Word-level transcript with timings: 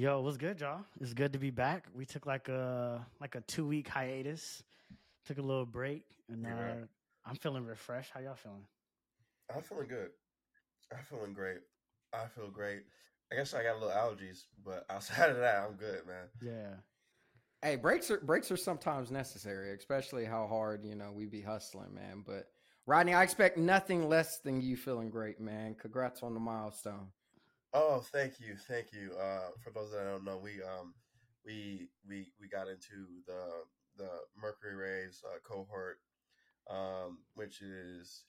Yo, 0.00 0.18
what's 0.22 0.38
good, 0.38 0.58
y'all? 0.58 0.80
It's 0.98 1.12
good 1.12 1.30
to 1.34 1.38
be 1.38 1.50
back. 1.50 1.84
We 1.94 2.06
took 2.06 2.24
like 2.24 2.48
a 2.48 3.06
like 3.20 3.34
a 3.34 3.42
two 3.42 3.66
week 3.66 3.86
hiatus, 3.86 4.62
took 5.26 5.36
a 5.36 5.42
little 5.42 5.66
break, 5.66 6.04
and 6.30 6.46
uh, 6.46 6.48
Yeah. 6.48 6.74
I'm 7.26 7.36
feeling 7.36 7.66
refreshed. 7.66 8.10
How 8.14 8.20
y'all 8.20 8.34
feeling? 8.34 8.64
I'm 9.54 9.60
feeling 9.60 9.88
good. 9.88 10.08
I'm 10.90 11.04
feeling 11.04 11.34
great. 11.34 11.58
I 12.14 12.28
feel 12.28 12.48
great. 12.48 12.84
I 13.30 13.34
guess 13.34 13.52
I 13.52 13.62
got 13.62 13.76
a 13.76 13.78
little 13.78 13.90
allergies, 13.90 14.44
but 14.64 14.86
outside 14.88 15.28
of 15.28 15.36
that, 15.36 15.64
I'm 15.68 15.74
good, 15.74 16.06
man. 16.06 16.28
Yeah, 16.40 16.76
Hey, 17.60 17.76
breaks 17.76 18.10
are 18.10 18.20
breaks 18.20 18.50
are 18.50 18.56
sometimes 18.56 19.10
necessary, 19.10 19.74
especially 19.74 20.24
how 20.24 20.46
hard 20.46 20.82
you 20.82 20.94
know 20.94 21.12
we 21.12 21.26
be 21.26 21.42
hustling, 21.42 21.92
man. 21.94 22.24
But 22.26 22.46
Rodney, 22.86 23.12
I 23.12 23.22
expect 23.22 23.58
nothing 23.58 24.08
less 24.08 24.38
than 24.38 24.62
you 24.62 24.78
feeling 24.78 25.10
great, 25.10 25.40
man. 25.40 25.76
Congrats 25.78 26.22
on 26.22 26.32
the 26.32 26.40
milestone. 26.40 27.08
Oh, 27.72 28.00
thank 28.12 28.40
you, 28.40 28.56
thank 28.56 28.92
you. 28.92 29.12
Uh, 29.20 29.50
for 29.62 29.70
those 29.70 29.92
that 29.92 30.04
don't 30.04 30.24
know, 30.24 30.38
we 30.38 30.62
um 30.62 30.94
we 31.44 31.88
we 32.08 32.32
we 32.40 32.48
got 32.48 32.68
into 32.68 33.06
the 33.26 33.44
the 33.96 34.08
Mercury 34.40 34.74
Raise 34.74 35.22
uh, 35.26 35.38
cohort, 35.44 35.98
um, 36.70 37.20
which 37.34 37.62
is 37.62 38.24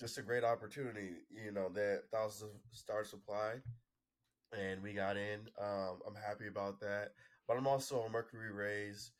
just 0.00 0.18
a 0.18 0.22
great 0.22 0.44
opportunity. 0.44 1.10
You 1.30 1.52
know, 1.52 1.68
that 1.70 2.02
thousands 2.12 2.42
of 2.54 2.60
star 2.72 3.04
supply, 3.04 3.54
and 4.58 4.82
we 4.82 4.92
got 4.92 5.16
in. 5.16 5.40
Um, 5.60 6.00
I'm 6.06 6.14
happy 6.14 6.48
about 6.48 6.80
that. 6.80 7.10
But 7.48 7.56
I'm 7.56 7.66
also 7.66 8.02
a 8.02 8.10
Mercury 8.10 8.52
Raise 8.52 9.12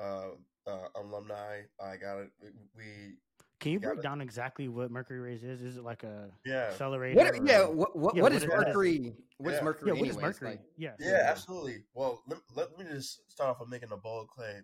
uh, 0.00 0.30
uh, 0.66 0.88
alumni. 0.96 1.62
I 1.80 1.96
got 1.96 2.18
it. 2.20 2.30
We 2.76 3.16
can 3.60 3.72
you 3.72 3.80
Got 3.80 3.88
break 3.94 4.02
down 4.02 4.20
exactly 4.20 4.68
what 4.68 4.90
Mercury 4.90 5.18
Raise 5.20 5.42
is? 5.42 5.60
Is 5.62 5.76
it 5.76 5.84
like 5.84 6.04
a 6.04 6.30
yeah 6.44 6.68
accelerator? 6.70 7.16
What? 7.16 7.34
or- 7.34 7.44
Yeah. 7.46 7.64
What? 7.66 7.96
What, 7.96 8.14
Yeah, 8.14 8.22
what 8.22 8.32
what 8.32 8.32
is 8.32 8.42
is- 8.44 8.48
what 8.48 8.58
is 8.58 8.62
it? 8.62 8.66
Mercury? 8.68 9.16
What 9.38 9.54
is 9.54 9.62
Mercury? 9.62 9.88
yeah. 9.92 9.92
What 10.00 10.08
is 10.08 10.16
anyways? 10.16 10.22
Mercury? 10.22 10.50
Like, 10.50 10.60
yeah, 10.76 10.92
Yeah, 10.98 11.26
absolutely. 11.28 11.84
Well, 11.94 12.22
let, 12.28 12.38
let 12.54 12.78
me 12.78 12.84
just 12.92 13.30
start 13.30 13.50
off 13.50 13.60
with 13.60 13.68
making 13.68 13.92
a 13.92 13.96
bold 13.96 14.28
claim. 14.28 14.62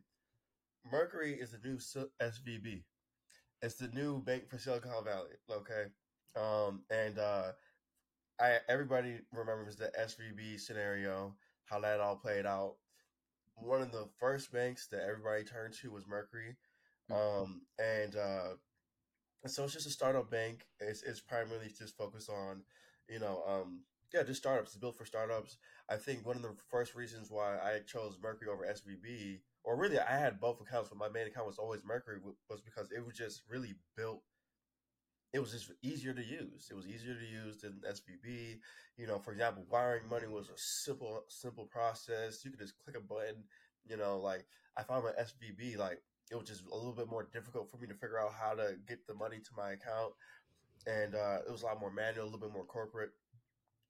Mercury 0.90 1.34
is 1.34 1.52
the 1.52 1.58
new 1.66 1.76
SVB. 1.76 2.82
It's 3.62 3.76
the 3.76 3.88
new 3.88 4.20
bank 4.22 4.48
for 4.48 4.58
Silicon 4.58 5.04
Valley. 5.04 5.30
Okay, 5.50 5.84
um, 6.36 6.82
and 6.90 7.18
uh, 7.18 7.52
I 8.40 8.58
everybody 8.68 9.20
remembers 9.32 9.76
the 9.76 9.90
SVB 9.98 10.60
scenario, 10.60 11.34
how 11.64 11.80
that 11.80 12.00
all 12.00 12.16
played 12.16 12.46
out. 12.46 12.74
One 13.56 13.80
of 13.80 13.92
the 13.92 14.08
first 14.18 14.52
banks 14.52 14.86
that 14.88 15.02
everybody 15.08 15.44
turned 15.44 15.74
to 15.74 15.90
was 15.90 16.06
Mercury, 16.06 16.56
um, 17.10 17.62
and 17.78 18.16
uh, 18.16 18.48
and 18.50 18.58
so 19.50 19.64
it's 19.64 19.72
just 19.72 19.86
a 19.86 19.90
startup 19.90 20.30
bank. 20.30 20.66
It's, 20.80 21.02
it's 21.02 21.20
primarily 21.20 21.68
just 21.76 21.96
focused 21.96 22.30
on, 22.30 22.62
you 23.08 23.18
know, 23.18 23.42
um, 23.46 23.80
yeah, 24.12 24.22
just 24.22 24.40
startups. 24.40 24.70
It's 24.70 24.78
built 24.78 24.96
for 24.96 25.04
startups. 25.04 25.56
I 25.88 25.96
think 25.96 26.24
one 26.26 26.36
of 26.36 26.42
the 26.42 26.54
first 26.70 26.94
reasons 26.94 27.30
why 27.30 27.56
I 27.58 27.80
chose 27.86 28.16
Mercury 28.22 28.48
over 28.48 28.64
SVB, 28.64 29.40
or 29.64 29.76
really 29.76 29.98
I 29.98 30.18
had 30.18 30.40
both 30.40 30.60
accounts, 30.60 30.88
but 30.88 30.98
my 30.98 31.08
main 31.08 31.26
account 31.26 31.46
was 31.46 31.58
always 31.58 31.84
Mercury, 31.84 32.18
was 32.48 32.60
because 32.62 32.90
it 32.92 33.04
was 33.04 33.16
just 33.16 33.42
really 33.48 33.74
built. 33.96 34.22
It 35.32 35.40
was 35.40 35.50
just 35.50 35.70
easier 35.82 36.14
to 36.14 36.22
use. 36.24 36.68
It 36.70 36.74
was 36.74 36.86
easier 36.86 37.14
to 37.14 37.26
use 37.26 37.60
than 37.60 37.80
SVB. 37.86 38.60
You 38.96 39.06
know, 39.08 39.18
for 39.18 39.32
example, 39.32 39.66
wiring 39.68 40.08
money 40.08 40.28
was 40.28 40.48
a 40.48 40.56
simple, 40.56 41.24
simple 41.28 41.66
process. 41.66 42.44
You 42.44 42.50
could 42.52 42.60
just 42.60 42.78
click 42.84 42.96
a 42.96 43.00
button. 43.00 43.44
You 43.84 43.96
know, 43.96 44.18
like 44.18 44.46
I 44.76 44.84
found 44.84 45.04
my 45.04 45.10
SVB, 45.18 45.76
like 45.76 46.00
it 46.30 46.36
was 46.36 46.48
just 46.48 46.64
a 46.70 46.74
little 46.74 46.92
bit 46.92 47.08
more 47.08 47.28
difficult 47.32 47.70
for 47.70 47.76
me 47.78 47.86
to 47.86 47.94
figure 47.94 48.20
out 48.20 48.32
how 48.32 48.54
to 48.54 48.76
get 48.88 49.06
the 49.06 49.14
money 49.14 49.38
to 49.38 49.50
my 49.56 49.72
account, 49.72 50.12
and 50.86 51.14
uh, 51.14 51.38
it 51.46 51.50
was 51.50 51.62
a 51.62 51.66
lot 51.66 51.80
more 51.80 51.92
manual, 51.92 52.24
a 52.24 52.26
little 52.26 52.40
bit 52.40 52.52
more 52.52 52.64
corporate. 52.64 53.10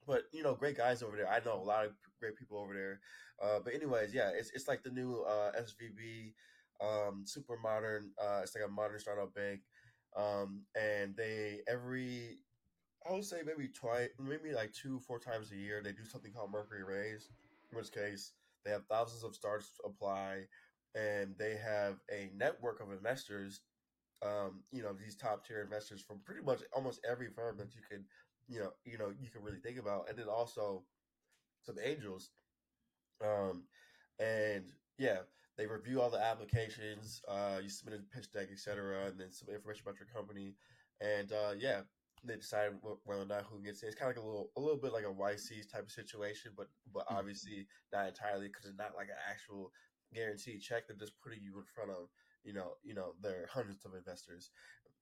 But 0.06 0.24
you 0.32 0.42
know, 0.42 0.54
great 0.54 0.76
guys 0.76 1.02
over 1.02 1.16
there. 1.16 1.30
I 1.30 1.40
know 1.44 1.60
a 1.60 1.64
lot 1.64 1.86
of 1.86 1.92
great 2.20 2.36
people 2.36 2.58
over 2.58 2.74
there. 2.74 3.00
Uh, 3.42 3.60
but 3.64 3.74
anyways, 3.74 4.14
yeah, 4.14 4.30
it's 4.34 4.50
it's 4.50 4.68
like 4.68 4.82
the 4.82 4.90
new 4.90 5.22
uh, 5.22 5.52
SVB, 5.60 6.34
um, 6.80 7.22
super 7.24 7.56
modern. 7.56 8.10
Uh, 8.20 8.40
it's 8.42 8.54
like 8.54 8.64
a 8.64 8.70
modern 8.70 8.98
startup 8.98 9.34
bank, 9.34 9.60
um, 10.16 10.62
and 10.74 11.16
they 11.16 11.60
every 11.66 12.38
I 13.08 13.12
would 13.12 13.24
say 13.24 13.42
maybe 13.44 13.68
twice, 13.68 14.08
maybe 14.18 14.54
like 14.54 14.72
two, 14.72 14.98
four 15.00 15.18
times 15.18 15.52
a 15.52 15.56
year, 15.56 15.82
they 15.82 15.92
do 15.92 16.04
something 16.04 16.32
called 16.32 16.52
Mercury 16.52 16.82
Raise. 16.84 17.28
In 17.70 17.76
which 17.76 17.92
case, 17.92 18.32
they 18.64 18.70
have 18.70 18.86
thousands 18.86 19.24
of 19.24 19.34
stars 19.34 19.70
apply, 19.84 20.44
and 20.94 21.36
they 21.38 21.56
have 21.56 22.00
a 22.10 22.30
network 22.34 22.80
of 22.80 22.92
investors. 22.92 23.62
Um, 24.22 24.64
you 24.70 24.82
know, 24.82 24.92
these 24.94 25.16
top 25.16 25.44
tier 25.46 25.62
investors 25.62 26.02
from 26.02 26.20
pretty 26.24 26.42
much 26.42 26.62
almost 26.72 27.00
every 27.08 27.28
firm 27.30 27.58
that 27.58 27.74
you 27.74 27.82
can, 27.88 28.06
you 28.48 28.60
know, 28.60 28.72
you 28.84 28.98
know, 28.98 29.10
you 29.10 29.30
can 29.30 29.42
really 29.42 29.60
think 29.60 29.78
about, 29.78 30.08
and 30.08 30.18
then 30.18 30.28
also 30.28 30.86
some 31.62 31.76
angels. 31.82 32.30
Um, 33.24 33.68
and 34.18 34.72
yeah, 34.98 35.20
they 35.56 35.66
review 35.66 36.00
all 36.00 36.10
the 36.10 36.22
applications. 36.22 37.22
Uh, 37.28 37.60
you 37.62 37.68
submit 37.68 38.00
a 38.00 38.02
pitch 38.16 38.32
deck, 38.32 38.48
etc., 38.52 39.06
and 39.06 39.18
then 39.20 39.32
some 39.32 39.48
information 39.48 39.82
about 39.86 39.98
your 39.98 40.08
company. 40.08 40.56
And 41.00 41.32
uh, 41.32 41.54
yeah, 41.58 41.82
they 42.24 42.36
decide 42.36 42.72
whether 43.04 43.22
or 43.22 43.26
not 43.26 43.44
who 43.44 43.62
gets 43.62 43.82
in. 43.82 43.88
It's 43.88 43.96
kind 43.98 44.10
of 44.10 44.16
like 44.16 44.24
a 44.24 44.26
little, 44.26 44.50
a 44.56 44.60
little 44.60 44.78
bit 44.80 44.92
like 44.92 45.04
a 45.04 45.12
YC 45.12 45.70
type 45.70 45.84
of 45.84 45.90
situation, 45.90 46.52
but 46.56 46.68
but 46.92 47.06
Mm. 47.08 47.18
obviously 47.18 47.66
not 47.92 48.08
entirely 48.08 48.48
because 48.48 48.66
it's 48.66 48.78
not 48.78 48.94
like 48.96 49.08
an 49.08 49.20
actual 49.30 49.72
guaranteed 50.14 50.62
check. 50.62 50.88
They're 50.88 50.96
just 50.96 51.20
putting 51.22 51.42
you 51.42 51.58
in 51.58 51.64
front 51.74 51.90
of 51.90 52.08
you 52.44 52.54
know 52.54 52.74
you 52.84 52.94
know 52.94 53.14
there 53.22 53.42
are 53.44 53.48
hundreds 53.52 53.84
of 53.84 53.94
investors, 53.94 54.50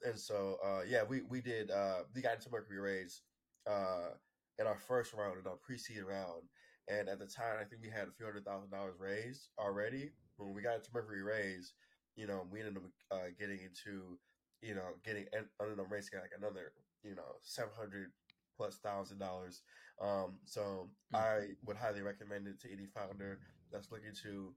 and 0.05 0.19
so 0.19 0.57
uh, 0.65 0.83
yeah, 0.89 1.03
we 1.09 1.23
we 1.29 1.41
did 1.41 1.71
uh, 1.71 2.03
we 2.15 2.23
got 2.23 2.35
into 2.37 2.51
Mercury 2.51 2.79
Raise 2.81 3.23
uh, 3.71 4.11
in 4.59 4.67
our 4.67 4.79
first 4.79 5.13
round 5.15 5.39
in 5.39 5.47
our 5.47 5.57
pre-seed 5.57 6.03
round, 6.03 6.45
and 6.89 7.09
at 7.09 7.19
the 7.19 7.27
time 7.27 7.57
I 7.61 7.65
think 7.65 7.83
we 7.83 7.91
had 7.91 8.09
a 8.09 8.13
few 8.13 8.27
hundred 8.27 8.45
thousand 8.45 8.71
dollars 8.71 8.95
raised 8.99 9.49
already. 9.59 10.13
When 10.37 10.55
we 10.55 10.63
got 10.63 10.77
into 10.77 10.91
Mercury 10.95 11.23
Raise, 11.23 11.75
you 12.17 12.27
know 12.27 12.47
we 12.51 12.61
ended 12.61 12.77
up 12.79 12.83
uh, 13.11 13.29
getting 13.39 13.61
into 13.61 14.19
you 14.63 14.75
know 14.75 14.97
getting 15.05 15.27
ended 15.35 15.79
up 15.81 15.91
raising 15.91 16.19
like 16.21 16.33
another 16.37 16.73
you 17.05 17.15
know 17.15 17.39
seven 17.43 17.73
hundred 17.79 18.11
plus 18.57 18.79
thousand 18.79 19.19
dollars. 19.19 19.63
Um, 20.01 20.39
so 20.45 20.91
Mm. 21.13 21.19
I 21.19 21.49
would 21.65 21.77
highly 21.77 22.03
recommend 22.03 22.47
it 22.49 22.61
to 22.61 22.73
any 22.73 22.87
founder 22.87 23.39
that's 23.71 23.91
looking 23.93 24.15
to 24.23 24.55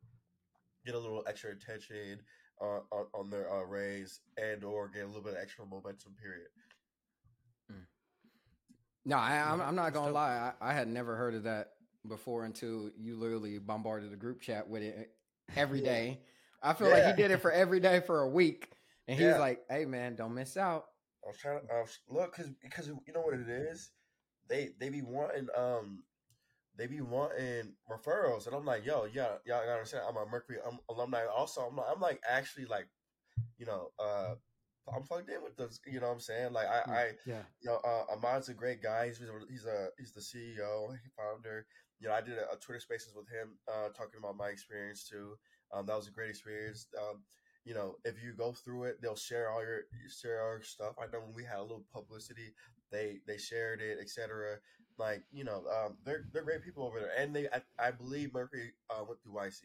get 0.85 0.95
a 0.95 0.99
little 0.99 1.23
extra 1.27 1.51
attention 1.51 2.21
uh, 2.61 2.79
on, 2.91 3.05
on 3.13 3.29
their 3.29 3.51
uh, 3.51 3.63
raise 3.63 4.21
and 4.37 4.63
or 4.63 4.87
get 4.89 5.03
a 5.03 5.07
little 5.07 5.21
bit 5.21 5.33
of 5.33 5.39
extra 5.39 5.65
momentum. 5.65 6.15
Period. 6.21 6.47
No, 9.05 9.17
I, 9.17 9.35
I'm, 9.35 9.59
Yeah, 9.59 9.67
I'm 9.67 9.75
not 9.75 9.93
gonna 9.93 10.07
dope. 10.07 10.15
lie. 10.15 10.53
I, 10.59 10.69
I 10.71 10.73
had 10.73 10.87
never 10.87 11.15
heard 11.15 11.35
of 11.35 11.43
that 11.43 11.73
before 12.07 12.45
until 12.45 12.89
you 12.97 13.15
literally 13.15 13.59
bombarded 13.59 14.11
the 14.11 14.15
group 14.17 14.41
chat 14.41 14.67
with 14.67 14.81
it 14.81 15.11
every 15.55 15.79
Yeah. 15.79 15.85
day. 15.91 16.19
I 16.63 16.73
feel 16.73 16.89
like 16.89 17.03
he 17.05 17.13
did 17.13 17.29
it 17.31 17.41
for 17.41 17.51
every 17.51 17.79
day 17.79 17.99
for 17.99 18.21
a 18.21 18.29
week, 18.29 18.69
and 19.07 19.15
he's 19.17 19.27
Yeah. 19.27 19.37
like, 19.37 19.61
"Hey, 19.69 19.85
man, 19.85 20.15
don't 20.15 20.33
miss 20.33 20.57
out." 20.57 20.85
I 21.23 21.27
was 21.27 21.37
trying 21.37 21.67
to 21.67 21.73
I 21.73 21.81
was, 21.81 21.99
look 22.09 22.35
because 22.35 22.51
because 22.61 22.87
you 22.87 23.13
know 23.13 23.21
what 23.21 23.35
it 23.35 23.47
is. 23.47 23.91
They 24.47 24.71
they 24.79 24.89
be 24.89 25.03
wanting 25.03 25.47
um 25.55 26.03
they 26.77 26.87
be 26.87 27.01
wanting 27.01 27.73
referrals, 27.89 28.47
and 28.47 28.55
I'm 28.55 28.65
like, 28.65 28.85
yo, 28.85 29.05
yeah, 29.05 29.37
y'all 29.45 29.61
gotta 29.61 29.71
understand. 29.73 30.03
I'm 30.07 30.17
a 30.17 30.25
Mercury 30.29 30.57
um, 30.65 30.79
alumni. 30.89 31.25
Also, 31.25 31.61
I'm 31.61 31.75
like, 31.75 31.87
I'm 31.93 32.01
like 32.01 32.21
actually 32.29 32.65
like, 32.65 32.87
you 33.57 33.65
know, 33.65 33.89
uh, 33.99 34.35
I'm 34.93 35.03
plugged 35.03 35.29
in 35.29 35.41
with 35.41 35.57
this. 35.57 35.79
You 35.85 35.99
know 35.99 36.07
what 36.07 36.13
I'm 36.13 36.19
saying? 36.19 36.53
Like 36.53 36.67
I, 36.67 36.79
Mm. 36.81 36.91
I 36.91 37.11
yeah. 37.25 37.43
you 37.61 37.69
know, 37.69 37.77
uh, 37.77 38.05
Immad's 38.13 38.49
a 38.49 38.53
great 38.53 38.81
guy. 38.81 39.07
He's 39.07 39.21
he's 39.49 39.65
a 39.65 39.89
he's 39.97 40.13
the 40.13 40.21
CEO, 40.21 40.97
founder. 41.17 41.65
You 41.99 42.09
know, 42.09 42.13
I 42.13 42.21
did 42.21 42.37
a, 42.37 42.51
a 42.51 42.57
Twitter 42.57 42.79
Spaces 42.79 43.13
with 43.15 43.27
him, 43.29 43.57
uh, 43.67 43.89
talking 43.89 44.19
about 44.19 44.37
my 44.37 44.49
experience 44.49 45.07
too. 45.07 45.35
Um, 45.73 45.85
that 45.85 45.95
was 45.95 46.07
a 46.07 46.11
great 46.11 46.29
experience. 46.29 46.87
Um, 46.99 47.23
you 47.63 47.73
know, 47.73 47.95
if 48.05 48.21
you 48.21 48.33
go 48.33 48.51
through 48.51 48.83
it, 48.83 49.01
they'll 49.01 49.15
share 49.15 49.49
all 49.49 49.61
your 49.61 49.81
share 50.21 50.41
our 50.41 50.61
stuff. 50.61 50.93
I 50.99 51.05
know 51.11 51.21
when 51.21 51.33
we 51.33 51.43
had 51.43 51.59
a 51.59 51.63
little 51.63 51.85
publicity, 51.91 52.53
they 52.91 53.19
they 53.25 53.37
shared 53.37 53.81
it, 53.81 53.97
etc. 53.99 54.57
Like 54.97 55.23
you 55.33 55.43
know, 55.43 55.63
um, 55.67 55.97
they're 56.05 56.25
they're 56.31 56.43
great 56.43 56.63
people 56.63 56.83
over 56.85 56.99
there, 56.99 57.11
and 57.17 57.35
they 57.35 57.47
I, 57.49 57.61
I 57.87 57.91
believe 57.91 58.33
Mercury 58.33 58.71
uh, 58.89 59.03
went 59.07 59.21
through 59.21 59.33
YC. 59.33 59.61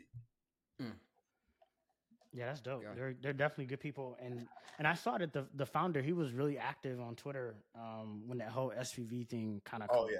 Yeah, 2.32 2.47
that's 2.47 2.61
dope. 2.61 2.82
Yeah. 2.82 2.91
They're 2.94 3.15
they're 3.21 3.32
definitely 3.32 3.67
good 3.67 3.81
people, 3.81 4.17
and 4.23 4.47
and 4.79 4.87
I 4.87 4.94
saw 4.94 5.19
that 5.19 5.32
the 5.32 5.47
the 5.55 5.67
founder 5.67 6.00
he 6.00 6.12
was 6.12 6.32
really 6.32 6.59
active 6.59 7.00
on 7.00 7.17
Twitter 7.17 7.56
um, 7.75 8.23
when 8.27 8.38
that 8.38 8.50
whole 8.50 8.73
SVB 8.79 9.29
thing 9.29 9.61
kind 9.65 9.82
of. 9.82 9.88
Oh, 9.93 10.09
yeah. 10.09 10.19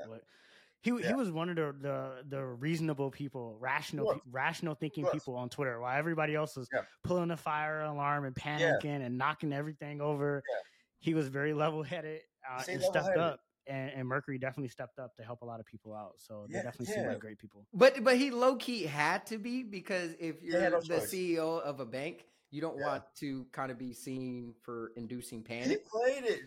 He, 0.83 0.91
he 0.93 1.01
Yeah. 1.03 1.15
was 1.15 1.31
one 1.31 1.51
of 1.51 1.56
the, 1.56 1.75
the 1.81 2.25
the 2.29 2.45
reasonable 2.45 3.11
people, 3.11 3.56
rational 3.61 4.15
pe- 4.15 4.21
rational 4.31 4.75
thinking 4.75 5.06
people 5.13 5.37
on 5.37 5.49
Twitter, 5.51 5.79
while 5.79 5.97
everybody 5.97 6.35
else 6.35 6.56
was 6.56 6.69
Yeah. 6.73 6.81
pulling 7.05 7.29
the 7.29 7.37
fire 7.37 7.83
alarm 7.83 8.25
and 8.25 8.35
panicking 8.35 9.05
and 9.05 9.17
knocking 9.19 9.53
everything 9.53 10.01
over. 10.01 10.43
Yeah. 10.49 10.56
He 10.99 11.15
was 11.15 11.29
very 11.29 11.53
level 11.55 11.83
headed 11.83 12.23
uh, 12.51 12.63
and 12.69 12.83
stepped 12.83 13.17
up, 13.17 13.41
and, 13.70 13.90
and 13.93 14.08
Mercury 14.08 14.38
definitely 14.38 14.69
stepped 14.69 14.99
up 14.99 15.17
to 15.17 15.22
help 15.25 15.43
a 15.43 15.46
lot 15.46 15.61
of 15.61 15.67
people 15.67 15.94
out. 15.94 16.14
So 16.20 16.49
they 16.52 16.56
Yeah, 16.56 16.62
definitely 16.62 16.87
seem 16.87 17.05
like 17.06 17.20
great 17.20 17.38
people. 17.38 17.67
But 17.72 18.02
but 18.02 18.17
he 18.19 18.31
low 18.31 18.56
key 18.56 18.82
had 18.84 19.26
to 19.26 19.38
be 19.38 19.62
because 19.62 20.14
if 20.19 20.37
you're 20.43 20.58
had 20.61 20.72
no 20.72 20.81
the 20.88 21.00
choice. 21.00 21.11
CEO 21.11 21.58
of 21.58 21.81
a 21.81 21.87
bank, 21.87 22.26
you 22.50 22.61
don't 22.61 22.76
Yeah. 22.76 22.84
want 22.87 23.05
to 23.17 23.46
kind 23.52 23.70
of 23.70 23.78
be 23.78 23.93
seen 23.93 24.55
for 24.62 24.93
inducing 24.96 25.44
panic. 25.44 25.78
He 25.82 25.88
played 25.90 26.25
it. 26.25 26.40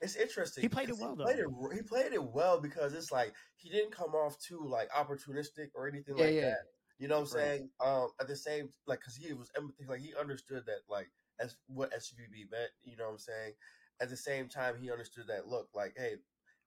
it's 0.00 0.16
interesting. 0.16 0.62
He 0.62 0.68
played 0.68 0.88
it 0.88 0.92
'cause 0.92 1.00
well, 1.00 1.16
He 1.16 1.20
played 1.22 1.38
though. 1.38 1.38
it, 1.38 1.74
he 1.76 1.82
played 1.82 2.12
it 2.12 2.22
well 2.22 2.60
because 2.60 2.92
it's 2.94 3.10
like 3.10 3.34
he 3.56 3.68
didn't 3.70 3.92
come 3.92 4.14
off 4.14 4.38
too 4.38 4.64
like 4.66 4.90
opportunistic 4.90 5.70
or 5.74 5.88
anything 5.88 6.16
Yeah, 6.16 6.26
like 6.26 6.38
yeah. 6.40 6.50
that. 6.50 6.64
You 6.98 7.08
know 7.08 7.16
what 7.16 7.20
I'm 7.22 7.26
Right. 7.30 7.52
saying? 7.58 7.70
Um, 7.80 8.10
at 8.20 8.28
the 8.28 8.36
same 8.36 8.70
like 8.86 9.00
because 9.00 9.16
he 9.16 9.32
was 9.32 9.50
empathetic, 9.52 9.88
like 9.88 10.00
he 10.00 10.14
understood 10.14 10.66
that 10.66 10.82
like 10.88 11.10
as 11.40 11.56
what 11.66 11.92
SVB 11.94 12.44
meant. 12.50 12.70
You 12.82 12.96
know 12.96 13.06
what 13.06 13.12
I'm 13.12 13.18
saying? 13.18 13.54
At 14.00 14.10
the 14.10 14.16
same 14.16 14.48
time, 14.48 14.76
he 14.78 14.90
understood 14.90 15.26
that 15.28 15.46
look 15.48 15.68
like 15.74 15.94
hey, 15.96 16.16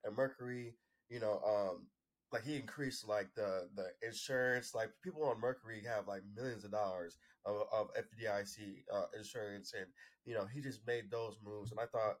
at 0.04 0.16
Mercury, 0.16 0.74
you 1.08 1.20
know, 1.20 1.40
um, 1.46 1.86
like 2.32 2.44
he 2.44 2.56
increased 2.56 3.06
like 3.06 3.28
the 3.34 3.68
the 3.74 3.86
insurance. 4.06 4.74
Like 4.74 4.90
people 5.02 5.24
on 5.24 5.40
Mercury 5.40 5.82
have 5.86 6.08
like 6.08 6.22
millions 6.34 6.64
of 6.64 6.72
dollars 6.72 7.18
of, 7.44 7.62
of 7.72 7.90
FDIC 7.94 8.84
uh, 8.92 9.04
insurance, 9.16 9.74
and 9.76 9.86
you 10.24 10.34
know 10.34 10.46
he 10.52 10.60
just 10.60 10.86
made 10.86 11.10
those 11.10 11.36
moves. 11.44 11.70
And 11.70 11.80
I 11.80 11.86
thought 11.86 12.16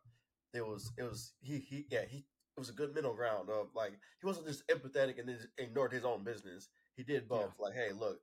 it 0.54 0.66
was 0.66 0.92
it 0.98 1.04
was 1.04 1.32
he 1.40 1.58
he 1.58 1.86
yeah 1.90 2.04
he 2.08 2.18
it 2.18 2.60
was 2.60 2.68
a 2.68 2.74
good 2.74 2.94
middle 2.94 3.14
ground 3.14 3.48
of 3.48 3.68
like 3.74 3.92
he 4.20 4.26
wasn't 4.26 4.46
just 4.46 4.66
empathetic 4.68 5.18
and 5.18 5.28
then 5.28 5.36
just 5.36 5.48
ignored 5.58 5.92
his 5.92 6.04
own 6.04 6.22
business. 6.22 6.68
He 6.94 7.02
did 7.02 7.26
both. 7.28 7.54
Like 7.58 7.74
hey, 7.74 7.92
look, 7.98 8.18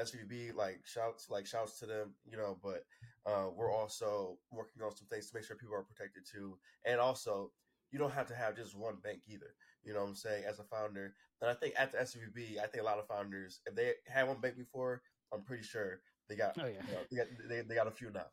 SVB 0.00 0.54
like 0.54 0.80
shouts 0.84 1.28
like 1.28 1.46
shouts 1.46 1.78
to 1.80 1.86
them, 1.86 2.14
you 2.24 2.36
know, 2.36 2.58
but 2.62 2.84
uh, 3.26 3.48
we're 3.54 3.72
also 3.72 4.38
working 4.52 4.82
on 4.82 4.94
some 4.94 5.08
things 5.08 5.28
to 5.28 5.36
make 5.36 5.44
sure 5.44 5.56
people 5.56 5.74
are 5.74 5.82
protected 5.82 6.22
too, 6.30 6.56
and 6.86 7.00
also 7.00 7.50
you 7.92 7.98
don't 7.98 8.12
have 8.12 8.26
to 8.26 8.34
have 8.34 8.56
just 8.56 8.76
one 8.76 8.96
bank 9.02 9.20
either. 9.28 9.54
You 9.84 9.92
know 9.94 10.00
what 10.00 10.08
I'm 10.08 10.14
saying? 10.14 10.44
As 10.48 10.58
a 10.58 10.64
founder, 10.64 11.14
and 11.40 11.50
I 11.50 11.54
think 11.54 11.74
at 11.78 11.92
the 11.92 11.98
SVB, 11.98 12.58
I 12.58 12.66
think 12.66 12.82
a 12.82 12.86
lot 12.86 12.98
of 12.98 13.06
founders, 13.06 13.60
if 13.66 13.74
they 13.74 13.92
had 14.08 14.26
one 14.28 14.40
bank 14.40 14.56
before, 14.56 15.02
I'm 15.32 15.42
pretty 15.42 15.64
sure 15.64 16.00
they 16.28 16.36
got, 16.36 16.56
Oh, 16.60 16.66
yeah. 16.66 16.72
you 16.88 16.92
know, 16.94 17.00
they, 17.10 17.16
got 17.16 17.26
they, 17.48 17.60
they 17.62 17.74
got 17.74 17.86
a 17.86 17.90
few 17.90 18.10
now. 18.10 18.26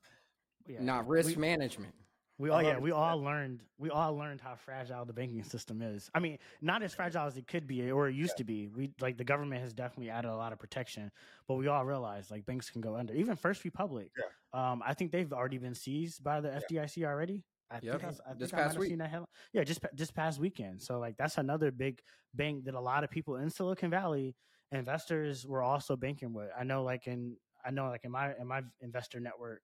Yeah. 0.67 0.81
Not 0.81 1.07
risk 1.07 1.29
We- 1.29 1.35
management. 1.35 1.93
We 2.37 2.49
all 2.51 2.63
yeah, 2.63 2.79
we 2.79 2.91
all 2.91 3.21
learned 3.21 3.63
we 3.77 3.89
all 3.89 4.15
learned 4.15 4.39
how 4.39 4.55
fragile 4.55 5.03
the 5.03 5.11
banking 5.11 5.43
system 5.43 5.81
is. 5.81 6.09
I 6.15 6.19
mean, 6.19 6.37
not 6.61 6.81
as 6.81 6.93
fragile 6.93 7.27
as 7.27 7.35
it 7.35 7.47
could 7.47 7.67
be 7.67 7.91
or 7.91 8.07
it 8.07 8.15
used 8.15 8.37
to 8.37 8.45
be. 8.45 8.69
We 8.69 8.91
like 9.01 9.17
the 9.17 9.25
government 9.25 9.61
has 9.61 9.73
definitely 9.73 10.09
added 10.09 10.31
a 10.31 10.35
lot 10.37 10.53
of 10.53 10.59
protection, 10.59 11.11
but 11.49 11.55
we 11.55 11.67
all 11.67 11.83
realize 11.83 12.31
like 12.31 12.45
banks 12.45 12.69
can 12.69 12.79
go 12.79 12.95
under. 12.95 13.13
Even 13.13 13.35
First 13.35 13.65
Republic, 13.65 14.09
yeah. 14.17 14.71
um, 14.71 14.81
I 14.85 14.93
think 14.93 15.11
they've 15.11 15.33
already 15.33 15.57
been 15.57 15.75
seized 15.75 16.23
by 16.23 16.39
the 16.39 16.63
FDIC 16.71 17.03
already. 17.05 17.43
I 17.71 17.79
Yep. 17.81 18.01
think 18.01 18.03
I, 18.03 18.13
I 18.27 18.33
This 18.33 18.51
think 18.51 18.53
I 18.53 18.59
might 18.59 18.73
past 18.73 18.75
have 18.75 18.83
week. 18.83 18.83
seen 18.83 18.97
that. 18.99 19.09
Headline. 19.09 19.27
Yeah, 19.53 19.63
just 19.63 19.81
just 19.95 20.13
past 20.15 20.39
weekend. 20.39 20.81
So 20.81 20.99
like 20.99 21.17
that's 21.17 21.37
another 21.37 21.71
big 21.71 22.01
bank 22.33 22.65
that 22.65 22.73
a 22.75 22.79
lot 22.81 23.03
of 23.03 23.09
people 23.11 23.37
in 23.37 23.49
Silicon 23.49 23.89
Valley 23.91 24.35
investors 24.71 25.45
were 25.47 25.61
also 25.61 25.95
banking 25.95 26.33
with. 26.33 26.49
I 26.57 26.63
know 26.63 26.83
like 26.83 27.07
in 27.07 27.37
I 27.63 27.71
know 27.71 27.87
like 27.89 28.05
in 28.05 28.11
my 28.11 28.35
in 28.35 28.47
my 28.47 28.63
investor 28.81 29.19
network 29.19 29.61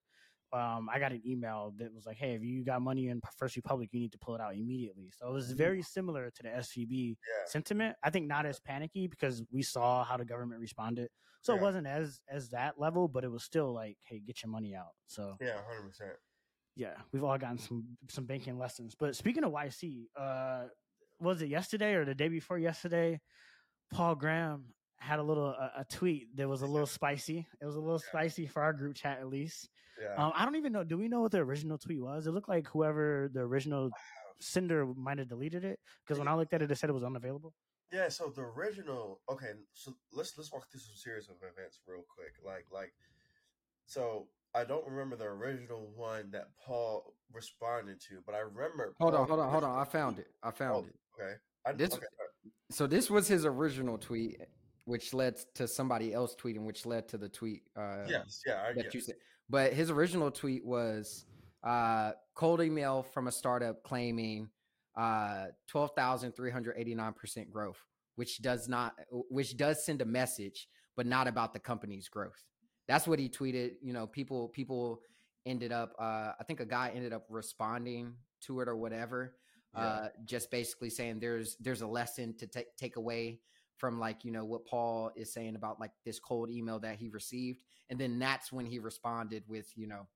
um, 0.53 0.89
I 0.89 0.99
got 0.99 1.11
an 1.11 1.21
email 1.25 1.73
that 1.77 1.93
was 1.93 2.05
like, 2.05 2.17
"Hey, 2.17 2.35
if 2.35 2.43
you 2.43 2.63
got 2.63 2.81
money 2.81 3.09
in 3.09 3.19
First 3.37 3.55
Republic, 3.57 3.89
you 3.91 3.99
need 3.99 4.13
to 4.13 4.19
pull 4.19 4.35
it 4.35 4.41
out 4.41 4.55
immediately." 4.55 5.11
So 5.11 5.27
it 5.27 5.33
was 5.33 5.51
very 5.51 5.81
similar 5.81 6.31
to 6.31 6.43
the 6.43 6.49
SVB 6.49 7.17
Yeah. 7.27 7.45
sentiment. 7.45 7.97
I 8.03 8.09
think 8.11 8.27
not 8.27 8.45
as 8.45 8.59
panicky 8.59 9.07
because 9.07 9.43
we 9.51 9.63
saw 9.63 10.03
how 10.05 10.17
the 10.17 10.23
government 10.25 10.61
responded, 10.61 11.09
so 11.41 11.53
Yeah. 11.53 11.57
it 11.57 11.59
wasn't 11.59 11.87
as 11.87 12.21
as 12.29 12.49
that 12.49 12.79
level, 12.79 13.07
but 13.09 13.23
it 13.25 13.29
was 13.29 13.43
still 13.43 13.73
like, 13.73 13.97
"Hey, 14.03 14.19
get 14.21 14.43
your 14.43 14.51
money 14.51 14.75
out." 14.75 14.93
So 15.07 15.39
Yeah, 15.39 15.63
hundred 15.65 15.83
percent. 15.87 16.17
Yeah, 16.75 16.95
we've 17.11 17.23
all 17.23 17.37
gotten 17.37 17.57
some 17.57 17.85
some 18.09 18.25
banking 18.25 18.57
lessons. 18.59 18.95
But 18.99 19.15
speaking 19.15 19.43
of 19.43 19.51
YC, 19.51 20.07
uh, 20.19 20.65
was 21.19 21.41
it 21.41 21.47
yesterday 21.47 21.93
or 21.93 22.05
the 22.05 22.15
day 22.15 22.27
before 22.27 22.57
yesterday? 22.57 23.19
Paul 23.91 24.15
Graham 24.15 24.65
had 24.99 25.19
a 25.19 25.23
little 25.23 25.47
a, 25.47 25.71
a 25.77 25.85
tweet 25.89 26.35
that 26.35 26.47
was 26.47 26.61
a 26.61 26.67
little 26.67 26.87
spicy. 26.87 27.47
It 27.61 27.65
was 27.65 27.75
a 27.75 27.79
little 27.79 27.99
spicy 27.99 28.47
for 28.47 28.61
our 28.61 28.73
group 28.73 28.95
chat 28.95 29.19
at 29.19 29.27
least. 29.27 29.69
Yeah. 30.01 30.15
Um, 30.21 30.33
I 30.35 30.43
don't 30.43 30.55
even 30.55 30.73
know. 30.73 30.83
Do 30.83 30.97
we 30.97 31.07
know 31.07 31.21
what 31.21 31.31
the 31.31 31.39
original 31.39 31.77
tweet 31.77 32.01
was? 32.01 32.27
It 32.27 32.31
looked 32.31 32.49
like 32.49 32.67
whoever 32.67 33.29
the 33.33 33.41
original 33.41 33.89
sender 34.41 34.85
might 34.85 35.19
have 35.19 35.29
deleted 35.29 35.63
it 35.63 35.79
because 36.05 36.19
when 36.19 36.27
I 36.27 36.35
looked 36.35 36.53
at 36.53 36.61
it, 36.61 36.69
it 36.69 36.77
said 36.77 36.89
it 36.89 36.93
was 36.93 37.03
unavailable. 37.03 37.53
Yeah, 37.93 38.09
so 38.09 38.33
the 38.35 38.41
original 38.41 39.21
okay, 39.29 39.51
so 39.73 39.93
let's 40.11 40.37
let's 40.37 40.51
walk 40.51 40.69
through 40.69 40.81
some 40.81 40.95
series 40.95 41.29
of 41.29 41.35
events 41.37 41.79
real 41.87 42.03
quick. 42.13 42.33
Like 42.43 42.65
like 42.71 42.93
so 43.85 44.27
I 44.55 44.63
don't 44.63 44.87
remember 44.87 45.15
the 45.15 45.25
original 45.25 45.91
one 45.95 46.29
that 46.31 46.47
Paul 46.65 47.13
responded 47.33 47.99
to, 48.09 48.21
but 48.25 48.33
I 48.35 48.39
remember 48.39 48.95
Hold 48.99 49.13
on, 49.13 49.27
hold 49.27 49.39
on, 49.41 49.51
hold 49.51 49.63
on. 49.65 49.77
I 49.77 49.83
found 49.83 50.17
it. 50.19 50.27
I 50.41 50.51
found 50.51 50.85
Oh, 50.85 50.87
it. 50.87 50.95
Okay. 51.21 51.33
I, 51.65 51.73
This- 51.73 51.93
okay. 51.93 52.05
So 52.71 52.87
this 52.87 53.09
was 53.09 53.27
his 53.27 53.45
original 53.45 53.97
tweet, 53.97 54.41
which 54.85 55.13
led 55.13 55.35
to 55.55 55.67
somebody 55.67 56.13
else 56.13 56.35
tweeting, 56.35 56.65
which 56.65 56.85
led 56.85 57.07
to 57.09 57.17
the 57.17 57.29
tweet. 57.29 57.63
Uh, 57.75 58.05
Yes, 58.07 58.41
yeah, 58.45 58.63
I, 58.67 58.73
that 58.73 58.93
you 58.93 59.01
said. 59.01 59.15
But 59.49 59.73
his 59.73 59.91
original 59.91 60.31
tweet 60.31 60.65
was 60.65 61.25
uh, 61.63 62.13
cold 62.33 62.61
email 62.61 63.03
from 63.03 63.27
a 63.27 63.31
startup 63.31 63.83
claiming 63.83 64.49
uh, 64.97 65.47
twelve 65.67 65.91
thousand 65.95 66.31
three 66.35 66.49
hundred 66.49 66.75
eighty 66.77 66.95
nine 66.95 67.13
percent 67.13 67.51
growth, 67.51 67.77
which 68.15 68.41
does 68.41 68.67
not, 68.67 68.93
which 69.11 69.57
does 69.57 69.85
send 69.85 70.01
a 70.01 70.05
message, 70.05 70.67
but 70.95 71.05
not 71.05 71.27
about 71.27 71.53
the 71.53 71.59
company's 71.59 72.07
growth. 72.07 72.41
That's 72.87 73.07
what 73.07 73.19
he 73.19 73.29
tweeted. 73.29 73.73
You 73.81 73.93
know, 73.93 74.07
people 74.07 74.49
people 74.49 75.01
ended 75.45 75.71
up. 75.71 75.93
Uh, 75.99 76.31
I 76.39 76.43
think 76.47 76.59
a 76.59 76.65
guy 76.65 76.91
ended 76.93 77.13
up 77.13 77.25
responding 77.29 78.13
to 78.41 78.61
it 78.61 78.67
or 78.67 78.75
whatever. 78.75 79.35
Yeah. 79.73 79.81
Uh, 79.81 80.07
just 80.25 80.51
basically 80.51 80.89
saying 80.89 81.19
there's 81.19 81.57
there's 81.59 81.81
a 81.81 81.87
lesson 81.87 82.35
to 82.37 82.47
take 82.47 82.75
take 82.77 82.95
away 82.95 83.39
from 83.77 83.99
like 83.99 84.23
you 84.23 84.31
know 84.31 84.45
what 84.45 84.65
Paul 84.65 85.11
is 85.15 85.33
saying 85.33 85.55
about 85.55 85.79
like 85.79 85.91
this 86.05 86.19
cold 86.19 86.49
email 86.49 86.79
that 86.79 86.95
he 86.97 87.09
received, 87.09 87.63
and 87.89 87.99
then 87.99 88.17
that's 88.19 88.51
when 88.51 88.65
he 88.65 88.79
responded 88.79 89.43
with 89.47 89.67
you 89.75 89.87
know 89.87 90.07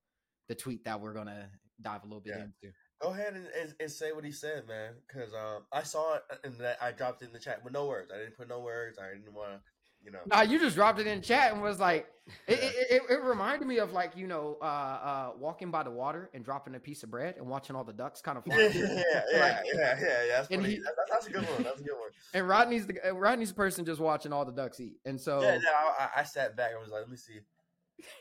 the 0.47 0.55
tweet 0.55 0.83
that 0.85 0.99
we're 0.99 1.13
gonna 1.13 1.49
dive 1.81 2.03
a 2.03 2.05
little 2.05 2.21
bit 2.21 2.35
Yeah. 2.37 2.43
into. 2.43 2.73
Go 3.01 3.09
ahead 3.11 3.33
and, 3.33 3.47
and, 3.57 3.73
and 3.79 3.89
say 3.89 4.11
what 4.11 4.25
he 4.25 4.31
said, 4.31 4.67
man, 4.67 4.93
because 5.07 5.33
um, 5.33 5.63
I 5.71 5.83
saw 5.83 6.15
it 6.15 6.23
and 6.43 6.53
that 6.55 6.77
I 6.81 6.91
dropped 6.91 7.21
it 7.21 7.27
in 7.27 7.33
the 7.33 7.39
chat 7.39 7.63
with 7.63 7.71
no 7.71 7.85
words. 7.87 8.11
I 8.13 8.17
didn't 8.17 8.35
put 8.35 8.49
no 8.49 8.59
words. 8.59 8.97
I 8.99 9.13
didn't 9.15 9.33
want 9.33 9.51
to, 9.51 9.61
you 10.03 10.11
know. 10.11 10.19
Nah, 10.27 10.41
you 10.41 10.59
just 10.59 10.75
dropped 10.75 10.99
it 10.99 11.07
in 11.07 11.21
chat 11.21 11.51
and 11.53 11.61
was 11.61 11.79
like, 11.79 12.07
it, 12.47 12.59
it, 12.59 12.91
it, 12.91 13.01
it 13.09 13.23
reminded 13.23 13.67
me 13.67 13.79
of 13.79 13.91
like 13.91 14.15
you 14.15 14.27
know 14.27 14.57
uh, 14.61 14.65
uh, 14.65 15.31
walking 15.39 15.71
by 15.71 15.81
the 15.83 15.89
water 15.91 16.29
and 16.33 16.45
dropping 16.45 16.75
a 16.75 16.79
piece 16.79 17.01
of 17.03 17.09
bread 17.09 17.35
and 17.37 17.47
watching 17.47 17.75
all 17.75 17.83
the 17.83 17.93
ducks 17.93 18.21
kind 18.21 18.37
of 18.37 18.43
fly. 18.45 18.55
Yeah, 18.57 18.71
yeah, 18.73 19.23
yeah, 19.33 19.61
yeah, 19.73 19.97
yeah. 19.99 20.25
That's, 20.29 20.47
funny. 20.47 20.69
he- 20.69 20.75
That- 20.77 20.83
that- 20.95 21.07
that's 21.11 21.27
a 21.27 21.31
good 21.31 21.43
one. 21.49 21.63
That's 21.63 21.79
a 21.81 21.83
good 21.83 21.93
one. 21.93 22.09
And 22.33 22.47
Rodney's 22.47 22.85
the 22.85 23.13
Rodney's 23.13 23.49
the 23.49 23.55
person 23.55 23.85
just 23.85 23.99
watching 23.99 24.31
all 24.31 24.45
the 24.45 24.51
ducks 24.51 24.79
eat, 24.79 24.97
and 25.05 25.19
so. 25.19 25.41
Yeah, 25.41 25.55
yeah. 25.55 25.69
I, 25.99 26.03
I- 26.15 26.19
I 26.21 26.23
sat 26.23 26.55
back 26.55 26.71
and 26.71 26.79
was 26.81 26.89
like, 26.91 27.01
let 27.01 27.09
me 27.09 27.17
see. 27.17 27.39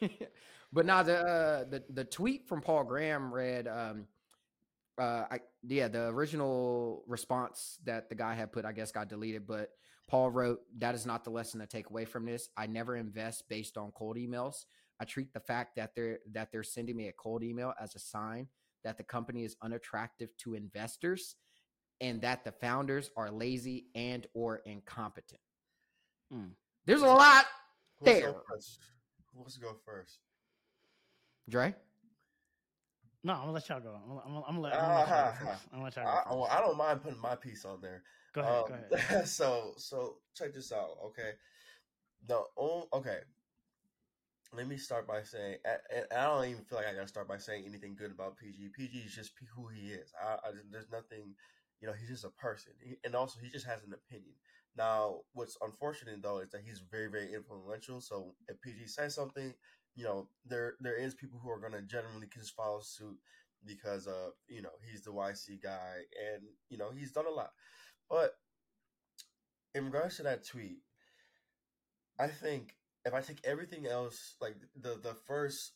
but 0.72 0.86
now 0.86 1.02
the 1.02 1.18
uh, 1.18 1.64
the 1.68 1.84
the 1.90 2.04
tweet 2.04 2.48
from 2.48 2.62
Paul 2.62 2.84
Graham 2.84 3.32
read, 3.32 3.68
um, 3.68 4.06
uh, 4.98 5.24
I, 5.30 5.40
yeah, 5.66 5.88
the 5.88 6.06
original 6.08 7.04
response 7.06 7.78
that 7.84 8.08
the 8.08 8.14
guy 8.14 8.34
had 8.34 8.50
put, 8.52 8.64
I 8.64 8.72
guess, 8.72 8.90
got 8.92 9.08
deleted. 9.08 9.46
But 9.46 9.70
Paul 10.08 10.30
wrote, 10.30 10.60
"That 10.78 10.94
is 10.94 11.06
not 11.06 11.22
the 11.22 11.30
lesson 11.30 11.60
to 11.60 11.66
take 11.66 11.90
away 11.90 12.04
from 12.06 12.24
this. 12.24 12.48
I 12.56 12.66
never 12.66 12.96
invest 12.96 13.48
based 13.48 13.76
on 13.76 13.92
cold 13.92 14.16
emails. 14.16 14.64
I 14.98 15.04
treat 15.04 15.32
the 15.32 15.40
fact 15.40 15.76
that 15.76 15.94
they're 15.94 16.18
that 16.32 16.50
they're 16.50 16.62
sending 16.64 16.96
me 16.96 17.08
a 17.08 17.12
cold 17.12 17.44
email 17.44 17.74
as 17.78 17.94
a 17.94 17.98
sign 18.00 18.48
that 18.84 18.96
the 18.96 19.04
company 19.04 19.44
is 19.44 19.56
unattractive 19.62 20.36
to 20.38 20.54
investors." 20.54 21.36
And 22.00 22.20
that 22.22 22.44
the 22.44 22.52
founders 22.52 23.10
are 23.16 23.28
lazy 23.28 23.88
and 23.94 24.24
or 24.32 24.58
incompetent. 24.58 25.40
Hmm. 26.30 26.50
There's 26.84 27.02
a 27.02 27.06
lot, 27.06 27.44
Who 27.98 28.04
wants 28.04 28.20
to 28.20 28.22
There. 28.22 28.32
go? 28.32 28.44
Who 29.32 29.38
wants 29.40 29.54
to 29.54 29.60
go 29.60 29.74
first? 29.84 30.20
Dre. 31.48 31.74
No, 33.28 33.34
I'm 33.34 33.40
gonna 33.40 33.52
let 33.52 33.68
y'all 33.68 33.80
go. 33.80 33.94
I'm 33.94 34.08
gonna, 34.08 34.22
I'm 34.24 34.36
I'm 34.36 34.42
gonna 34.54 34.60
let, 34.60 34.74
I'm 34.74 34.80
gonna 34.80 35.00
let 35.00 35.08
y'all 35.08 35.32
go 35.32 35.44
first. 35.44 35.64
I'm 35.70 35.78
gonna 35.78 35.84
let 35.84 35.96
y'all 35.96 36.06
I, 36.06 36.30
go 36.30 36.36
well, 36.36 36.44
first. 36.46 36.56
I 36.56 36.60
don't 36.62 36.78
mind 36.78 37.02
putting 37.02 37.20
my 37.20 37.34
piece 37.36 37.64
on 37.66 37.82
there. 37.82 38.02
Go 38.32 38.40
ahead. 38.40 38.54
Um, 38.54 38.64
go 38.66 38.96
ahead. 38.96 39.28
so 39.28 39.74
so 39.76 40.14
check 40.34 40.54
this 40.54 40.72
out, 40.72 40.96
okay? 41.04 41.32
The 42.26 42.40
only 42.56 42.86
okay. 42.94 43.18
Let 44.56 44.66
me 44.66 44.78
start 44.78 45.06
by 45.06 45.24
saying, 45.24 45.56
and 45.66 46.06
I 46.16 46.24
don't 46.24 46.46
even 46.46 46.64
feel 46.64 46.78
like 46.78 46.86
I 46.86 46.94
gotta 46.94 47.06
start 47.06 47.28
by 47.28 47.36
saying 47.36 47.64
anything 47.66 47.96
good 47.96 48.12
about 48.12 48.38
PG. 48.38 48.70
PG 48.74 48.96
is 48.96 49.14
just 49.14 49.32
who 49.54 49.68
he 49.68 49.88
is. 49.88 50.10
I, 50.18 50.32
I 50.32 50.52
there's 50.72 50.90
nothing, 50.90 51.34
you 51.82 51.86
know. 51.86 51.92
He's 51.92 52.08
just 52.08 52.24
a 52.24 52.30
person, 52.30 52.72
he, 52.82 52.96
and 53.04 53.14
also 53.14 53.38
he 53.42 53.50
just 53.50 53.66
has 53.66 53.84
an 53.84 53.92
opinion. 53.92 54.36
Now, 54.74 55.18
what's 55.34 55.58
unfortunate 55.60 56.22
though 56.22 56.38
is 56.38 56.48
that 56.52 56.62
he's 56.64 56.80
very 56.90 57.10
very 57.10 57.34
influential. 57.34 58.00
So 58.00 58.32
if 58.48 58.58
PG 58.62 58.86
says 58.86 59.14
something, 59.14 59.52
you 59.94 60.04
know, 60.04 60.28
there 60.46 60.74
there 60.80 60.96
is 60.96 61.14
people 61.14 61.40
who 61.42 61.50
are 61.50 61.60
gonna 61.60 61.82
generally 61.82 62.26
just 62.32 62.54
follow 62.54 62.80
suit 62.80 63.16
because 63.66 64.06
uh 64.06 64.30
you 64.48 64.62
know 64.62 64.70
he's 64.90 65.02
the 65.02 65.12
YC 65.12 65.62
guy, 65.62 65.96
and 66.32 66.42
you 66.68 66.78
know 66.78 66.90
he's 66.96 67.12
done 67.12 67.26
a 67.26 67.30
lot. 67.30 67.50
But 68.08 68.32
in 69.74 69.84
regards 69.84 70.16
to 70.16 70.22
that 70.24 70.46
tweet, 70.46 70.78
I 72.18 72.28
think 72.28 72.74
if 73.04 73.14
I 73.14 73.20
take 73.20 73.40
everything 73.44 73.86
else, 73.86 74.34
like 74.40 74.56
the 74.80 74.98
the 75.02 75.14
first 75.26 75.72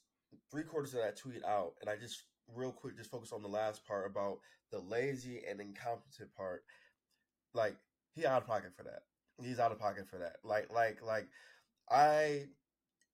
three 0.50 0.62
quarters 0.62 0.94
of 0.94 1.00
that 1.00 1.16
tweet 1.16 1.44
out, 1.44 1.74
and 1.80 1.88
I 1.88 1.96
just 1.96 2.24
real 2.54 2.72
quick 2.72 2.96
just 2.96 3.10
focus 3.10 3.32
on 3.32 3.42
the 3.42 3.48
last 3.48 3.86
part 3.86 4.10
about 4.10 4.38
the 4.70 4.78
lazy 4.80 5.42
and 5.48 5.60
incompetent 5.60 6.34
part, 6.36 6.64
like 7.54 7.76
he 8.14 8.26
out 8.26 8.42
of 8.42 8.48
pocket 8.48 8.72
for 8.76 8.82
that. 8.84 9.02
He's 9.42 9.58
out 9.58 9.72
of 9.72 9.78
pocket 9.78 10.08
for 10.08 10.18
that. 10.18 10.36
Like 10.44 10.72
like 10.72 11.02
like 11.02 11.28
I, 11.90 12.44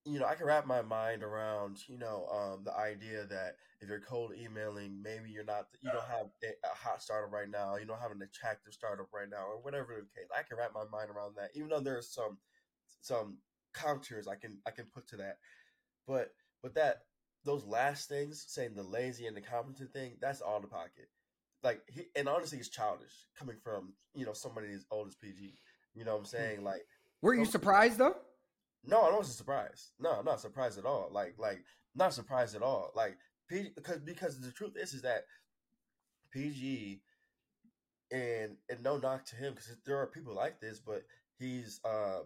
you 0.09 0.19
know, 0.19 0.27
I 0.27 0.35
can 0.35 0.47
wrap 0.47 0.67
my 0.67 0.83
mind 0.83 1.23
around, 1.23 1.79
you 1.87 1.99
know, 1.99 2.27
um, 2.33 2.65
the 2.65 2.75
idea 2.77 3.27
that 3.27 3.57
if 3.81 3.88
you're 3.88 4.00
cold 4.00 4.33
emailing, 4.35 5.03
maybe 5.03 5.31
you're 5.31 5.45
not, 5.45 5.67
you 5.83 5.91
don't 5.91 6.09
have 6.09 6.27
a, 6.43 6.75
hot 6.75 7.03
startup 7.03 7.33
right 7.33 7.50
now, 7.50 7.77
you 7.77 7.85
don't 7.85 8.00
have 8.00 8.11
an 8.11 8.23
attractive 8.23 8.73
startup 8.73 9.09
right 9.12 9.29
now, 9.31 9.47
or 9.47 9.61
whatever 9.61 9.95
the 9.95 10.21
case. 10.21 10.29
I 10.37 10.43
can 10.43 10.57
wrap 10.57 10.73
my 10.75 10.85
mind 10.91 11.11
around 11.11 11.37
that, 11.37 11.50
even 11.55 11.69
though 11.69 11.81
there's 11.81 12.12
some 12.12 12.38
some 13.00 13.38
counters 13.75 14.27
I 14.27 14.35
can 14.35 14.59
I 14.67 14.71
can 14.71 14.87
put 14.87 15.07
to 15.09 15.17
that, 15.19 15.37
but 16.07 16.31
but 16.62 16.75
that 16.75 17.03
those 17.45 17.65
last 17.65 18.09
things, 18.09 18.45
saying 18.49 18.75
the 18.75 18.83
lazy 18.83 19.27
and 19.27 19.37
the 19.37 19.41
competent 19.41 19.93
thing, 19.93 20.17
that's 20.21 20.41
all 20.41 20.61
the 20.61 20.67
pocket. 20.67 21.09
Like, 21.62 21.81
he, 21.88 22.05
and 22.17 22.29
honestly, 22.29 22.59
it's 22.59 22.69
childish 22.69 23.12
coming 23.38 23.57
from 23.62 23.93
you 24.15 24.25
know 24.27 24.33
somebody 24.33 24.73
as 24.73 24.85
old 24.91 25.09
as 25.09 25.15
PG. 25.15 25.55
You 25.95 26.05
know 26.05 26.12
what 26.12 26.21
I'm 26.21 26.27
saying? 26.27 26.65
Like, 26.65 26.83
Were 27.23 27.35
you 27.35 27.45
surprised 27.45 27.99
though? 27.99 28.17
No, 28.85 29.03
I 29.03 29.17
wasn't 29.17 29.37
surprised. 29.37 29.91
No, 29.99 30.13
I'm 30.13 30.25
not 30.25 30.41
surprised 30.41 30.79
at 30.79 30.85
all. 30.85 31.11
Like, 31.13 31.35
like 31.39 31.65
not 31.95 32.15
surprised 32.15 32.55
at 32.57 32.63
all. 32.63 32.91
Like, 32.95 33.17
PG, 33.49 33.73
because 33.77 33.99
because 34.01 34.41
the 34.41 34.53
truth 34.53 34.77
is 34.77 34.95
is 34.95 35.03
that 35.03 35.25
PG, 36.33 37.03
and 38.11 38.57
and 38.69 38.83
no 38.83 38.97
knock 38.99 39.25
to 39.27 39.37
him 39.37 39.55
because 39.55 39.77
there 39.85 39.99
are 39.99 40.07
people 40.07 40.35
like 40.35 40.61
this, 40.61 40.81
but 40.81 41.05
he's 41.39 41.81
um 41.85 42.25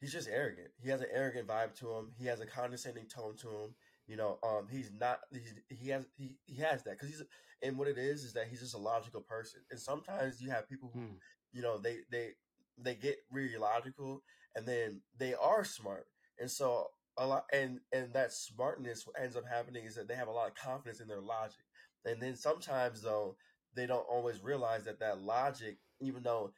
he's 0.00 0.12
just 0.12 0.28
arrogant. 0.28 0.68
He 0.82 0.88
has 0.90 1.00
an 1.00 1.08
arrogant 1.12 1.48
vibe 1.48 1.74
to 1.80 1.90
him. 1.90 2.12
He 2.18 2.26
has 2.26 2.40
a 2.40 2.46
condescending 2.46 3.06
tone 3.06 3.36
to 3.38 3.48
him. 3.48 3.74
You 4.06 4.16
know, 4.16 4.38
um, 4.42 4.66
he's 4.70 4.90
not. 4.98 5.20
He's, 5.32 5.54
he 5.68 5.88
has 5.90 6.06
he, 6.16 6.36
he 6.44 6.60
has 6.62 6.82
that 6.84 6.92
because 6.92 7.08
he's 7.08 7.22
and 7.62 7.78
what 7.78 7.88
it 7.88 7.98
is 7.98 8.24
is 8.24 8.32
that 8.32 8.48
he's 8.48 8.60
just 8.60 8.74
a 8.74 8.78
logical 8.78 9.20
person. 9.20 9.60
And 9.70 9.78
sometimes 9.78 10.40
you 10.40 10.50
have 10.50 10.68
people 10.68 10.90
who, 10.92 11.00
Hmm. 11.00 11.14
you 11.52 11.62
know, 11.62 11.78
they 11.78 11.98
they 12.10 12.30
they 12.78 12.94
get 12.94 13.16
really 13.30 13.56
logical 13.56 14.22
and 14.56 14.66
then 14.66 15.00
they 15.18 15.34
are 15.34 15.64
smart. 15.64 16.06
And 16.38 16.50
so 16.50 16.88
a 17.18 17.26
lot 17.26 17.44
and 17.52 17.80
and 17.92 18.12
that 18.14 18.32
smartness 18.32 19.06
ends 19.20 19.36
up 19.36 19.44
happening 19.48 19.84
is 19.84 19.94
that 19.96 20.08
they 20.08 20.14
have 20.14 20.28
a 20.28 20.32
lot 20.32 20.48
of 20.48 20.54
confidence 20.54 21.00
in 21.00 21.08
their 21.08 21.20
logic. 21.20 21.64
And 22.04 22.20
then 22.20 22.36
sometimes 22.36 23.02
though 23.02 23.36
they 23.74 23.86
don't 23.86 24.06
always 24.10 24.42
realize 24.42 24.84
that 24.84 25.00
that 25.00 25.20
logic, 25.20 25.78
even 26.00 26.22
though 26.22 26.52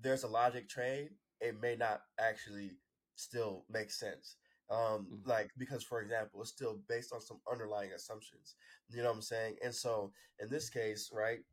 there's 0.00 0.24
a 0.24 0.28
logic 0.28 0.68
train, 0.68 1.10
it 1.40 1.60
may 1.60 1.76
not 1.76 2.02
actually 2.18 2.72
still 3.16 3.64
make 3.68 3.90
sense. 3.90 4.36
Um, 4.68 5.06
Mhm. 5.24 5.26
like 5.26 5.50
because 5.58 5.82
for 5.82 6.00
example, 6.00 6.40
it's 6.42 6.50
still 6.50 6.76
based 6.88 7.12
on 7.12 7.20
some 7.20 7.40
underlying 7.50 7.92
assumptions. 7.92 8.54
You 8.88 8.98
know 9.02 9.08
what 9.08 9.16
I'm 9.16 9.22
saying? 9.22 9.58
And 9.62 9.74
so 9.74 10.12
in 10.38 10.48
this 10.48 10.70
case, 10.70 11.10
right, 11.12 11.44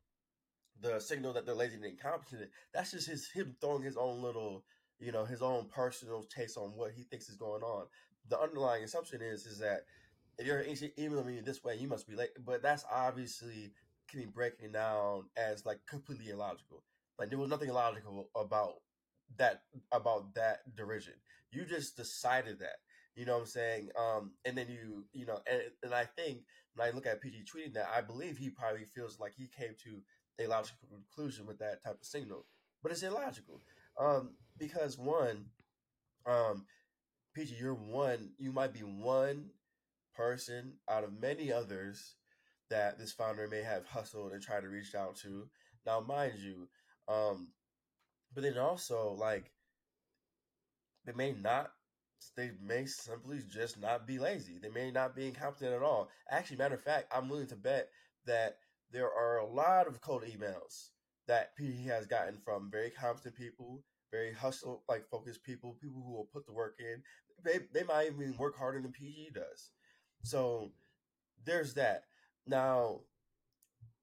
the 0.80 1.00
signal 1.00 1.32
that 1.34 1.44
they're 1.46 1.54
lazy 1.54 1.76
and 1.76 1.84
incompetent, 1.84 2.50
that's 2.72 2.92
just 2.92 3.08
his 3.08 3.28
him 3.30 3.56
throwing 3.60 3.82
his 3.82 3.96
own 3.96 4.22
little, 4.22 4.64
you 5.00 5.12
know, 5.12 5.24
his 5.24 5.42
own 5.42 5.66
personal 5.68 6.22
taste 6.24 6.56
on 6.56 6.70
what 6.76 6.92
he 6.92 7.02
thinks 7.02 7.28
is 7.28 7.36
going 7.36 7.62
on. 7.62 7.86
The 8.28 8.40
underlying 8.40 8.84
assumption 8.84 9.22
is 9.22 9.46
is 9.46 9.58
that 9.58 9.84
if 10.38 10.46
you're 10.46 10.64
emailing 10.98 11.26
me 11.26 11.40
this 11.40 11.64
way, 11.64 11.76
you 11.76 11.88
must 11.88 12.08
be 12.08 12.14
late. 12.14 12.30
But 12.44 12.62
that's 12.62 12.84
obviously 12.90 13.72
can 14.08 14.20
be 14.20 14.26
breaking 14.26 14.72
down 14.72 15.24
as 15.36 15.66
like 15.66 15.78
completely 15.88 16.30
illogical. 16.30 16.82
Like 17.18 17.30
there 17.30 17.38
was 17.38 17.50
nothing 17.50 17.68
illogical 17.68 18.30
about 18.36 18.74
that 19.36 19.62
about 19.92 20.34
that 20.34 20.60
derision. 20.76 21.14
You 21.52 21.64
just 21.64 21.96
decided 21.96 22.58
that. 22.60 22.76
You 23.14 23.26
know 23.26 23.34
what 23.34 23.40
I'm 23.40 23.46
saying? 23.46 23.88
Um, 23.98 24.32
and 24.44 24.56
then 24.56 24.66
you, 24.68 25.04
you 25.12 25.26
know, 25.26 25.40
and, 25.50 25.62
and 25.82 25.92
I 25.92 26.04
think 26.04 26.42
when 26.74 26.86
I 26.86 26.92
look 26.92 27.04
at 27.04 27.20
PG 27.20 27.44
tweeting 27.52 27.74
that, 27.74 27.90
I 27.92 28.00
believe 28.00 28.38
he 28.38 28.48
probably 28.48 28.84
feels 28.84 29.18
like 29.18 29.32
he 29.36 29.48
came 29.48 29.74
to 29.82 30.44
a 30.44 30.46
logical 30.46 30.88
conclusion 30.88 31.44
with 31.44 31.58
that 31.58 31.82
type 31.82 31.98
of 32.00 32.06
signal, 32.06 32.46
but 32.80 32.92
it's 32.92 33.02
illogical. 33.02 33.60
Um, 33.98 34.34
because 34.58 34.98
one, 34.98 35.46
um, 36.26 36.66
PG, 37.34 37.56
you're 37.58 37.74
one. 37.74 38.30
You 38.38 38.52
might 38.52 38.72
be 38.72 38.80
one 38.80 39.50
person 40.14 40.74
out 40.90 41.04
of 41.04 41.20
many 41.20 41.52
others 41.52 42.16
that 42.70 42.98
this 42.98 43.12
founder 43.12 43.48
may 43.48 43.62
have 43.62 43.86
hustled 43.86 44.32
and 44.32 44.42
tried 44.42 44.62
to 44.62 44.68
reach 44.68 44.94
out 44.94 45.16
to. 45.16 45.48
Now, 45.86 46.00
mind 46.00 46.34
you, 46.38 46.68
um, 47.06 47.48
but 48.34 48.42
then 48.42 48.58
also 48.58 49.16
like 49.18 49.50
they 51.06 51.12
may 51.12 51.32
not 51.32 51.70
they 52.36 52.50
may 52.60 52.84
simply 52.84 53.40
just 53.48 53.80
not 53.80 54.06
be 54.06 54.18
lazy. 54.18 54.58
They 54.58 54.70
may 54.70 54.90
not 54.90 55.14
be 55.14 55.26
incompetent 55.26 55.72
at 55.72 55.82
all. 55.82 56.08
Actually, 56.30 56.56
matter 56.56 56.74
of 56.74 56.82
fact, 56.82 57.12
I'm 57.14 57.28
willing 57.28 57.46
to 57.48 57.56
bet 57.56 57.88
that 58.26 58.58
there 58.90 59.12
are 59.12 59.38
a 59.38 59.46
lot 59.46 59.86
of 59.86 60.00
cold 60.00 60.24
emails 60.24 60.88
that 61.26 61.52
he 61.58 61.86
has 61.86 62.06
gotten 62.06 62.38
from 62.44 62.70
very 62.70 62.90
competent 62.90 63.36
people, 63.36 63.82
very 64.10 64.32
hustle 64.32 64.82
like 64.88 65.08
focused 65.10 65.44
people, 65.44 65.76
people 65.80 66.02
who 66.04 66.12
will 66.12 66.28
put 66.32 66.46
the 66.46 66.52
work 66.52 66.76
in. 66.78 67.02
They 67.44 67.60
they 67.72 67.84
might 67.84 68.08
even 68.08 68.36
work 68.36 68.56
harder 68.58 68.80
than 68.80 68.92
PG 68.92 69.30
does. 69.34 69.70
So 70.22 70.72
there's 71.44 71.74
that. 71.74 72.02
Now, 72.46 73.00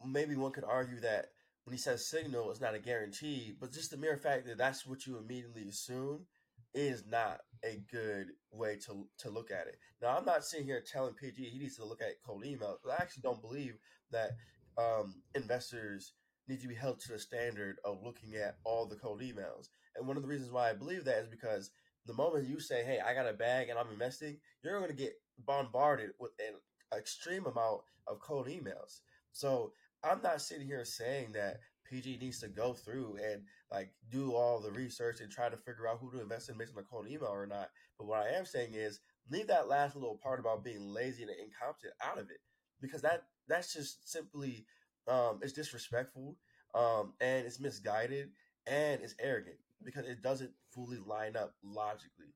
maybe 0.06 0.36
one 0.36 0.52
could 0.52 0.64
argue 0.64 1.00
that 1.02 1.28
when 1.66 1.74
he 1.74 1.80
says 1.80 2.08
signal, 2.08 2.52
it's 2.52 2.62
not 2.62 2.76
a 2.76 2.80
guarantee, 2.80 3.54
but 3.60 3.74
just 3.74 3.92
the 3.92 3.98
mere 3.98 4.18
fact 4.18 4.46
that 4.46 4.58
that's 4.58 4.86
what 4.86 5.06
you 5.06 5.18
immediately 5.18 5.68
assume 5.68 6.26
is 6.74 7.04
not 7.08 7.40
a 7.64 7.82
good 7.92 8.28
way 8.52 8.78
to 8.86 9.08
to 9.20 9.30
look 9.30 9.50
at 9.52 9.68
it. 9.68 9.78
Now, 10.02 10.18
I'm 10.18 10.26
not 10.26 10.46
sitting 10.46 10.66
here 10.66 10.84
telling 10.86 11.16
PG 11.16 11.44
he 11.44 11.60
needs 11.60 11.78
to 11.78 11.86
look 11.86 12.02
at 12.02 12.22
cold 12.26 12.44
emails, 12.44 12.78
but 12.84 12.92
I 12.92 13.02
actually 13.02 13.24
don't 13.24 13.42
believe 13.42 13.76
that 14.12 14.32
um, 14.78 15.16
investors 15.34 16.14
need 16.48 16.62
to 16.62 16.68
be 16.68 16.76
held 16.76 17.00
to 17.00 17.14
the 17.14 17.20
standard 17.20 17.78
of 17.84 18.04
looking 18.04 18.36
at 18.36 18.58
all 18.64 18.86
the 18.86 18.98
cold 18.98 19.22
emails. 19.22 19.70
And 19.96 20.08
one 20.08 20.18
of 20.18 20.24
the 20.24 20.30
reasons 20.30 20.52
why 20.52 20.70
I 20.70 20.74
believe 20.74 21.06
that 21.06 21.20
is 21.20 21.28
because 21.28 21.72
the 22.06 22.14
moment 22.14 22.48
you 22.48 22.60
say, 22.60 22.84
"Hey, 22.84 23.00
I 23.00 23.14
got 23.14 23.28
a 23.28 23.34
bag 23.34 23.70
and 23.70 23.80
I'm 23.80 23.92
investing," 23.92 24.38
you're 24.64 24.78
going 24.78 24.90
to 24.90 24.96
get 24.96 25.14
bombarded 25.46 26.12
with 26.20 26.32
an 26.40 26.56
extreme 26.98 27.46
amount 27.46 27.82
of 28.08 28.20
cold 28.20 28.48
emails. 28.48 29.02
So 29.32 29.74
I'm 30.04 30.22
not 30.22 30.42
sitting 30.42 30.68
here 30.68 30.86
saying 30.86 31.32
that 31.34 31.60
PG 31.86 32.18
needs 32.18 32.40
to 32.40 32.48
go 32.48 32.74
through 32.74 33.18
and 33.24 33.44
like 33.72 33.94
do 34.10 34.34
all 34.34 34.60
the 34.60 34.72
research 34.72 35.20
and 35.22 35.32
try 35.32 35.50
to 35.50 35.58
figure 35.58 35.88
out 35.88 36.00
who 36.00 36.12
to 36.12 36.22
invest 36.22 36.50
in 36.50 36.58
based 36.58 36.74
on 36.76 36.84
a 36.84 36.86
cold 36.86 37.08
email 37.08 37.30
or 37.30 37.46
not. 37.46 37.70
But 37.98 38.08
what 38.08 38.24
I 38.24 38.30
am 38.30 38.46
saying 38.46 38.74
is 38.74 39.00
leave 39.30 39.48
that 39.48 39.68
last 39.68 39.96
little 39.96 40.20
part 40.22 40.40
about 40.40 40.64
being 40.64 40.90
lazy 40.90 41.24
and 41.24 41.32
incompetent 41.32 41.94
out 42.04 42.20
of 42.20 42.30
it 42.30 42.40
because 42.82 43.02
that 43.02 43.24
that's 43.48 43.74
just 43.74 44.10
simply 44.10 44.66
um, 45.08 45.40
it's 45.42 45.54
disrespectful 45.54 46.38
um, 46.74 47.14
and 47.22 47.46
it's 47.46 47.60
misguided 47.60 48.30
and 48.68 49.02
it's 49.02 49.16
arrogant 49.20 49.58
because 49.86 50.06
it 50.08 50.22
doesn't 50.22 50.52
fully 50.72 50.98
line 51.06 51.36
up 51.38 51.54
logically. 51.64 52.34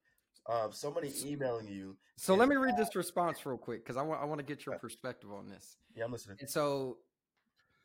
Um, 0.48 0.72
somebody 0.72 1.12
emailing 1.26 1.68
you. 1.68 1.98
So 2.16 2.34
let 2.34 2.50
me 2.50 2.56
read 2.56 2.76
this 2.78 2.96
response 2.96 3.46
real 3.46 3.58
quick 3.58 3.84
because 3.84 3.98
I 3.98 4.02
want 4.02 4.22
I 4.22 4.26
want 4.26 4.40
to 4.40 4.46
get 4.46 4.66
your 4.66 4.78
perspective 4.80 5.32
on 5.32 5.50
this. 5.50 5.78
Yeah, 5.96 6.06
I'm 6.06 6.12
listening. 6.12 6.38
And 6.40 6.50
so 6.50 6.98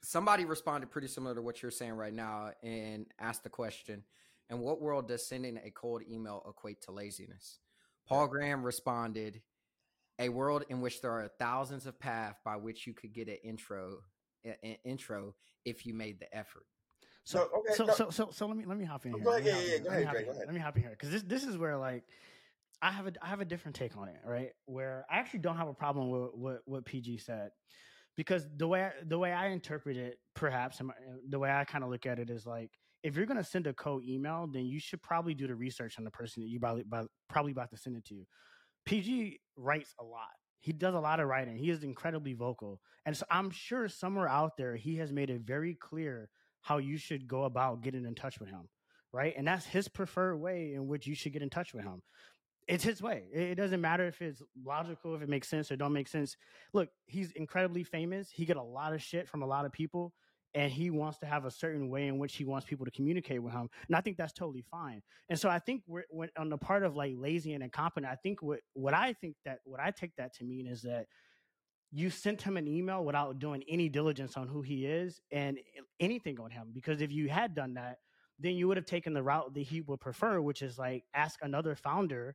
somebody 0.03 0.45
responded 0.45 0.91
pretty 0.91 1.09
similar 1.09 1.35
to 1.35 1.43
what 1.43 1.63
you're 1.63 1.71
saying 1.71 1.93
right 1.93 2.15
now 2.15 2.53
and 2.63 3.07
asked 3.19 3.43
the 3.43 3.51
question, 3.51 4.05
in 4.51 4.61
what 4.61 4.81
world 4.81 5.09
does 5.09 5.27
sending 5.27 5.59
a 5.59 5.71
cold 5.71 6.03
email 6.09 6.45
equate 6.49 6.81
to 6.83 6.93
laziness? 6.93 7.59
Paul 8.07 8.29
Graham 8.29 8.63
responded, 8.63 9.41
a 10.19 10.29
world 10.29 10.65
in 10.69 10.81
which 10.81 11.01
there 11.01 11.11
are 11.11 11.29
thousands 11.39 11.87
of 11.87 11.99
paths 11.99 12.39
by 12.45 12.57
which 12.57 12.87
you 12.87 12.93
could 12.93 13.13
get 13.13 13.29
an 13.29 13.39
intro 13.43 13.99
an 14.45 14.77
intro 14.85 15.35
if 15.65 15.87
you 15.87 15.95
made 15.95 16.21
the 16.21 16.37
effort. 16.37 16.67
So 17.25 17.49
okay, 17.59 17.75
so, 17.75 17.85
no, 17.87 17.95
so 17.95 18.11
so 18.11 18.29
so 18.31 18.47
let 18.47 18.57
me 18.57 18.65
let 18.67 18.77
me 18.79 18.85
hop 18.85 19.07
in 19.07 19.15
oh, 19.15 19.19
Go 19.19 19.33
here. 19.39 19.41
ahead, 19.41 19.45
Let 19.45 19.45
me 19.45 19.51
yeah, 19.51 19.63
hop 19.63 19.65
yeah, 19.65 19.77
in. 19.77 19.83
go 19.83 19.89
Let 19.89 19.97
me 19.97 20.03
ahead, 20.03 20.07
hop 20.07 20.17
in 20.17 20.25
go 20.25 20.25
here. 20.25 20.33
ahead. 20.33 20.47
Let 20.47 20.55
me 20.55 20.61
hop 20.61 20.77
in 20.77 20.83
here 20.83 20.91
because 20.91 21.11
this 21.11 21.23
this 21.23 21.45
is 21.45 21.57
where 21.57 21.77
like 21.77 22.05
I 22.83 22.91
have 22.91 23.07
a 23.07 23.13
I 23.23 23.29
have 23.29 23.41
a 23.41 23.45
different 23.47 23.77
take 23.77 23.97
on 23.97 24.09
it, 24.09 24.21
right? 24.27 24.51
Where 24.67 25.07
I 25.11 25.19
actually 25.19 25.41
don't 25.41 25.57
have 25.57 25.69
a 25.69 25.75
problem 25.75 26.11
with 26.11 26.31
what 26.35 26.61
what 26.67 26.85
PG 26.85 27.19
said 27.19 27.51
because 28.17 28.47
the 28.57 28.69
way 28.69 28.85
I, 28.85 28.93
the 29.07 29.19
way 29.19 29.33
I 29.33 29.49
interpret 29.49 29.97
it, 29.97 30.19
perhaps 30.35 30.81
the 31.29 31.39
way 31.39 31.51
I 31.51 31.65
kind 31.65 31.83
of 31.83 31.91
look 31.91 32.07
at 32.07 32.19
it 32.19 32.31
is 32.31 32.47
like 32.47 32.71
if 33.03 33.17
you're 33.17 33.27
gonna 33.27 33.45
send 33.45 33.67
a 33.67 33.73
cold 33.73 34.05
email, 34.05 34.47
then 34.53 34.67
you 34.67 34.79
should 34.79 35.03
probably 35.03 35.35
do 35.35 35.47
the 35.47 35.55
research 35.55 35.99
on 35.99 36.05
the 36.05 36.11
person 36.11 36.43
that 36.43 36.49
you 36.49 36.61
probably 36.61 36.83
about, 36.83 37.09
probably 37.29 37.53
about 37.53 37.71
to 37.71 37.77
send 37.77 37.97
it 37.97 38.05
to. 38.07 38.27
PG 38.87 39.41
writes 39.57 39.95
a 40.01 40.05
lot. 40.05 40.29
He 40.61 40.73
does 40.73 40.95
a 40.95 41.01
lot 41.01 41.21
of 41.21 41.29
writing. 41.29 41.57
He 41.57 41.71
is 41.71 41.85
incredibly 41.85 42.33
vocal. 42.33 42.81
And 43.05 43.17
so 43.17 43.27
I'm 43.31 43.51
sure 43.51 43.89
somewhere 43.89 44.29
out 44.29 44.57
there 44.57 44.77
he 44.77 44.97
has 44.97 45.13
made 45.13 45.29
it 45.31 45.43
very 45.43 45.75
clear 45.75 46.31
how 46.65 46.79
you 46.79 46.97
should 46.97 47.29
go 47.29 47.45
about 47.45 47.83
getting 47.83 48.05
in 48.05 48.15
touch 48.15 48.41
with 48.41 48.49
him. 48.49 48.69
Right. 49.13 49.35
And 49.37 49.47
that's 49.47 49.65
his 49.65 49.87
preferred 49.87 50.37
way 50.39 50.73
in 50.75 50.89
which 50.89 51.07
you 51.07 51.15
should 51.15 51.33
get 51.33 51.43
in 51.43 51.51
touch 51.51 51.73
with 51.73 51.85
him. 51.85 52.03
It's 52.67 52.83
his 52.83 53.03
way. 53.03 53.25
It 53.33 53.55
doesn't 53.57 53.81
matter 53.81 54.07
if 54.07 54.21
it's 54.23 54.43
logical, 54.65 55.15
if 55.15 55.23
it 55.23 55.29
makes 55.29 55.49
sense 55.49 55.71
or 55.71 55.77
don't 55.77 55.93
make 55.93 56.09
sense. 56.09 56.37
Look, 56.73 56.89
he's 57.07 57.31
incredibly 57.33 57.85
famous. 57.85 58.31
He 58.31 58.47
get 58.47 58.57
a 58.57 58.63
lot 58.63 58.95
of 58.95 59.03
shit 59.03 59.29
from 59.29 59.43
a 59.43 59.47
lot 59.47 59.67
of 59.67 59.73
people, 59.73 60.15
and 60.55 60.73
he 60.73 60.89
wants 60.89 61.19
to 61.19 61.27
have 61.27 61.45
a 61.45 61.51
certain 61.51 61.91
way 61.91 62.09
in 62.09 62.19
which 62.19 62.35
he 62.37 62.45
wants 62.45 62.67
people 62.67 62.87
to 62.87 62.91
communicate 62.91 63.43
with 63.43 63.53
him. 63.53 63.69
And 63.87 63.95
I 63.95 64.01
think 64.01 64.17
that's 64.17 64.33
totally 64.33 64.65
fine. 64.71 65.03
And 65.29 65.39
so 65.39 65.51
I 65.51 65.59
think 65.59 65.83
we're 65.87 66.05
when, 66.09 66.31
on 66.39 66.49
the 66.49 66.57
part 66.57 66.83
of 66.85 66.97
like 66.97 67.13
lazy 67.17 67.53
and 67.53 67.63
incompetent. 67.63 68.11
I 68.11 68.17
think 68.17 68.41
what 68.41 68.61
what 68.73 68.95
I 68.95 69.13
think 69.13 69.37
that 69.45 69.59
what 69.65 69.81
I 69.81 69.91
take 69.91 70.17
that 70.17 70.35
to 70.37 70.45
mean 70.45 70.67
is 70.67 70.83
that 70.83 71.07
you 71.95 72.11
sent 72.11 72.43
him 72.43 72.57
an 72.57 72.67
email 72.67 73.05
without 73.05 73.39
doing 73.39 73.63
any 73.69 73.89
diligence 73.89 74.37
on 74.37 74.49
who 74.49 74.63
he 74.63 74.85
is 74.85 75.21
and 75.31 75.59
anything 76.01 76.41
on 76.41 76.51
him. 76.51 76.73
Because 76.75 77.01
if 77.01 77.13
you 77.13 77.29
had 77.29 77.55
done 77.55 77.75
that, 77.75 77.99
then 78.41 78.55
you 78.57 78.67
would 78.67 78.77
have 78.77 78.85
taken 78.85 79.15
the 79.15 79.23
route 79.23 79.55
that 79.55 79.61
he 79.61 79.81
would 79.81 80.01
prefer, 80.01 80.41
which 80.41 80.61
is 80.61 80.77
like 80.77 81.05
ask 81.15 81.39
another 81.41 81.77
founder 81.77 82.35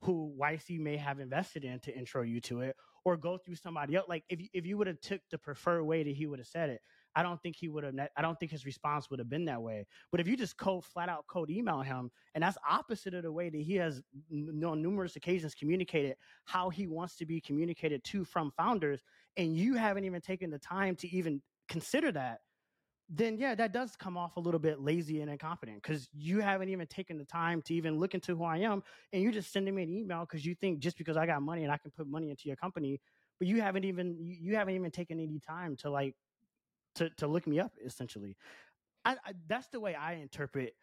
who 0.00 0.34
YC 0.40 0.80
may 0.80 0.96
have 0.96 1.20
invested 1.20 1.64
in 1.64 1.80
to 1.80 1.94
intro 1.94 2.22
you 2.22 2.40
to 2.40 2.62
it, 2.62 2.76
or 3.04 3.18
go 3.18 3.36
through 3.36 3.56
somebody 3.56 3.94
else. 3.94 4.08
Like 4.08 4.24
if 4.30 4.40
if 4.54 4.64
you 4.64 4.78
would 4.78 4.86
have 4.86 5.00
took 5.02 5.20
the 5.30 5.36
preferred 5.36 5.84
way 5.84 6.02
that 6.02 6.14
he 6.14 6.26
would 6.26 6.38
have 6.38 6.48
said 6.48 6.70
it, 6.70 6.80
I 7.18 7.24
don't 7.24 7.42
think 7.42 7.56
he 7.56 7.66
would 7.66 7.82
have. 7.82 7.94
I 8.16 8.22
don't 8.22 8.38
think 8.38 8.52
his 8.52 8.64
response 8.64 9.10
would 9.10 9.18
have 9.18 9.28
been 9.28 9.44
that 9.46 9.60
way. 9.60 9.84
But 10.12 10.20
if 10.20 10.28
you 10.28 10.36
just 10.36 10.56
code 10.56 10.84
flat 10.84 11.08
out 11.08 11.26
code 11.26 11.50
email 11.50 11.80
him, 11.80 12.12
and 12.36 12.44
that's 12.44 12.56
opposite 12.68 13.12
of 13.12 13.24
the 13.24 13.32
way 13.32 13.50
that 13.50 13.60
he 13.60 13.74
has 13.74 14.00
on 14.32 14.80
numerous 14.80 15.16
occasions 15.16 15.52
communicated 15.52 16.14
how 16.44 16.70
he 16.70 16.86
wants 16.86 17.16
to 17.16 17.26
be 17.26 17.40
communicated 17.40 18.04
to 18.04 18.24
from 18.24 18.52
founders, 18.56 19.02
and 19.36 19.56
you 19.56 19.74
haven't 19.74 20.04
even 20.04 20.20
taken 20.20 20.48
the 20.48 20.60
time 20.60 20.94
to 20.94 21.08
even 21.08 21.42
consider 21.68 22.12
that, 22.12 22.38
then 23.08 23.36
yeah, 23.36 23.56
that 23.56 23.72
does 23.72 23.96
come 23.96 24.16
off 24.16 24.36
a 24.36 24.40
little 24.40 24.60
bit 24.60 24.80
lazy 24.80 25.20
and 25.20 25.28
incompetent 25.28 25.82
because 25.82 26.08
you 26.14 26.38
haven't 26.38 26.68
even 26.68 26.86
taken 26.86 27.18
the 27.18 27.24
time 27.24 27.60
to 27.62 27.74
even 27.74 27.98
look 27.98 28.14
into 28.14 28.36
who 28.36 28.44
I 28.44 28.58
am, 28.58 28.80
and 29.12 29.24
you're 29.24 29.32
just 29.32 29.52
sending 29.52 29.74
me 29.74 29.82
an 29.82 29.90
email 29.90 30.20
because 30.20 30.46
you 30.46 30.54
think 30.54 30.78
just 30.78 30.96
because 30.96 31.16
I 31.16 31.26
got 31.26 31.42
money 31.42 31.64
and 31.64 31.72
I 31.72 31.78
can 31.78 31.90
put 31.90 32.06
money 32.06 32.30
into 32.30 32.46
your 32.46 32.56
company, 32.56 33.00
but 33.40 33.48
you 33.48 33.60
haven't 33.60 33.82
even 33.84 34.16
you 34.20 34.54
haven't 34.54 34.76
even 34.76 34.92
taken 34.92 35.18
any 35.18 35.40
time 35.40 35.74
to 35.78 35.90
like 35.90 36.14
to 36.98 37.10
to 37.10 37.26
look 37.26 37.46
me 37.46 37.60
up 37.60 37.72
essentially. 37.84 38.36
I, 39.04 39.12
I, 39.12 39.32
that's 39.46 39.68
the 39.68 39.80
way 39.80 39.94
I 39.94 40.14
interpret. 40.14 40.74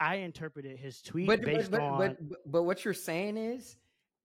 I 0.00 0.16
interpreted 0.16 0.78
his 0.78 1.02
tweet 1.02 1.26
but, 1.26 1.42
based 1.42 1.70
but, 1.70 1.80
on. 1.80 1.98
But, 1.98 2.28
but, 2.28 2.38
but 2.52 2.62
what 2.62 2.84
you're 2.84 2.94
saying 2.94 3.36
is, 3.36 3.76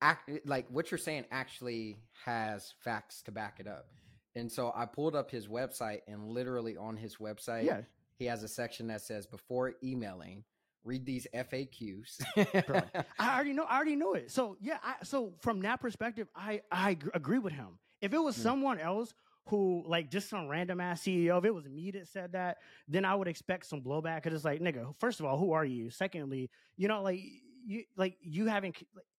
act, 0.01 0.29
like 0.45 0.67
what 0.69 0.91
you're 0.91 0.97
saying 0.97 1.25
actually 1.31 1.97
has 2.25 2.73
facts 2.79 3.21
to 3.23 3.31
back 3.31 3.59
it 3.59 3.67
up. 3.67 3.87
And 4.35 4.51
so 4.51 4.71
I 4.75 4.85
pulled 4.85 5.15
up 5.15 5.29
his 5.29 5.47
website, 5.47 6.01
and 6.07 6.27
literally 6.27 6.77
on 6.77 6.97
his 6.97 7.17
website, 7.17 7.65
yeah. 7.65 7.81
he 8.15 8.25
has 8.25 8.43
a 8.43 8.47
section 8.47 8.87
that 8.87 9.01
says 9.01 9.25
before 9.27 9.73
emailing, 9.83 10.43
read 10.83 11.05
these 11.05 11.27
FAQs. 11.33 12.21
I 13.19 13.35
already 13.35 13.53
know. 13.53 13.63
I 13.63 13.75
already 13.75 13.95
know 13.95 14.13
it. 14.13 14.31
So 14.31 14.57
yeah. 14.61 14.77
I, 14.83 14.95
so 15.03 15.33
from 15.41 15.61
that 15.61 15.81
perspective, 15.81 16.27
I 16.35 16.61
I 16.71 16.97
agree 17.13 17.39
with 17.39 17.53
him. 17.53 17.79
If 18.01 18.13
it 18.13 18.19
was 18.19 18.37
mm. 18.37 18.41
someone 18.41 18.79
else 18.79 19.13
who 19.47 19.83
like 19.85 20.09
just 20.09 20.29
some 20.29 20.47
random 20.47 20.79
ass 20.79 21.01
CEO, 21.01 21.38
if 21.38 21.45
it 21.45 21.53
was 21.53 21.67
me 21.67 21.91
that 21.91 22.07
said 22.07 22.31
that, 22.31 22.57
then 22.88 23.05
I 23.05 23.15
would 23.15 23.27
expect 23.27 23.65
some 23.65 23.81
blowback. 23.81 24.23
Cause 24.23 24.33
it's 24.33 24.45
like, 24.45 24.62
nigga, 24.62 24.93
first 25.00 25.19
of 25.19 25.25
all, 25.25 25.38
who 25.38 25.51
are 25.51 25.65
you? 25.65 25.89
Secondly, 25.89 26.50
you 26.77 26.88
know, 26.88 27.01
like 27.01 27.19
you 27.65 27.83
like 27.97 28.17
you 28.21 28.45
haven't. 28.45 28.77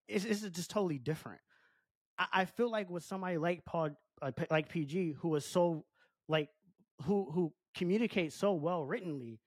It's, 0.08 0.24
it's 0.24 0.40
just 0.42 0.70
totally 0.70 0.98
different. 0.98 1.40
I, 2.18 2.26
I 2.32 2.44
feel 2.46 2.70
like 2.70 2.88
with 2.90 3.04
somebody 3.04 3.36
like 3.36 3.64
Paul, 3.64 3.90
uh, 4.22 4.30
like 4.50 4.68
PG, 4.68 5.16
who 5.20 5.34
is 5.34 5.44
so 5.44 5.84
like 6.28 6.48
who 7.02 7.30
who 7.30 7.52
communicates 7.76 8.34
so 8.34 8.54
well 8.54 8.84
writtenly, 8.84 9.40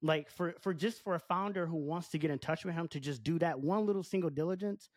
like 0.00 0.30
for 0.30 0.54
for 0.60 0.72
just 0.72 1.02
for 1.02 1.16
a 1.16 1.20
founder 1.20 1.66
who 1.66 1.76
wants 1.76 2.08
to 2.10 2.18
get 2.18 2.30
in 2.30 2.38
touch 2.38 2.64
with 2.64 2.74
him 2.74 2.86
to 2.88 3.00
just 3.00 3.24
do 3.24 3.38
that 3.40 3.58
one 3.58 3.84
little 3.84 4.04
single 4.04 4.30
diligence, 4.30 4.88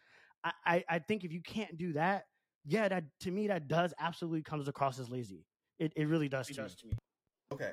I 0.43 0.51
I, 0.65 0.83
I 0.89 0.99
think 0.99 1.23
if 1.23 1.33
you 1.33 1.41
can't 1.41 1.75
do 1.75 1.93
that 1.93 2.25
yeah, 2.65 2.88
that 2.88 3.03
to 3.22 3.32
me 3.32 3.48
that 3.48 3.67
does 3.67 3.93
absolutely 4.00 4.41
comes 4.41 4.67
across 4.67 5.00
as 5.00 5.10
lazy. 5.10 5.46
It 5.79 5.93
it 5.96 6.08
really 6.08 6.29
does, 6.29 6.50
it 6.50 6.55
to, 6.55 6.62
does 6.62 6.72
me. 6.72 6.77
to 6.82 6.88
me. 6.88 6.93
Okay, 7.53 7.72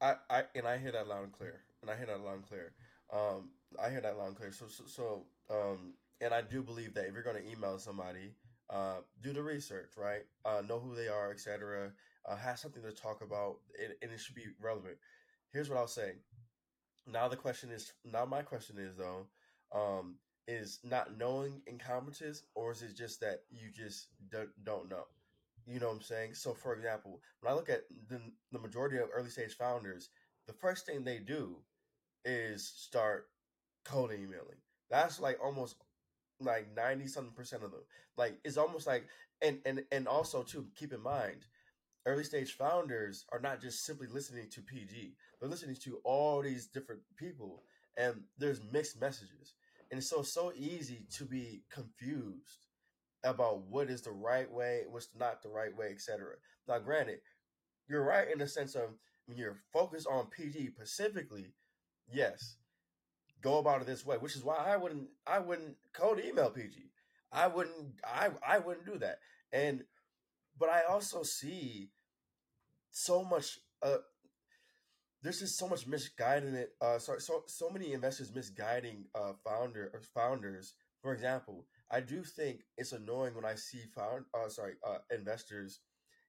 I 0.00 0.14
I 0.28 0.44
and 0.54 0.66
I 0.66 0.78
hear 0.78 0.92
that 0.92 1.08
loud 1.08 1.24
and 1.24 1.32
clear, 1.32 1.60
and 1.82 1.90
I 1.90 1.96
hear 1.96 2.06
that 2.06 2.20
loud 2.20 2.36
and 2.36 2.46
clear. 2.46 2.72
Um, 3.12 3.50
I 3.82 3.90
hear 3.90 4.00
that 4.00 4.18
loud 4.18 4.28
and 4.28 4.36
clear. 4.36 4.52
So 4.52 4.66
so, 4.68 4.84
so 4.86 5.22
um, 5.50 5.94
and 6.20 6.34
I 6.34 6.42
do 6.42 6.62
believe 6.62 6.94
that 6.94 7.06
if 7.06 7.14
you're 7.14 7.22
going 7.22 7.42
to 7.42 7.50
email 7.50 7.78
somebody, 7.78 8.34
uh, 8.70 8.96
do 9.22 9.32
the 9.32 9.42
research, 9.42 9.92
right? 9.96 10.22
Uh, 10.44 10.62
know 10.68 10.78
who 10.78 10.94
they 10.94 11.08
are, 11.08 11.30
etc. 11.30 11.92
Uh, 12.28 12.36
have 12.36 12.58
something 12.58 12.82
to 12.82 12.92
talk 12.92 13.22
about, 13.22 13.58
and, 13.82 13.94
and 14.02 14.10
it 14.12 14.20
should 14.20 14.34
be 14.34 14.46
relevant. 14.60 14.96
Here's 15.52 15.68
what 15.68 15.78
I'll 15.78 15.86
say. 15.86 16.12
Now 17.10 17.28
the 17.28 17.36
question 17.36 17.70
is, 17.70 17.92
now 18.04 18.24
my 18.24 18.42
question 18.42 18.78
is 18.78 18.96
though, 18.96 19.26
um, 19.72 20.16
is 20.48 20.78
not 20.84 21.16
knowing 21.18 21.62
incompetence 21.66 22.42
or 22.54 22.72
is 22.72 22.82
it 22.82 22.96
just 22.96 23.20
that 23.20 23.40
you 23.50 23.70
just 23.74 24.08
don't, 24.30 24.50
don't 24.64 24.88
know? 24.90 25.04
You 25.66 25.80
know 25.80 25.88
what 25.88 25.96
i'm 25.96 26.02
saying? 26.02 26.34
So 26.34 26.54
for 26.54 26.74
example 26.74 27.20
when 27.40 27.52
i 27.52 27.56
look 27.56 27.68
at 27.70 27.84
the, 28.08 28.20
the 28.52 28.58
majority 28.58 28.98
of 28.98 29.08
early 29.14 29.30
stage 29.30 29.56
founders 29.56 30.10
the 30.46 30.52
first 30.52 30.86
thing 30.86 31.02
they 31.04 31.18
do 31.18 31.56
is 32.24 32.66
start 32.76 33.28
cold 33.84 34.12
emailing. 34.12 34.58
That's 34.90 35.20
like 35.20 35.38
almost 35.42 35.76
like 36.40 36.68
90 36.76 37.06
something 37.06 37.34
percent 37.34 37.64
of 37.64 37.72
them. 37.72 37.82
Like 38.16 38.38
it's 38.44 38.56
almost 38.58 38.86
like 38.86 39.06
and 39.42 39.58
and 39.66 39.84
and 39.92 40.08
also 40.08 40.42
to 40.44 40.66
keep 40.76 40.92
in 40.92 41.02
mind 41.02 41.46
early 42.06 42.24
stage 42.24 42.54
founders 42.54 43.26
are 43.32 43.40
not 43.40 43.60
just 43.60 43.84
simply 43.84 44.08
listening 44.08 44.48
to 44.50 44.62
pg 44.62 45.14
they're 45.40 45.50
listening 45.50 45.76
to 45.76 45.98
all 46.04 46.42
these 46.42 46.66
different 46.68 47.02
people 47.16 47.64
and 47.98 48.22
there's 48.38 48.62
mixed 48.72 49.00
messages 49.00 49.55
and 49.90 50.02
so 50.02 50.22
so 50.22 50.52
easy 50.56 51.06
to 51.16 51.24
be 51.24 51.62
confused 51.70 52.66
about 53.24 53.62
what 53.68 53.90
is 53.90 54.02
the 54.02 54.12
right 54.12 54.50
way, 54.50 54.82
what's 54.88 55.08
not 55.18 55.42
the 55.42 55.48
right 55.48 55.76
way, 55.76 55.88
etc. 55.90 56.34
Now, 56.68 56.78
granted, 56.78 57.18
you're 57.88 58.04
right 58.04 58.30
in 58.30 58.38
the 58.38 58.48
sense 58.48 58.74
of 58.74 58.90
when 59.26 59.36
you're 59.36 59.58
focused 59.72 60.06
on 60.10 60.26
PG 60.26 60.70
specifically, 60.74 61.54
yes, 62.12 62.56
go 63.42 63.58
about 63.58 63.80
it 63.80 63.86
this 63.86 64.06
way, 64.06 64.16
which 64.16 64.36
is 64.36 64.44
why 64.44 64.56
I 64.56 64.76
wouldn't 64.76 65.08
I 65.26 65.38
wouldn't 65.38 65.76
code 65.92 66.22
email 66.24 66.50
PG. 66.50 66.90
I 67.32 67.46
wouldn't 67.48 67.94
I 68.04 68.30
I 68.46 68.58
wouldn't 68.58 68.86
do 68.86 68.98
that. 68.98 69.18
And 69.52 69.84
but 70.58 70.68
I 70.68 70.82
also 70.82 71.22
see 71.22 71.90
so 72.90 73.24
much 73.24 73.58
uh, 73.82 73.98
there's 75.22 75.40
just 75.40 75.58
so 75.58 75.68
much 75.68 75.86
misguiding 75.86 76.54
it. 76.54 76.70
uh 76.80 76.98
so 76.98 77.18
so 77.18 77.42
so 77.46 77.70
many 77.70 77.92
investors 77.92 78.34
misguiding 78.34 79.04
uh 79.14 79.32
founder 79.44 79.90
or 79.94 80.00
founders 80.14 80.74
for 81.02 81.12
example 81.12 81.66
i 81.90 82.00
do 82.00 82.22
think 82.22 82.60
it's 82.76 82.92
annoying 82.92 83.34
when 83.34 83.44
i 83.44 83.54
see 83.54 83.80
found 83.94 84.24
uh 84.34 84.48
sorry 84.48 84.74
uh 84.86 84.98
investors 85.14 85.80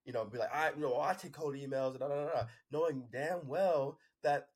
you 0.05 0.13
know 0.13 0.25
be 0.25 0.37
like 0.37 0.53
i 0.53 0.71
you 0.75 0.81
know 0.81 0.99
i 0.99 1.13
take 1.13 1.33
cold 1.33 1.55
emails 1.55 1.91
and 1.91 1.99
da, 1.99 2.07
da, 2.07 2.15
da, 2.25 2.31
da, 2.33 2.43
knowing 2.71 3.03
damn 3.11 3.47
well 3.47 3.97
that 4.23 4.47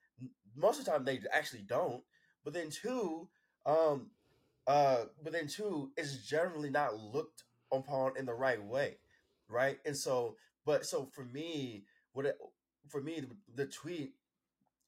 most 0.55 0.79
of 0.79 0.85
the 0.85 0.91
time 0.91 1.03
they 1.05 1.19
actually 1.33 1.61
don't 1.61 2.03
but 2.43 2.53
then 2.53 2.69
two 2.69 3.27
um 3.65 4.07
uh 4.67 5.03
but 5.23 5.33
then 5.33 5.47
two 5.47 5.91
it's 5.97 6.25
generally 6.27 6.69
not 6.69 6.97
looked 6.99 7.43
upon 7.71 8.17
in 8.17 8.25
the 8.25 8.33
right 8.33 8.63
way 8.63 8.95
right 9.47 9.79
and 9.85 9.95
so 9.95 10.35
but 10.65 10.85
so 10.85 11.09
for 11.13 11.23
me 11.25 11.83
what 12.13 12.25
it, 12.25 12.37
for 12.89 13.01
me 13.01 13.19
the, 13.19 13.63
the 13.63 13.65
tweet 13.65 14.13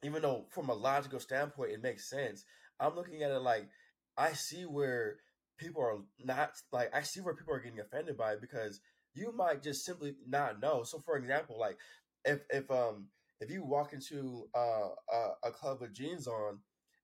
even 0.04 0.22
though 0.22 0.46
from 0.50 0.70
a 0.70 0.74
logical 0.74 1.20
standpoint 1.20 1.72
it 1.72 1.82
makes 1.82 2.10
sense, 2.10 2.46
I'm 2.80 2.96
looking 2.96 3.24
at 3.24 3.32
it 3.32 3.40
like 3.40 3.70
I 4.18 4.34
see 4.34 4.64
where 4.66 5.18
people 5.58 5.82
are 5.82 6.00
not 6.24 6.52
like 6.72 6.94
I 6.96 7.02
see 7.02 7.22
where 7.22 7.36
people 7.36 7.54
are 7.54 7.60
getting 7.60 7.80
offended 7.80 8.18
by 8.18 8.34
it 8.34 8.42
because 8.42 8.80
you 9.14 9.32
might 9.36 9.64
just 9.64 9.86
simply 9.86 10.16
not 10.28 10.62
know. 10.62 10.84
So 10.84 11.00
for 11.00 11.18
example, 11.18 11.60
like 11.60 11.78
if 12.26 12.42
if 12.50 12.70
um 12.72 13.08
if 13.40 13.52
you 13.52 13.64
walk 13.64 13.94
into 13.94 14.48
uh, 14.56 14.90
a, 15.12 15.48
a 15.48 15.52
club 15.52 15.82
with 15.82 15.94
jeans 15.94 16.28
on 16.28 16.60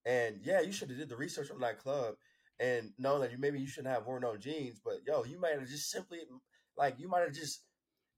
and 0.05 0.39
yeah, 0.43 0.61
you 0.61 0.71
should 0.71 0.89
have 0.89 0.97
did 0.97 1.09
the 1.09 1.15
research 1.17 1.51
on 1.51 1.59
that 1.59 1.79
club 1.79 2.15
and 2.59 2.91
know 2.97 3.19
that 3.19 3.31
you 3.31 3.37
maybe 3.37 3.59
you 3.59 3.67
shouldn't 3.67 3.93
have 3.93 4.05
worn 4.05 4.21
no 4.21 4.37
jeans, 4.37 4.79
but 4.83 4.99
yo, 5.05 5.23
you 5.23 5.39
might 5.39 5.53
have 5.59 5.67
just 5.67 5.89
simply 5.91 6.19
like 6.77 6.99
you 6.99 7.07
might 7.09 7.21
have 7.21 7.33
just 7.33 7.63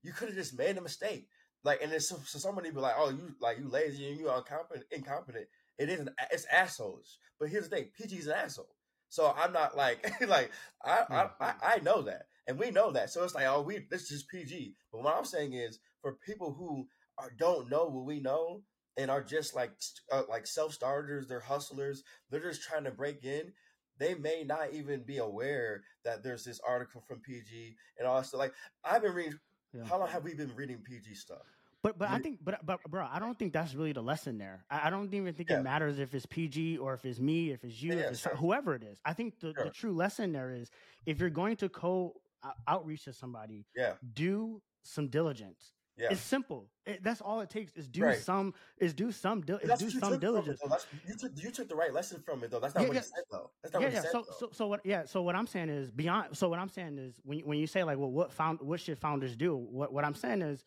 you 0.03 0.13
could 0.13 0.29
have 0.29 0.37
just 0.37 0.57
made 0.57 0.77
a 0.77 0.81
mistake. 0.81 1.27
Like, 1.63 1.81
and 1.83 1.91
then 1.91 1.99
so, 1.99 2.17
so 2.25 2.39
somebody 2.39 2.71
be 2.71 2.79
like, 2.79 2.95
"Oh, 2.97 3.09
you 3.09 3.35
like 3.39 3.59
you 3.59 3.67
lazy 3.69 4.09
and 4.09 4.19
you 4.19 4.31
incompetent." 4.31 4.85
Incompetent. 4.91 5.47
It 5.77 5.89
isn't. 5.89 6.09
It's 6.31 6.45
assholes. 6.45 7.17
But 7.39 7.49
here's 7.49 7.69
the 7.69 7.75
thing: 7.75 7.89
PG's 7.99 8.27
an 8.27 8.33
asshole. 8.33 8.75
So 9.09 9.33
I'm 9.37 9.51
not 9.51 9.75
like 9.75 10.09
like 10.27 10.51
I, 10.83 11.03
I 11.09 11.29
I 11.39 11.53
I 11.61 11.79
know 11.83 12.01
that, 12.03 12.23
and 12.47 12.57
we 12.57 12.71
know 12.71 12.91
that. 12.91 13.09
So 13.09 13.23
it's 13.23 13.35
like, 13.35 13.45
oh, 13.45 13.61
we 13.61 13.85
this 13.91 14.09
is 14.09 14.23
PG. 14.23 14.75
But 14.91 15.03
what 15.03 15.15
I'm 15.15 15.25
saying 15.25 15.53
is, 15.53 15.79
for 16.01 16.17
people 16.25 16.53
who 16.53 16.87
are, 17.17 17.31
don't 17.37 17.69
know 17.69 17.85
what 17.85 18.05
we 18.05 18.19
know 18.19 18.61
and 18.97 19.11
are 19.11 19.23
just 19.23 19.55
like 19.55 19.71
uh, 20.11 20.23
like 20.29 20.47
self 20.47 20.73
starters, 20.73 21.27
they're 21.27 21.39
hustlers. 21.39 22.03
They're 22.29 22.41
just 22.41 22.63
trying 22.63 22.85
to 22.85 22.91
break 22.91 23.23
in. 23.23 23.51
They 23.99 24.15
may 24.15 24.43
not 24.43 24.73
even 24.73 25.03
be 25.03 25.17
aware 25.17 25.83
that 26.05 26.23
there's 26.23 26.43
this 26.43 26.61
article 26.67 27.03
from 27.07 27.19
PG 27.19 27.75
and 27.99 28.07
all 28.07 28.23
stuff. 28.23 28.39
Like 28.39 28.53
I've 28.83 29.01
been 29.03 29.13
reading 29.13 29.39
yeah. 29.73 29.83
How 29.85 29.99
long 29.99 30.09
have 30.09 30.23
we 30.23 30.33
been 30.33 30.51
reading 30.55 30.77
PG 30.77 31.15
stuff? 31.15 31.45
But 31.83 31.97
but 31.97 32.09
I 32.09 32.19
think 32.19 32.39
but 32.43 32.63
but 32.63 32.79
bro, 32.89 33.07
I 33.11 33.17
don't 33.19 33.37
think 33.37 33.53
that's 33.53 33.73
really 33.73 33.91
the 33.91 34.03
lesson 34.03 34.37
there. 34.37 34.63
I, 34.69 34.87
I 34.87 34.89
don't 34.91 35.11
even 35.13 35.33
think 35.33 35.49
yeah. 35.49 35.59
it 35.59 35.63
matters 35.63 35.97
if 35.97 36.13
it's 36.13 36.27
PG 36.27 36.77
or 36.77 36.93
if 36.93 37.05
it's 37.05 37.19
me, 37.19 37.49
if 37.49 37.63
it's 37.63 37.81
you, 37.81 37.93
yeah, 37.93 37.99
if 38.01 38.11
it's 38.11 38.21
sure. 38.21 38.35
whoever 38.35 38.75
it 38.75 38.83
is. 38.83 38.99
I 39.03 39.13
think 39.13 39.39
the, 39.39 39.53
sure. 39.53 39.63
the 39.63 39.69
true 39.71 39.91
lesson 39.91 40.31
there 40.31 40.51
is 40.51 40.69
if 41.07 41.19
you're 41.19 41.31
going 41.31 41.55
to 41.57 41.69
co 41.69 42.13
uh, 42.43 42.51
outreach 42.67 43.05
to 43.05 43.13
somebody, 43.13 43.65
yeah, 43.75 43.93
do 44.13 44.61
some 44.83 45.07
diligence. 45.07 45.73
Yeah. 45.97 46.07
It's 46.11 46.21
simple. 46.21 46.67
It, 46.85 47.03
that's 47.03 47.21
all 47.21 47.41
it 47.41 47.49
takes 47.49 47.73
is 47.73 47.87
do 47.87 48.03
right. 48.03 48.17
some 48.17 48.53
is 48.79 48.93
do 48.93 49.11
some 49.11 49.41
di- 49.41 49.59
is 49.61 49.79
do 49.79 49.89
some 49.89 50.17
diligence. 50.19 50.59
It, 50.63 50.85
you 51.07 51.15
took 51.15 51.31
you 51.35 51.51
took 51.51 51.69
the 51.69 51.75
right 51.75 51.93
lesson 51.93 52.21
from 52.25 52.43
it 52.43 52.49
though. 52.49 52.59
That's 52.59 52.73
not 52.73 52.81
yeah, 52.81 52.87
what 52.87 52.95
yeah. 52.95 53.01
said 53.01 53.23
though. 53.29 53.51
That's 53.61 53.73
not 53.73 53.81
yeah, 53.81 53.87
what 53.87 53.93
yeah. 53.93 54.01
said, 54.01 54.11
so, 54.11 54.25
so 54.39 54.49
so 54.51 54.67
what 54.67 54.85
yeah, 54.85 55.05
so 55.05 55.21
what 55.21 55.35
I'm 55.35 55.47
saying 55.47 55.69
is 55.69 55.91
beyond 55.91 56.35
so 56.35 56.49
what 56.49 56.59
I'm 56.59 56.69
saying 56.69 56.97
is 56.97 57.19
when 57.23 57.39
when 57.39 57.59
you 57.59 57.67
say 57.67 57.83
like 57.83 57.97
well 57.97 58.09
what 58.09 58.31
found 58.31 58.59
what 58.61 58.79
should 58.79 58.97
founders 58.97 59.35
do? 59.35 59.55
What 59.55 59.93
what 59.93 60.05
I'm 60.05 60.15
saying 60.15 60.41
is 60.41 60.63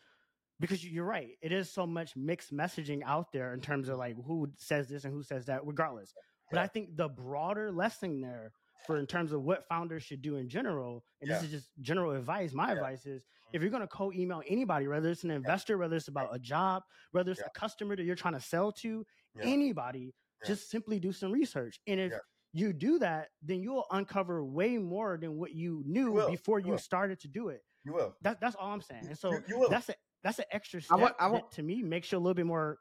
because 0.61 0.85
you're 0.85 1.05
right. 1.05 1.31
It 1.43 1.53
is 1.53 1.69
so 1.71 1.87
much 1.87 2.15
mixed 2.15 2.55
messaging 2.55 3.03
out 3.05 3.33
there 3.33 3.53
in 3.55 3.61
terms 3.61 3.89
of 3.89 3.99
like 3.99 4.17
who 4.25 4.51
says 4.57 4.89
this 4.89 5.05
and 5.05 5.13
who 5.13 5.23
says 5.23 5.47
that 5.47 5.67
regardless. 5.67 6.13
But 6.51 6.61
I 6.61 6.67
think 6.69 6.97
the 6.97 7.09
broader 7.09 7.73
lesson 7.73 8.21
there 8.21 8.53
for 8.87 8.99
in 8.99 9.07
terms 9.07 9.33
of 9.33 9.43
what 9.43 9.67
founders 9.67 10.03
should 10.03 10.23
do 10.23 10.37
in 10.37 10.49
general, 10.49 11.05
and 11.21 11.31
this 11.31 11.43
is 11.43 11.51
just 11.51 11.71
general 11.81 12.13
advice. 12.13 12.53
My 12.53 12.73
advice 12.73 13.07
is 13.07 13.25
if 13.55 13.62
you're 13.62 13.71
going 13.71 13.81
to 13.83 13.87
co 13.88 14.12
email 14.12 14.43
anybody, 14.49 14.88
whether 14.88 15.09
it's 15.09 15.23
an 15.25 15.31
investor, 15.31 15.79
whether 15.79 15.95
it's 15.97 16.09
about 16.09 16.35
a 16.35 16.38
job, 16.40 16.83
whether 17.12 17.31
it's 17.31 17.40
Yeah. 17.40 17.47
a 17.55 17.59
customer 17.59 17.95
that 17.97 18.03
you're 18.03 18.17
trying 18.17 18.35
to 18.35 18.40
sell 18.40 18.73
to, 18.73 19.07
Yeah. 19.37 19.45
anybody, 19.45 20.12
Yeah. 20.43 20.49
just 20.49 20.69
simply 20.71 20.99
do 20.99 21.12
some 21.12 21.31
research. 21.31 21.81
And 21.87 22.01
if 22.01 22.11
Yeah. 22.12 22.19
you 22.53 22.73
do 22.73 22.99
that, 22.99 23.31
then 23.43 23.62
you'll 23.62 23.87
uncover 23.93 24.45
way 24.45 24.77
more 24.77 25.17
than 25.17 25.37
what 25.38 25.53
you 25.53 25.83
knew 25.87 26.11
will, 26.11 26.29
before 26.31 26.59
you 26.59 26.73
you 26.73 26.79
started 26.79 27.21
to 27.21 27.29
do 27.29 27.49
it. 27.51 27.62
You 27.85 27.93
will. 27.95 28.17
That, 28.23 28.40
that's 28.40 28.57
all 28.57 28.73
I'm 28.73 28.81
saying. 28.81 29.07
And 29.07 29.17
so 29.19 29.31
You, 29.33 29.45
you 29.47 29.59
will. 29.61 29.69
that's 29.71 29.88
a 29.88 29.95
that's 30.25 30.38
an 30.40 30.47
extra 30.51 30.79
I 30.79 30.83
step 30.83 30.99
want- 30.99 31.14
I 31.21 31.29
that 31.29 31.33
want- 31.33 31.53
to 31.53 31.62
me 31.62 31.83
makes 31.83 32.11
you 32.11 32.19
a 32.19 32.21
little 32.21 32.35
bit 32.35 32.47
more 32.47 32.79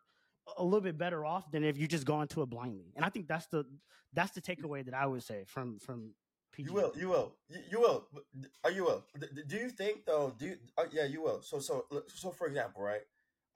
a 0.58 0.64
little 0.64 0.82
bit 0.82 0.98
better 0.98 1.24
off 1.24 1.50
than 1.52 1.64
if 1.64 1.78
you 1.78 1.88
just 1.88 2.06
go 2.06 2.22
into 2.22 2.42
it 2.42 2.48
blindly. 2.50 2.92
And 2.96 3.06
I 3.06 3.10
think 3.10 3.28
that's 3.28 3.48
the 3.48 3.64
that's 4.14 4.32
the 4.32 4.42
takeaway 4.42 4.84
that 4.86 4.94
I 4.94 5.06
would 5.06 5.24
say 5.24 5.44
from 5.46 5.78
from 5.80 6.16
PG. 6.54 6.70
You 6.70 6.74
will. 6.74 6.94
You 6.96 7.10
will. 7.10 7.34
You, 7.70 7.80
will. 7.80 8.08
Are 8.64 8.72
you 8.72 8.84
will? 8.86 9.04
Do 9.48 9.58
you 9.58 9.70
think 9.70 10.06
though? 10.06 10.34
Do 10.38 10.46
you, 10.46 10.56
uh, 10.78 10.86
yeah, 10.92 11.06
you 11.06 11.22
will. 11.22 11.42
So 11.42 11.60
so 11.60 11.86
so 12.08 12.32
for 12.32 12.48
example, 12.48 12.82
right? 12.82 13.02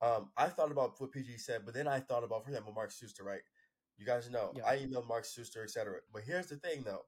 Um, 0.01 0.29
I 0.37 0.47
thought 0.47 0.71
about 0.71 0.99
what 0.99 1.11
PG 1.11 1.37
said, 1.37 1.61
but 1.65 1.73
then 1.73 1.87
I 1.87 1.99
thought 1.99 2.23
about, 2.23 2.43
for 2.43 2.49
example, 2.49 2.73
Mark 2.73 2.91
Suster, 2.91 3.23
right? 3.23 3.41
You 3.97 4.05
guys 4.05 4.29
know 4.29 4.53
Yeah. 4.55 4.67
I 4.67 4.77
emailed 4.77 5.07
Mark 5.07 5.23
Suster, 5.23 5.63
etc. 5.63 6.01
But 6.13 6.21
here's 6.23 6.47
the 6.47 6.57
thing, 6.57 6.83
though. 6.83 7.05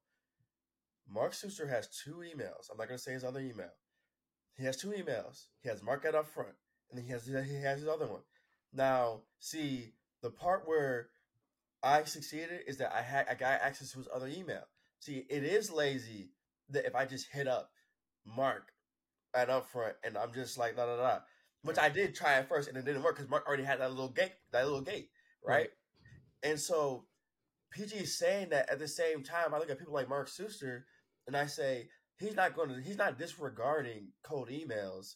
Mark 1.08 1.34
Suster 1.34 1.70
has 1.70 1.88
two 1.88 2.18
emails. 2.18 2.70
I'm 2.72 2.78
not 2.78 2.88
gonna 2.88 2.98
say 2.98 3.14
his 3.14 3.24
other 3.24 3.40
email. 3.40 3.72
He 4.56 4.66
has 4.66 4.78
two 4.78 4.90
emails. 4.90 5.46
He 5.62 5.70
has 5.70 5.82
Mark 5.84 6.06
at 6.06 6.16
up 6.16 6.28
front, 6.28 6.56
and 6.92 7.00
he 7.00 7.10
has 7.10 7.26
he 7.26 7.34
has 7.34 7.80
his 7.80 7.88
other 7.88 8.08
one. 8.08 8.22
Now, 8.74 9.22
see 9.40 9.94
the 10.22 10.30
part 10.30 10.68
where 10.68 11.10
I 11.82 12.04
succeeded 12.04 12.62
is 12.68 12.78
that 12.78 12.94
I 12.94 13.02
had 13.02 13.28
I 13.30 13.36
got 13.36 13.62
access 13.62 13.92
to 13.92 14.00
his 14.00 14.08
other 14.14 14.28
email. 14.28 14.66
See, 15.00 15.26
it 15.30 15.44
is 15.44 15.72
lazy 15.72 16.32
that 16.70 16.86
if 16.86 16.96
I 16.96 17.06
just 17.06 17.28
hit 17.32 17.48
up 17.48 17.72
Mark 18.26 18.72
at 19.34 19.50
upfront 19.50 19.94
and 20.04 20.18
I'm 20.18 20.34
just 20.34 20.58
like 20.58 20.76
da 20.76 20.86
da 20.86 20.98
da, 20.98 21.20
which 21.64 21.78
I 21.78 21.90
did 21.90 22.16
try 22.16 22.34
at 22.34 22.50
first 22.50 22.68
and 22.68 22.78
it 22.78 22.86
didn't 22.86 23.04
work 23.04 23.16
because 23.16 23.30
Mark 23.30 23.48
already 23.48 23.64
had 23.64 23.80
that 23.80 23.92
little 23.92 24.10
gate, 24.10 24.34
that 24.52 24.66
little 24.66 24.82
gate, 24.82 25.10
right? 25.46 25.56
Right. 25.56 25.70
And 26.44 26.60
so 26.60 27.06
PG 27.72 27.96
is 27.96 28.18
saying 28.18 28.50
that 28.50 28.70
at 28.70 28.80
the 28.80 28.88
same 28.88 29.24
time, 29.24 29.54
I 29.54 29.60
look 29.60 29.70
at 29.70 29.80
people 29.80 29.94
like 29.94 30.10
Mark 30.10 30.30
Suster 30.30 30.84
and 31.28 31.36
I 31.36 31.46
say 31.46 31.90
he's 32.18 32.36
not 32.36 32.56
going 32.56 32.70
to, 32.70 32.82
he's 32.82 32.98
not 32.98 33.18
disregarding 33.18 34.10
cold 34.24 34.50
emails. 34.50 35.16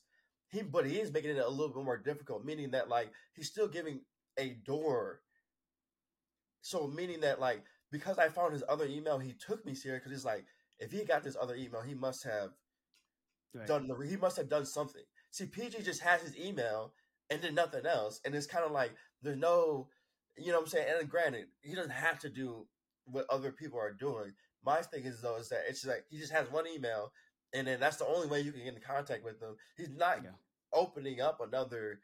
He, 0.49 0.61
but 0.61 0.85
he 0.85 0.99
is 0.99 1.11
making 1.11 1.31
it 1.31 1.43
a 1.43 1.49
little 1.49 1.73
bit 1.73 1.83
more 1.83 1.97
difficult, 1.97 2.45
meaning 2.45 2.71
that 2.71 2.89
like 2.89 3.11
he's 3.33 3.47
still 3.47 3.67
giving 3.67 4.01
a 4.37 4.49
door. 4.65 5.21
So 6.61 6.87
meaning 6.87 7.21
that 7.21 7.39
like 7.39 7.63
because 7.93 8.17
I 8.19 8.29
found 8.29 8.53
his 8.53 8.63
other 8.67 8.87
email, 8.87 9.19
he 9.19 9.33
took 9.33 9.65
me 9.65 9.75
serious 9.75 10.01
because 10.03 10.17
he's 10.17 10.25
like, 10.25 10.45
if 10.79 10.91
he 10.91 11.05
got 11.05 11.23
this 11.23 11.37
other 11.39 11.55
email, 11.55 11.81
he 11.83 11.93
must 11.93 12.25
have 12.25 12.51
Right. 13.53 13.67
done 13.67 13.87
the 13.87 13.95
he 14.07 14.17
must 14.17 14.37
have 14.37 14.49
done 14.49 14.65
something. 14.65 15.03
See, 15.31 15.45
PG 15.45 15.83
just 15.83 16.01
has 16.01 16.21
his 16.21 16.37
email 16.37 16.93
and 17.29 17.41
did 17.41 17.53
nothing 17.53 17.85
else, 17.85 18.19
and 18.25 18.33
it's 18.33 18.47
kind 18.47 18.65
of 18.65 18.71
like 18.71 18.93
there's 19.21 19.37
no, 19.37 19.89
you 20.37 20.47
know, 20.47 20.55
what 20.55 20.63
I'm 20.63 20.69
saying. 20.69 20.87
And 20.99 21.09
granted, 21.09 21.47
he 21.61 21.75
doesn't 21.75 21.91
have 21.91 22.19
to 22.21 22.29
do 22.29 22.67
what 23.05 23.27
other 23.29 23.51
people 23.51 23.79
are 23.79 23.93
doing. 23.93 24.33
My 24.65 24.81
thing 24.81 25.03
is 25.05 25.21
though 25.21 25.37
is 25.37 25.49
that 25.49 25.65
it's 25.69 25.85
like 25.85 26.05
he 26.09 26.17
just 26.17 26.31
has 26.33 26.51
one 26.51 26.67
email, 26.67 27.11
and 27.53 27.67
then 27.67 27.79
that's 27.79 27.97
the 27.97 28.07
only 28.07 28.27
way 28.27 28.41
you 28.41 28.51
can 28.51 28.63
get 28.63 28.73
in 28.75 28.81
contact 28.81 29.23
with 29.23 29.39
them. 29.39 29.55
He's 29.77 29.91
not 29.91 30.23
Yeah. 30.23 30.31
opening 30.73 31.21
up 31.21 31.39
another 31.39 31.99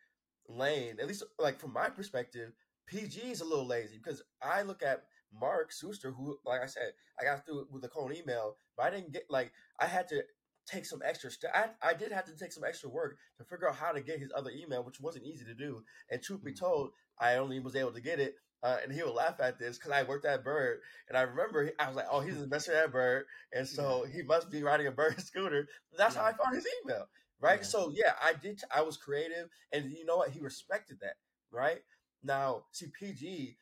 lane. 0.47 0.97
At 0.99 1.07
least, 1.07 1.23
like 1.39 1.59
from 1.59 1.73
my 1.73 1.89
perspective, 1.89 2.53
PG 2.85 3.21
is 3.31 3.41
a 3.41 3.45
little 3.45 3.65
lazy 3.65 3.97
because 3.97 4.21
I 4.41 4.61
look 4.61 4.83
at 4.83 5.05
Mark 5.33 5.71
Suster, 5.71 6.13
who, 6.15 6.37
like 6.45 6.61
I 6.61 6.65
said, 6.65 6.93
I 7.19 7.23
got 7.23 7.45
through 7.45 7.67
with 7.71 7.83
a 7.83 7.89
cold 7.89 8.13
email, 8.15 8.57
but 8.77 8.87
I 8.87 8.89
didn't 8.91 9.13
get 9.13 9.25
like 9.29 9.51
I 9.79 9.85
had 9.87 10.07
to 10.09 10.23
take 10.67 10.85
some 10.85 11.01
extra 11.03 11.31
step. 11.31 11.51
I, 11.55 11.89
I 11.89 11.93
did 11.93 12.11
have 12.11 12.25
to 12.25 12.35
take 12.35 12.51
some 12.51 12.63
extra 12.63 12.89
work 12.89 13.17
to 13.37 13.43
figure 13.43 13.67
out 13.69 13.75
how 13.75 13.91
to 13.91 14.01
get 14.01 14.19
his 14.19 14.31
other 14.35 14.51
email, 14.51 14.83
which 14.83 14.99
wasn't 14.99 15.25
easy 15.25 15.45
to 15.45 15.55
do. 15.55 15.83
And 16.09 16.21
truth 16.21 16.43
be 16.43 16.51
Mhm. 16.51 16.59
told, 16.59 16.91
I 17.17 17.35
only 17.35 17.59
was 17.59 17.75
able 17.75 17.93
to 17.93 18.01
get 18.01 18.19
it. 18.19 18.35
Uh, 18.61 18.77
and 18.83 18.91
he 18.91 19.01
would 19.01 19.13
laugh 19.13 19.39
at 19.39 19.57
this 19.57 19.77
because 19.77 19.91
I 19.91 20.03
worked 20.03 20.25
at 20.25 20.43
Bird, 20.43 20.81
and 21.07 21.17
I 21.17 21.21
remember 21.21 21.63
he, 21.65 21.71
I 21.79 21.87
was 21.87 21.95
like, 21.95 22.07
"Oh, 22.11 22.19
he's 22.19 22.35
an 22.35 22.43
investor 22.51 22.73
at 22.73 22.91
Bird, 22.91 23.25
and 23.53 23.65
so 23.65 24.03
he 24.03 24.21
must 24.21 24.51
be 24.51 24.63
riding 24.63 24.85
a 24.87 24.91
Bird 24.91 25.19
scooter." 25.21 25.65
That's 25.97 26.15
how 26.15 26.25
I 26.25 26.33
found 26.33 26.55
his 26.55 26.67
email, 26.83 27.05
right? 27.39 27.61
Yeah. 27.61 27.65
So 27.65 27.89
yeah, 27.89 28.13
I 28.21 28.33
did. 28.33 28.59
I 28.69 28.81
was 28.81 28.97
creative, 28.97 29.47
and 29.71 29.89
you 29.91 30.03
know 30.05 30.17
what? 30.17 30.31
He 30.31 30.41
respected 30.41 30.97
that, 30.99 31.15
right? 31.51 31.79
Now, 32.21 32.65
see, 32.73 32.87
PG. 32.87 33.55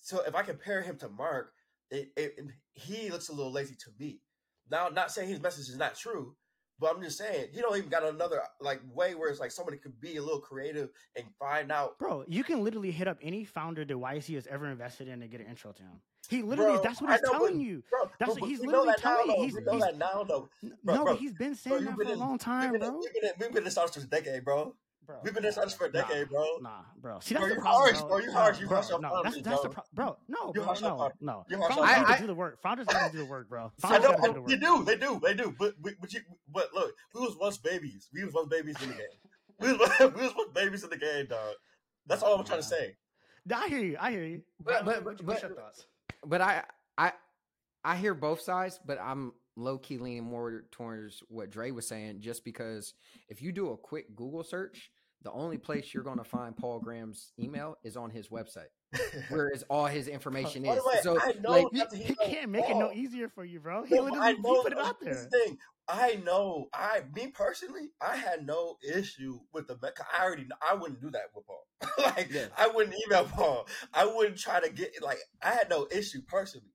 So 0.00 0.22
if 0.26 0.34
I 0.34 0.42
compare 0.42 0.82
him 0.82 0.96
to 0.98 1.08
Mark, 1.08 1.52
it, 1.90 2.10
it, 2.16 2.38
he 2.72 3.10
looks 3.10 3.28
a 3.28 3.32
little 3.32 3.52
lazy 3.52 3.74
to 3.76 3.90
me. 3.98 4.20
Now, 4.70 4.88
not 4.88 5.10
saying 5.10 5.28
his 5.28 5.40
message 5.40 5.68
is 5.68 5.76
not 5.76 5.96
true, 5.96 6.34
but 6.78 6.94
I'm 6.94 7.02
just 7.02 7.18
saying 7.18 7.48
he 7.52 7.60
don't 7.60 7.76
even 7.76 7.90
got 7.90 8.04
another 8.04 8.40
like 8.60 8.80
way 8.94 9.14
where 9.14 9.28
it's 9.28 9.40
like 9.40 9.50
somebody 9.50 9.76
could 9.76 10.00
be 10.00 10.16
a 10.16 10.22
little 10.22 10.40
creative 10.40 10.90
and 11.16 11.26
find 11.38 11.70
out. 11.72 11.98
Bro, 11.98 12.24
you 12.28 12.44
can 12.44 12.62
literally 12.64 12.90
hit 12.92 13.08
up 13.08 13.18
any 13.20 13.44
founder 13.44 13.84
that 13.84 13.94
YC 13.94 14.34
has 14.36 14.46
ever 14.46 14.66
invested 14.66 15.08
in 15.08 15.20
to 15.20 15.26
get 15.28 15.40
an 15.40 15.46
intro 15.48 15.72
to 15.72 15.82
him. 15.82 16.00
He 16.28 16.42
literally, 16.42 16.74
Bro, 16.74 16.82
that's 16.84 17.00
what 17.02 17.10
he's 17.10 17.22
know, 17.22 17.32
telling 17.32 17.54
but- 17.56 17.62
you. 17.64 17.82
Bro, 17.90 18.10
That's 18.20 18.40
what 18.40 18.48
he's 18.48 18.60
literally 18.60 18.88
now, 18.88 18.94
telling 18.94 19.30
you. 19.30 19.42
He's- 19.42 19.54
know 19.64 19.72
he's- 19.72 19.84
that 19.84 19.98
now, 19.98 20.22
though. 20.24 20.48
Bro, 20.84 20.94
no, 20.94 21.04
but 21.06 21.16
he's 21.16 21.32
been 21.32 21.54
saying 21.56 21.84
that 21.84 21.94
for 21.96 22.02
a 22.02 22.08
in- 22.10 22.18
long 22.18 22.32
We've 22.32 22.40
time, 22.40 22.72
been, 22.72 22.80
bro. 22.80 22.90
we've 22.98 23.12
been 23.14 23.24
in, 23.24 23.30
we've 23.40 23.52
been 23.52 23.66
in 23.66 23.72
Wars 23.74 23.90
for 23.94 24.00
a 24.00 24.04
decade, 24.04 24.44
bro. 24.44 24.74
Bro, 25.10 25.18
We've 25.24 25.34
been 25.34 25.44
in 25.44 25.50
Star 25.50 25.64
Wars 25.64 25.74
for 25.74 25.86
a 25.86 25.92
nah, 25.92 26.00
decade, 26.02 26.28
bro. 26.28 26.44
Nah, 26.60 26.70
bro. 27.00 27.18
See, 27.20 27.34
Bro, 27.34 27.42
that's 27.42 27.50
the 27.50 27.54
you 27.56 27.60
problem, 27.60 27.82
harsh, 27.94 27.98
bro. 28.00 28.08
bro. 28.08 28.18
You 28.18 28.26
No, 28.26 28.32
harsh. 28.32 28.60
You 28.60 28.66
bro, 28.68 28.76
harsh 28.76 28.90
on 28.92 29.00
no, 29.02 29.08
founders, 29.10 29.32
that's 29.34 29.44
that's 29.48 29.62
the 29.62 29.68
bro. 29.68 29.74
pro- 29.74 29.84
bro. 30.04 30.16
No, 30.28 30.46
You 30.46 30.52
bro, 30.52 30.64
harsh 30.64 30.82
on 30.82 30.98
no, 30.98 31.10
no. 31.20 31.44
You 31.48 31.58
harsh 31.58 31.70
on 31.70 31.76
Founders 31.76 31.90
founders. 31.96 32.08
gotta 32.08 32.20
do 32.20 32.26
the 32.28 32.34
work. 32.34 32.62
Founders 32.62 32.86
gotta 32.86 33.12
do 33.12 33.18
the 33.18 33.24
work, 33.24 33.48
bro. 33.48 33.72
I 33.84 33.98
know, 33.98 34.10
gotta 34.12 34.16
do 34.22 34.28
I- 34.28 34.32
the 34.34 34.56
they 34.56 34.56
do, 34.56 34.84
they 34.84 34.96
do, 34.96 35.20
they 35.22 35.34
do. 35.34 35.54
But 35.58 35.74
but, 35.82 35.94
but, 36.00 36.12
you, 36.12 36.20
but 36.52 36.68
look, 36.74 36.92
we 37.14 37.20
was 37.22 37.36
once 37.40 37.58
babies. 37.58 38.08
We 38.14 38.24
was 38.24 38.32
once 38.34 38.48
babies 38.48 38.76
in 38.82 38.90
the 38.90 38.94
game. 38.94 39.06
We 39.58 39.72
was, 39.72 39.90
we 40.00 40.22
was 40.22 40.32
once 40.36 40.50
babies 40.54 40.84
in 40.84 40.90
the 40.90 40.96
game, 40.96 41.26
dog. 41.26 41.54
That's 42.06 42.22
all 42.22 42.38
I'm 42.38 42.44
trying 42.46 42.60
to 42.60 42.66
say. 42.66 42.96
I 43.52 43.66
hear 43.68 43.80
you. 43.80 43.96
I 44.00 44.10
hear 44.12 44.24
you. 44.24 44.42
But- 44.64 44.84
What- 44.86 45.04
but- 45.04 45.16
but- 45.18 45.24
what's 45.26 45.42
your 45.42 45.54
thoughts? 45.54 45.86
but 46.24 46.40
I 46.40 46.62
I 46.96 47.12
I 47.82 47.96
hear 47.96 48.14
both 48.14 48.40
sides, 48.42 48.78
but 48.86 48.98
I'm 49.00 49.32
low 49.56 49.76
key 49.78 49.98
leaning 49.98 50.24
more 50.24 50.64
towards 50.70 51.22
what 51.28 51.50
Dre 51.50 51.70
was 51.70 51.86
saying, 51.86 52.20
just 52.20 52.44
because 52.44 52.94
if 53.28 53.42
you 53.42 53.52
do 53.52 53.70
a 53.70 53.76
quick 53.76 54.14
Google 54.14 54.44
search, 54.44 54.90
the 55.22 55.32
only 55.32 55.58
place 55.58 55.92
you're 55.92 56.04
gonna 56.04 56.24
find 56.24 56.56
Paul 56.56 56.80
Graham's 56.80 57.32
email 57.38 57.76
is 57.84 57.96
on 57.96 58.10
his 58.10 58.28
website, 58.28 58.70
whereas 59.28 59.62
all 59.68 59.86
his 59.86 60.08
information 60.08 60.64
is. 60.64 60.80
way, 60.84 60.94
So 61.02 61.18
I 61.20 61.32
know 61.40 61.50
like, 61.50 61.66
He, 61.72 61.78
that 61.78 61.92
he 61.92 62.02
he 62.04 62.14
can't 62.14 62.50
make 62.50 62.68
it 62.68 62.76
no 62.76 62.90
easier 62.92 63.28
for 63.28 63.44
you, 63.44 63.60
bro. 63.60 63.84
He 63.84 63.94
No, 63.94 64.08
I 64.14 64.32
know, 64.32 64.62
put 64.62 64.72
it 64.72 64.78
out 64.78 65.00
there. 65.00 65.14
thing. 65.14 65.58
I 65.88 66.20
know. 66.24 66.68
I 66.72 67.02
me 67.14 67.28
personally, 67.28 67.90
I 68.00 68.16
had 68.16 68.46
no 68.46 68.76
issue 68.82 69.40
with 69.52 69.66
the. 69.66 69.76
I 70.16 70.24
already. 70.24 70.46
I 70.68 70.74
wouldn't 70.74 71.00
do 71.00 71.10
that 71.10 71.24
with 71.34 71.46
Paul. 71.46 71.66
like 72.16 72.28
Yeah. 72.30 72.46
I 72.56 72.68
wouldn't 72.68 72.96
email 73.06 73.24
Paul. 73.24 73.66
I 73.92 74.06
wouldn't 74.06 74.38
try 74.38 74.60
to 74.60 74.70
get 74.70 74.92
like. 75.02 75.18
I 75.42 75.50
had 75.50 75.68
no 75.68 75.86
issue 75.90 76.22
personally. 76.26 76.72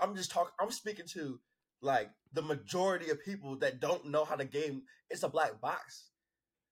I'm 0.00 0.16
just 0.16 0.30
talking. 0.30 0.52
I'm 0.60 0.70
speaking 0.70 1.06
to 1.12 1.38
like 1.80 2.10
the 2.32 2.42
majority 2.42 3.10
of 3.10 3.24
people 3.24 3.56
that 3.58 3.80
don't 3.80 4.06
know 4.06 4.24
how 4.24 4.36
the 4.36 4.44
game. 4.44 4.82
It's 5.10 5.22
a 5.22 5.28
black 5.28 5.60
box. 5.60 6.10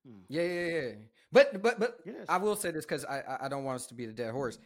Hmm. 0.06 0.20
yeah, 0.28 0.42
yeah, 0.42 0.70
yeah. 0.70 0.92
But 1.34 1.60
but 1.62 1.78
but 1.80 1.98
Yes. 2.06 2.24
I 2.30 2.38
will 2.38 2.56
say 2.56 2.70
this 2.70 2.86
because 2.86 3.04
I 3.04 3.38
I- 3.42 3.48
don't 3.48 3.64
want 3.64 3.76
us 3.76 3.86
to 3.88 3.94
be 3.94 4.06
the 4.06 4.12
dead 4.12 4.30
horse. 4.32 4.58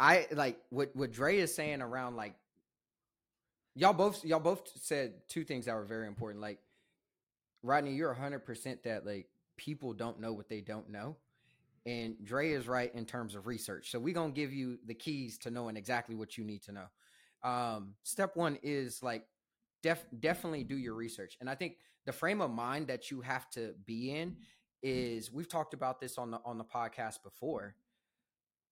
I 0.00 0.26
like 0.32 0.58
what 0.70 0.96
what 0.96 1.12
Dre 1.12 1.36
is 1.38 1.54
saying 1.54 1.82
around 1.82 2.16
like 2.16 2.34
y'all 3.74 3.92
both 3.92 4.24
y'all 4.24 4.40
both 4.40 4.62
said 4.76 5.12
two 5.28 5.44
things 5.44 5.66
that 5.66 5.74
were 5.74 5.84
very 5.84 6.06
important. 6.08 6.40
Like 6.40 6.58
Rodney, 7.62 7.92
you're 7.94 8.14
hundred 8.14 8.40
percent 8.40 8.82
that 8.84 9.04
like 9.06 9.28
people 9.58 9.92
don't 9.92 10.18
know 10.20 10.32
what 10.32 10.48
they 10.48 10.62
don't 10.62 10.88
know. 10.88 11.16
And 11.84 12.16
Dre 12.24 12.50
is 12.50 12.66
right 12.66 12.94
in 12.94 13.04
terms 13.04 13.34
of 13.34 13.46
research. 13.46 13.90
So 13.90 13.98
we're 14.00 14.14
gonna 14.14 14.32
give 14.32 14.52
you 14.54 14.78
the 14.86 14.94
keys 14.94 15.36
to 15.40 15.50
knowing 15.50 15.76
exactly 15.76 16.14
what 16.14 16.38
you 16.38 16.44
need 16.44 16.62
to 16.62 16.72
know. 16.72 16.86
Um, 17.42 17.94
step 18.04 18.36
one 18.36 18.58
is 18.62 19.02
like 19.02 19.26
def- 19.82 20.06
definitely 20.18 20.64
do 20.64 20.76
your 20.78 20.94
research. 20.94 21.36
And 21.40 21.48
I 21.50 21.54
think 21.54 21.76
the 22.06 22.12
frame 22.12 22.40
of 22.40 22.50
mind 22.50 22.86
that 22.88 23.10
you 23.10 23.20
have 23.20 23.50
to 23.50 23.74
be 23.84 24.12
in 24.12 24.36
is 24.82 25.32
we've 25.32 25.48
talked 25.48 25.74
about 25.74 26.00
this 26.00 26.18
on 26.18 26.30
the 26.30 26.40
on 26.44 26.58
the 26.58 26.64
podcast 26.64 27.22
before. 27.22 27.74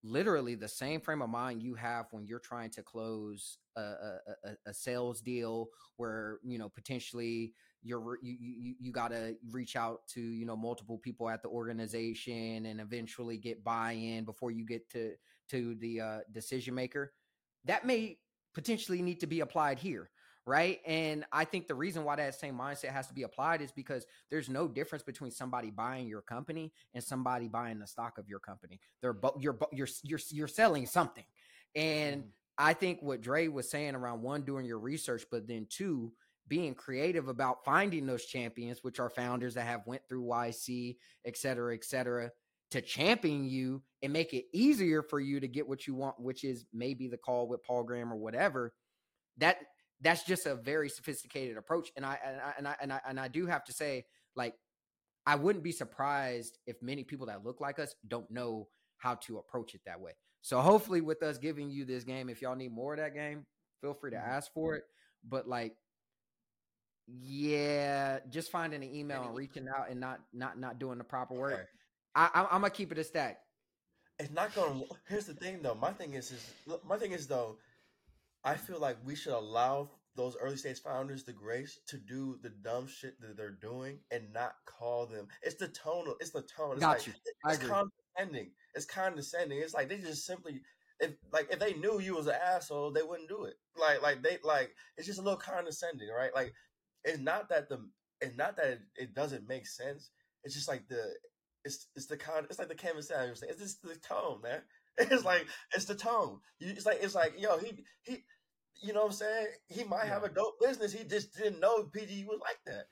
Literally 0.04 0.54
the 0.54 0.68
same 0.68 1.00
frame 1.00 1.22
of 1.22 1.28
mind 1.28 1.62
you 1.62 1.74
have 1.74 2.06
when 2.12 2.24
you're 2.24 2.38
trying 2.38 2.70
to 2.70 2.82
close 2.82 3.58
a, 3.76 3.80
a, 3.80 4.50
a, 4.66 4.74
sales 4.74 5.20
deal 5.20 5.68
where 5.96 6.38
you 6.44 6.56
know 6.56 6.68
potentially 6.68 7.52
you're 7.82 8.16
you, 8.22 8.36
you 8.40 8.74
you 8.78 8.92
got 8.92 9.10
to 9.10 9.34
reach 9.50 9.74
out 9.74 10.06
to 10.08 10.20
you 10.20 10.46
know 10.46 10.56
multiple 10.56 10.98
people 10.98 11.28
at 11.28 11.42
the 11.42 11.48
organization 11.48 12.66
and 12.66 12.80
eventually 12.80 13.36
get 13.36 13.64
buy-in 13.64 14.24
before 14.24 14.52
you 14.52 14.64
get 14.64 14.88
to 14.90 15.14
to 15.50 15.74
the 15.80 16.00
uh, 16.00 16.18
decision 16.32 16.74
maker. 16.74 17.12
That 17.64 17.84
may 17.84 18.18
potentially 18.54 19.02
need 19.02 19.20
to 19.20 19.26
be 19.26 19.40
applied 19.40 19.78
here 19.78 20.10
right? 20.48 20.80
And 20.86 21.24
i 21.30 21.44
think 21.44 21.68
the 21.68 21.74
reason 21.74 22.04
why 22.04 22.16
that 22.16 22.34
same 22.34 22.56
mindset 22.56 22.88
has 22.88 23.06
to 23.08 23.14
be 23.14 23.22
applied 23.22 23.60
is 23.60 23.70
because 23.70 24.06
there's 24.30 24.48
no 24.48 24.66
difference 24.66 25.02
between 25.02 25.30
somebody 25.30 25.70
buying 25.70 26.08
your 26.08 26.22
company 26.22 26.72
and 26.94 27.04
somebody 27.04 27.48
buying 27.48 27.78
the 27.78 27.86
stock 27.86 28.18
of 28.18 28.28
your 28.28 28.40
company. 28.40 28.80
They're 29.02 29.12
both 29.12 29.36
you're 29.38 29.52
bo- 29.52 29.68
you're 29.72 29.88
you're 30.02 30.20
you're 30.30 30.48
selling 30.48 30.86
something. 30.86 31.24
And 31.74 32.22
mm-hmm. 32.22 32.28
I 32.56 32.72
think 32.72 33.02
what 33.02 33.20
Dre 33.20 33.48
was 33.48 33.70
saying 33.70 33.94
around 33.94 34.22
one, 34.22 34.42
doing 34.42 34.64
your 34.64 34.78
research, 34.78 35.24
but 35.30 35.46
then 35.46 35.66
two, 35.68 36.12
being 36.48 36.74
creative 36.74 37.28
about 37.28 37.64
finding 37.64 38.06
those 38.06 38.24
champions, 38.24 38.82
which 38.82 38.98
are 38.98 39.10
founders 39.10 39.54
that 39.54 39.66
have 39.66 39.86
went 39.86 40.02
through 40.08 40.24
YC, 40.24 40.96
et 41.24 41.36
cetera, 41.36 41.74
et 41.74 41.84
cetera, 41.84 42.32
to 42.70 42.80
champion 42.80 43.48
you 43.48 43.82
and 44.02 44.12
make 44.12 44.34
it 44.34 44.46
easier 44.52 45.02
for 45.02 45.20
you 45.20 45.40
to 45.40 45.46
get 45.46 45.68
what 45.68 45.86
you 45.86 45.94
want, 45.94 46.18
which 46.18 46.42
is 46.42 46.64
maybe 46.72 47.06
the 47.06 47.16
call 47.16 47.46
with 47.46 47.62
Paul 47.62 47.84
Graham 47.84 48.12
or 48.12 48.16
whatever. 48.16 48.72
That 49.36 49.58
that's 50.00 50.22
just 50.24 50.46
a 50.46 50.54
very 50.54 50.88
sophisticated 50.88 51.56
approach. 51.56 51.90
And 51.96 52.04
I 52.06 52.18
and 52.24 52.40
I 52.40 52.54
and 52.58 52.68
I 52.68 52.76
and 52.80 52.92
I, 52.92 53.00
and 53.08 53.20
I 53.20 53.28
do 53.28 53.46
have 53.46 53.64
to 53.64 53.72
say, 53.72 54.04
like, 54.36 54.54
I 55.26 55.34
wouldn't 55.34 55.64
be 55.64 55.72
surprised 55.72 56.58
if 56.66 56.80
many 56.82 57.04
people 57.04 57.26
that 57.26 57.44
look 57.44 57.60
like 57.60 57.78
us 57.78 57.94
don't 58.06 58.30
know 58.30 58.68
how 58.98 59.14
to 59.16 59.38
approach 59.38 59.74
it 59.74 59.80
that 59.86 60.00
way. 60.00 60.12
So 60.40 60.60
hopefully, 60.60 61.00
with 61.00 61.22
us 61.22 61.38
giving 61.38 61.70
you 61.70 61.84
this 61.84 62.04
game, 62.04 62.28
if 62.28 62.40
y'all 62.40 62.54
need 62.56 62.72
more 62.72 62.94
of 62.94 63.00
that 63.00 63.14
game, 63.14 63.44
feel 63.80 63.94
free 63.94 64.12
to 64.12 64.16
Mhm. 64.16 64.26
ask 64.28 64.52
for 64.52 64.74
it. 64.76 64.84
But 65.24 65.48
like, 65.48 65.76
yeah, 67.06 68.20
just 68.30 68.50
finding 68.50 68.82
an 68.82 68.94
email 68.94 69.22
and 69.24 69.34
reaching 69.34 69.66
out 69.68 69.90
and 69.90 69.98
not 69.98 70.20
not 70.32 70.58
not 70.58 70.78
doing 70.78 70.98
the 70.98 71.04
proper 71.04 71.34
work. 71.34 71.68
I, 72.14 72.30
I, 72.34 72.42
I'm 72.50 72.60
gonna 72.60 72.70
keep 72.70 72.92
it 72.92 72.98
a 72.98 73.04
stack. 73.04 73.40
It's 74.18 74.30
not 74.32 74.54
gonna. 74.54 74.82
Here's 75.08 75.26
the 75.26 75.34
thing, 75.34 75.62
though. 75.62 75.74
My 75.74 75.92
thing 75.92 76.14
is, 76.14 76.32
is 76.32 76.52
my 76.84 76.98
thing 76.98 77.12
is 77.12 77.26
though. 77.26 77.56
I 78.44 78.54
feel 78.54 78.80
like 78.80 78.96
we 79.04 79.14
should 79.14 79.32
allow 79.32 79.90
those 80.16 80.36
early 80.40 80.56
stage 80.56 80.80
founders 80.80 81.22
the 81.22 81.32
grace 81.32 81.78
to 81.86 81.96
do 81.96 82.38
the 82.42 82.50
dumb 82.50 82.88
shit 82.88 83.20
that 83.20 83.36
they're 83.36 83.58
doing 83.62 84.00
and 84.10 84.32
not 84.32 84.54
call 84.66 85.06
them. 85.06 85.28
It's 85.42 85.54
the 85.54 85.68
tone. 85.68 86.06
It's 86.20 86.30
the 86.30 86.42
tone. 86.42 86.72
It's 86.72 86.80
Got 86.80 86.98
like, 86.98 87.06
you. 87.06 87.12
It's 87.46 87.58
condescending. 87.58 88.50
It's 88.74 88.84
condescending. 88.84 89.58
It's 89.58 89.74
like 89.74 89.88
they 89.88 89.98
just 89.98 90.26
simply. 90.26 90.60
If 91.00 91.12
like 91.32 91.46
if 91.52 91.60
they 91.60 91.74
knew 91.74 92.00
you 92.00 92.16
was 92.16 92.26
an 92.26 92.34
asshole, 92.44 92.90
they 92.90 93.02
wouldn't 93.02 93.28
do 93.28 93.44
it. 93.44 93.54
Like 93.80 94.02
like 94.02 94.22
they 94.22 94.38
like 94.42 94.74
it's 94.96 95.06
just 95.06 95.20
a 95.20 95.22
little 95.22 95.38
condescending, 95.38 96.08
right? 96.08 96.34
Like 96.34 96.52
it's 97.04 97.20
not 97.20 97.48
that 97.50 97.68
the 97.68 97.88
it's 98.20 98.36
not 98.36 98.56
that 98.56 98.66
it, 98.66 98.80
it 98.96 99.14
doesn't 99.14 99.46
make 99.46 99.68
sense. 99.68 100.10
It's 100.42 100.54
just 100.54 100.68
like 100.68 100.88
the 100.88 101.14
it's 101.64 101.86
it's 101.94 102.06
the 102.06 102.16
con 102.16 102.46
it's 102.50 102.58
like 102.58 102.68
the 102.68 102.74
Kevin 102.74 103.02
Samuels 103.02 103.40
thing. 103.40 103.50
It's 103.50 103.62
just 103.62 103.82
the 103.82 103.94
tone, 103.96 104.40
man. 104.42 104.62
It's 105.10 105.24
like 105.24 105.46
it's 105.74 105.84
the 105.86 105.94
tone. 105.94 106.40
It's 106.60 106.86
like 106.86 106.98
it's 107.02 107.14
like 107.14 107.34
yo 107.38 107.58
he 107.58 107.84
he 108.02 108.18
you 108.82 108.92
know 108.92 109.00
what 109.00 109.06
I'm 109.06 109.12
saying? 109.12 109.46
He 109.68 109.84
might 109.84 110.06
have 110.06 110.24
a 110.24 110.28
dope 110.28 110.60
business. 110.60 110.92
He 110.92 111.04
just 111.04 111.36
didn't 111.36 111.60
know 111.60 111.84
PG 111.84 112.24
was 112.24 112.40
like 112.40 112.58
that. 112.66 112.84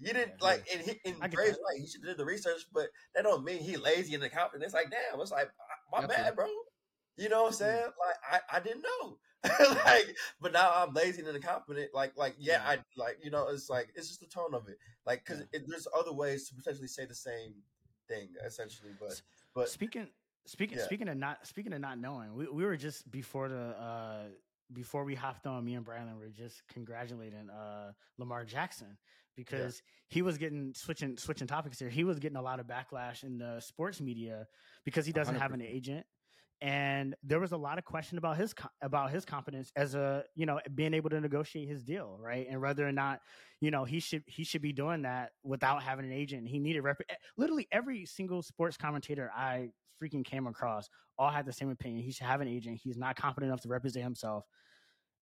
You 0.00 0.12
didn't 0.12 0.34
Yeah. 0.40 0.46
like 0.46 0.66
and 0.72 0.80
he 0.82 1.00
and 1.04 1.16
I 1.22 1.28
get 1.28 1.36
Dre's 1.36 1.52
that. 1.52 1.58
right. 1.70 1.80
He 1.80 1.86
should 1.86 2.00
have 2.02 2.08
did 2.10 2.18
the 2.18 2.24
research, 2.24 2.62
but 2.72 2.88
that 3.14 3.22
don't 3.24 3.44
mean 3.44 3.62
he 3.62 3.76
lazy 3.76 4.14
and 4.14 4.24
incompetent. 4.24 4.64
It's 4.64 4.74
like 4.74 4.90
damn. 4.90 5.20
It's 5.20 5.30
like 5.30 5.50
my 5.92 6.06
bad, 6.06 6.36
bro. 6.36 6.46
You 7.16 7.28
know 7.28 7.42
what 7.44 7.48
I'm 7.48 7.54
saying? 7.54 7.84
Like 7.84 8.42
I, 8.52 8.56
I 8.56 8.60
didn't 8.60 8.82
know. 8.82 9.18
like, 9.84 10.16
but 10.40 10.52
now 10.52 10.72
I'm 10.74 10.94
lazy 10.94 11.20
and 11.22 11.36
incompetent. 11.36 11.90
Like, 11.94 12.16
like 12.16 12.34
yeah, 12.38 12.62
Yeah. 12.64 12.68
I 12.70 12.78
like 12.96 13.18
you 13.22 13.30
know. 13.30 13.48
It's 13.48 13.68
like 13.68 13.90
it's 13.94 14.08
just 14.08 14.20
the 14.20 14.26
tone 14.26 14.54
of 14.54 14.68
it. 14.68 14.78
Like, 15.06 15.22
because 15.24 15.44
there's 15.52 15.86
other 15.96 16.12
ways 16.14 16.48
to 16.48 16.54
potentially 16.54 16.88
say 16.88 17.04
the 17.04 17.14
same 17.14 17.54
thing, 18.08 18.30
essentially. 18.44 18.92
But 18.98 19.20
but 19.54 19.68
speaking 19.68 20.08
speaking 20.46 20.78
Yeah. 20.78 20.84
speaking 20.84 21.08
of 21.08 21.16
not 21.16 21.46
speaking 21.46 21.72
of 21.72 21.80
not 21.80 21.98
knowing, 21.98 22.34
we, 22.34 22.46
we 22.48 22.64
were 22.64 22.76
just 22.76 23.10
before 23.10 23.48
the 23.48 23.56
uh 23.78 24.24
before 24.72 25.04
we 25.04 25.14
hopped 25.14 25.46
on, 25.46 25.64
me 25.64 25.74
and 25.74 25.84
Brylan 25.84 26.18
were 26.18 26.28
just 26.28 26.62
congratulating 26.68 27.50
uh 27.50 27.92
Lamar 28.18 28.44
Jackson 28.44 28.96
because 29.36 29.82
he 30.08 30.22
was 30.22 30.38
getting 30.38 30.72
switching 30.74 31.16
switching 31.16 31.46
topics 31.46 31.78
here. 31.78 31.88
He 31.88 32.04
was 32.04 32.18
getting 32.18 32.36
a 32.36 32.42
lot 32.42 32.60
of 32.60 32.66
backlash 32.66 33.24
in 33.24 33.38
the 33.38 33.60
sports 33.60 34.00
media 34.00 34.46
because 34.84 35.06
he 35.06 35.12
doesn't 35.12 35.34
have 35.42 35.52
an 35.52 35.62
agent. 35.62 36.06
And 36.60 37.14
there 37.22 37.40
was 37.40 37.52
a 37.52 37.56
lot 37.56 37.78
of 37.78 37.84
question 37.84 38.16
about 38.16 38.36
his 38.36 38.54
about 38.80 39.10
his 39.10 39.24
competence 39.24 39.70
as 39.76 39.94
a 39.94 40.24
you 40.34 40.46
know 40.46 40.60
being 40.74 40.94
able 40.94 41.10
to 41.10 41.20
negotiate 41.20 41.68
his 41.68 41.82
deal 41.82 42.16
right 42.20 42.46
and 42.48 42.60
whether 42.60 42.86
or 42.86 42.92
not 42.92 43.20
you 43.60 43.70
know 43.70 43.84
he 43.84 43.98
should 44.00 44.22
he 44.26 44.44
should 44.44 44.62
be 44.62 44.72
doing 44.72 45.02
that 45.02 45.32
without 45.42 45.82
having 45.82 46.06
an 46.06 46.12
agent. 46.12 46.48
He 46.48 46.58
needed 46.58 46.80
rep- 46.82 47.02
eh, 47.08 47.14
literally 47.36 47.66
every 47.72 48.06
single 48.06 48.40
sports 48.42 48.76
commentator 48.76 49.30
I 49.36 49.70
freaking 50.04 50.24
came 50.24 50.46
across 50.46 50.88
all 51.18 51.30
had 51.30 51.46
the 51.46 51.52
same 51.52 51.70
opinion. 51.70 52.02
He 52.02 52.12
should 52.12 52.26
have 52.26 52.40
an 52.40 52.48
agent. 52.48 52.80
He's 52.82 52.96
not 52.96 53.16
competent 53.16 53.50
enough 53.50 53.62
to 53.62 53.68
represent 53.68 54.04
himself. 54.04 54.44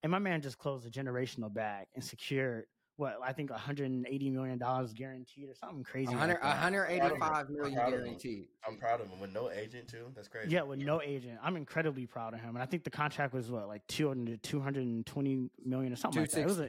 And 0.03 0.11
my 0.11 0.19
man 0.19 0.41
just 0.43 0.59
closed 0.59 0.87
a 0.87 0.91
generational 0.91 1.53
bag 1.53 1.87
and 1.95 2.03
secured 2.03 2.65
what 2.97 3.19
I 3.25 3.33
think 3.33 3.51
180 3.51 4.31
million 4.31 4.59
dollars 4.59 4.93
guaranteed 4.93 5.49
or 5.49 5.55
something 5.55 5.83
crazy. 5.83 6.09
100, 6.09 6.37
that. 6.37 6.43
185 6.43 7.51
million 7.51 7.75
Proud 7.75 7.93
of 7.95 8.01
guaranteed. 8.01 8.49
I'm 8.67 8.77
proud 8.77 9.01
of 9.01 9.09
him 9.09 9.21
with 9.21 9.33
no 9.33 9.51
agent 9.51 9.89
too. 9.89 10.13
That's 10.15 10.29
crazy. 10.29 10.51
Yeah, 10.51 10.63
with 10.63 10.79
no 10.79 11.01
agent. 11.03 11.39
I'm 11.43 11.57
incredibly 11.57 12.07
proud 12.07 12.35
of 12.35 12.41
him. 12.41 12.51
And 12.57 12.63
I 12.63 12.67
think 12.67 12.85
the 12.85 12.91
contract 12.91 13.33
was 13.33 13.51
what, 13.51 13.69
like 13.69 13.87
200, 13.89 14.43
220 14.43 15.51
million 15.65 15.93
or 15.93 15.97
something 15.97 16.21
like 16.21 16.31
that. 16.33 16.41
It 16.41 16.47
was 16.47 16.59
a, 16.61 16.69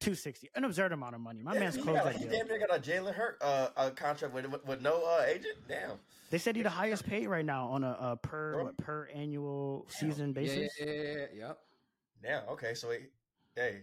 it's 0.00 0.04
260, 0.04 0.50
an 0.54 0.64
absurd 0.64 0.92
amount 0.92 1.14
of 1.14 1.20
money. 1.20 1.42
My 1.42 1.54
Yeah, 1.54 1.60
man's 1.60 1.76
he, 1.76 1.82
closed 1.82 1.96
got, 1.98 2.04
that 2.12 2.16
he 2.16 2.24
deal. 2.24 2.32
damn 2.32 2.46
near 2.48 2.58
got 2.58 2.76
a 2.76 2.80
Jalen 2.80 3.14
Hurts 3.14 3.42
uh, 3.42 3.70
a 3.76 3.90
contract 3.90 4.32
with, 4.34 4.46
with 4.46 4.64
with 4.66 4.80
no 4.80 5.02
uh, 5.04 5.24
agent. 5.26 5.56
Damn. 5.68 5.98
They 6.30 6.38
said 6.38 6.56
he's 6.56 6.64
the 6.64 6.70
highest 6.70 7.06
paid 7.06 7.26
right 7.26 7.44
now 7.44 7.68
on 7.68 7.84
a, 7.84 7.96
a 8.00 8.16
per 8.16 8.64
what, 8.64 8.76
per 8.76 9.08
annual 9.14 9.86
Damn. 10.00 10.10
season 10.10 10.34
Yeah, 10.36 10.42
yeah, 10.42 10.54
basis. 10.54 10.72
yeah, 10.78 10.92
yeah, 10.92 11.26
yep. 11.36 11.58
Damn. 12.22 12.48
Okay. 12.50 12.74
So 12.74 12.90
he, 12.90 12.98
hey, 13.56 13.80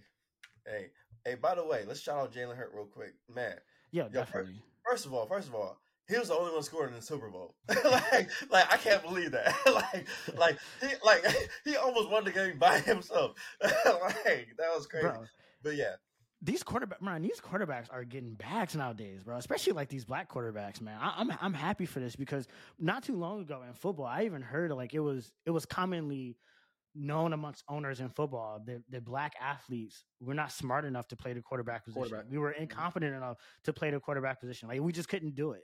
hey, 0.66 0.88
hey. 1.26 1.36
By 1.36 1.56
the 1.56 1.66
way, 1.66 1.84
let's 1.88 2.00
shout 2.00 2.18
out 2.18 2.34
Jalen 2.34 2.56
Hurts 2.56 2.74
real 2.74 2.86
quick, 2.86 3.16
man. 3.34 3.56
Yeah, 3.92 4.04
Yo, 4.04 4.10
definitely. 4.10 4.62
First 4.88 5.06
of 5.06 5.14
all, 5.14 5.26
first 5.26 5.48
of 5.48 5.56
all, 5.56 5.80
he 6.08 6.18
was 6.20 6.28
the 6.28 6.36
only 6.38 6.54
one 6.54 6.62
scoring 6.62 6.90
in 6.94 7.00
the 7.00 7.06
Super 7.06 7.30
Bowl. 7.30 7.56
like, 7.70 8.30
like 8.52 8.72
I 8.72 8.78
can't 8.78 9.02
believe 9.02 9.32
that. 9.32 9.56
like, 9.74 10.08
like 10.38 10.58
he, 10.82 10.88
like 11.04 11.26
he 11.66 11.76
almost 11.76 12.10
won 12.10 12.24
the 12.24 12.32
game 12.32 12.58
by 12.60 12.80
himself. 12.80 13.34
like 13.62 14.50
that 14.58 14.70
was 14.76 14.86
crazy. 14.86 15.08
Bro, 15.08 15.26
But 15.66 15.76
yeah, 15.76 15.96
these 16.44 16.62
quarterback 16.62 17.02
man, 17.02 17.24
these 17.24 17.42
quarterbacks 17.42 17.88
are 17.92 18.04
getting 18.04 18.36
bags 18.36 18.76
nowadays, 18.76 19.24
bro. 19.24 19.36
Especially 19.36 19.74
like 19.74 19.90
these 19.90 20.06
black 20.06 20.32
quarterbacks, 20.32 20.80
man. 20.80 20.98
I, 21.02 21.16
I'm 21.18 21.32
I'm 21.42 21.54
happy 21.56 21.88
for 21.88 22.00
this 22.00 22.16
because 22.16 22.48
not 22.80 23.04
too 23.04 23.16
long 23.16 23.42
ago 23.42 23.64
in 23.68 23.74
football, 23.74 24.06
I 24.06 24.26
even 24.26 24.44
heard 24.44 24.72
like 24.72 24.94
it 24.94 25.00
was 25.00 25.34
it 25.48 25.50
was 25.50 25.66
commonly 25.66 26.38
known 26.94 27.34
amongst 27.34 27.64
owners 27.68 28.00
in 28.00 28.10
football 28.10 28.62
that 28.68 28.84
the 28.90 29.02
black 29.02 29.34
athletes 29.42 30.06
were 30.22 30.36
not 30.36 30.52
smart 30.52 30.86
enough 30.86 31.08
to 31.08 31.16
play 31.16 31.34
the 31.34 31.42
quarterback 31.42 31.84
position. 31.84 32.02
Quarterback. 32.04 32.32
We 32.32 32.38
were 32.38 32.52
incompetent 32.52 33.16
enough 33.16 33.38
to 33.64 33.74
play 33.74 33.90
the 33.90 34.00
quarterback 34.00 34.40
position. 34.40 34.70
Like 34.70 34.82
we 34.82 34.94
just 34.94 35.10
couldn't 35.10 35.34
do 35.34 35.54
it. 35.54 35.64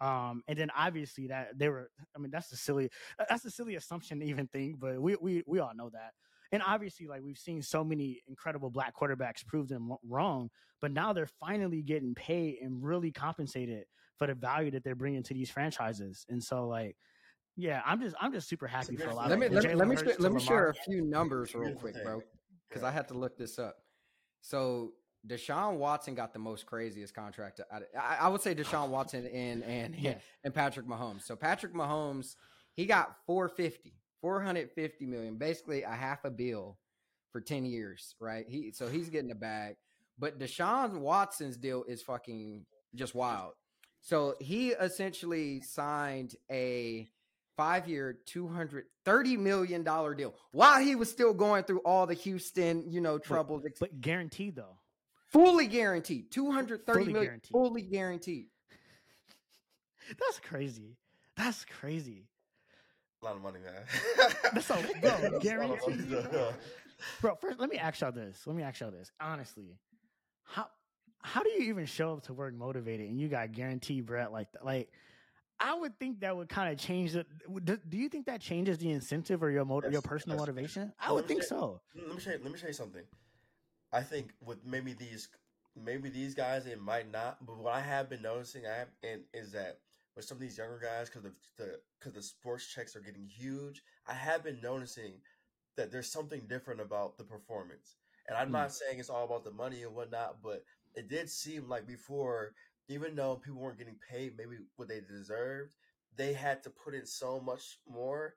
Um, 0.00 0.42
and 0.48 0.58
then 0.58 0.70
obviously 0.76 1.26
that 1.28 1.58
they 1.58 1.68
were. 1.68 1.90
I 2.16 2.18
mean, 2.18 2.30
that's 2.30 2.50
a 2.52 2.56
silly 2.56 2.88
that's 3.28 3.44
a 3.44 3.50
silly 3.50 3.76
assumption 3.76 4.18
to 4.20 4.26
even 4.26 4.48
think, 4.48 4.80
but 4.80 5.00
we 5.00 5.14
we 5.20 5.42
we 5.46 5.58
all 5.58 5.72
know 5.74 5.90
that. 5.90 6.12
And 6.52 6.62
obviously, 6.66 7.06
like 7.06 7.22
we've 7.22 7.38
seen 7.38 7.62
so 7.62 7.82
many 7.82 8.20
incredible 8.28 8.70
black 8.70 8.94
quarterbacks 8.94 9.44
prove 9.46 9.68
them 9.68 9.92
wrong, 10.06 10.50
but 10.80 10.92
now 10.92 11.12
they're 11.12 11.26
finally 11.40 11.82
getting 11.82 12.14
paid 12.14 12.58
and 12.62 12.82
really 12.84 13.10
compensated 13.10 13.84
for 14.18 14.26
the 14.26 14.34
value 14.34 14.70
that 14.70 14.84
they're 14.84 14.94
bringing 14.94 15.22
to 15.24 15.34
these 15.34 15.50
franchises. 15.50 16.26
And 16.28 16.42
so, 16.42 16.68
like, 16.68 16.96
yeah, 17.56 17.80
I'm 17.86 18.00
just 18.00 18.14
I'm 18.20 18.32
just 18.32 18.48
super 18.48 18.66
happy 18.66 18.96
for 18.96 19.08
a 19.08 19.14
lot. 19.14 19.28
Let 19.30 19.34
of 19.34 19.38
me 19.40 19.46
from 19.46 19.54
let 19.56 19.64
me 19.64 19.70
Jalen 19.70 19.78
let 19.78 19.88
me 19.88 19.94
Hurts 19.96 20.08
share, 20.08 20.16
let 20.20 20.32
me 20.32 20.40
share 20.40 20.68
a 20.68 20.74
few 20.74 21.02
numbers 21.02 21.54
real 21.54 21.74
quick, 21.74 21.94
bro, 22.04 22.22
because 22.68 22.82
I 22.82 22.90
had 22.90 23.08
to 23.08 23.14
look 23.14 23.36
this 23.38 23.58
up. 23.58 23.76
So 24.42 24.92
Deshaun 25.26 25.76
Watson 25.76 26.14
got 26.14 26.32
the 26.32 26.38
most 26.38 26.66
craziest 26.66 27.14
contract. 27.14 27.60
out 27.70 27.82
of- 27.82 27.88
I, 27.98 28.18
I 28.22 28.28
would 28.28 28.40
say 28.42 28.54
Deshaun 28.54 28.88
Watson 28.88 29.26
and 29.26 29.62
and 29.64 29.94
Yeah. 29.98 30.14
and 30.44 30.52
Patrick 30.54 30.86
Mahomes. 30.86 31.22
So 31.22 31.36
Patrick 31.36 31.72
Mahomes, 31.74 32.36
he 32.74 32.86
got 32.86 33.16
450, 33.26 33.94
450 34.22 35.04
million, 35.06 35.36
basically 35.36 35.82
a 35.82 35.90
half 35.90 36.24
a 36.24 36.30
bill 36.30 36.78
for 37.30 37.40
10 37.42 37.66
years, 37.66 38.14
right? 38.20 38.46
He 38.48 38.72
so 38.72 38.88
he's 38.88 39.10
getting 39.10 39.30
a 39.30 39.34
bag. 39.34 39.76
But 40.18 40.38
Deshaun 40.38 40.98
Watson's 41.00 41.56
deal 41.56 41.84
is 41.88 42.02
fucking 42.02 42.64
just 42.94 43.14
wild. 43.14 43.52
So 44.00 44.34
he 44.40 44.70
essentially 44.70 45.60
signed 45.60 46.34
a 46.50 47.08
five-year, 47.56 48.18
two 48.26 48.48
hundred 48.48 48.86
thirty 49.04 49.36
million 49.36 49.82
dollar 49.84 50.14
deal 50.14 50.34
while 50.52 50.80
he 50.80 50.94
was 50.96 51.10
still 51.10 51.34
going 51.34 51.64
through 51.64 51.80
all 51.80 52.06
the 52.06 52.14
Houston, 52.14 52.84
you 52.90 53.00
know, 53.00 53.18
troubles. 53.18 53.64
ex- 53.66 53.78
but 53.80 54.00
guaranteed 54.00 54.56
though. 54.56 54.78
fully 55.28 55.66
guaranteed, 55.66 56.30
two 56.30 56.50
hundred 56.50 56.84
thirty 56.86 57.06
million, 57.06 57.24
guaranteed. 57.24 57.50
fully 57.52 57.82
guaranteed. 57.82 58.46
That's 60.08 60.40
crazy. 60.40 60.96
That's 61.36 61.64
crazy, 61.64 62.28
a 63.22 63.24
lot 63.24 63.36
of 63.36 63.42
money, 63.42 63.58
man. 63.60 64.30
That's 64.52 64.70
a- 64.70 64.84
bro, 65.00 65.38
guaranteed, 65.40 66.10
money, 66.10 66.24
bro. 67.20 67.34
First, 67.36 67.58
let 67.58 67.70
me 67.70 67.78
ask 67.78 68.00
y'all 68.00 68.12
this. 68.12 68.42
Let 68.46 68.56
me 68.56 68.62
ask 68.62 68.80
y'all 68.80 68.90
this. 68.90 69.10
Honestly, 69.20 69.76
how 70.44 70.66
how 71.22 71.42
do 71.42 71.50
you 71.50 71.68
even 71.70 71.86
show 71.86 72.14
up 72.14 72.22
to 72.24 72.32
work 72.34 72.54
motivated 72.54 73.08
and 73.08 73.20
you 73.20 73.28
got 73.28 73.52
guaranteed 73.52 74.06
bread 74.06 74.30
like 74.30 74.50
that? 74.52 74.64
Like, 74.64 74.90
I 75.60 75.74
would 75.74 75.98
think 75.98 76.20
that 76.20 76.36
would 76.36 76.48
kind 76.48 76.72
of 76.72 76.78
change 76.78 77.12
the. 77.12 77.24
Do, 77.62 77.78
do 77.88 77.96
you 77.96 78.08
think 78.08 78.26
that 78.26 78.40
changes 78.40 78.78
the 78.78 78.90
incentive 78.90 79.42
or 79.42 79.50
your 79.50 79.64
motiv- 79.64 79.92
your 79.92 80.02
personal 80.02 80.38
motivation? 80.38 80.92
I 80.98 81.12
would 81.12 81.28
think 81.28 81.42
so. 81.42 81.80
let 81.94 82.14
me 82.14 82.20
show 82.20 82.30
you, 82.30 82.38
let 82.42 82.52
me 82.52 82.58
show 82.58 82.66
you 82.66 82.72
something. 82.72 83.04
I 83.92 84.00
think 84.02 84.32
with 84.44 84.58
maybe 84.64 84.94
these 84.94 85.28
maybe 85.80 86.08
these 86.08 86.34
guys 86.34 86.66
it 86.66 86.80
might 86.80 87.10
not, 87.10 87.44
but 87.46 87.56
what 87.58 87.74
I 87.74 87.80
have 87.80 88.10
been 88.10 88.22
noticing 88.22 88.66
I 88.66 88.74
have, 88.78 88.88
and 89.02 89.22
is 89.32 89.52
that 89.52 89.78
with 90.16 90.24
some 90.24 90.36
of 90.36 90.40
these 90.40 90.58
younger 90.58 90.80
guys 90.82 91.08
because 91.10 91.30
the 91.56 91.80
because 91.98 92.14
the 92.14 92.22
sports 92.22 92.66
checks 92.72 92.96
are 92.96 93.00
getting 93.00 93.26
huge. 93.26 93.82
I 94.06 94.14
have 94.14 94.44
been 94.44 94.60
noticing 94.62 95.14
that 95.76 95.90
there's 95.90 96.10
something 96.10 96.42
different 96.48 96.80
about 96.80 97.18
the 97.18 97.24
performance. 97.24 97.96
And 98.28 98.36
I'm 98.38 98.48
Mm. 98.48 98.52
not 98.52 98.72
saying 98.74 98.98
it's 99.00 99.10
all 99.10 99.24
about 99.24 99.44
the 99.44 99.50
money 99.52 99.82
and 99.82 99.94
whatnot, 99.94 100.42
but 100.42 100.64
it 100.94 101.08
did 101.08 101.30
seem 101.30 101.68
like 101.68 101.86
before, 101.86 102.54
even 102.88 103.14
though 103.16 103.36
people 103.36 103.60
weren't 103.60 103.78
getting 103.78 103.98
paid 104.10 104.36
maybe 104.36 104.58
what 104.76 104.88
they 104.88 105.00
deserved, 105.00 105.72
they 106.16 106.32
had 106.32 106.62
to 106.64 106.70
put 106.70 106.94
in 106.94 107.06
so 107.06 107.40
much 107.40 107.78
more. 107.88 108.34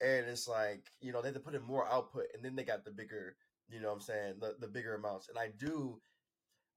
And 0.00 0.26
it's 0.26 0.48
like, 0.48 0.90
you 1.00 1.12
know, 1.12 1.22
they 1.22 1.28
had 1.28 1.34
to 1.34 1.40
put 1.40 1.54
in 1.54 1.62
more 1.62 1.88
output 1.88 2.26
and 2.34 2.44
then 2.44 2.56
they 2.56 2.64
got 2.64 2.84
the 2.84 2.90
bigger, 2.90 3.36
you 3.68 3.80
know 3.80 3.88
what 3.88 3.94
I'm 3.96 4.00
saying, 4.02 4.34
the, 4.40 4.56
the 4.60 4.68
bigger 4.68 4.94
amounts. 4.94 5.28
And 5.28 5.38
I 5.38 5.48
do 5.58 6.00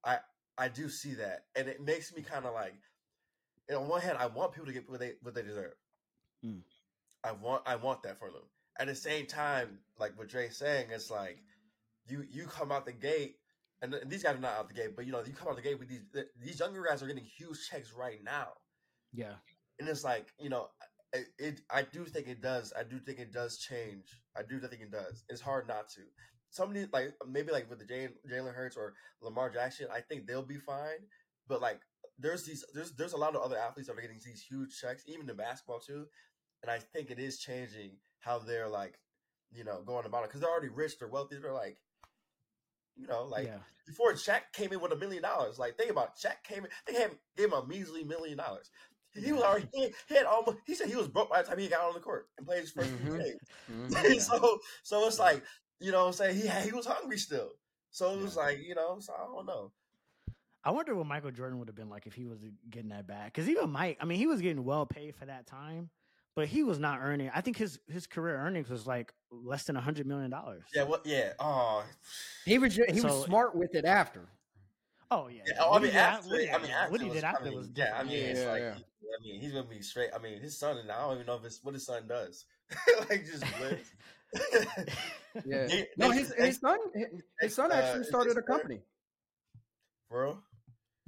I 0.04 0.18
I 0.58 0.68
do 0.68 0.88
see 0.88 1.14
that. 1.14 1.46
And 1.56 1.68
it 1.68 1.80
makes 1.80 2.14
me 2.14 2.22
kind 2.22 2.44
of 2.44 2.54
like 2.54 2.74
and 3.68 3.78
on 3.78 3.88
one 3.88 4.00
hand, 4.00 4.18
I 4.18 4.26
want 4.26 4.52
people 4.52 4.66
to 4.66 4.72
get 4.72 4.88
what 4.88 5.00
they 5.00 5.12
what 5.22 5.34
they 5.34 5.42
deserve. 5.42 5.74
Mm. 6.44 6.62
I 7.24 7.32
want 7.32 7.62
I 7.66 7.76
want 7.76 8.02
that 8.04 8.18
for 8.18 8.30
them. 8.30 8.42
At 8.78 8.86
the 8.86 8.94
same 8.94 9.26
time, 9.26 9.78
like 9.98 10.16
what 10.18 10.28
Dre's 10.28 10.56
saying, 10.56 10.86
it's 10.90 11.10
like 11.10 11.42
you 12.08 12.24
you 12.30 12.46
come 12.46 12.72
out 12.72 12.86
the 12.86 12.92
gate, 12.92 13.36
and, 13.82 13.92
th- 13.92 14.04
these 14.06 14.22
guys 14.22 14.36
are 14.36 14.40
not 14.40 14.52
out 14.56 14.68
the 14.68 14.74
gate, 14.74 14.94
but 14.96 15.06
you 15.06 15.12
know 15.12 15.22
you 15.26 15.32
come 15.32 15.48
out 15.48 15.56
the 15.56 15.62
gate 15.62 15.78
with 15.78 15.88
these 15.88 16.04
these 16.40 16.60
younger 16.60 16.84
guys 16.88 17.02
are 17.02 17.06
getting 17.06 17.24
huge 17.24 17.68
checks 17.68 17.92
right 17.92 18.22
now, 18.24 18.48
Yeah. 19.12 19.34
and 19.78 19.88
it's 19.88 20.04
like 20.04 20.28
you 20.38 20.48
know 20.48 20.68
it, 21.12 21.26
it 21.38 21.60
I 21.70 21.82
do 21.82 22.04
think 22.04 22.28
it 22.28 22.40
does. 22.40 22.72
I 22.78 22.84
do 22.84 22.98
think 22.98 23.18
it 23.18 23.32
does 23.32 23.58
change. 23.58 24.04
I 24.36 24.42
do 24.42 24.60
think 24.60 24.82
it 24.82 24.92
does. 24.92 25.24
It's 25.28 25.40
hard 25.40 25.66
not 25.66 25.88
to. 25.90 26.02
Somebody 26.50 26.86
like 26.92 27.14
maybe 27.28 27.52
like 27.52 27.68
with 27.68 27.78
the 27.80 27.84
Jalen 27.84 28.54
Hurts 28.54 28.76
or 28.76 28.94
Lamar 29.22 29.50
Jackson, 29.50 29.88
I 29.92 30.00
think 30.00 30.26
they'll 30.26 30.42
be 30.42 30.58
fine. 30.58 31.00
But 31.48 31.60
like 31.60 31.80
there's 32.18 32.44
these 32.44 32.64
there's 32.74 32.92
there's 32.92 33.12
a 33.12 33.16
lot 33.18 33.34
of 33.34 33.42
other 33.42 33.56
athletes 33.56 33.88
that 33.88 33.96
are 33.96 34.00
getting 34.00 34.20
these 34.24 34.42
huge 34.42 34.78
checks, 34.78 35.04
even 35.06 35.28
in 35.28 35.36
basketball 35.36 35.80
too. 35.80 36.06
And 36.62 36.70
I 36.70 36.78
think 36.78 37.10
it 37.10 37.18
is 37.18 37.38
changing 37.38 37.92
how 38.20 38.38
they're 38.40 38.68
like, 38.68 38.98
you 39.52 39.64
know, 39.64 39.82
going 39.86 40.06
about 40.06 40.24
it 40.24 40.28
because 40.28 40.40
they're 40.40 40.50
already 40.50 40.68
rich, 40.68 40.98
they're 40.98 41.08
wealthy, 41.08 41.36
they're 41.40 41.52
like, 41.52 41.78
you 42.96 43.06
know, 43.06 43.24
like 43.24 43.46
yeah. 43.46 43.58
before 43.86 44.12
Shaq 44.14 44.40
came 44.52 44.72
in 44.72 44.80
with 44.80 44.92
a 44.92 44.96
million 44.96 45.22
dollars. 45.22 45.58
Like 45.58 45.76
think 45.76 45.90
about 45.90 46.12
it, 46.16 46.26
Shaq 46.26 46.42
came 46.42 46.64
in, 46.64 46.70
they 46.86 46.92
gave 46.94 47.02
him, 47.02 47.18
gave 47.36 47.46
him 47.46 47.52
a 47.52 47.66
measly 47.66 48.02
million 48.04 48.38
dollars. 48.38 48.70
He, 49.14 49.32
was 49.32 49.42
already 49.42 49.66
he, 49.72 50.14
had 50.14 50.26
almost 50.26 50.58
he 50.66 50.74
said 50.74 50.88
he 50.88 50.96
was 50.96 51.08
broke 51.08 51.30
by 51.30 51.42
the 51.42 51.48
time 51.48 51.58
he 51.58 51.68
got 51.68 51.80
on 51.80 51.94
the 51.94 52.00
court 52.00 52.28
and 52.36 52.46
played 52.46 52.60
his 52.60 52.72
1st 52.72 52.90
few 52.96 53.10
Mhm. 53.10 53.18
games. 53.18 53.40
Mhm. 53.70 54.14
Yeah. 54.14 54.20
so 54.20 54.58
so 54.82 55.06
it's 55.06 55.18
like 55.18 55.42
you 55.80 55.92
know 55.92 56.00
what 56.02 56.06
I'm 56.08 56.12
saying 56.12 56.36
he 56.36 56.46
had, 56.46 56.64
he 56.64 56.72
was 56.72 56.86
hungry 56.86 57.18
still. 57.18 57.50
So 57.90 58.12
it 58.18 58.22
was 58.22 58.36
Yeah. 58.36 58.42
like 58.42 58.58
you 58.58 58.74
know 58.74 58.98
so 59.00 59.14
I 59.14 59.24
don't 59.24 59.46
know. 59.46 59.72
I 60.64 60.70
wonder 60.70 60.94
what 60.94 61.06
Michael 61.06 61.30
Jordan 61.30 61.58
would 61.58 61.68
have 61.68 61.76
been 61.76 61.88
like 61.88 62.06
if 62.06 62.14
he 62.14 62.26
was 62.26 62.40
getting 62.68 62.90
that 62.90 63.06
back. 63.06 63.32
Because 63.32 63.48
even 63.48 63.70
Mike, 63.70 63.96
I 64.00 64.04
mean, 64.04 64.18
he 64.18 64.26
was 64.26 64.40
getting 64.40 64.64
well 64.64 64.84
paid 64.86 65.14
for 65.14 65.24
that 65.26 65.46
time, 65.46 65.88
but 66.34 66.48
he 66.48 66.62
was 66.62 66.78
not 66.78 66.98
earning. 67.00 67.30
I 67.34 67.40
think 67.40 67.56
his 67.56 67.78
his 67.88 68.06
career 68.06 68.36
earnings 68.36 68.68
was 68.68 68.86
like 68.86 69.12
less 69.30 69.64
than 69.64 69.76
a 69.76 69.80
hundred 69.80 70.06
million 70.06 70.30
dollars. 70.30 70.64
Yeah, 70.74 70.82
what? 70.84 71.06
Yeah. 71.06 71.32
Oh, 71.38 71.84
He 72.44 72.58
was 72.58 72.74
ju- 72.74 72.84
he 72.92 73.00
was 73.00 73.24
smart 73.24 73.54
with 73.54 73.74
it 73.74 73.84
after. 73.84 74.28
Oh 75.10 75.28
yeah. 75.28 75.42
yeah. 75.46 75.54
Oh, 75.60 75.72
I 75.72 75.78
mean, 75.78 75.86
he 75.86 75.90
did 75.92 75.96
af- 75.96 76.02
after, 76.12 76.28
what 76.30 76.40
he- 76.40 76.50
I 76.50 76.58
mean, 76.58 76.70
after 76.70 76.90
what 76.92 77.00
he 77.00 77.06
was- 77.08 77.14
did 77.14 77.24
I 77.24 77.28
after 77.30 77.44
mean, 77.46 77.54
was 77.56 77.68
yeah. 77.74 77.84
I 77.84 77.88
different. 77.88 78.08
mean, 78.10 78.24
it's 78.24 78.40
Yeah, 78.40 78.50
like 78.52 78.60
yeah. 78.60 78.74
I 78.74 79.22
mean, 79.24 79.40
he's 79.40 79.52
gonna 79.52 79.64
be 79.68 79.80
straight. 79.80 80.10
I 80.14 80.18
mean, 80.18 80.40
his 80.40 80.58
son, 80.58 80.76
and 80.78 80.90
I 80.90 81.00
don't 81.00 81.14
even 81.14 81.26
know 81.26 81.36
if 81.36 81.44
it's 81.44 81.64
what 81.64 81.72
his 81.74 81.86
son 81.86 82.06
does. 82.06 82.44
like 83.08 83.24
just 83.24 83.44
lives. 83.60 83.90
Yeah. 85.46 85.66
They- 85.68 85.88
No, 85.96 86.10
his 86.10 86.32
his 86.34 86.58
son 86.58 86.78
his 87.40 87.54
son 87.54 87.70
uh, 87.72 87.74
actually 87.76 88.00
is 88.02 88.08
started 88.08 88.36
a 88.36 88.42
company. 88.42 88.82
bro. 90.10 90.38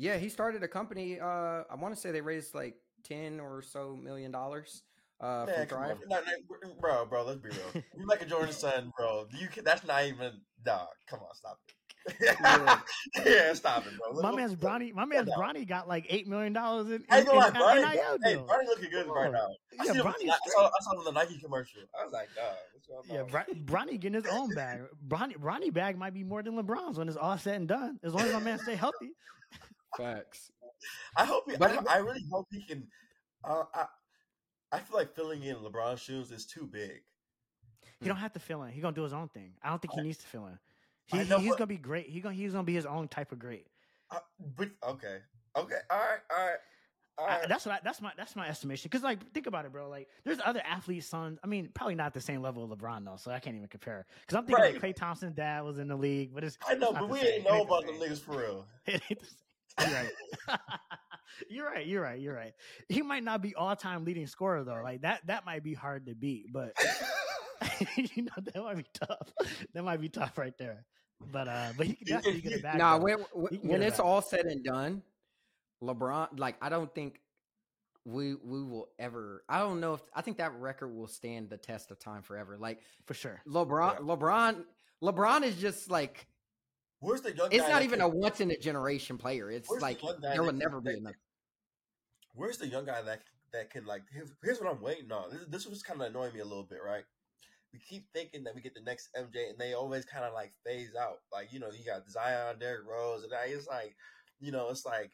Yeah, 0.00 0.16
he 0.16 0.30
started 0.30 0.62
a 0.62 0.68
company. 0.68 1.20
Uh, 1.20 1.26
I 1.70 1.74
want 1.78 1.94
to 1.94 2.00
say 2.00 2.10
they 2.10 2.22
raised 2.22 2.54
like 2.54 2.74
ten 3.04 3.38
or 3.38 3.60
so 3.60 3.94
million 4.02 4.30
dollars. 4.30 4.82
Uh, 5.20 5.44
Man, 5.46 5.66
from 5.66 5.78
on, 5.82 5.88
Thrive. 5.88 5.98
Not- 6.08 6.22
not- 6.24 6.80
bro, 6.80 7.04
bro. 7.04 7.24
Let's 7.26 7.38
be 7.40 7.50
real. 7.50 7.84
You 7.98 8.06
Michael 8.06 8.26
Jordan's 8.26 8.56
son, 8.56 8.90
bro. 8.96 9.26
You 9.38 9.48
can, 9.48 9.62
that's 9.62 9.84
not 9.84 10.04
even 10.06 10.32
dog. 10.64 10.88
Come 11.06 11.20
on, 11.20 11.34
stop 11.34 11.58
it. 11.68 11.74
Yeah. 12.18 12.78
yeah, 13.26 13.52
stop 13.52 13.86
it, 13.86 13.92
bro. 13.98 14.22
My 14.22 14.28
Look- 14.30 14.38
man's 14.38 14.52
look- 14.52 14.60
Bronny. 14.60 14.94
My 14.94 15.04
man's 15.04 15.28
down. 15.28 15.38
Bronny 15.38 15.68
got 15.68 15.86
like 15.86 16.06
eight 16.08 16.26
million 16.26 16.54
dollars 16.54 16.86
in, 16.90 17.04
I 17.10 17.16
in, 17.16 17.20
ain't 17.20 17.26
gonna 17.28 17.38
lie, 17.38 17.50
Bronny, 17.50 17.92
NIL 17.92 18.18
hey. 18.24 18.36
Bronny 18.36 18.66
looking 18.68 18.90
good 18.90 19.06
right 19.08 19.30
now. 19.30 19.48
I, 19.78 19.84
Yeah, 19.84 19.92
see 19.92 19.98
him- 19.98 20.06
I, 20.06 20.12
saw. 20.46 20.66
I 20.66 20.70
saw 20.80 20.92
him 20.94 20.98
in 21.00 21.04
the 21.04 21.12
Nike 21.12 21.38
commercial. 21.38 21.82
I 22.00 22.02
was 22.04 22.14
like, 22.14 22.28
dog, 22.34 22.54
what's 22.72 22.86
going 22.86 23.14
Yeah, 23.14 23.24
on? 23.24 23.66
Bron- 23.66 23.86
Bronny 23.88 24.00
getting 24.00 24.14
his 24.22 24.24
own 24.32 24.54
bag. 24.54 24.80
Bronny, 25.06 25.36
Bronny 25.36 25.70
bag 25.70 25.98
might 25.98 26.14
be 26.14 26.24
more 26.24 26.42
than 26.42 26.54
LeBron's 26.56 26.96
when 26.96 27.06
it's 27.08 27.18
all 27.18 27.36
said 27.36 27.56
and 27.56 27.68
done. 27.68 28.00
As 28.02 28.14
long 28.14 28.22
as 28.24 28.32
my 28.32 28.40
man 28.40 28.58
stay 28.58 28.74
healthy. 28.76 29.10
Facts. 29.96 30.50
I 31.16 31.24
hope 31.24 31.50
he. 31.50 31.56
But- 31.56 31.88
I, 31.88 31.94
I 31.94 31.98
really 31.98 32.24
hope 32.30 32.46
he 32.50 32.64
can. 32.64 32.86
Uh, 33.44 33.64
I 33.74 33.86
I 34.72 34.78
feel 34.78 34.96
like 34.98 35.14
filling 35.14 35.42
in 35.42 35.56
LeBron's 35.56 36.00
shoes 36.00 36.30
is 36.30 36.46
too 36.46 36.66
big. 36.70 37.02
He 38.00 38.08
don't 38.08 38.16
have 38.16 38.32
to 38.34 38.38
fill 38.40 38.62
in. 38.62 38.72
He 38.72 38.80
gonna 38.80 38.94
do 38.94 39.02
his 39.02 39.12
own 39.12 39.28
thing. 39.28 39.52
I 39.62 39.68
don't 39.70 39.80
think 39.82 39.92
he 39.94 40.00
needs 40.00 40.18
to 40.18 40.26
fill 40.26 40.46
in. 40.46 40.58
He, 41.06 41.24
know, 41.28 41.38
he's 41.38 41.50
but- 41.50 41.58
gonna 41.58 41.66
be 41.66 41.76
great. 41.76 42.06
He 42.08 42.20
gonna 42.20 42.34
he's 42.34 42.52
gonna 42.52 42.64
be 42.64 42.74
his 42.74 42.86
own 42.86 43.08
type 43.08 43.32
of 43.32 43.38
great. 43.38 43.66
Uh, 44.10 44.18
but 44.56 44.70
okay, 44.88 45.18
okay, 45.56 45.76
all 45.90 45.98
right, 45.98 46.18
all 46.30 46.46
right, 46.46 46.56
all 47.18 47.26
I- 47.26 47.46
that's 47.48 47.66
what 47.66 47.74
I, 47.74 47.78
that's 47.84 48.00
my 48.00 48.12
that's 48.16 48.34
my 48.36 48.48
estimation. 48.48 48.88
Because 48.90 49.02
like 49.02 49.30
think 49.32 49.46
about 49.46 49.64
it, 49.66 49.72
bro. 49.72 49.88
Like 49.88 50.08
there's 50.24 50.38
other 50.44 50.62
athletes' 50.64 51.06
sons. 51.06 51.38
I 51.44 51.46
mean, 51.46 51.68
probably 51.74 51.94
not 51.96 52.14
the 52.14 52.20
same 52.20 52.40
level 52.42 52.64
of 52.64 52.70
LeBron 52.78 53.04
though. 53.04 53.16
So 53.16 53.30
I 53.32 53.38
can't 53.40 53.56
even 53.56 53.68
compare. 53.68 54.06
Because 54.20 54.36
I'm 54.38 54.46
thinking 54.46 54.62
Right. 54.64 54.74
like 54.74 54.82
Klay 54.82 54.96
Thompson's 54.96 55.34
dad 55.34 55.62
was 55.64 55.78
in 55.78 55.88
the 55.88 55.96
league, 55.96 56.32
but 56.34 56.44
it's 56.44 56.56
I 56.68 56.74
know, 56.74 56.90
it's 56.90 56.98
but 57.00 57.08
we 57.08 57.20
didn't 57.20 57.44
know 57.44 57.62
about 57.62 57.86
the 57.86 57.92
niggas 57.92 58.20
for 58.20 58.38
real. 58.38 58.66
It 58.86 59.02
ain't 59.10 59.20
the 59.20 59.26
same. 59.26 59.36
You're 59.80 59.94
right. 59.94 60.10
you're 61.48 61.66
right. 61.70 61.86
You're 61.86 62.02
right. 62.02 62.20
You're 62.20 62.34
right. 62.34 62.54
He 62.88 63.02
might 63.02 63.22
not 63.22 63.42
be 63.42 63.54
all 63.54 63.74
time 63.76 64.04
leading 64.04 64.26
scorer 64.26 64.64
though. 64.64 64.80
Like 64.82 65.02
that 65.02 65.26
that 65.26 65.46
might 65.46 65.62
be 65.62 65.74
hard 65.74 66.06
to 66.06 66.14
beat, 66.14 66.52
but 66.52 66.74
you 67.96 68.24
know 68.24 68.32
that 68.52 68.62
might 68.62 68.76
be 68.76 68.86
tough. 68.94 69.32
That 69.74 69.82
might 69.82 70.00
be 70.00 70.08
tough 70.08 70.38
right 70.38 70.56
there. 70.58 70.84
But 71.32 71.48
uh, 71.48 71.68
but 71.76 71.86
he 71.86 71.94
can 71.94 72.06
definitely 72.06 72.40
get 72.40 72.52
it 72.52 72.62
back. 72.62 72.76
Nah, 72.76 72.98
when 72.98 73.18
when, 73.34 73.82
it's 73.82 73.98
back. 73.98 74.06
all 74.06 74.22
said 74.22 74.46
and 74.46 74.64
done, 74.64 75.02
LeBron, 75.82 76.38
like 76.38 76.56
I 76.62 76.68
don't 76.70 76.92
think 76.94 77.20
we 78.06 78.34
we 78.34 78.62
will 78.62 78.88
ever. 78.98 79.44
I 79.48 79.58
don't 79.58 79.80
know 79.80 79.94
if 79.94 80.00
I 80.14 80.22
think 80.22 80.38
that 80.38 80.54
record 80.54 80.88
will 80.94 81.06
stand 81.06 81.50
the 81.50 81.58
test 81.58 81.90
of 81.90 81.98
time 81.98 82.22
forever. 82.22 82.56
Like 82.58 82.80
for 83.04 83.14
sure. 83.14 83.40
LeBron, 83.46 83.94
Yeah. 83.94 84.00
LeBron, 84.00 84.64
LeBron 85.02 85.42
is 85.42 85.56
just 85.56 85.90
like 85.90 86.26
Where's 87.00 87.22
the 87.22 87.34
young? 87.34 87.48
it's 87.50 87.68
not 87.68 87.82
even 87.82 88.00
can- 88.00 88.06
a 88.06 88.08
once 88.08 88.40
in 88.40 88.50
a 88.50 88.56
generation 88.56 89.18
player. 89.18 89.50
It's 89.50 89.68
Where's 89.68 89.80
the 89.80 89.86
like 89.86 90.00
there 90.20 90.42
will 90.42 90.52
never 90.52 90.80
be 90.80 90.92
another. 90.92 91.16
Where's 92.34 92.58
the 92.58 92.68
young 92.68 92.84
guy 92.84 93.02
that 93.02 93.22
that 93.52 93.70
can 93.70 93.86
like? 93.86 94.02
Here's, 94.12 94.30
here's 94.42 94.60
what 94.60 94.70
I'm 94.70 94.82
waiting 94.82 95.10
on. 95.10 95.30
This, 95.30 95.46
this 95.48 95.66
was 95.66 95.82
kind 95.82 96.00
of 96.00 96.08
annoying 96.08 96.34
me 96.34 96.40
a 96.40 96.44
little 96.44 96.64
bit, 96.64 96.78
right? 96.84 97.04
We 97.72 97.78
keep 97.78 98.04
thinking 98.12 98.44
that 98.44 98.54
we 98.54 98.60
get 98.60 98.74
the 98.74 98.82
next 98.82 99.08
MJ, 99.16 99.50
and 99.50 99.58
they 99.58 99.72
always 99.72 100.04
kind 100.04 100.24
of 100.24 100.34
like 100.34 100.52
phase 100.64 100.92
out. 101.00 101.18
Like 101.32 101.52
you 101.52 101.58
know, 101.58 101.68
you 101.68 101.84
got 101.84 102.08
Zion, 102.10 102.58
Derrick 102.58 102.86
Rose, 102.86 103.24
and 103.24 103.32
I, 103.32 103.46
it's 103.46 103.66
like, 103.66 103.94
you 104.38 104.52
know, 104.52 104.68
it's 104.68 104.84
like, 104.84 105.12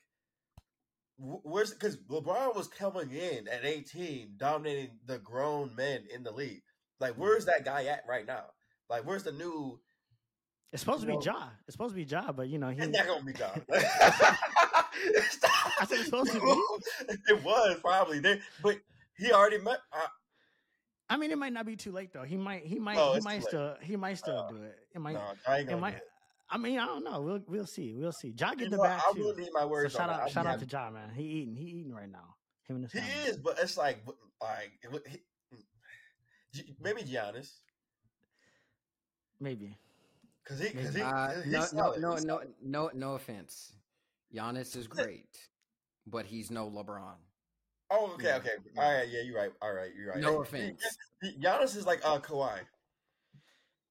wh- 1.18 1.44
where's 1.44 1.72
because 1.72 1.99
LeBron 2.11 2.57
was 2.57 2.66
coming 2.66 3.12
in 3.12 3.46
at 3.46 3.64
18, 3.64 4.35
dominating 4.38 4.99
the 5.07 5.18
grown 5.18 5.75
men 5.77 6.05
in 6.12 6.25
the 6.25 6.33
league. 6.33 6.62
Like, 6.99 7.14
mm. 7.14 7.18
where's 7.18 7.44
that 7.44 7.64
guy 7.64 7.85
at 7.85 8.03
right 8.09 8.27
now? 8.27 8.46
Like, 8.90 9.07
where's 9.07 9.22
the 9.22 9.33
new? 9.33 9.79
It's 10.72 10.83
supposed 10.83 11.00
to 11.02 11.07
be 11.07 11.16
Ja. 11.22 11.48
It's 11.66 11.74
supposed 11.74 11.94
to 11.94 11.96
be 11.96 12.05
Ja, 12.05 12.33
but 12.33 12.48
you 12.48 12.59
know 12.59 12.68
he. 12.70 12.79
It's 12.79 12.88
not 12.96 13.07
gonna 13.07 13.24
be 13.24 13.33
John. 13.33 13.62
I 15.79 15.85
said 15.87 15.98
it's 15.98 16.05
supposed 16.07 16.33
to 16.33 16.40
be. 16.40 17.16
It 17.29 17.42
was 17.44 17.79
probably 17.81 18.18
there, 18.20 18.40
but 18.62 18.79
he 19.16 19.33
already 19.33 19.59
met. 19.59 19.79
Uh, 19.92 20.07
I 21.09 21.16
mean, 21.16 21.31
it 21.31 21.38
might 21.38 21.52
not 21.52 21.66
be 21.66 21.76
too 21.76 21.92
late 21.92 22.12
though. 22.12 22.24
He 22.24 22.37
might. 22.37 22.66
He 22.66 22.79
might. 22.79 22.96
No, 22.96 23.14
he 23.14 23.20
might 23.20 23.42
still. 23.44 23.76
He 23.83 23.96
might 23.96 24.18
still 24.18 24.38
Uh, 24.38 24.48
do 24.50 24.62
it. 24.62 24.76
It 24.94 24.98
might. 25.00 25.14
no, 25.14 25.22
I 25.46 25.59
ain't 25.61 25.70
it 25.70 25.76
might. 25.76 25.94
it. 25.94 26.02
I 26.50 26.59
mean, 26.59 26.79
I 26.79 26.87
don't 26.87 27.05
know. 27.05 27.20
We'll 27.22 27.40
we'll 27.46 27.66
see. 27.66 27.94
We'll 27.94 28.12
see. 28.12 28.35
Ja 28.38 28.50
You 28.50 28.57
get 28.57 28.70
the 28.70 28.76
know, 28.76 28.83
back 28.83 29.02
I 29.09 29.12
too. 29.12 29.20
really 29.20 29.42
need 29.42 29.50
my 29.52 29.62
So 29.62 29.68
words. 29.68 29.94
shout 29.94 30.11
out, 30.11 30.31
shout 30.31 30.46
out 30.46 30.59
to 30.61 30.66
Ja, 30.66 30.90
man. 30.90 31.11
He 31.14 31.22
eating, 31.24 31.57
he 31.57 31.64
eating 31.66 31.92
right 31.94 32.11
now. 32.11 32.35
Him 32.68 32.76
and 32.76 32.85
his 32.85 32.92
He 32.92 33.00
family. 33.00 33.31
is, 33.31 33.37
but 33.37 33.59
it's 33.61 33.76
like, 33.76 33.98
like 34.40 34.72
it 34.83 35.22
he, 36.52 36.74
maybe 36.81 37.02
Giannis, 37.02 37.50
Maybe. 39.40 39.76
Because 40.46 40.61
he, 40.61 40.68
because 40.68 40.94
he, 40.94 41.02
Uh, 41.02 41.42
he's 41.42 41.52
no, 41.52 41.59
no, 41.61 41.64
solid. 41.66 42.00
no, 42.00 42.12
He's 42.14 42.24
no, 42.24 42.40
no, 42.62 42.90
no 42.94 43.14
offense. 43.14 43.72
Giannis 44.35 44.76
is 44.76 44.87
great, 44.87 45.38
but 46.06 46.26
he's 46.26 46.50
no 46.50 46.68
LeBron. 46.70 47.16
Oh, 47.90 48.12
okay, 48.14 48.24
Yeah. 48.26 48.37
okay, 48.37 48.50
all 48.76 48.92
right, 48.92 49.09
yeah, 49.09 49.20
you're 49.22 49.37
right, 49.37 49.52
all 49.62 49.72
right, 49.72 49.90
you're 49.96 50.11
right. 50.12 50.20
No 50.20 50.42
Hey, 50.42 50.49
offense. 50.70 50.82
Gi- 51.22 51.36
Giannis 51.40 51.76
is 51.76 51.86
like 51.86 52.01
uh 52.05 52.18
Kawhi. 52.18 52.61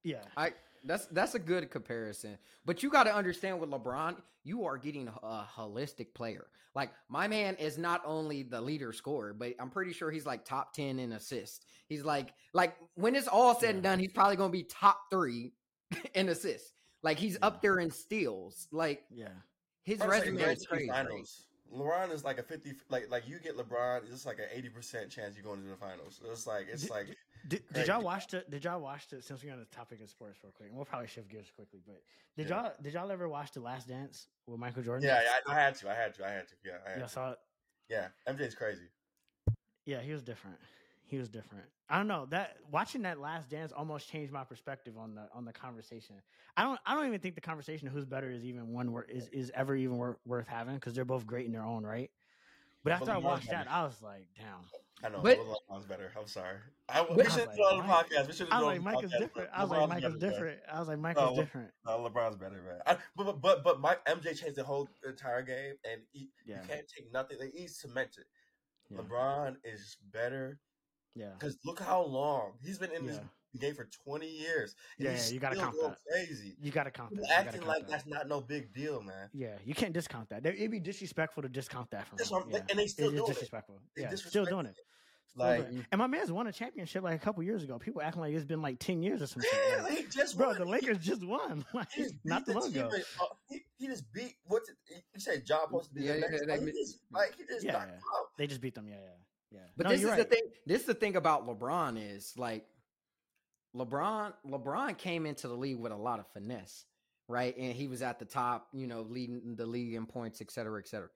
Yeah. 0.04 0.24
I 0.38 0.54
that's 0.84 1.08
that's 1.08 1.36
a 1.36 1.40
good 1.40 1.72
comparison. 1.72 2.38
But 2.66 2.84
you 2.84 2.90
got 2.90 3.04
to 3.04 3.16
understand 3.16 3.60
with 3.60 3.70
LeBron, 3.72 4.18
you 4.44 4.66
are 4.66 4.78
getting 4.78 5.08
a 5.08 5.46
holistic 5.58 6.14
player. 6.14 6.46
Like 6.76 6.92
my 7.10 7.28
man 7.28 7.56
is 7.56 7.78
not 7.78 8.02
only 8.06 8.44
the 8.44 8.60
leader 8.62 8.92
scorer, 8.94 9.34
but 9.34 9.54
I'm 9.60 9.70
pretty 9.72 9.94
sure 9.94 10.12
he's 10.12 10.26
like 10.26 10.44
top 10.46 10.74
10 10.74 11.00
in 11.00 11.14
assists. 11.14 11.66
He's 11.88 12.04
like 12.04 12.34
like 12.54 12.76
when 12.96 13.16
it's 13.16 13.28
all 13.30 13.58
said 13.60 13.76
and 13.76 13.84
done, 13.84 13.98
he's 13.98 14.12
probably 14.12 14.36
going 14.36 14.50
to 14.52 14.58
be 14.58 14.64
top 14.64 15.00
3 15.10 15.54
in 16.16 16.30
assists. 16.30 16.72
Like 17.04 17.18
he's 17.20 17.38
up 17.42 17.56
mm-hmm. 17.56 17.60
there 17.62 17.80
in 17.80 17.92
steals. 17.92 18.68
Like 18.72 19.04
Yeah. 19.10 19.30
his 19.84 20.02
I'm 20.02 20.10
resume 20.10 20.42
is 20.42 20.66
crazy. 20.66 20.88
finals. 20.88 21.48
LeBron 21.74 22.12
is 22.12 22.24
like 22.24 22.38
a 22.38 22.44
fifty, 22.44 22.74
like 22.90 23.10
like 23.10 23.28
you 23.28 23.40
get 23.40 23.58
LeBron, 23.58 24.02
it's 24.12 24.26
like 24.26 24.40
an 24.40 24.46
eighty 24.54 24.70
percent 24.70 25.10
chance 25.10 25.36
you're 25.36 25.44
going 25.44 25.62
to 25.64 25.68
the 25.68 25.76
finals. 25.76 26.22
It's 26.32 26.46
like 26.48 26.68
it's 26.72 26.84
Did- 26.84 26.92
like 26.92 27.08
Did, 27.48 27.64
did 27.74 27.88
y'all 27.88 28.02
watch 28.02 28.34
it? 28.34 28.50
Did 28.50 28.64
y'all 28.64 28.80
watch 28.80 29.12
it? 29.12 29.24
Since 29.24 29.44
we're 29.44 29.54
on 29.54 29.60
the 29.60 29.66
topic 29.66 30.02
of 30.02 30.10
sports, 30.10 30.40
real 30.44 30.52
quick, 30.52 30.70
and 30.70 30.78
we'll 30.78 30.86
probably 30.86 31.08
shift 31.08 31.30
gears 31.30 31.52
quickly. 31.56 31.80
But 31.86 32.02
did 32.38 32.50
Yeah. 32.50 32.64
y'all 32.64 32.74
did 32.82 32.94
y'all 32.94 33.12
ever 33.12 33.28
watch 33.28 33.52
The 33.52 33.62
Last 33.62 33.88
Dance 33.88 34.28
with 34.48 34.60
Michael 34.60 34.84
Jordan? 34.84 35.08
Yeah, 35.08 35.22
yeah, 35.24 35.52
I 35.52 35.56
had 35.60 35.76
to. 35.76 35.90
I 35.90 35.96
had 35.96 36.14
to. 36.16 36.26
I 36.26 36.30
had 36.32 36.48
to. 36.48 36.54
Yeah, 36.64 36.72
I 36.86 36.90
had 36.90 37.00
Y'all 37.00 37.08
to. 37.08 37.14
saw 37.14 37.32
it. 37.32 37.40
Yeah, 37.90 38.08
MJ's 38.28 38.56
crazy. 38.56 38.88
Yeah, 39.86 40.02
he 40.02 40.12
was 40.12 40.24
different. 40.24 40.58
He 41.08 41.18
was 41.18 41.30
different. 41.30 41.66
I 41.88 41.98
don't 41.98 42.08
know 42.08 42.26
that 42.32 42.58
watching 42.72 43.04
that 43.04 43.20
Last 43.20 43.50
Dance 43.50 43.72
almost 43.72 44.10
changed 44.10 44.34
my 44.34 44.44
perspective 44.44 44.98
on 44.98 45.14
the 45.14 45.28
on 45.34 45.46
the 45.46 45.54
conversation. 45.54 46.16
I 46.58 46.64
don't 46.64 46.80
I 46.86 46.96
don't 46.96 47.06
even 47.08 47.20
think 47.20 47.36
the 47.36 47.42
conversation 47.42 47.88
of 47.88 47.94
who's 47.94 48.06
better 48.06 48.32
is 48.32 48.44
even 48.44 48.70
one 48.74 48.92
wor- 48.92 49.06
is 49.08 49.28
is 49.30 49.52
ever 49.54 49.76
even 49.76 49.98
wor- 49.98 50.18
worth 50.26 50.48
having 50.48 50.76
because 50.76 50.94
they're 50.94 51.06
both 51.06 51.28
great 51.28 51.46
in 51.46 51.52
their 51.52 51.64
own 51.64 51.84
right. 51.86 52.10
But 52.84 52.94
after 52.94 53.12
I 53.12 53.18
watched 53.18 53.50
that. 53.50 53.68
I 53.70 53.84
was 53.84 54.00
like, 54.02 54.28
damn. 54.38 54.46
I 55.04 55.10
know. 55.10 55.22
But- 55.22 55.38
But, 55.38 55.58
LeBron's 55.78 55.86
better. 55.86 56.12
I'm 56.20 56.28
sorry. 56.28 56.58
I, 56.88 57.02
we 57.02 57.16
But- 57.16 57.32
should 57.32 57.42
have 57.42 57.50
I 57.50 57.56
done 57.56 57.66
on 57.74 57.78
the 57.80 57.84
podcast. 57.94 58.28
We 58.28 58.34
should 58.34 58.50
I 58.52 58.56
have 58.58 58.66
was 58.66 58.66
done 58.66 58.66
like, 58.66 58.76
it 58.76 58.80
the 58.80 58.84
Mike 58.84 59.04
is 59.04 59.12
podcast, 59.12 59.20
different. 59.20 59.50
I 59.54 59.62
was 59.62 59.70
like, 59.72 59.80
LeBron's 59.80 59.90
Mike 59.90 59.98
is 60.04 60.14
better, 60.16 60.30
different. 60.32 60.60
I 60.72 60.80
was 60.80 60.88
like, 60.88 61.00
Mike 61.00 61.18
is 61.20 61.38
different. 61.38 61.72
No, 61.86 61.92
LeBron's 62.10 62.36
better, 62.38 62.62
man. 62.62 62.80
I, 62.86 62.98
but 63.16 63.24
but 63.26 63.42
but 63.42 63.64
but 63.64 63.80
Mike 63.80 64.06
MJ 64.06 64.38
changed 64.40 64.56
the 64.56 64.64
whole 64.64 64.88
entire 65.06 65.42
game, 65.42 65.76
and 65.92 66.02
he, 66.12 66.30
Yeah. 66.46 66.62
you 66.62 66.68
can't 66.68 66.88
take 66.88 67.12
nothing. 67.12 67.38
Like, 67.40 67.54
he's 67.54 67.76
cemented. 67.80 68.26
Yeah. 68.90 69.00
LeBron 69.00 69.56
is 69.64 69.98
better 70.14 70.60
Yeah. 71.16 71.30
because 71.40 71.58
look 71.66 71.80
how 71.80 72.04
long 72.04 72.54
he's 72.64 72.78
been 72.78 72.92
in 72.92 73.06
Yeah. 73.06 73.12
this 73.12 73.20
game 73.60 73.74
for 73.76 73.88
20 74.06 74.28
years. 74.28 74.76
Yeah, 75.00 75.12
yeah, 75.12 75.28
you 75.30 75.40
gotta 75.40 75.56
count 75.56 75.76
that. 75.82 75.98
Crazy. 76.12 76.56
You 76.62 76.72
got 76.72 76.84
to 76.84 76.92
count 76.92 77.12
that. 77.16 77.22
Gotta 77.22 77.34
acting 77.34 77.66
like 77.66 77.84
that. 77.84 77.90
that's 77.90 78.06
not 78.06 78.28
no 78.28 78.42
big 78.42 78.74
deal, 78.74 79.02
man. 79.02 79.30
Yeah, 79.34 79.56
you 79.64 79.74
can't 79.74 79.94
discount 79.94 80.28
that. 80.30 80.46
It'd 80.46 80.72
be 80.72 80.80
disrespectful 80.80 81.42
to 81.44 81.50
discount 81.50 81.90
that 81.92 82.06
from 82.08 82.18
That's 82.18 82.30
him. 82.32 82.36
what 82.42 82.50
Yeah. 82.50 82.60
and 82.70 82.80
they 82.80 82.88
still 82.88 83.08
It 83.10 83.14
is 83.14 83.20
doing 83.20 83.30
it. 83.30 83.34
disrespectful. 83.34 83.80
They 83.96 84.02
Yeah, 84.04 84.16
still 84.16 84.46
doing 84.46 84.66
it. 84.66 84.76
Like, 85.38 85.68
and 85.92 86.00
my 86.00 86.08
man's 86.08 86.32
won 86.32 86.48
a 86.48 86.52
championship 86.54 87.04
like 87.04 87.16
a 87.16 87.20
couple 87.24 87.44
years 87.44 87.62
ago. 87.62 87.78
People 87.78 88.02
acting 88.02 88.22
like 88.22 88.34
it's 88.34 88.46
been 88.46 88.62
like 88.62 88.80
ten 88.80 89.02
years 89.04 89.22
or 89.22 89.28
something. 89.28 89.50
yeah, 89.70 89.82
Like, 89.84 89.92
he 89.98 90.04
just 90.06 90.38
bro, 90.38 90.48
won. 90.48 90.58
the 90.60 90.64
He- 90.66 90.72
Lakers 90.72 90.98
just 91.00 91.26
won 91.26 91.66
like, 91.74 91.92
just 91.92 92.14
not 92.24 92.46
the 92.46 92.54
long 92.54 92.70
ago. 92.70 92.90
uh, 93.22 93.26
he, 93.50 93.66
he 93.78 93.88
just 93.88 94.10
beat 94.14 94.36
what's 94.46 94.70
it? 94.70 94.76
You 95.14 95.20
said 95.20 95.44
Ja 95.48 95.66
supposed 95.66 95.90
to 95.90 95.96
be 95.96 96.04
Yeah, 96.04 96.14
the 96.14 96.20
yeah, 96.20 96.28
next. 96.30 96.40
they- 96.46 96.52
like, 96.54 96.62
he 96.62 96.72
just, 96.72 97.00
like 97.12 97.36
he 97.38 97.44
just 97.46 97.66
Yeah, 97.66 97.86
yeah. 97.86 98.00
They 98.38 98.48
just 98.48 98.62
beat 98.62 98.76
them. 98.76 98.88
Yeah, 98.88 98.96
yeah, 98.96 99.10
yeah. 99.52 99.60
But 99.78 99.86
No, 99.86 99.90
this 99.92 100.02
is 100.02 100.08
you're 100.08 100.16
the 100.18 100.24
thing. 100.26 100.44
This 100.66 100.82
is 100.82 100.88
the 100.88 100.94
thing 100.94 101.16
about 101.16 101.48
LeBron 101.48 101.98
is 102.02 102.34
like 102.38 102.66
LeBron. 103.76 104.34
LeBron 104.48 104.98
came 104.98 105.26
into 105.26 105.48
the 105.48 105.56
league 105.56 105.78
with 105.80 105.92
a 105.92 105.96
lot 105.98 106.20
of 106.20 106.28
finesse, 106.34 106.86
right? 107.28 107.56
And 107.58 107.74
he 107.74 107.88
was 107.88 108.02
at 108.02 108.20
the 108.20 108.26
top, 108.26 108.68
you 108.74 108.88
know, 108.88 109.02
leading 109.02 109.56
the 109.56 109.66
league 109.66 109.94
in 109.94 110.06
points, 110.06 110.42
et 110.42 110.52
cetera, 110.52 110.80
et 110.80 110.88
cetera. 110.88 111.10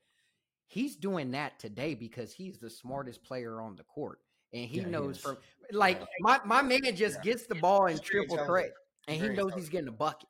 He's 0.68 0.96
doing 0.96 1.32
that 1.32 1.58
today 1.60 1.96
because 1.96 2.32
he's 2.32 2.60
the 2.60 2.70
smartest 2.70 3.24
player 3.24 3.60
on 3.62 3.76
the 3.76 3.84
court, 3.84 4.20
and 4.54 4.66
he 4.70 4.80
Yeah, 4.82 4.90
knows 4.90 5.18
is. 5.18 5.22
from 5.24 5.38
like 5.72 6.00
Yeah. 6.00 6.06
my 6.20 6.40
my 6.46 6.62
man 6.62 6.96
just 6.96 7.18
Yeah. 7.18 7.22
gets 7.32 7.48
the 7.48 7.56
ball 7.56 7.88
in 7.88 7.98
triple 8.00 8.38
threat, 8.46 8.72
and 9.08 9.20
he 9.20 9.30
knows 9.30 9.54
he's 9.56 9.70
getting 9.70 9.88
a 9.88 9.92
bucket. 9.92 10.30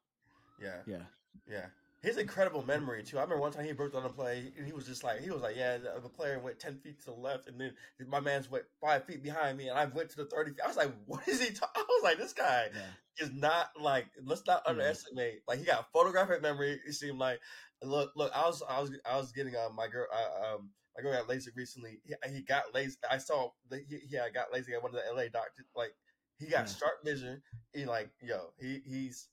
Yeah, 0.61 0.81
Yeah, 0.85 1.05
yeah. 1.47 1.69
His 2.01 2.17
incredible 2.17 2.65
memory 2.65 3.03
too. 3.03 3.17
I 3.17 3.23
remember 3.23 3.41
one 3.41 3.51
time 3.51 3.65
he 3.65 3.73
broke 3.73 3.91
down 3.91 4.05
a 4.05 4.09
play, 4.09 4.53
and 4.57 4.65
he 4.65 4.71
was 4.71 4.85
just 4.85 5.03
like, 5.03 5.19
he 5.21 5.31
was 5.31 5.41
like, 5.41 5.57
"Yeah, 5.57 5.77
the, 5.77 5.99
the 6.01 6.07
player 6.07 6.39
went 6.39 6.57
ten 6.57 6.77
feet 6.77 6.99
to 6.99 7.05
the 7.07 7.11
left, 7.11 7.49
and 7.49 7.59
then 7.59 7.73
my 8.07 8.21
man's 8.21 8.49
went 8.49 8.63
five 8.79 9.03
feet 9.03 9.21
behind 9.21 9.57
me, 9.57 9.67
and 9.67 9.77
I 9.77 9.85
went 9.85 10.09
to 10.11 10.15
the 10.15 10.25
thirty 10.25 10.51
feet." 10.51 10.61
I 10.63 10.67
was 10.67 10.77
like, 10.77 10.93
"What 11.05 11.27
is 11.27 11.41
he?" 11.41 11.53
Ta-? 11.53 11.69
I 11.75 11.79
was 11.87 12.03
like, 12.03 12.17
"This 12.17 12.31
guy 12.31 12.69
yeah. 12.73 12.81
is 13.19 13.31
not 13.33 13.71
like. 13.79 14.07
Let's 14.23 14.45
not 14.47 14.63
Yeah. 14.65 14.71
underestimate. 14.71 15.41
Like 15.47 15.59
he 15.59 15.65
got 15.65 15.91
photographic 15.91 16.41
memory. 16.41 16.79
It 16.87 16.93
seemed 16.93 17.19
like. 17.19 17.39
Look, 17.83 18.11
look. 18.15 18.31
I 18.35 18.45
was, 18.47 18.63
I 18.69 18.79
was, 18.79 18.91
I 19.05 19.17
was 19.17 19.31
getting 19.33 19.55
uh, 19.55 19.69
my 19.75 19.87
girl. 19.87 20.07
Uh, 20.13 20.55
um, 20.55 20.69
my 20.95 21.03
girl 21.03 21.13
got 21.13 21.27
LASIK 21.27 21.55
recently. 21.55 21.99
He, 22.05 22.13
he 22.33 22.41
got 22.43 22.73
lazy. 22.73 22.97
I 23.09 23.17
saw 23.17 23.51
that 23.69 23.81
he, 23.89 23.97
he 24.09 24.15
had 24.15 24.33
got 24.33 24.53
lazy 24.53 24.73
at 24.73 24.81
one 24.81 24.95
of 24.95 25.01
the 25.01 25.13
LA 25.13 25.23
doctors. 25.23 25.67
Like 25.75 25.93
he 26.37 26.47
got 26.47 26.67
Yeah. 26.67 26.69
sharp 26.69 27.03
vision. 27.03 27.41
He 27.73 27.85
like, 27.85 28.09
yo, 28.21 28.53
he 28.59 28.81
he's 28.85 29.27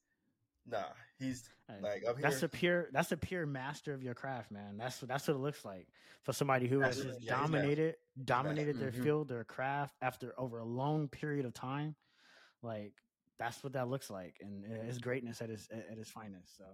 nah. 0.67 0.85
He's 1.19 1.49
Hey, 1.69 1.81
like 1.81 2.05
up 2.07 2.21
That's 2.21 2.39
here. 2.41 2.47
a 2.47 2.49
pure. 2.49 2.89
That's 2.93 3.11
a 3.11 3.17
pure 3.17 3.45
master 3.47 3.93
of 3.93 4.03
your 4.03 4.15
craft, 4.15 4.53
man. 4.53 4.77
That's 4.77 5.01
that's 5.01 5.27
what 5.27 5.35
it 5.35 5.41
looks 5.41 5.65
like 5.65 5.89
for 6.23 6.33
somebody 6.33 6.69
who 6.69 6.81
has 6.81 7.03
just 7.03 7.21
yeah, 7.23 7.33
dominated 7.33 7.97
dominated 8.25 8.79
their 8.79 8.93
Mhm. 8.93 9.03
field, 9.03 9.29
their 9.29 9.43
craft 9.45 9.97
after 10.01 10.33
over 10.39 10.59
a 10.59 10.65
long 10.65 11.09
period 11.09 11.45
of 11.45 11.55
time. 11.55 11.97
Like 12.63 12.93
that's 13.39 13.65
what 13.65 13.73
that 13.73 13.89
looks 13.89 14.11
like, 14.11 14.37
and 14.41 14.65
it's 14.65 14.99
greatness 14.99 15.43
at 15.43 15.51
its 15.51 15.69
at 15.71 15.99
its 15.99 16.11
finest. 16.11 16.57
So 16.57 16.65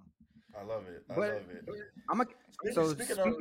I 0.55 0.63
love 0.63 0.87
it. 0.89 1.05
I 1.09 1.15
But- 1.15 1.35
love 1.35 1.51
it. 1.51 1.65
I'm 2.11 2.21
a, 2.21 2.25
Speaking, 2.51 2.75
so 2.75 2.89
speaking 2.93 3.15
speaking, 3.17 3.33
of, 3.33 3.39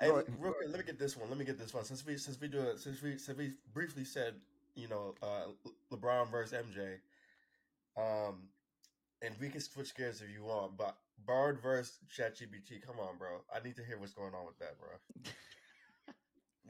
Hey, 0.00 0.08
Go 0.08 0.14
look, 0.14 0.28
ahead. 0.28 0.42
real 0.42 0.52
quick, 0.54 0.68
let 0.70 0.78
me 0.78 0.84
get 0.86 0.98
this 0.98 1.14
one. 1.14 1.28
Let 1.28 1.38
me 1.38 1.44
get 1.44 1.58
this 1.58 1.74
one. 1.74 1.84
Since 1.84 2.06
we 2.06 2.16
since 2.16 2.40
we 2.40 2.48
do 2.48 2.60
it, 2.62 2.78
since 2.78 3.02
we 3.02 3.18
since 3.18 3.36
we 3.36 3.52
briefly 3.74 4.04
said, 4.04 4.40
you 4.74 4.88
know, 4.88 5.14
uh, 5.22 5.48
LeBron 5.92 6.30
versus 6.30 6.54
MJ, 6.54 7.00
um, 7.98 8.48
and 9.22 9.34
we 9.40 9.48
can 9.48 9.60
switch 9.60 9.94
gears 9.94 10.22
if 10.22 10.30
you 10.30 10.44
want, 10.44 10.76
but 10.76 10.96
Bard 11.26 11.60
versus 11.62 11.98
ChatGPT. 12.16 12.82
Come 12.86 12.98
on, 13.00 13.18
bro. 13.18 13.42
I 13.54 13.62
need 13.62 13.76
to 13.76 13.84
hear 13.84 13.98
what's 13.98 14.12
going 14.12 14.34
on 14.34 14.46
with 14.46 14.58
that, 14.58 14.78
bro. 14.78 14.88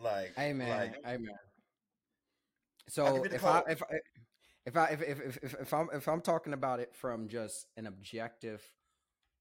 Like, 0.01 0.35
Hey 0.35 0.53
man, 0.53 0.69
like, 0.69 1.05
hey 1.05 1.19
man. 1.19 1.35
I'll 3.05 3.15
So 3.15 3.23
give 3.23 3.33
if 3.35 3.45
I 3.45 3.63
if 3.69 3.83
I 3.83 3.87
if 4.67 4.77
I 4.77 4.85
if, 4.87 5.03
if 5.03 5.21
if 5.21 5.37
if 5.43 5.55
if 5.61 5.75
I'm 5.75 5.89
if 5.93 6.09
I'm 6.09 6.21
talking 6.21 6.53
about 6.53 6.81
it 6.81 6.95
from 6.95 7.29
just 7.29 7.67
an 7.77 7.87
objective 7.87 8.63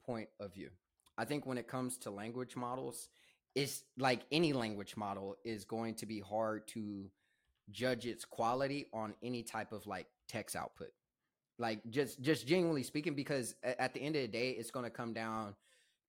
point 0.05 0.30
of 0.39 0.53
view, 0.53 0.70
I 1.18 1.26
think 1.26 1.45
when 1.45 1.57
it 1.57 1.68
comes 1.68 1.97
to 1.99 2.12
language 2.12 2.55
models, 2.55 3.10
it's 3.55 3.84
like 3.97 4.22
any 4.32 4.53
language 4.53 4.95
model 4.97 5.36
is 5.43 5.66
going 5.66 5.95
to 5.95 6.05
be 6.05 6.20
hard 6.20 6.68
to 6.70 7.10
judge 7.72 8.05
its 8.05 8.26
quality 8.26 8.88
on 8.93 9.14
any 9.24 9.43
type 9.43 9.72
of 9.72 9.86
like 9.88 10.07
text 10.28 10.55
output. 10.55 10.91
Like 11.60 11.82
just 11.89 12.22
just 12.22 12.47
genuinely 12.47 12.84
speaking, 12.84 13.14
because 13.14 13.53
at 13.64 13.93
the 13.93 14.01
end 14.01 14.16
of 14.16 14.22
the 14.22 14.28
day, 14.28 14.51
it's 14.51 14.72
going 14.72 14.86
to 14.86 14.89
come 14.89 15.14
down 15.14 15.55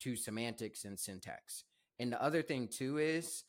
to 0.00 0.16
semantics 0.16 0.84
and 0.84 0.98
syntax. 0.98 1.64
And 1.98 2.12
the 2.12 2.22
other 2.22 2.40
thing 2.40 2.68
too 2.68 2.98
is 2.98 3.44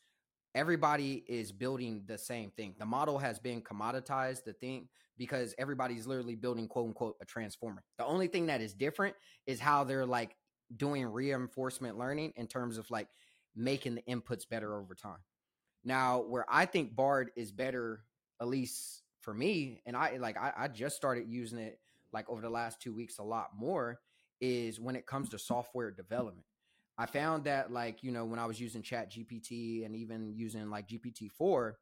everybody 0.54 1.24
is 1.28 1.52
building 1.52 2.02
the 2.06 2.18
same 2.18 2.50
thing. 2.50 2.74
The 2.78 2.84
model 2.84 3.18
has 3.18 3.38
been 3.38 3.62
commoditized, 3.62 4.44
the 4.44 4.52
thing, 4.52 4.88
because 5.16 5.54
everybody's 5.58 6.06
literally 6.06 6.34
building 6.34 6.68
quote 6.68 6.88
unquote 6.88 7.16
a 7.22 7.24
transformer. 7.24 7.84
The 7.98 8.04
only 8.04 8.26
thing 8.26 8.46
that 8.46 8.60
is 8.60 8.74
different 8.74 9.14
is 9.46 9.60
how 9.60 9.84
they're 9.84 10.04
like 10.04 10.36
doing 10.76 11.06
reinforcement 11.06 11.98
learning 11.98 12.32
in 12.36 12.46
terms 12.48 12.78
of 12.78 12.90
like 12.90 13.08
making 13.54 13.94
the 13.94 14.02
inputs 14.02 14.48
better 14.48 14.76
over 14.76 14.94
time. 14.94 15.20
Now, 15.84 16.20
where 16.20 16.46
I 16.48 16.66
think 16.66 16.94
Bard 16.96 17.30
is 17.36 17.52
better, 17.52 18.04
at 18.40 18.48
least 18.48 19.02
for 19.20 19.32
me, 19.32 19.80
and 19.86 19.96
I 19.96 20.16
like 20.18 20.36
I, 20.36 20.52
I 20.56 20.68
just 20.68 20.96
started 20.96 21.28
using 21.28 21.58
it 21.58 21.78
like 22.12 22.28
over 22.28 22.40
the 22.40 22.50
last 22.50 22.80
two 22.80 22.94
weeks 22.94 23.18
a 23.18 23.22
lot 23.22 23.50
more, 23.56 24.00
is 24.40 24.80
when 24.80 24.96
it 24.96 25.06
comes 25.06 25.28
to 25.30 25.38
software 25.38 25.90
development. 25.90 26.46
I 26.98 27.06
found 27.06 27.44
that 27.44 27.72
like, 27.72 28.02
you 28.02 28.12
know, 28.12 28.24
when 28.24 28.38
I 28.38 28.46
was 28.46 28.60
using 28.60 28.82
Chat 28.82 29.10
GPT 29.10 29.86
and 29.86 29.96
even 29.96 30.34
using 30.34 30.68
like 30.70 30.88
GPT-4, 30.88 31.72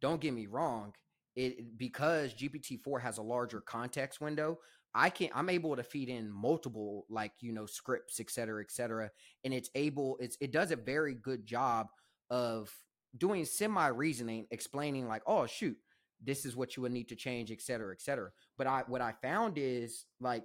don't 0.00 0.20
get 0.20 0.34
me 0.34 0.46
wrong, 0.46 0.92
it 1.34 1.78
because 1.78 2.34
GPT-4 2.34 3.00
has 3.00 3.18
a 3.18 3.22
larger 3.22 3.60
context 3.60 4.20
window, 4.20 4.58
I 4.94 5.10
can 5.10 5.30
I'm 5.34 5.50
able 5.50 5.74
to 5.74 5.82
feed 5.82 6.08
in 6.08 6.30
multiple 6.30 7.06
like, 7.08 7.32
you 7.40 7.52
know, 7.52 7.66
scripts, 7.66 8.20
et 8.20 8.30
cetera, 8.30 8.62
et 8.62 8.70
cetera. 8.70 9.10
And 9.44 9.54
it's 9.54 9.70
able, 9.74 10.16
it's 10.20 10.36
it 10.40 10.52
does 10.52 10.70
a 10.70 10.76
very 10.76 11.14
good 11.14 11.46
job 11.46 11.88
of 12.30 12.70
doing 13.16 13.44
semi-reasoning, 13.44 14.46
explaining 14.50 15.08
like, 15.08 15.22
oh 15.26 15.46
shoot, 15.46 15.76
this 16.24 16.44
is 16.44 16.56
what 16.56 16.76
you 16.76 16.82
would 16.82 16.92
need 16.92 17.08
to 17.08 17.16
change, 17.16 17.50
et 17.50 17.60
cetera, 17.60 17.92
et 17.92 18.00
cetera. 18.00 18.30
But 18.56 18.66
I 18.66 18.84
what 18.86 19.00
I 19.00 19.12
found 19.22 19.58
is 19.58 20.06
like 20.20 20.44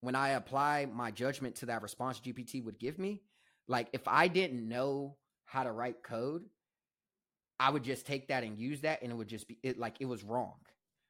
when 0.00 0.14
I 0.14 0.30
apply 0.30 0.86
my 0.86 1.10
judgment 1.10 1.56
to 1.56 1.66
that 1.66 1.82
response 1.82 2.20
GPT 2.20 2.64
would 2.64 2.78
give 2.78 2.98
me, 2.98 3.22
like 3.68 3.88
if 3.92 4.06
I 4.06 4.28
didn't 4.28 4.68
know 4.68 5.16
how 5.44 5.64
to 5.64 5.72
write 5.72 6.02
code, 6.02 6.44
I 7.58 7.70
would 7.70 7.82
just 7.82 8.06
take 8.06 8.28
that 8.28 8.44
and 8.44 8.58
use 8.58 8.82
that 8.82 9.02
and 9.02 9.10
it 9.10 9.14
would 9.14 9.28
just 9.28 9.48
be 9.48 9.58
it 9.62 9.78
like 9.78 9.96
it 10.00 10.06
was 10.06 10.22
wrong. 10.24 10.54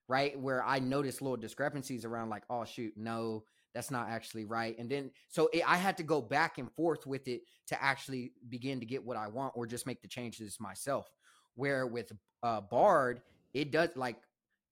Right? 0.08 0.38
Where 0.38 0.62
I 0.64 0.78
noticed 0.78 1.20
little 1.20 1.36
discrepancies 1.36 2.04
around 2.04 2.30
like, 2.30 2.44
oh 2.48 2.64
shoot, 2.64 2.92
no, 2.96 3.42
that's 3.74 3.90
not 3.90 4.08
actually 4.08 4.44
right. 4.44 4.78
And 4.78 4.88
then 4.88 5.10
so 5.28 5.50
it, 5.52 5.68
I 5.68 5.76
had 5.76 5.96
to 5.96 6.04
go 6.04 6.20
back 6.22 6.58
and 6.58 6.72
forth 6.72 7.06
with 7.06 7.26
it 7.26 7.42
to 7.66 7.82
actually 7.82 8.32
begin 8.48 8.78
to 8.80 8.86
get 8.86 9.04
what 9.04 9.16
I 9.16 9.26
want 9.26 9.54
or 9.56 9.66
just 9.66 9.86
make 9.86 10.00
the 10.00 10.08
changes 10.08 10.58
myself. 10.60 11.06
Where 11.56 11.86
with 11.86 12.12
uh 12.42 12.60
Bard, 12.60 13.20
it 13.56 13.72
does 13.72 13.90
like 13.96 14.18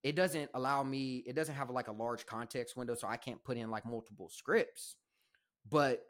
it 0.04 0.14
doesn't 0.14 0.50
allow 0.54 0.82
me 0.84 1.24
it 1.26 1.34
doesn't 1.34 1.56
have 1.56 1.70
like 1.70 1.88
a 1.88 1.92
large 1.92 2.26
context 2.26 2.76
window 2.76 2.94
so 2.94 3.08
i 3.08 3.16
can't 3.16 3.42
put 3.44 3.56
in 3.56 3.70
like 3.70 3.86
multiple 3.86 4.28
scripts. 4.28 4.96
But 5.70 6.04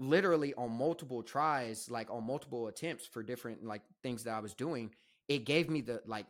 literally 0.00 0.52
on 0.54 0.72
multiple 0.72 1.22
tries 1.22 1.88
like 1.90 2.10
on 2.10 2.24
multiple 2.26 2.66
attempts 2.66 3.06
for 3.06 3.22
different 3.22 3.64
like 3.64 3.82
things 4.02 4.24
that 4.24 4.34
i 4.34 4.40
was 4.40 4.54
doing 4.54 4.90
it 5.28 5.44
gave 5.44 5.70
me 5.70 5.80
the 5.80 6.02
like 6.06 6.26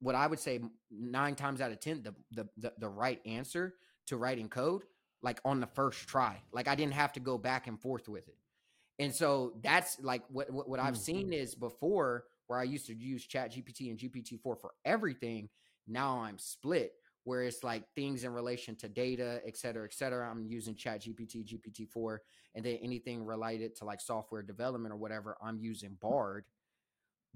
what 0.00 0.14
i 0.14 0.26
would 0.26 0.38
say 0.38 0.60
nine 0.90 1.34
times 1.34 1.62
out 1.62 1.72
of 1.72 1.80
ten 1.80 2.02
the 2.02 2.14
the 2.32 2.48
the, 2.58 2.72
the 2.78 2.88
right 2.88 3.20
answer 3.24 3.74
to 4.06 4.18
writing 4.18 4.48
code 4.48 4.82
like 5.22 5.40
on 5.44 5.60
the 5.60 5.66
first 5.66 6.06
try. 6.06 6.36
Like 6.52 6.68
i 6.68 6.74
didn't 6.74 6.94
have 6.94 7.12
to 7.14 7.20
go 7.20 7.38
back 7.38 7.66
and 7.66 7.80
forth 7.80 8.08
with 8.08 8.28
it. 8.28 8.36
And 9.00 9.14
so 9.14 9.54
that's 9.62 9.98
like 10.00 10.22
what 10.30 10.50
what, 10.52 10.68
what 10.68 10.80
i've 10.80 10.94
Mm. 10.94 10.98
seen 10.98 11.32
is 11.32 11.54
before 11.54 12.24
where 12.48 12.60
i 12.60 12.64
used 12.64 12.86
to 12.88 12.94
use 12.94 13.26
chat 13.26 13.52
gpt 13.52 13.90
and 13.90 13.98
gpt-4 14.00 14.60
for 14.60 14.72
everything 14.86 15.48
Now 15.88 16.20
I'm 16.22 16.38
split 16.38 16.94
where 17.24 17.44
it's 17.44 17.64
like 17.64 17.84
things 17.96 18.24
in 18.24 18.32
relation 18.32 18.76
to 18.78 18.88
data, 18.88 19.42
et 19.46 19.56
cetera, 19.58 19.84
et 19.84 19.94
cetera. 19.94 20.30
I'm 20.30 20.46
using 20.46 20.74
Chat 20.76 21.02
GPT, 21.02 21.46
GPT-4, 21.46 22.18
and 22.56 22.66
then 22.66 22.78
anything 22.82 23.24
related 23.24 23.76
to 23.76 23.86
like 23.86 24.00
software 24.02 24.42
development 24.42 24.94
or 24.94 24.98
whatever, 24.98 25.36
I'm 25.42 25.58
using 25.60 25.98
Bard. 26.00 26.46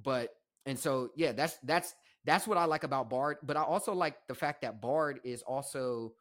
But 0.02 0.30
and 0.66 0.78
so 0.78 1.10
yeah, 1.16 1.32
that's 1.32 1.58
that's 1.64 1.94
that's 2.24 2.48
what 2.48 2.58
I 2.58 2.66
like 2.66 2.84
about 2.84 3.10
Bard. 3.10 3.38
But 3.44 3.56
I 3.58 3.64
also 3.64 3.94
like 3.94 4.16
the 4.28 4.34
fact 4.34 4.62
that 4.62 4.82
Bard 4.82 5.20
is 5.24 5.42
also 5.42 6.14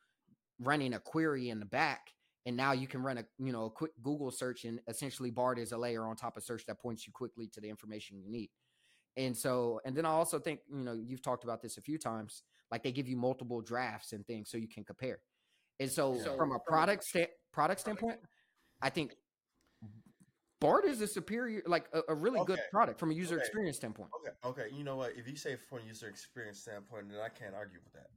running 0.60 0.96
a 0.96 1.00
query 1.00 1.50
in 1.50 1.60
the 1.60 1.66
back. 1.66 2.12
And 2.48 2.58
now 2.58 2.74
you 2.74 2.88
can 2.88 3.04
run 3.04 3.20
a 3.20 3.26
you 3.40 3.54
know 3.54 3.66
a 3.66 3.72
quick 3.72 3.92
Google 4.04 4.32
search, 4.32 4.66
and 4.66 4.82
essentially 4.88 5.32
Bard 5.32 5.60
is 5.60 5.74
a 5.74 5.78
layer 5.80 6.06
on 6.06 6.16
top 6.18 6.38
of 6.38 6.44
search 6.44 6.66
that 6.68 6.82
points 6.82 7.08
you 7.08 7.14
quickly 7.14 7.48
to 7.50 7.62
the 7.62 7.70
information 7.70 8.20
you 8.20 8.30
need. 8.32 8.50
And 9.18 9.36
so, 9.36 9.82
and 9.86 9.96
then 9.96 10.06
I 10.06 10.10
also 10.10 10.40
think 10.40 10.62
you 10.70 10.84
know 10.84 10.94
you've 10.94 11.22
talked 11.22 11.44
about 11.44 11.62
this 11.62 11.78
a 11.78 11.82
few 11.82 11.98
times 11.98 12.44
like 12.72 12.84
they 12.84 12.92
give 12.92 13.08
you 13.08 13.18
multiple 13.18 13.62
drafts 13.62 14.14
and 14.14 14.26
things 14.26 14.50
so 14.50 14.58
you 14.58 14.68
can 14.68 14.84
compare. 14.84 15.20
And 15.80 15.92
so, 15.92 16.16
yeah. 16.16 16.36
from 16.36 16.52
a 16.52 16.60
product 16.60 17.04
sta- 17.04 17.32
product 17.52 17.82
standpoint, 17.82 18.20
I 18.82 18.90
think 18.90 19.14
Bard 20.62 20.86
is 20.86 21.02
a 21.02 21.08
superior, 21.08 21.64
like 21.66 21.88
a, 21.92 22.02
a 22.10 22.16
really 22.16 22.40
okay. 22.40 22.54
good 22.54 22.60
product 22.72 23.00
from 23.00 23.10
a 23.10 23.14
user 23.14 23.36
okay. 23.36 23.42
experience 23.42 23.78
standpoint. 23.78 24.10
Okay, 24.22 24.62
okay. 24.64 24.76
You 24.76 24.84
know 24.84 24.96
what? 24.96 25.14
If 25.18 25.28
you 25.28 25.36
say 25.36 25.58
from 25.68 25.80
a 25.80 25.88
user 25.88 26.08
experience 26.08 26.60
standpoint, 26.60 27.10
then 27.10 27.20
I 27.20 27.30
can't 27.30 27.56
argue 27.56 27.80
with 27.84 27.94
that. 27.94 28.10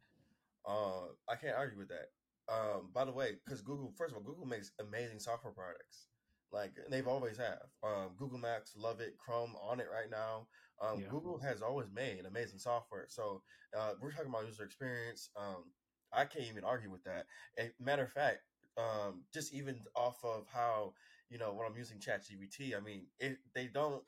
Uh, 0.68 1.08
I 1.28 1.36
can't 1.36 1.56
argue 1.56 1.78
with 1.78 1.88
that. 1.88 2.12
Um, 2.52 2.90
by 2.92 3.06
the 3.06 3.12
way, 3.12 3.32
because 3.44 3.62
Google, 3.62 3.92
first 3.96 4.12
of 4.12 4.18
all, 4.18 4.22
Google 4.22 4.44
makes 4.44 4.72
amazing 4.78 5.18
software 5.18 5.54
products. 5.54 6.08
Like 6.54 6.78
they've 6.88 7.08
always 7.08 7.36
have. 7.36 7.66
Um, 7.82 8.12
Google 8.16 8.38
Maps, 8.38 8.74
love 8.76 9.00
it. 9.00 9.18
Chrome 9.18 9.54
on 9.60 9.80
it 9.80 9.88
right 9.92 10.10
now. 10.10 10.46
Um, 10.80 11.00
yeah. 11.00 11.08
Google 11.10 11.38
has 11.38 11.62
always 11.62 11.88
made 11.92 12.24
amazing 12.26 12.60
software. 12.60 13.06
So 13.08 13.42
uh, 13.76 13.92
we're 14.00 14.12
talking 14.12 14.28
about 14.28 14.46
user 14.46 14.64
experience. 14.64 15.30
Um, 15.36 15.64
I 16.12 16.24
can't 16.24 16.46
even 16.48 16.64
argue 16.64 16.90
with 16.90 17.02
that. 17.04 17.26
And 17.58 17.72
matter 17.80 18.04
of 18.04 18.12
fact, 18.12 18.38
um, 18.78 19.24
just 19.32 19.52
even 19.52 19.80
off 19.96 20.24
of 20.24 20.46
how 20.52 20.94
you 21.28 21.38
know 21.38 21.52
when 21.52 21.66
I'm 21.66 21.76
using 21.76 21.98
ChatGPT, 21.98 22.76
I 22.76 22.80
mean, 22.80 23.06
it, 23.18 23.38
they 23.54 23.66
don't. 23.66 24.02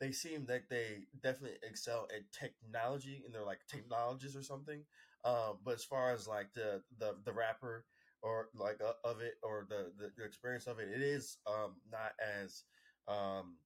They 0.00 0.10
seem 0.10 0.44
that 0.46 0.62
they 0.68 1.06
definitely 1.22 1.58
excel 1.62 2.08
at 2.14 2.22
technology, 2.32 3.22
and 3.24 3.32
they're 3.32 3.44
like 3.44 3.60
technologists 3.70 4.36
or 4.36 4.42
something. 4.42 4.82
Uh, 5.24 5.52
but 5.64 5.74
as 5.74 5.84
far 5.84 6.12
as 6.12 6.26
like 6.26 6.52
the 6.54 6.82
the 6.98 7.14
the 7.24 7.32
wrapper 7.32 7.84
or 8.24 8.48
like 8.54 8.80
uh, 8.80 9.08
of 9.08 9.20
it 9.20 9.34
or 9.42 9.66
the, 9.68 9.92
the, 9.98 10.10
the 10.16 10.24
experience 10.24 10.66
of 10.66 10.78
it, 10.78 10.88
it 10.88 11.02
is 11.02 11.38
um, 11.46 11.76
not 11.92 12.12
as 12.42 12.64
um, 13.06 13.56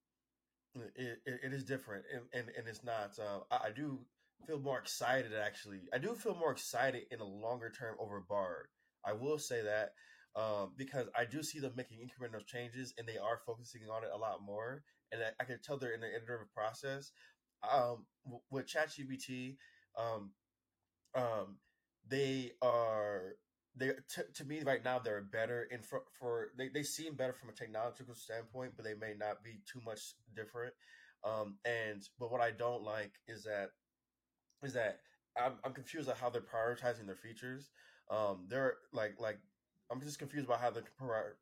it, 0.75 1.19
it, 1.25 1.41
it 1.45 1.53
is 1.53 1.65
different 1.65 2.05
and, 2.13 2.25
and, 2.35 2.55
and 2.57 2.69
it's 2.69 2.85
not 2.85 3.13
uh, 3.19 3.41
I, 3.51 3.69
I, 3.69 3.71
do 3.75 4.01
feel 4.47 4.59
more 4.59 4.79
excited 4.79 5.33
actually. 5.35 5.81
I 5.95 5.99
do 5.99 6.15
feel 6.15 6.35
more 6.35 6.53
excited 6.53 7.05
in 7.11 7.21
a 7.21 7.25
longer 7.25 7.71
term 7.71 7.97
over 8.01 8.21
bard. 8.29 8.67
I 9.05 9.13
will 9.13 9.39
say 9.39 9.63
that 9.63 9.93
um, 10.37 10.73
because 10.77 11.07
i 11.17 11.25
do 11.25 11.43
see 11.43 11.59
them 11.59 11.73
making 11.77 11.99
incremental 11.99 12.45
changes 12.45 12.93
and 12.99 13.09
they 13.09 13.17
are 13.17 13.41
focusing 13.47 13.83
on 13.91 14.05
it 14.05 14.11
a 14.15 14.19
lot 14.19 14.43
more 14.45 14.83
and 15.11 15.23
i, 15.23 15.31
I 15.41 15.45
can 15.45 15.59
tell 15.63 15.79
they're 15.79 15.95
in 15.95 16.01
the 16.01 16.09
iterative 16.09 16.53
process. 16.55 17.13
Um, 17.69 18.07
with 18.51 18.67
ChatGPT, 18.67 19.57
um, 19.99 20.31
um, 21.15 21.57
they 22.09 22.53
are 22.63 23.35
they 23.79 23.93
t- 24.09 24.23
to 24.35 24.45
me 24.45 24.63
right 24.65 24.85
now 24.85 24.99
they're 24.99 25.23
better 25.23 25.69
in 25.71 25.83
for, 25.83 26.03
for 26.19 26.49
they, 26.59 26.69
they 26.69 26.83
seem 26.83 27.15
better 27.15 27.33
from 27.33 27.49
a 27.51 27.53
technological 27.53 28.15
standpoint 28.15 28.73
but 28.77 28.85
they 28.85 28.95
may 28.95 29.15
not 29.19 29.43
be 29.45 29.61
too 29.71 29.81
much 29.85 30.15
different. 30.35 30.75
Um 31.25 31.57
and 31.65 32.03
but 32.19 32.31
what 32.31 32.41
i 32.41 32.51
don't 32.51 32.83
like 32.85 33.13
is 33.29 33.45
that 33.45 33.71
is 34.63 34.73
that 34.75 35.01
i'm, 35.41 35.55
I'm 35.65 35.73
confused 35.73 36.09
about 36.09 36.19
how 36.21 36.31
they're 36.31 36.43
prioritizing 36.43 37.07
their 37.07 37.17
features. 37.17 37.71
Um 38.11 38.47
they're 38.49 38.75
like 38.93 39.15
like 39.19 39.39
i'm 39.91 40.01
just 40.01 40.19
confused 40.19 40.47
about 40.47 40.61
how 40.61 40.71
they're 40.71 40.85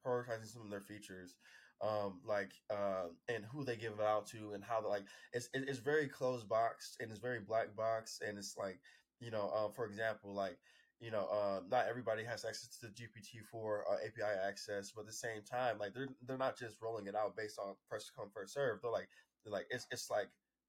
prioritizing 0.06 0.46
some 0.52 0.62
of 0.62 0.70
their 0.70 0.80
features. 0.80 1.36
Um 1.82 2.20
like 2.26 2.52
uh 2.70 3.08
and 3.28 3.44
who 3.52 3.64
they 3.64 3.76
give 3.76 3.94
it 3.94 4.00
out 4.00 4.26
to 4.28 4.52
and 4.54 4.64
how 4.64 4.80
they 4.80 4.88
like 4.88 5.04
it's 5.32 5.48
it's 5.52 5.78
very 5.78 6.08
closed 6.08 6.48
box 6.48 6.96
and 7.00 7.10
it's 7.10 7.20
very 7.20 7.40
black 7.40 7.76
box 7.76 8.20
and 8.26 8.38
it's 8.38 8.56
like 8.56 8.80
you 9.20 9.30
know 9.30 9.50
uh, 9.54 9.68
for 9.68 9.84
example 9.84 10.34
like 10.34 10.58
you 11.00 11.10
know, 11.10 11.28
uh, 11.30 11.60
not 11.70 11.86
everybody 11.88 12.24
has 12.24 12.44
access 12.44 12.78
to 12.80 12.86
the 12.86 12.92
GPT-4 12.92 13.80
uh, 13.90 13.94
API 14.06 14.38
access, 14.46 14.92
but 14.94 15.02
at 15.02 15.06
the 15.06 15.12
same 15.12 15.42
time, 15.48 15.78
like 15.78 15.92
they're 15.92 16.08
they're 16.26 16.38
not 16.38 16.58
just 16.58 16.76
rolling 16.80 17.06
it 17.06 17.14
out 17.14 17.36
based 17.36 17.58
on 17.58 17.74
first 17.88 18.12
come 18.16 18.28
first 18.34 18.54
serve. 18.54 18.80
They're 18.82 18.90
like 18.90 19.08
they're 19.44 19.52
like 19.52 19.66
it's 19.70 19.86
it's 19.90 20.10
like 20.10 20.28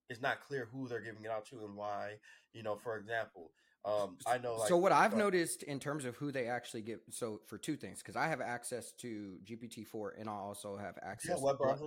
it's 0.09 0.21
not 0.21 0.41
clear 0.45 0.67
who 0.71 0.87
they're 0.87 1.01
giving 1.01 1.23
it 1.23 1.31
out 1.31 1.45
to 1.47 1.65
and 1.65 1.75
why. 1.75 2.15
You 2.53 2.63
know, 2.63 2.75
for 2.75 2.97
example, 2.97 3.51
um, 3.85 4.17
I 4.27 4.37
know. 4.37 4.55
Like, 4.55 4.67
so 4.67 4.77
what 4.77 4.91
I've 4.91 5.13
uh, 5.13 5.17
noticed 5.17 5.63
in 5.63 5.79
terms 5.79 6.03
of 6.03 6.17
who 6.17 6.31
they 6.31 6.47
actually 6.47 6.81
get, 6.81 7.01
so 7.09 7.39
for 7.47 7.57
two 7.57 7.77
things, 7.77 7.99
because 7.99 8.17
I 8.17 8.27
have 8.27 8.41
access 8.41 8.91
to 8.99 9.37
GPT-4 9.45 10.19
and 10.19 10.29
I 10.29 10.33
also 10.33 10.75
have 10.75 10.97
access. 11.01 11.37
Yeah, 11.37 11.43
web 11.43 11.57
browser. 11.57 11.85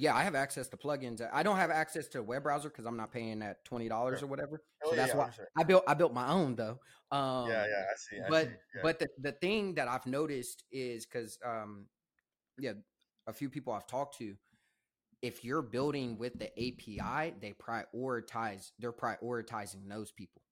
Yeah, 0.00 0.14
I 0.14 0.22
have 0.22 0.36
access 0.36 0.68
to 0.68 0.76
plugins. 0.76 1.26
I 1.32 1.42
don't 1.42 1.56
have 1.56 1.72
access 1.72 2.06
to 2.08 2.20
a 2.20 2.22
web 2.22 2.44
browser 2.44 2.68
because 2.68 2.86
I'm 2.86 2.96
not 2.96 3.10
paying 3.10 3.40
that 3.40 3.64
twenty 3.64 3.88
dollars 3.88 4.22
or 4.22 4.28
whatever. 4.28 4.62
Oh, 4.84 4.90
so 4.90 4.96
that's 4.96 5.12
yeah, 5.12 5.18
why 5.18 5.30
I 5.56 5.64
built 5.64 5.82
I 5.88 5.94
built 5.94 6.14
my 6.14 6.28
own 6.28 6.54
though. 6.54 6.78
Um, 7.10 7.48
yeah, 7.48 7.66
yeah, 7.66 7.82
I 7.82 7.96
see. 7.96 8.20
I 8.24 8.28
but 8.28 8.46
see. 8.46 8.52
Yeah. 8.76 8.80
but 8.84 8.98
the 9.00 9.08
the 9.20 9.32
thing 9.32 9.74
that 9.74 9.88
I've 9.88 10.06
noticed 10.06 10.62
is 10.70 11.04
because 11.04 11.36
um, 11.44 11.86
yeah, 12.60 12.74
a 13.26 13.32
few 13.32 13.50
people 13.50 13.72
I've 13.72 13.88
talked 13.88 14.18
to, 14.18 14.36
if 15.20 15.44
you're 15.44 15.62
building 15.62 16.16
with 16.16 16.38
the 16.38 16.46
API, 16.52 17.34
they 17.40 17.54
prioritize. 17.54 18.70
They're 18.78 18.92
prioritizing 18.92 19.88
those 19.88 20.12
people. 20.12 20.42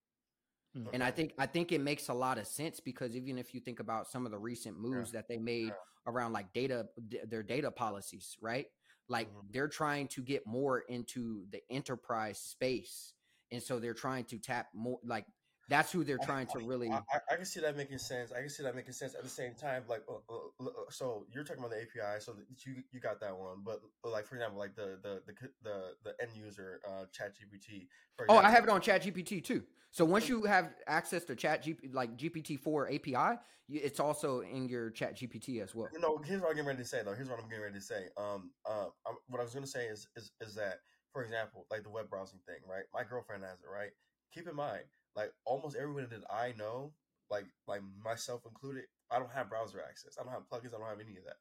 Okay. 0.77 0.91
And 0.93 1.05
I 1.05 1.13
think 1.13 1.35
I 1.39 1.47
think 1.47 1.71
it 1.71 1.81
makes 1.81 2.09
a 2.09 2.15
lot 2.15 2.39
of 2.39 2.49
sense 2.49 2.81
because 2.81 3.15
even 3.15 3.39
if 3.39 3.55
you 3.55 3.61
think 3.61 3.79
about 3.79 4.09
some 4.09 4.27
of 4.27 4.33
the 4.33 4.39
recent 4.39 4.77
moves 4.77 5.13
yeah. 5.13 5.21
that 5.21 5.29
they 5.29 5.39
made 5.39 5.69
yeah. 5.69 5.73
around 6.09 6.33
like 6.33 6.53
data, 6.53 6.87
their 7.29 7.45
data 7.45 7.71
policies, 7.71 8.37
right? 8.41 8.67
Like 9.09 9.29
mm-hmm. 9.29 9.47
they're 9.53 9.69
trying 9.69 10.09
to 10.09 10.23
get 10.23 10.47
more 10.47 10.81
into 10.81 11.45
the 11.51 11.61
enterprise 11.71 12.39
space. 12.39 13.15
And 13.53 13.63
so 13.63 13.79
they're 13.79 13.95
trying 13.95 14.25
to 14.27 14.39
tap 14.39 14.69
more 14.75 14.99
like 15.05 15.27
that's 15.69 15.91
who 15.91 16.05
they're 16.05 16.19
trying 16.19 16.47
to 16.49 16.61
really. 16.61 16.89
I, 16.91 16.97
I, 16.97 17.19
I, 17.33 17.37
can 17.37 17.45
see 17.45 17.61
that 17.61 17.77
making 17.77 17.99
sense. 17.99 18.31
I 18.33 18.41
can 18.41 18.49
see 18.49 18.63
that 18.63 18.77
making 18.77 18.93
sense. 18.93 19.15
At 19.15 19.25
the 19.25 19.29
same 19.29 19.55
time, 19.55 19.83
like, 19.89 20.03
uh, 20.09 20.33
uh, 20.33 20.65
uh 20.65 20.71
so 20.91 21.27
you're 21.33 21.43
talking 21.43 21.63
about 21.63 21.73
the 21.73 21.83
API, 21.83 22.21
so 22.21 22.35
you 22.65 22.83
you 22.93 23.01
got 23.01 23.21
that 23.21 23.37
one. 23.37 23.63
But 23.65 23.81
like 24.05 24.27
for 24.27 24.37
example, 24.37 24.59
like 24.59 24.77
the 24.77 24.99
the 25.03 25.23
the 25.27 25.33
the, 25.63 25.83
the 26.05 26.15
end 26.23 26.31
user 26.35 26.81
uh, 26.89 27.07
Chat 27.13 27.35
GPT. 27.35 27.89
oh, 28.29 28.39
I 28.39 28.51
have 28.51 28.65
it 28.65 28.71
on 28.71 28.81
Chat 28.81 29.03
GPT 29.03 29.43
too. 29.43 29.65
So 29.91 30.05
once 30.05 30.29
you 30.29 30.43
have 30.45 30.75
access 30.87 31.25
to 31.25 31.35
Chat 31.35 31.65
GP, 31.65 31.93
like 31.93 32.17
GPT 32.17 32.61
four 32.61 32.87
API, 32.89 33.39
it's 33.69 33.99
also 33.99 34.41
in 34.41 34.69
your 34.69 34.91
Chat 34.91 35.17
GPT 35.17 35.63
as 35.63 35.75
well. 35.75 35.89
You 35.93 36.01
know, 36.01 36.21
here's 36.25 36.41
what 36.41 36.51
I'm 36.51 36.55
getting 36.55 36.69
ready 36.69 36.83
to 36.83 36.89
say 36.89 37.03
though. 37.05 37.15
Here's 37.15 37.29
what 37.29 37.41
I'm 37.43 37.49
getting 37.49 37.65
ready 37.65 37.79
to 37.79 37.85
say. 37.85 38.07
Um, 38.17 38.51
uh, 38.69 38.87
I'm, 39.07 39.17
what 39.29 39.41
I 39.41 39.45
was 39.45 39.53
going 39.53 39.65
to 39.65 39.71
say 39.71 39.87
is 39.87 40.07
is 40.15 40.31
is 40.41 40.55
that 40.55 40.79
for 41.13 41.25
example, 41.25 41.67
like 41.73 41.83
the 41.83 41.91
web 41.91 42.09
browsing 42.09 42.41
thing, 42.47 42.63
right? 42.71 42.85
My 42.95 43.03
girlfriend 43.03 43.43
has 43.43 43.59
it, 43.61 43.73
right? 43.73 43.91
Keep 44.33 44.49
in 44.49 44.55
mind 44.55 44.85
like 45.17 45.33
almost 45.45 45.77
everyone 45.77 46.07
that 46.11 46.23
I 46.31 46.53
know, 46.57 46.93
like 47.31 47.47
like 47.67 47.81
myself 48.05 48.43
included, 48.47 48.85
I 49.11 49.19
don't 49.19 49.33
have 49.33 49.49
browser 49.49 49.81
access. 49.89 50.17
I 50.21 50.25
don't 50.25 50.33
have 50.33 50.43
plugins. 50.43 50.75
I 50.75 50.79
don't 50.79 50.89
have 50.89 51.01
any 51.01 51.17
of 51.17 51.25
that. 51.25 51.37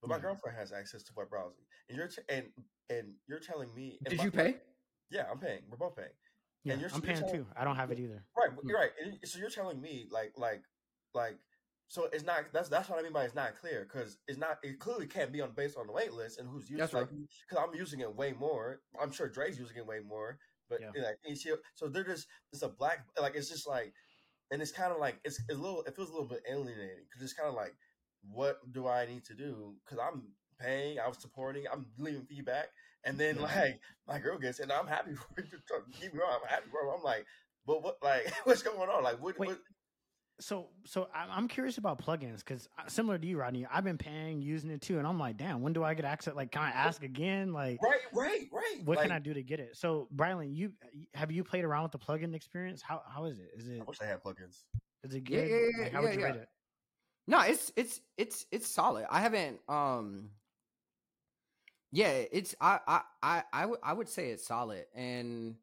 But 0.00 0.08
my 0.08 0.16
mm-hmm. 0.16 0.26
girlfriend 0.26 0.58
has 0.58 0.72
access 0.72 1.02
to 1.04 1.12
web 1.16 1.30
browsing, 1.30 1.64
and 1.88 1.96
you're 1.96 2.08
t- 2.08 2.22
and 2.28 2.46
and 2.88 3.14
you're 3.28 3.40
telling 3.40 3.72
me. 3.74 3.98
Did 4.04 4.18
my, 4.18 4.24
you 4.24 4.30
pay? 4.30 4.56
Yeah, 5.10 5.24
I'm 5.30 5.38
paying. 5.38 5.60
We're 5.70 5.76
both 5.76 5.96
paying. 5.96 6.08
Yeah, 6.64 6.74
and 6.74 6.82
you're, 6.82 6.90
I'm 6.92 7.00
paying 7.00 7.22
too. 7.30 7.46
I 7.56 7.64
don't 7.64 7.76
have 7.76 7.90
it 7.90 7.98
either. 7.98 8.24
Right, 8.36 8.50
you're 8.64 8.78
right. 8.78 8.90
so 9.24 9.38
you're 9.38 9.50
telling 9.50 9.80
me 9.80 10.06
like 10.10 10.32
like 10.36 10.62
like 11.14 11.38
so 11.88 12.08
it's 12.12 12.24
not 12.24 12.44
that's 12.52 12.68
that's 12.68 12.88
what 12.88 12.98
I 12.98 13.02
mean 13.02 13.12
by 13.12 13.24
it's 13.24 13.34
not 13.34 13.56
clear 13.60 13.88
because 13.90 14.18
it's 14.28 14.38
not 14.38 14.58
it 14.62 14.78
clearly 14.78 15.06
can't 15.06 15.32
be 15.32 15.40
on 15.40 15.52
based 15.56 15.76
on 15.76 15.86
the 15.86 15.92
wait 15.92 16.12
list 16.12 16.38
and 16.38 16.48
who's 16.48 16.70
using 16.70 16.86
like 16.92 17.08
because 17.10 17.64
I'm 17.64 17.74
using 17.74 18.00
it 18.00 18.14
way 18.14 18.32
more. 18.32 18.80
I'm 19.00 19.10
sure 19.10 19.28
Dre's 19.28 19.58
using 19.58 19.76
it 19.76 19.86
way 19.86 20.00
more. 20.06 20.38
But 20.70 20.80
yeah. 20.80 21.02
like 21.02 21.18
so 21.74 21.88
they're 21.88 22.04
just 22.04 22.26
it's 22.52 22.62
a 22.62 22.68
black 22.68 23.04
like 23.20 23.34
it's 23.34 23.50
just 23.50 23.68
like 23.68 23.92
and 24.50 24.62
it's 24.62 24.72
kind 24.72 24.92
of 24.92 24.98
like 24.98 25.18
it's, 25.24 25.40
it's 25.48 25.58
a 25.58 25.60
little 25.60 25.82
it 25.82 25.94
feels 25.94 26.08
a 26.08 26.12
little 26.12 26.28
bit 26.28 26.42
alienating 26.48 27.04
because 27.08 27.22
it's 27.22 27.32
kind 27.32 27.48
of 27.48 27.54
like 27.54 27.74
what 28.22 28.58
do 28.72 28.86
I 28.86 29.06
need 29.06 29.24
to 29.24 29.34
do 29.34 29.74
because 29.84 29.98
I'm 29.98 30.22
paying 30.60 30.98
I'm 31.04 31.14
supporting 31.14 31.64
I'm 31.70 31.86
leaving 31.98 32.24
feedback 32.24 32.68
and 33.04 33.18
then 33.18 33.36
yeah. 33.36 33.42
like 33.42 33.80
my 34.06 34.18
girl 34.18 34.38
gets 34.38 34.60
and 34.60 34.70
I'm 34.70 34.86
happy 34.86 35.14
for 35.14 35.42
you 35.42 35.58
keep 36.00 36.12
going 36.12 36.24
I'm 36.24 36.48
happy 36.48 36.66
for 36.70 36.84
bro 36.84 36.94
I'm 36.96 37.02
like 37.02 37.26
but 37.66 37.82
what 37.82 37.96
like 38.02 38.32
what's 38.44 38.62
going 38.62 38.88
on 38.88 39.02
like 39.02 39.22
what, 39.22 39.38
what 39.38 39.58
so 40.40 40.68
so 40.84 41.08
I'm 41.14 41.48
curious 41.48 41.78
about 41.78 42.04
plugins 42.04 42.38
because 42.38 42.68
uh, 42.78 42.82
similar 42.88 43.18
to 43.18 43.26
you, 43.26 43.38
Rodney, 43.38 43.66
I've 43.72 43.84
been 43.84 43.98
paying 43.98 44.42
using 44.42 44.70
it 44.70 44.80
too, 44.80 44.98
and 44.98 45.06
I'm 45.06 45.18
like, 45.18 45.36
damn, 45.36 45.62
when 45.62 45.72
do 45.72 45.84
I 45.84 45.94
get 45.94 46.04
access? 46.04 46.34
Like, 46.34 46.50
can 46.50 46.62
I 46.62 46.70
ask 46.70 47.02
again? 47.04 47.52
Like, 47.52 47.78
right, 47.82 48.00
right, 48.12 48.48
right. 48.52 48.80
What 48.84 48.96
like, 48.96 49.06
can 49.06 49.12
I 49.12 49.18
do 49.18 49.34
to 49.34 49.42
get 49.42 49.60
it? 49.60 49.76
So, 49.76 50.08
Brylan, 50.14 50.56
you 50.56 50.72
have 51.14 51.30
you 51.30 51.44
played 51.44 51.64
around 51.64 51.84
with 51.84 51.92
the 51.92 51.98
plugin 51.98 52.34
experience? 52.34 52.82
How 52.82 53.02
how 53.08 53.26
is 53.26 53.38
it? 53.38 53.50
Is 53.56 53.68
it? 53.68 53.80
I 53.80 53.84
wish 53.84 53.98
I 54.00 54.06
had 54.06 54.22
plugins. 54.22 54.62
Is 55.04 55.14
it 55.14 55.24
good? 55.24 55.34
Yeah, 55.34 55.44
yeah, 55.44 55.56
yeah, 55.76 55.82
like, 55.84 55.92
how 55.92 56.02
would 56.02 56.14
you 56.14 56.24
rate 56.24 56.36
it? 56.36 56.48
No, 57.26 57.40
it's 57.42 57.72
it's 57.76 58.00
it's 58.16 58.46
it's 58.50 58.66
solid. 58.66 59.06
I 59.10 59.20
haven't 59.20 59.60
um 59.68 60.30
yeah, 61.92 62.22
it's 62.32 62.54
I 62.60 62.80
I 62.86 63.00
I 63.22 63.42
I 63.52 63.66
would 63.66 63.78
I 63.82 63.92
would 63.92 64.08
say 64.08 64.30
it's 64.30 64.46
solid 64.46 64.84
and 64.94 65.56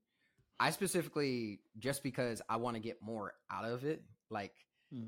I 0.60 0.72
specifically 0.72 1.60
just 1.78 2.04
because 2.04 2.42
I 2.50 2.58
want 2.58 2.76
to 2.76 2.82
get 2.82 3.02
more 3.02 3.34
out 3.52 3.66
of 3.66 3.86
it. 3.86 4.02
Like 4.30 4.54
Hmm. 4.92 5.08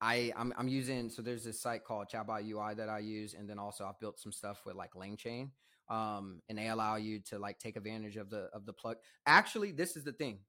I 0.00 0.32
I'm 0.36 0.52
I'm 0.58 0.68
using 0.68 1.10
so 1.10 1.22
there's 1.22 1.44
this 1.44 1.60
site 1.60 1.84
called 1.84 2.08
Chatbot 2.12 2.44
UI 2.46 2.74
that 2.74 2.88
I 2.88 3.00
use, 3.00 3.34
and 3.34 3.48
then 3.48 3.58
also 3.58 3.86
I've 3.86 4.00
built 4.00 4.20
some 4.20 4.32
stuff 4.32 4.62
with 4.66 4.76
like 4.76 4.92
LangChain. 4.94 5.50
Um, 5.88 6.42
and 6.48 6.58
they 6.58 6.68
allow 6.68 6.96
you 6.96 7.20
to 7.30 7.38
like 7.38 7.58
take 7.58 7.76
advantage 7.76 8.16
of 8.16 8.30
the 8.30 8.48
of 8.54 8.66
the 8.66 8.72
plug. 8.74 8.98
Actually, 9.26 9.72
this 9.72 9.96
is 9.96 10.04
the 10.04 10.12
thing, 10.12 10.40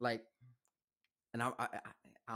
like, 0.00 0.22
and 1.32 1.42
I 1.42 1.48
I, 1.58 1.64
I- 1.74 1.78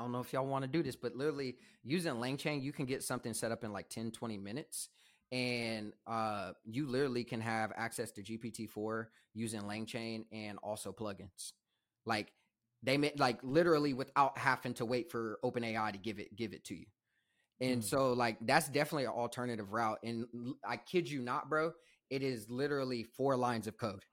don't 0.03 0.12
know 0.12 0.20
if 0.20 0.35
y'all 0.35 0.47
want 0.47 0.64
to 0.64 0.68
do 0.70 0.83
this, 0.83 0.97
but 0.97 1.16
literally 1.16 1.57
using 1.83 2.12
LangChain, 2.12 2.62
you 2.62 2.72
can 2.72 2.85
get 2.85 3.03
something 3.03 3.33
set 3.33 3.53
up 3.53 3.64
in 3.64 3.72
like 3.72 3.89
10, 3.89 4.11
20 4.11 4.37
minutes. 4.37 4.91
And 5.33 5.95
uh, 6.07 6.53
you 6.66 6.87
literally 6.87 7.24
can 7.24 7.41
have 7.41 7.72
access 7.74 8.11
to 8.12 8.22
GPT-4 8.22 9.09
using 9.33 9.62
LangChain 9.62 10.26
and 10.31 10.59
also 10.62 10.93
plugins. 10.93 11.53
Like 12.05 12.33
they 12.83 12.97
made 12.97 13.18
like 13.18 13.39
literally 13.43 13.93
without 13.95 14.39
having 14.39 14.74
to 14.74 14.85
wait 14.85 15.11
for 15.11 15.39
OpenAI 15.45 15.93
to 15.93 15.99
give 15.99 16.18
it 16.18 16.35
give 16.37 16.53
it 16.53 16.64
to 16.64 16.74
you. 16.74 16.87
And 17.61 17.83
Mm. 17.83 17.85
so 17.85 18.12
like 18.12 18.39
that's 18.41 18.68
definitely 18.68 19.05
an 19.05 19.11
alternative 19.11 19.72
route. 19.72 19.99
And 20.05 20.26
I 20.64 20.76
kid 20.76 21.11
you 21.11 21.20
not, 21.20 21.49
bro, 21.51 21.72
it 22.11 22.22
is 22.22 22.49
literally 22.49 23.03
four 23.03 23.37
lines 23.37 23.66
of 23.66 23.76
code. 23.76 24.05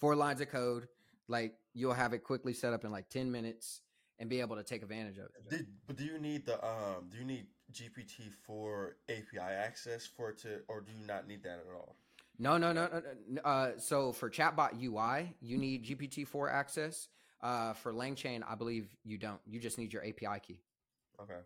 Four 0.00 0.16
lines 0.16 0.40
of 0.40 0.48
code. 0.48 0.88
Like 1.28 1.54
you'll 1.74 1.92
have 1.92 2.12
it 2.12 2.24
quickly 2.24 2.52
set 2.52 2.72
up 2.72 2.84
in 2.84 2.90
like 2.90 3.08
10 3.10 3.30
minutes 3.30 3.82
and 4.18 4.28
be 4.28 4.40
able 4.40 4.56
to 4.56 4.64
take 4.64 4.82
advantage 4.82 5.18
of 5.18 5.26
it. 5.26 5.48
Did, 5.50 5.66
but 5.86 5.96
do 5.96 6.04
you 6.04 6.18
need 6.18 6.44
the 6.46 6.54
um? 6.66 7.08
Do 7.10 7.18
you 7.18 7.24
need 7.24 7.46
GPT 7.72 8.32
four 8.44 8.96
API 9.08 9.38
access 9.38 10.06
for 10.06 10.30
it 10.30 10.38
to, 10.38 10.62
or 10.68 10.80
do 10.80 10.90
you 10.90 11.06
not 11.06 11.28
need 11.28 11.44
that 11.44 11.60
at 11.60 11.72
all? 11.72 11.96
No, 12.40 12.56
no, 12.56 12.72
no, 12.72 12.88
no. 12.92 13.02
no, 13.28 13.40
Uh, 13.42 13.78
so 13.78 14.12
for 14.12 14.30
Chatbot 14.30 14.80
UI, 14.80 15.34
you 15.40 15.58
need 15.58 15.84
GPT-4 15.84 16.52
access. 16.52 17.08
Uh, 17.40 17.72
for 17.72 17.92
LangChain, 17.92 18.42
I 18.48 18.54
believe 18.54 18.96
you 19.04 19.16
don't. 19.18 19.40
You 19.46 19.60
just 19.60 19.78
need 19.78 19.92
your 19.92 20.02
API 20.02 20.40
key. 20.42 20.60
Okay. 21.22 21.40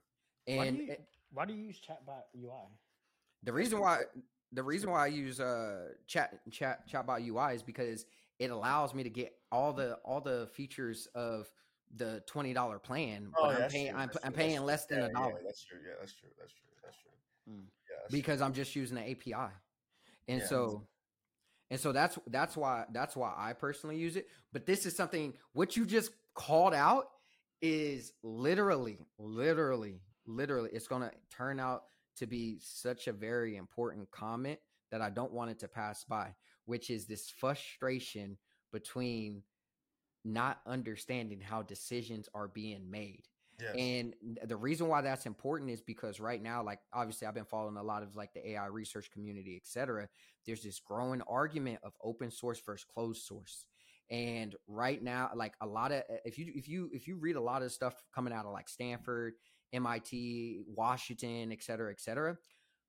Why 0.47 0.67
And 0.67 0.77
do, 0.79 0.83
you, 0.85 0.93
it- 0.93 1.09
why 1.31 1.45
do 1.45 1.55
you 1.55 1.63
use 1.65 1.81
Chatbot 1.81 2.23
UI? 2.37 2.69
the 3.43 3.53
reason 3.53 3.81
why 3.81 4.03
the 4.53 4.63
reason 4.63 4.91
why 4.91 5.05
I 5.05 5.07
use 5.09 5.41
uh 5.41 5.89
chat 6.07 6.41
chat 6.51 6.89
chatbot 6.89 7.27
UI 7.27 7.55
is 7.55 7.63
because 7.63 8.07
it 8.39 8.51
allows 8.51 8.95
me 8.95 9.03
to 9.03 9.11
get 9.11 9.35
all 9.51 9.73
the 9.73 9.95
all 10.05 10.21
the 10.21 10.49
features 10.53 11.09
of 11.15 11.51
the 11.97 12.23
twenty 12.27 12.53
dollar 12.53 12.79
plan, 12.79 13.29
but 13.31 13.43
Oh, 13.43 13.51
yeah, 13.51 13.57
I'm 13.57 13.61
that's 13.63 13.73
paying 13.73 13.91
true, 13.91 13.99
I'm, 13.99 14.09
that's 14.09 14.17
I'm 14.25 14.33
true, 14.33 14.37
that's 14.37 14.37
paying 14.37 14.57
true. 14.59 14.67
less 14.67 14.87
than 14.87 15.01
Yeah, 15.01 15.07
a 15.07 15.09
dollar 15.11 15.31
Yeah, 15.37 15.39
that's 15.45 15.65
true. 15.65 15.79
Yeah, 15.85 15.95
that's 16.01 16.15
true. 16.15 16.29
That's 16.39 16.53
true. 16.53 16.71
That's 16.83 16.97
true. 16.99 17.53
Mm. 17.55 17.65
Yeah, 17.91 17.97
that's 18.03 18.13
because 18.13 18.41
I'm 18.41 18.53
just 18.53 18.75
using 18.77 18.97
the 18.97 19.11
API, 19.11 19.53
and 20.29 20.41
Yeah. 20.41 20.47
so 20.47 20.87
and 21.73 21.81
so 21.81 21.91
that's 21.91 22.19
that's 22.27 22.55
why 22.55 22.85
that's 22.93 23.17
why 23.17 23.33
I 23.35 23.55
personally 23.55 23.97
use 23.97 24.17
it. 24.17 24.29
But 24.53 24.67
this 24.67 24.85
is 24.85 24.95
something 24.95 25.33
what 25.55 25.75
you 25.75 25.87
just 25.87 26.11
called 26.35 26.75
out 26.75 27.07
is 27.63 28.13
literally, 28.23 28.99
literally, 29.19 30.03
literally. 30.27 30.69
It's 30.75 30.87
to 31.01 31.11
turn 31.35 31.59
out 31.59 31.85
to 32.19 32.27
be 32.27 32.59
such 32.61 33.09
a 33.09 33.13
very 33.13 33.57
important 33.57 34.11
comment 34.11 34.59
that 34.91 35.01
I 35.01 35.09
don't 35.09 35.33
want 35.33 35.51
it 35.51 35.61
to 35.61 35.69
pass 35.69 36.05
by, 36.05 36.35
which 36.67 36.91
is 36.91 37.07
this 37.07 37.31
frustration 37.31 38.37
between 38.71 39.43
not 40.27 40.61
understanding 40.67 41.41
how 41.41 41.63
decisions 41.63 42.29
are 42.35 42.49
being 42.49 42.91
made. 42.91 43.23
Yes. 43.63 43.75
And 43.79 44.15
the 44.45 44.57
reason 44.57 44.89
why 44.89 45.03
that's 45.03 45.27
important 45.27 45.71
is 45.71 45.81
because 45.83 46.21
right 46.21 46.43
now, 46.43 46.63
like 46.63 46.81
obviously, 46.93 47.27
I've 47.27 47.35
been 47.35 47.45
following 47.45 47.77
a 47.77 47.83
lot 47.83 48.03
of 48.03 48.17
like 48.17 48.33
the 48.35 48.51
AI 48.51 48.67
research 48.67 49.11
community, 49.11 49.57
et 49.57 49.67
cetera. 49.67 50.09
There's 50.47 50.63
this 50.63 50.81
growing 50.81 51.23
argument 51.23 51.81
of 51.83 51.95
open 52.03 52.31
source 52.31 52.61
versus 52.65 52.85
closed 52.85 53.23
source. 53.25 53.67
And 54.11 54.57
right 54.67 55.03
now, 55.03 55.31
like 55.35 55.55
a 55.61 55.67
lot 55.67 55.93
of 55.93 56.03
if 56.25 56.39
you 56.39 56.53
if 56.55 56.69
you 56.69 56.91
if 56.93 57.07
you 57.09 57.17
read 57.17 57.37
a 57.37 57.41
lot 57.41 57.63
of 57.63 57.73
stuff 57.73 58.03
coming 58.15 58.33
out 58.33 58.47
of 58.47 58.53
like 58.53 58.69
Stanford, 58.69 59.35
MIT, 59.73 60.61
Washington, 60.67 61.53
et 61.53 61.63
cetera, 61.63 61.91
et 61.91 62.01
cetera, 62.01 62.37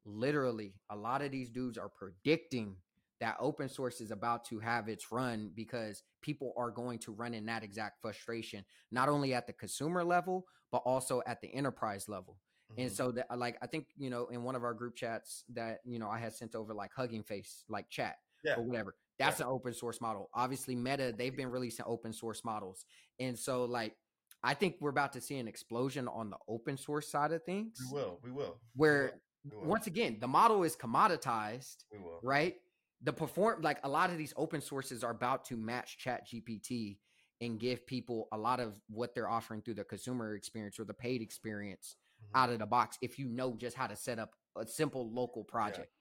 literally 0.06 0.74
a 0.90 0.96
lot 0.96 1.22
of 1.22 1.32
these 1.32 1.50
dudes 1.50 1.78
are 1.78 1.90
predicting 1.90 2.76
that 3.20 3.38
open 3.40 3.70
source 3.70 4.02
is 4.02 4.12
about 4.12 4.44
to 4.46 4.60
have 4.60 4.90
its 4.90 5.12
run 5.12 5.52
because 5.56 6.04
people 6.22 6.54
are 6.58 6.72
going 6.72 7.00
to 7.00 7.14
run 7.14 7.34
in 7.34 7.46
that 7.46 7.64
exact 7.64 8.02
frustration, 8.02 8.66
not 8.92 9.08
only 9.08 9.34
at 9.34 9.48
the 9.48 9.54
consumer 9.54 10.04
level, 10.04 10.46
but 10.74 10.80
also 10.86 11.22
at 11.28 11.40
the 11.40 11.54
enterprise 11.54 12.10
level. 12.10 12.36
And 12.80 12.90
Mhm. 12.90 12.96
so 12.96 13.12
that 13.12 13.28
like 13.38 13.58
I 13.62 13.68
think, 13.68 13.86
you 13.96 14.10
know, 14.10 14.26
in 14.30 14.44
one 14.44 14.56
of 14.56 14.64
our 14.64 14.74
group 14.74 14.96
chats 14.96 15.46
that, 15.50 15.82
you 15.86 16.00
know, 16.00 16.10
I 16.10 16.18
had 16.18 16.34
sent 16.34 16.56
over 16.56 16.74
like 16.74 16.92
hugging 16.92 17.22
face, 17.24 17.64
like 17.70 17.88
chat 17.90 18.18
yeah. 18.44 18.56
or 18.56 18.64
whatever. 18.64 18.96
That's 19.20 19.40
an 19.40 19.46
open 19.46 19.74
source 19.74 20.02
model. 20.02 20.32
Obviously, 20.34 20.76
Meta, 20.76 21.14
they've 21.16 21.36
been 21.38 21.52
releasing 21.52 21.86
open 21.86 22.12
source 22.12 22.44
models. 22.44 22.86
And 23.20 23.38
so 23.38 23.66
like 23.66 23.96
I 24.42 24.56
think 24.56 24.78
we're 24.82 24.90
about 24.90 25.14
to 25.14 25.22
see 25.22 25.38
an 25.38 25.48
explosion 25.48 26.08
on 26.08 26.32
the 26.32 26.38
open 26.48 26.76
source 26.76 27.08
side 27.08 27.32
of 27.32 27.44
things 27.44 27.78
we 27.92 27.94
will. 28.00 28.20
We 28.24 28.32
will. 28.32 28.60
where 28.76 29.22
We 29.46 29.56
will. 29.56 29.66
once 29.68 29.86
again, 29.86 30.20
the 30.20 30.28
model 30.28 30.64
is 30.64 30.76
commoditized 30.76 31.84
we 31.92 32.00
will. 32.00 32.20
right? 32.24 32.56
The 33.04 33.14
perform 33.14 33.62
like 33.62 33.80
a 33.84 33.90
lot 33.90 34.10
of 34.10 34.18
these 34.18 34.34
open 34.36 34.62
sources 34.62 35.04
are 35.04 35.12
about 35.12 35.46
to 35.46 35.58
match 35.58 35.98
Chat 36.00 36.28
GPT 36.28 36.98
and 37.44 37.60
give 37.60 37.86
people 37.86 38.28
a 38.32 38.38
lot 38.38 38.60
of 38.60 38.74
what 38.90 39.14
they're 39.14 39.30
offering 39.30 39.62
through 39.62 39.74
the 39.76 39.84
consumer 39.84 40.36
experience 40.36 40.80
or 40.80 40.86
the 40.86 40.94
paid 40.94 41.22
experience 41.22 41.96
Mhm. 42.22 42.36
out 42.36 42.50
of 42.50 42.60
the 42.60 42.66
box 42.66 42.98
if 43.02 43.20
you 43.20 43.28
know 43.28 43.56
just 43.58 43.76
how 43.76 43.88
to 43.88 43.96
set 43.96 44.20
up 44.20 44.36
a 44.58 44.66
simple 44.66 45.12
local 45.12 45.44
project. 45.44 45.92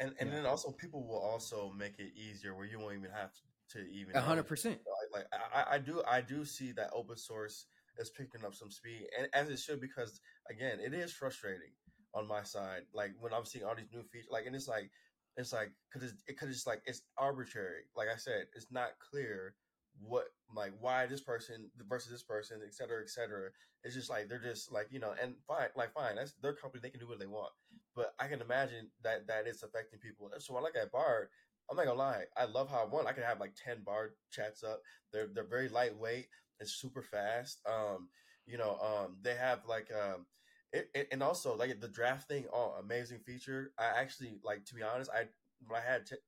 And 0.00 0.14
and 0.20 0.30
Yeah. 0.30 0.36
then 0.36 0.46
also 0.46 0.72
people 0.72 1.06
will 1.06 1.20
also 1.20 1.70
make 1.76 1.98
it 1.98 2.12
easier 2.16 2.54
where 2.54 2.66
you 2.66 2.78
won't 2.78 2.94
even 2.94 3.10
have 3.10 3.32
to, 3.32 3.78
to 3.78 3.90
even 3.90 4.14
hundred 4.16 4.44
percent. 4.44 4.78
like, 5.12 5.24
like 5.32 5.40
I, 5.54 5.74
I 5.76 5.78
do 5.78 6.02
I 6.06 6.20
do 6.20 6.44
see 6.44 6.72
that 6.72 6.90
open 6.92 7.16
source 7.16 7.66
is 7.98 8.10
picking 8.10 8.44
up 8.44 8.54
some 8.54 8.70
speed 8.70 9.06
and 9.18 9.28
as 9.32 9.48
it 9.48 9.58
should 9.58 9.80
because 9.80 10.20
again 10.50 10.80
it 10.80 10.92
is 10.94 11.12
frustrating 11.12 11.72
on 12.12 12.26
my 12.26 12.42
side 12.42 12.82
like 12.92 13.12
when 13.20 13.32
I'm 13.32 13.44
seeing 13.44 13.64
all 13.64 13.74
these 13.76 13.92
new 13.92 14.02
features 14.02 14.28
like 14.30 14.46
and 14.46 14.54
it's 14.56 14.68
like 14.68 14.90
it's 15.36 15.52
like 15.52 15.72
because 15.92 16.12
it 16.26 16.38
could 16.38 16.48
just 16.48 16.66
like 16.66 16.82
it's 16.86 17.02
arbitrary 17.16 17.84
like 17.96 18.08
I 18.12 18.16
said 18.16 18.46
it's 18.54 18.70
not 18.70 18.90
clear 18.98 19.54
what 20.00 20.26
like 20.54 20.72
why 20.80 21.06
this 21.06 21.20
person 21.20 21.70
versus 21.88 22.10
this 22.10 22.22
person 22.22 22.60
et 22.64 22.74
cetera 22.74 23.00
et 23.00 23.08
cetera 23.08 23.48
it's 23.84 23.94
just 23.94 24.10
like 24.10 24.28
they're 24.28 24.38
just 24.38 24.72
like 24.72 24.86
you 24.90 24.98
know 24.98 25.14
and 25.22 25.34
fine 25.46 25.68
like 25.76 25.92
fine 25.92 26.16
that's 26.16 26.32
their 26.42 26.52
company 26.52 26.80
they 26.82 26.90
can 26.90 27.00
do 27.00 27.08
what 27.08 27.18
they 27.18 27.26
want 27.26 27.52
but 27.94 28.14
I 28.18 28.26
can 28.26 28.40
imagine 28.40 28.90
that 29.02 29.26
that 29.28 29.46
is 29.46 29.62
affecting 29.62 30.00
people 30.00 30.30
so 30.38 30.54
when 30.54 30.62
I 30.62 30.66
look 30.66 30.76
at 30.76 30.90
Bard 30.92 31.28
I'm 31.70 31.76
not 31.76 31.86
gonna 31.86 31.98
lie. 31.98 32.24
I 32.36 32.44
love 32.44 32.68
how 32.70 32.86
one 32.86 33.06
I 33.06 33.12
can 33.12 33.22
have 33.22 33.40
like 33.40 33.54
ten 33.54 33.82
bar 33.84 34.10
chats 34.30 34.62
up. 34.62 34.82
They're 35.12 35.28
they're 35.34 35.46
very 35.48 35.68
lightweight. 35.68 36.26
It's 36.60 36.72
super 36.72 37.02
fast. 37.02 37.60
Um, 37.66 38.08
you 38.46 38.58
know, 38.58 38.78
um, 38.82 39.16
they 39.22 39.34
have 39.34 39.60
like 39.66 39.88
um, 39.90 40.26
it, 40.72 40.90
it 40.94 41.08
and 41.10 41.22
also 41.22 41.56
like 41.56 41.80
the 41.80 41.88
draft 41.88 42.28
thing. 42.28 42.44
Oh, 42.52 42.74
amazing 42.78 43.20
feature. 43.20 43.72
I 43.78 43.98
actually 43.98 44.34
like 44.44 44.64
to 44.66 44.74
be 44.74 44.82
honest. 44.82 45.10
I 45.10 45.24
when 45.66 45.80
I 45.80 45.84
had 45.90 46.06
Chat 46.06 46.18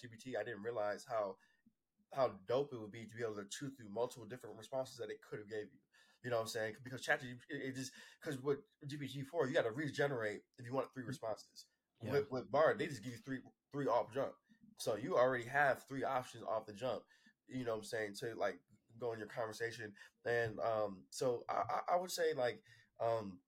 GPT, 0.00 0.36
I 0.38 0.44
didn't 0.44 0.62
realize 0.62 1.04
how 1.08 1.36
how 2.14 2.32
dope 2.46 2.72
it 2.72 2.80
would 2.80 2.92
be 2.92 3.06
to 3.06 3.16
be 3.16 3.22
able 3.22 3.36
to 3.36 3.48
chew 3.50 3.70
through 3.70 3.88
multiple 3.92 4.26
different 4.26 4.56
responses 4.58 4.96
that 4.98 5.10
it 5.10 5.20
could 5.28 5.38
have 5.40 5.48
gave 5.48 5.64
you. 5.72 5.80
You 6.24 6.30
know 6.30 6.36
what 6.36 6.42
I'm 6.42 6.48
saying? 6.48 6.74
Because 6.84 7.02
ChatGPT, 7.04 7.40
it, 7.50 7.62
it 7.68 7.74
just 7.74 7.92
because 8.22 8.40
with 8.42 8.58
GPT 8.86 9.24
four, 9.26 9.46
you 9.48 9.54
got 9.54 9.64
to 9.64 9.70
regenerate 9.72 10.42
if 10.58 10.66
you 10.66 10.72
want 10.72 10.88
three 10.94 11.04
responses. 11.04 11.66
Yeah. 12.02 12.12
With 12.12 12.30
with 12.30 12.50
Bard, 12.50 12.78
they 12.78 12.86
just 12.86 13.02
give 13.02 13.12
you 13.12 13.18
three 13.24 13.38
three 13.72 13.86
off 13.86 14.12
jump. 14.14 14.32
So 14.78 14.96
you 14.96 15.16
already 15.16 15.44
have 15.44 15.82
three 15.88 16.04
options 16.04 16.44
off 16.44 16.66
the 16.66 16.72
jump. 16.72 17.02
You 17.48 17.64
know 17.64 17.72
what 17.72 17.78
I'm 17.78 17.84
saying 17.84 18.14
to 18.20 18.34
like 18.38 18.58
go 19.00 19.12
in 19.12 19.18
your 19.18 19.28
conversation, 19.28 19.92
and 20.24 20.58
um, 20.60 21.02
so 21.10 21.44
I, 21.48 21.62
I- 21.70 21.94
I 21.94 22.00
would 22.00 22.10
say 22.10 22.34
like 22.36 22.62
um, 23.00 23.38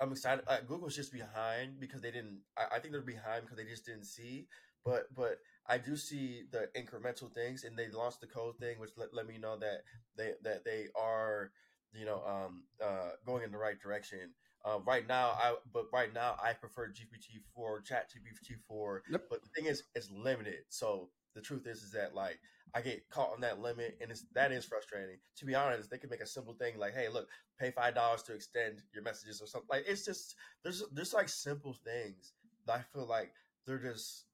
I'm 0.00 0.12
excited. 0.12 0.44
Uh, 0.46 0.58
Google's 0.66 0.94
just 0.94 1.12
behind 1.12 1.80
because 1.80 2.00
they 2.00 2.10
didn't. 2.10 2.40
I, 2.56 2.76
I 2.76 2.78
think 2.78 2.92
they're 2.92 3.02
behind 3.02 3.42
because 3.42 3.56
they 3.56 3.64
just 3.64 3.84
didn't 3.84 4.04
see. 4.04 4.46
But 4.84 5.06
but 5.14 5.38
I 5.68 5.78
do 5.78 5.96
see 5.96 6.44
the 6.50 6.68
incremental 6.76 7.32
things, 7.32 7.64
and 7.64 7.76
they 7.76 7.88
launched 7.90 8.20
the 8.20 8.26
code 8.26 8.56
thing, 8.58 8.78
which 8.78 8.90
let, 8.96 9.12
let 9.12 9.26
me 9.26 9.38
know 9.38 9.56
that 9.58 9.82
they 10.16 10.32
that 10.42 10.64
they 10.64 10.86
are 10.98 11.50
you 11.92 12.04
know 12.04 12.22
um 12.26 12.64
uh 12.84 13.10
going 13.26 13.44
in 13.44 13.52
the 13.52 13.58
right 13.58 13.78
direction. 13.80 14.32
Uh, 14.64 14.80
right 14.86 15.06
now, 15.06 15.28
I 15.30 15.54
but 15.72 15.84
right 15.92 16.12
now 16.12 16.36
I 16.42 16.52
prefer 16.52 16.88
GPT 16.88 17.38
four, 17.54 17.80
Chat 17.80 18.10
GPT 18.10 18.54
four. 18.66 19.02
Yep. 19.10 19.22
But 19.30 19.42
the 19.42 19.48
thing 19.54 19.70
is, 19.70 19.84
it's 19.94 20.10
limited. 20.10 20.64
So 20.68 21.10
the 21.34 21.40
truth 21.40 21.66
is, 21.66 21.82
is 21.82 21.92
that 21.92 22.14
like 22.14 22.38
I 22.74 22.80
get 22.82 23.08
caught 23.10 23.32
on 23.32 23.40
that 23.42 23.60
limit, 23.60 23.98
and 24.00 24.10
it's 24.10 24.24
that 24.34 24.52
is 24.52 24.64
frustrating. 24.64 25.18
To 25.36 25.44
be 25.44 25.54
honest, 25.54 25.90
they 25.90 25.98
could 25.98 26.10
make 26.10 26.20
a 26.20 26.26
simple 26.26 26.54
thing 26.54 26.78
like, 26.78 26.94
hey, 26.94 27.08
look, 27.08 27.28
pay 27.58 27.70
five 27.70 27.94
dollars 27.94 28.22
to 28.24 28.34
extend 28.34 28.82
your 28.92 29.02
messages 29.02 29.40
or 29.40 29.46
something. 29.46 29.68
Like 29.70 29.84
it's 29.86 30.04
just 30.04 30.34
there's 30.62 30.82
there's 30.92 31.14
like 31.14 31.28
simple 31.28 31.74
things 31.84 32.32
that 32.66 32.78
I 32.78 32.82
feel 32.92 33.06
like 33.06 33.32
they're 33.66 33.78
just 33.78 34.24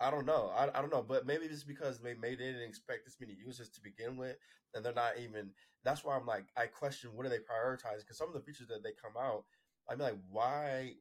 I 0.00 0.10
don't 0.10 0.26
know. 0.26 0.52
I, 0.56 0.68
I 0.76 0.80
don't 0.80 0.92
know, 0.92 1.02
but 1.02 1.26
maybe 1.26 1.46
it's 1.46 1.64
because 1.64 1.98
they 1.98 2.14
made 2.14 2.38
they 2.38 2.46
didn't 2.46 2.68
expect 2.68 3.04
this 3.04 3.16
many 3.20 3.34
users 3.34 3.68
to 3.70 3.80
begin 3.80 4.16
with, 4.16 4.36
and 4.74 4.84
they're 4.84 4.92
not 4.92 5.18
even. 5.18 5.50
That's 5.84 6.04
why 6.04 6.16
I'm 6.16 6.26
like 6.26 6.46
I 6.56 6.66
question 6.66 7.10
what 7.14 7.26
are 7.26 7.30
they 7.30 7.38
prioritizing 7.38 8.00
because 8.00 8.18
some 8.18 8.28
of 8.28 8.34
the 8.34 8.40
features 8.40 8.68
that 8.68 8.82
they 8.82 8.92
come 9.00 9.14
out, 9.20 9.44
I'm 9.90 9.98
like 9.98 10.16
why 10.30 10.94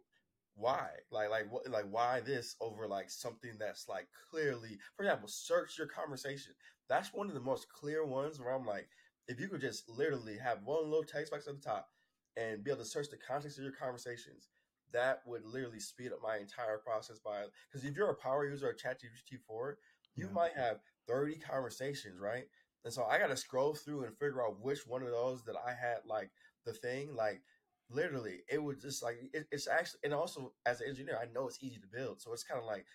why 0.55 0.89
like 1.11 1.29
like 1.29 1.51
what 1.51 1.69
like 1.69 1.85
why 1.91 2.19
this 2.21 2.55
over 2.61 2.87
like 2.87 3.09
something 3.09 3.51
that's 3.59 3.87
like 3.87 4.07
clearly 4.31 4.79
for 4.95 5.03
example 5.03 5.27
search 5.27 5.77
your 5.77 5.87
conversation 5.87 6.51
that's 6.89 7.13
one 7.13 7.27
of 7.27 7.35
the 7.35 7.39
most 7.39 7.67
clear 7.69 8.03
ones 8.05 8.39
where 8.39 8.53
i'm 8.53 8.65
like 8.65 8.87
if 9.27 9.39
you 9.39 9.47
could 9.47 9.61
just 9.61 9.87
literally 9.89 10.37
have 10.37 10.63
one 10.63 10.83
little 10.85 11.03
text 11.03 11.31
box 11.31 11.47
at 11.47 11.55
the 11.55 11.61
top 11.61 11.89
and 12.37 12.63
be 12.63 12.71
able 12.71 12.81
to 12.81 12.89
search 12.89 13.09
the 13.09 13.17
context 13.17 13.57
of 13.59 13.63
your 13.63 13.73
conversations 13.73 14.49
that 14.93 15.21
would 15.25 15.45
literally 15.45 15.79
speed 15.79 16.11
up 16.11 16.21
my 16.21 16.37
entire 16.37 16.77
process 16.77 17.19
by 17.19 17.45
because 17.69 17.85
if 17.85 17.95
you're 17.95 18.09
a 18.09 18.15
power 18.15 18.47
user 18.47 18.69
of 18.69 18.77
ChatGPT 18.77 19.39
4, 19.45 19.77
you 20.15 20.27
Yeah. 20.27 20.33
might 20.33 20.53
have 20.55 20.79
30 21.07 21.37
conversations, 21.37 22.19
right? 22.19 22.45
And 22.83 22.93
so 22.93 23.03
I 23.05 23.19
got 23.19 23.27
to 23.27 23.37
scroll 23.37 23.73
through 23.75 24.03
and 24.03 24.17
figure 24.17 24.41
out 24.45 24.61
which 24.61 24.87
one 24.87 25.03
of 25.03 25.11
those 25.11 25.43
that 25.45 25.55
I 25.57 25.73
had 25.73 25.99
like 26.05 26.31
the 26.65 26.73
thing, 26.73 27.15
like 27.15 27.41
literally, 27.89 28.41
it 28.49 28.61
would 28.61 28.79
just 28.81 29.03
like 29.03 29.17
it, 29.33 29.47
it's 29.51 29.67
actually, 29.67 29.99
and 30.03 30.13
also 30.13 30.53
as 30.65 30.81
an 30.81 30.89
engineer, 30.89 31.19
I 31.21 31.31
know 31.31 31.47
it's 31.47 31.61
easy 31.63 31.79
to 31.79 31.87
build, 31.87 32.21
so 32.21 32.33
it's 32.33 32.43
kind 32.43 32.59
of 32.59 32.65
like 32.65 32.85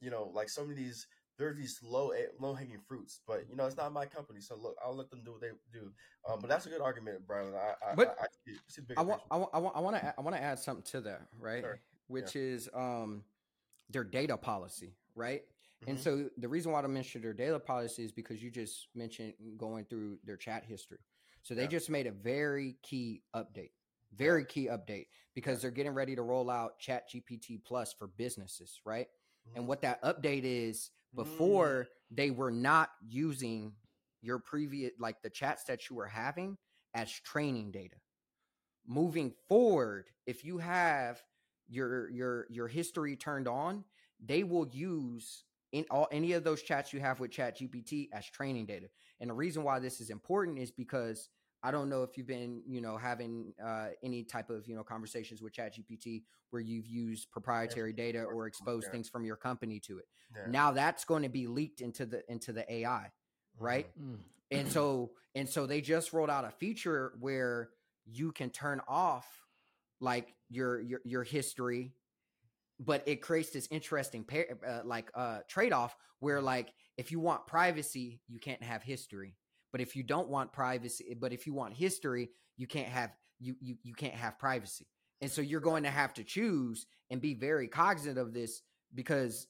you 0.00 0.10
know, 0.10 0.30
like 0.34 0.48
some 0.48 0.68
of 0.70 0.76
these 0.76 1.06
there's 1.38 1.56
these 1.56 1.80
low 1.82 2.12
low 2.38 2.54
hanging 2.54 2.80
fruits, 2.86 3.20
but 3.26 3.44
you 3.48 3.56
know, 3.56 3.66
it's 3.66 3.76
not 3.76 3.92
my 3.92 4.06
company, 4.06 4.40
so 4.40 4.56
look, 4.56 4.76
I'll 4.84 4.94
let 4.94 5.10
them 5.10 5.22
do 5.24 5.32
what 5.32 5.40
they 5.40 5.50
do. 5.72 5.92
Um, 6.28 6.40
but 6.40 6.48
that's 6.48 6.66
a 6.66 6.68
good 6.68 6.80
argument, 6.80 7.26
Brylan. 7.26 7.54
I, 7.54 7.90
I, 7.90 7.94
But 7.94 8.16
I, 8.20 8.24
I 8.24 8.26
see, 8.46 8.56
see 8.68 8.82
the 8.82 8.86
bigger 8.86 9.00
I 9.00 9.02
want. 9.04 9.22
I 9.30 9.36
want, 9.58 9.76
I 9.76 9.80
want, 9.80 9.96
to, 9.96 10.14
I 10.18 10.20
want 10.20 10.36
to 10.36 10.42
add 10.42 10.58
something 10.58 10.84
to 10.92 11.00
that, 11.02 11.22
right? 11.40 11.62
Sure. 11.62 11.80
Which 12.08 12.36
is 12.36 12.68
um, 12.74 13.22
their 13.90 14.04
data 14.04 14.36
policy, 14.36 14.94
right? 15.14 15.42
And 15.86 15.98
Mhm. 15.98 16.02
so 16.02 16.30
the 16.38 16.48
reason 16.48 16.70
why 16.72 16.80
I 16.82 16.86
mentioned 16.86 17.24
their 17.24 17.32
data 17.32 17.58
policy 17.58 18.04
is 18.04 18.12
because 18.12 18.42
you 18.42 18.50
just 18.50 18.88
mentioned 18.94 19.34
going 19.56 19.84
through 19.86 20.18
their 20.24 20.36
chat 20.36 20.64
history. 20.64 20.98
So 21.42 21.54
they 21.54 21.62
Yeah. 21.62 21.68
just 21.68 21.90
made 21.90 22.06
a 22.06 22.12
very 22.12 22.76
key 22.82 23.22
update, 23.34 23.72
very 24.14 24.44
key 24.44 24.66
update 24.66 25.06
because 25.34 25.60
they're 25.60 25.72
getting 25.72 25.94
ready 25.94 26.14
to 26.14 26.22
roll 26.22 26.48
out 26.50 26.78
Chat 26.78 27.10
GPT 27.10 27.64
Plus 27.64 27.92
for 27.92 28.06
businesses, 28.06 28.80
right? 28.84 29.08
And 29.56 29.64
Mhm. 29.64 29.68
what 29.68 29.82
that 29.82 30.00
update 30.02 30.44
is 30.44 30.90
Mm. 31.14 31.24
before 31.24 31.88
they 32.10 32.30
were 32.30 32.50
not 32.50 32.90
using 33.06 33.72
your 34.20 34.38
previous 34.38 34.92
like 34.98 35.20
the 35.22 35.30
chats 35.30 35.64
that 35.64 35.88
you 35.88 35.96
were 35.96 36.06
having 36.06 36.56
as 36.94 37.10
training 37.10 37.70
data 37.70 37.96
moving 38.86 39.32
forward 39.48 40.10
if 40.26 40.44
you 40.44 40.58
have 40.58 41.22
your 41.68 42.10
your 42.10 42.46
your 42.50 42.68
history 42.68 43.16
turned 43.16 43.48
on 43.48 43.84
they 44.24 44.42
will 44.44 44.68
use 44.68 45.44
in 45.72 45.84
all 45.90 46.08
any 46.12 46.32
of 46.32 46.44
those 46.44 46.62
chats 46.62 46.92
you 46.92 47.00
have 47.00 47.20
with 47.20 47.30
chat 47.30 47.58
gpt 47.58 48.08
as 48.12 48.26
training 48.26 48.66
data 48.66 48.86
and 49.20 49.30
the 49.30 49.34
reason 49.34 49.62
why 49.62 49.78
this 49.78 50.00
is 50.00 50.10
important 50.10 50.58
is 50.58 50.70
because 50.70 51.28
i 51.62 51.70
don't 51.70 51.88
know 51.88 52.02
if 52.02 52.16
you've 52.16 52.26
been 52.26 52.62
you 52.66 52.80
know 52.80 52.96
having 52.96 53.52
uh, 53.64 53.88
any 54.02 54.22
type 54.24 54.50
of 54.50 54.66
you 54.66 54.74
know 54.74 54.82
conversations 54.82 55.42
with 55.42 55.52
chat 55.52 55.74
gpt 55.76 56.22
where 56.50 56.60
you've 56.62 56.86
used 56.86 57.30
proprietary 57.30 57.92
data 57.92 58.22
or 58.22 58.46
exposed 58.46 58.86
Yeah. 58.86 58.92
things 58.92 59.08
from 59.08 59.24
your 59.24 59.36
company 59.36 59.80
to 59.80 59.98
it 59.98 60.06
Yeah. 60.36 60.50
now 60.50 60.72
that's 60.72 61.04
going 61.04 61.22
to 61.22 61.28
be 61.28 61.46
leaked 61.46 61.80
into 61.80 62.06
the 62.06 62.22
into 62.30 62.52
the 62.52 62.70
ai 62.72 63.10
right 63.58 63.86
Mm. 64.00 64.18
and 64.50 64.70
so 64.70 65.12
and 65.34 65.48
so 65.48 65.66
they 65.66 65.80
just 65.80 66.12
rolled 66.12 66.30
out 66.30 66.44
a 66.44 66.50
feature 66.50 67.12
where 67.20 67.70
you 68.04 68.32
can 68.32 68.50
turn 68.50 68.80
off 68.88 69.26
like 70.00 70.34
your 70.48 70.80
your 70.80 71.00
your 71.04 71.22
history 71.22 71.94
but 72.80 73.06
it 73.06 73.22
creates 73.22 73.50
this 73.50 73.68
interesting 73.70 74.24
pair, 74.24 74.58
uh, 74.66 74.80
like 74.84 75.10
uh 75.14 75.38
trade-off 75.48 75.96
where 76.18 76.40
like 76.40 76.72
if 76.96 77.12
you 77.12 77.20
want 77.20 77.46
privacy 77.46 78.20
you 78.26 78.38
can't 78.40 78.62
have 78.62 78.82
history 78.82 79.36
but 79.72 79.80
if 79.80 79.96
you 79.96 80.02
don't 80.02 80.28
want 80.28 80.52
privacy 80.52 81.16
but 81.20 81.32
if 81.32 81.46
you 81.46 81.54
want 81.54 81.74
history 81.74 82.30
you 82.56 82.66
can't 82.66 82.88
have 82.88 83.10
you 83.42 83.56
you, 83.60 83.76
you 83.82 83.94
can't 83.94 84.14
have 84.14 84.38
privacy. 84.38 84.86
And 85.20 85.30
so 85.30 85.40
you're 85.40 85.60
going 85.60 85.84
to 85.84 85.90
have 85.90 86.14
to 86.14 86.24
choose 86.24 86.86
and 87.10 87.20
be 87.20 87.34
very 87.34 87.68
cognizant 87.68 88.18
of 88.18 88.32
this 88.32 88.62
because 88.94 89.46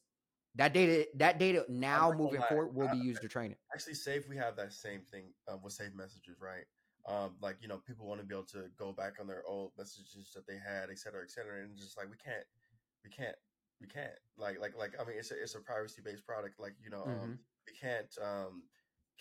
that 0.54 0.74
data 0.74 1.06
that 1.16 1.38
data 1.38 1.64
now 1.68 2.12
moving 2.12 2.40
lie, 2.40 2.48
forward 2.48 2.74
will 2.74 2.88
I- 2.88 2.92
be 2.92 2.98
used 2.98 3.22
to 3.22 3.28
train 3.28 3.52
it 3.52 3.58
actually 3.72 3.94
safe 3.94 4.28
we 4.28 4.36
have 4.36 4.54
that 4.56 4.72
same 4.72 5.00
thing 5.10 5.24
um, 5.50 5.60
with 5.62 5.72
safe 5.72 5.94
messages 5.94 6.36
right? 6.40 6.64
Um, 7.08 7.34
like 7.40 7.56
you 7.60 7.68
know 7.68 7.78
people 7.78 8.06
want 8.06 8.20
to 8.20 8.26
be 8.26 8.34
able 8.34 8.44
to 8.46 8.64
go 8.78 8.92
back 8.92 9.14
on 9.20 9.26
their 9.26 9.42
old 9.48 9.72
messages 9.78 10.30
that 10.34 10.46
they 10.46 10.54
had 10.56 10.90
et 10.90 10.98
cetera 10.98 11.22
et 11.22 11.30
cetera 11.30 11.62
and 11.62 11.76
just 11.76 11.96
like 11.96 12.08
we 12.10 12.16
can't 12.16 12.44
we 13.02 13.10
can't 13.10 13.36
we 13.80 13.88
can't. 13.88 14.12
Like 14.36 14.60
like 14.60 14.76
like 14.76 14.92
i 15.00 15.04
mean 15.04 15.16
it's 15.18 15.32
a, 15.32 15.42
it's 15.42 15.54
a 15.54 15.60
privacy 15.60 16.02
based 16.04 16.26
product 16.26 16.60
like 16.60 16.74
you 16.82 16.90
know 16.90 17.02
um, 17.04 17.38
we 17.66 17.72
can't 17.72 18.14
um, 18.22 18.62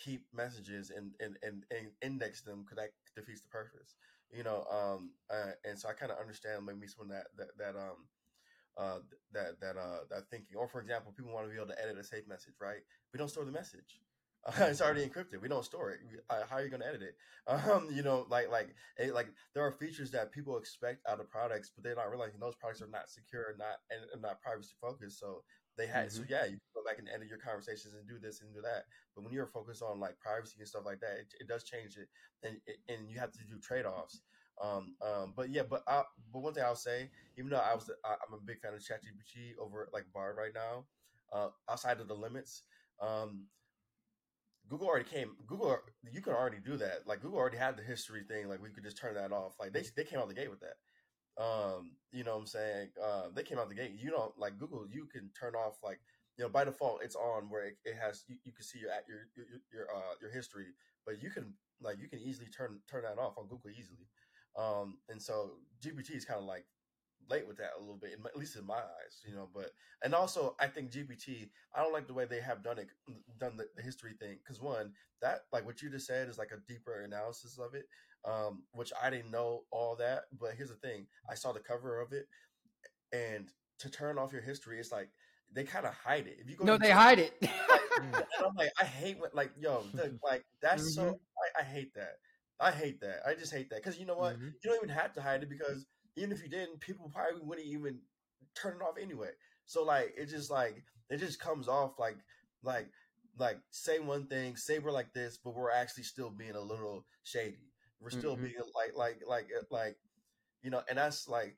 keep 0.04 0.24
messages 0.34 0.92
and, 0.96 1.12
and 1.20 1.38
and 1.44 1.64
and 1.72 1.88
index 2.02 2.42
them 2.42 2.64
because 2.64 2.78
that 2.78 2.90
defeats 3.16 3.42
the 3.42 3.50
purpose 3.50 3.96
you 4.32 4.44
know 4.44 4.66
um 4.72 5.12
uh, 5.32 5.52
and 5.66 5.78
so 5.78 5.90
i 5.90 5.94
kind 5.94 6.12
of 6.12 6.18
understand 6.20 6.66
maybe 6.66 6.88
some 6.88 7.06
of 7.06 7.12
that 7.12 7.28
that 7.38 7.50
that 7.58 7.76
um 7.80 8.08
uh 8.78 9.00
that 9.34 9.60
that 9.60 9.78
uh 9.78 10.00
that 10.10 10.24
thinking. 10.30 10.56
Or 10.58 10.68
for 10.68 10.80
example 10.82 11.14
people 11.16 11.34
want 11.34 11.46
to 11.46 11.52
be 11.52 11.58
able 11.58 11.68
to 11.68 11.82
edit 11.82 11.98
a 11.98 12.04
safe 12.04 12.28
message 12.28 12.56
right? 12.62 12.82
We 13.14 13.18
don't 13.18 13.30
store 13.30 13.46
the 13.46 13.52
message. 13.52 14.00
Uh, 14.46 14.66
it's 14.72 14.82
already 14.82 15.06
encrypted. 15.06 15.42
We 15.42 15.50
don't 15.50 15.66
store 15.66 15.92
it. 15.92 16.00
We- 16.10 16.20
uh, 16.30 16.44
how 16.50 16.58
are 16.58 16.64
you 16.64 16.70
going 16.70 16.82
to 16.82 16.88
edit 16.88 17.02
it? 17.04 17.16
Um 17.48 17.90
you 17.92 18.04
know 18.04 18.26
like 18.30 18.50
like 18.50 18.74
it, 18.98 19.14
like 19.14 19.28
there 19.54 19.66
are 19.66 19.72
features 19.72 20.12
that 20.12 20.32
people 20.32 20.58
expect 20.58 21.06
out 21.10 21.20
of 21.20 21.30
products 21.30 21.72
but 21.74 21.84
they're 21.84 21.96
not 21.96 22.10
realizing 22.10 22.40
those 22.40 22.56
products 22.56 22.82
are 22.82 22.88
not 22.88 23.10
secure 23.10 23.56
not 23.58 23.78
and, 23.90 24.02
and 24.14 24.22
not 24.22 24.42
privacy 24.42 24.74
focused 24.80 25.20
so 25.20 25.44
they 25.78 25.88
had 25.88 26.12
so 26.12 26.24
yeah 26.30 26.46
you 26.46 26.58
go 26.82 26.90
back 26.90 27.00
and 27.00 27.10
edit 27.14 27.30
your 27.30 27.38
conversations 27.38 27.94
and 27.94 28.10
do 28.10 28.18
this 28.18 28.42
and 28.42 28.54
do 28.54 28.62
that 28.62 28.90
but 29.14 29.24
when 29.24 29.34
you're 29.34 29.46
focused 29.46 29.84
on 29.86 30.00
like 30.00 30.18
privacy 30.20 30.58
and 30.60 30.68
stuff 30.68 30.86
like 30.86 31.00
that 31.00 31.22
it, 31.22 31.30
it 31.40 31.48
does 31.48 31.64
change 31.64 31.98
it 31.98 32.10
and 32.42 32.58
and 32.90 33.10
you 33.10 33.20
have 33.20 33.32
to 33.32 33.46
do 33.46 33.62
trade-offs 33.62 34.22
um, 34.62 34.96
um, 35.02 35.34
but 35.36 35.50
yeah, 35.50 35.64
but 35.68 35.82
I, 35.88 36.04
but 36.32 36.42
one 36.42 36.54
thing 36.54 36.64
I'll 36.64 36.76
say, 36.76 37.10
even 37.38 37.50
though 37.50 37.58
I 37.58 37.74
was, 37.74 37.90
I, 38.06 38.10
I'm 38.10 38.34
a 38.34 38.42
big 38.46 38.60
fan 38.60 38.74
of 38.74 38.80
ChatGPT 38.80 39.58
over 39.60 39.90
like 39.92 40.06
Bard 40.14 40.36
right 40.38 40.54
now, 40.54 40.86
uh, 41.34 41.50
outside 41.70 42.00
of 42.00 42.08
the 42.08 42.14
limits, 42.14 42.64
um, 43.02 43.46
Google 44.70 44.88
already 44.88 45.10
came. 45.10 45.36
Google, 45.48 45.78
you 46.12 46.22
can 46.22 46.34
already 46.34 46.60
do 46.64 46.78
that. 46.78 47.08
Like 47.08 47.22
Google 47.22 47.40
already 47.40 47.58
had 47.58 47.76
the 47.76 47.84
history 47.84 48.24
thing. 48.24 48.48
Like 48.48 48.62
we 48.62 48.70
could 48.70 48.84
just 48.84 48.98
turn 48.98 49.16
that 49.16 49.32
off. 49.32 49.56
Like 49.60 49.74
they 49.74 49.84
they 49.96 50.04
came 50.04 50.20
out 50.20 50.28
the 50.28 50.36
gate 50.36 50.52
with 50.52 50.62
that. 50.62 51.44
Um, 51.44 51.94
you 52.12 52.24
know 52.24 52.34
what 52.34 52.42
I'm 52.42 52.48
saying? 52.48 52.90
Uh, 53.04 53.24
they 53.34 53.44
came 53.44 53.58
out 53.58 53.70
the 53.70 53.76
gate. 53.76 53.94
You 53.98 54.12
don't 54.12 54.38
like 54.38 54.60
Google. 54.60 54.86
You 54.90 55.08
can 55.12 55.30
turn 55.38 55.56
off 55.56 55.78
like 55.84 56.00
you 56.38 56.44
know 56.44 56.50
by 56.50 56.64
default 56.64 57.04
it's 57.04 57.16
on 57.16 57.50
where 57.50 57.66
it, 57.66 57.78
it 57.86 57.96
has 58.02 58.24
you, 58.28 58.38
you 58.46 58.52
can 58.52 58.64
see 58.64 58.80
your 58.80 58.92
your 59.08 59.28
your 59.36 59.46
your 59.72 59.86
uh 59.96 60.16
your 60.22 60.32
history, 60.32 60.68
but 61.06 61.22
you 61.22 61.30
can 61.30 61.54
like 61.82 61.98
you 62.00 62.08
can 62.08 62.20
easily 62.20 62.48
turn 62.48 62.80
turn 62.90 63.04
that 63.04 63.20
off 63.20 63.38
on 63.38 63.48
Google 63.48 63.72
easily. 63.72 64.08
Um, 64.58 64.98
and 65.10 65.22
so 65.22 65.52
GPT 65.82 66.16
is 66.16 66.26
kind 66.26 66.40
of 66.40 66.46
like 66.46 66.66
late 67.30 67.48
with 67.48 67.58
that 67.58 67.72
a 67.78 67.80
little 67.80 67.98
bit, 67.98 68.20
my, 68.22 68.30
at 68.30 68.38
least 68.38 68.56
in 68.56 68.66
my 68.66 68.76
eyes, 68.76 69.22
you 69.28 69.34
know. 69.36 69.50
But 69.54 69.72
and 70.04 70.14
also, 70.14 70.56
I 70.60 70.68
think 70.68 70.92
GPT, 70.92 71.50
I 71.76 71.82
don't 71.82 71.94
like 71.94 72.08
the 72.08 72.14
way 72.14 72.26
they 72.26 72.42
have 72.42 72.64
done 72.64 72.80
it, 72.80 72.88
done 73.40 73.58
the, 73.58 73.66
the 73.76 73.82
history 73.82 74.14
thing. 74.20 74.38
Because 74.44 74.62
one, 74.62 74.92
that 75.22 75.42
like 75.52 75.66
what 75.66 75.82
you 75.82 75.90
just 75.90 76.08
said 76.08 76.30
is 76.30 76.38
like 76.38 76.52
a 76.52 76.72
deeper 76.72 77.02
analysis 77.02 77.58
of 77.58 77.76
it, 77.76 77.86
um, 78.26 78.64
which 78.74 78.92
I 79.02 79.10
didn't 79.10 79.32
know 79.32 79.64
all 79.72 79.96
that. 79.98 80.24
But 80.40 80.52
here's 80.58 80.70
the 80.70 80.76
thing: 80.76 81.08
I 81.30 81.36
saw 81.36 81.52
the 81.52 81.60
cover 81.60 82.00
of 82.02 82.14
it, 82.14 82.28
and 83.12 83.52
to 83.80 83.90
turn 83.90 84.18
off 84.18 84.34
your 84.34 84.42
history, 84.42 84.80
it's 84.80 84.92
like 84.92 85.10
they 85.54 85.64
kind 85.64 85.86
of 85.86 85.94
hide 85.94 86.28
it. 86.28 86.38
If 86.40 86.50
you 86.50 86.56
go, 86.58 86.66
no 86.66 86.78
they 86.78 86.92
hide 86.92 87.20
it 87.20 87.34
I'm 88.00 88.56
like, 88.56 88.72
I 88.80 88.86
hate 88.86 89.20
when 89.20 89.30
like 89.34 89.52
yo, 89.60 89.84
the, 89.96 90.18
like 90.24 90.44
that's 90.62 90.96
so 90.96 91.20
I, 91.58 91.62
I 91.62 91.64
hate 91.64 91.94
that. 91.96 92.16
I 92.60 92.72
hate 92.72 93.02
that. 93.02 93.22
I 93.28 93.34
just 93.34 93.54
hate 93.54 93.70
that 93.70 93.84
because 93.84 94.00
you 94.00 94.06
know 94.06 94.16
what? 94.16 94.38
Mhm. 94.40 94.54
You 94.64 94.70
don't 94.70 94.78
even 94.84 94.90
have 94.90 95.14
to 95.14 95.22
hide 95.22 95.44
it 95.44 95.50
because 95.50 95.86
even 96.16 96.32
if 96.32 96.44
you 96.44 96.50
didn't, 96.50 96.80
people 96.80 97.10
probably 97.14 97.42
wouldn't 97.42 97.68
even 97.68 98.00
turn 98.56 98.78
it 98.78 98.84
off 98.84 98.96
anyway. 99.02 99.30
So 99.66 99.84
like 99.84 100.14
it 100.18 100.28
just 100.28 100.52
like 100.52 100.84
it 101.10 101.18
just 101.18 101.40
comes 101.40 101.68
off 101.68 102.00
like 102.00 102.18
like 102.64 102.90
like 103.38 103.60
say 103.72 104.00
one 104.00 104.28
thing, 104.28 104.56
say 104.56 104.80
we're 104.80 104.92
like 104.92 105.14
this, 105.14 105.38
but 105.44 105.56
we're 105.56 105.72
actually 105.72 106.04
still 106.04 106.30
being 106.30 106.56
a 106.56 106.62
little 106.62 107.06
shady. 107.24 107.72
We're 108.00 108.10
still 108.10 108.36
Mhm. 108.36 108.44
being 108.44 108.56
like 108.76 108.96
like 108.96 109.22
like 109.28 109.48
uh, 109.58 109.64
like 109.70 109.98
you 110.64 110.70
know, 110.70 110.82
and 110.90 110.98
that's 110.98 111.28
like 111.28 111.56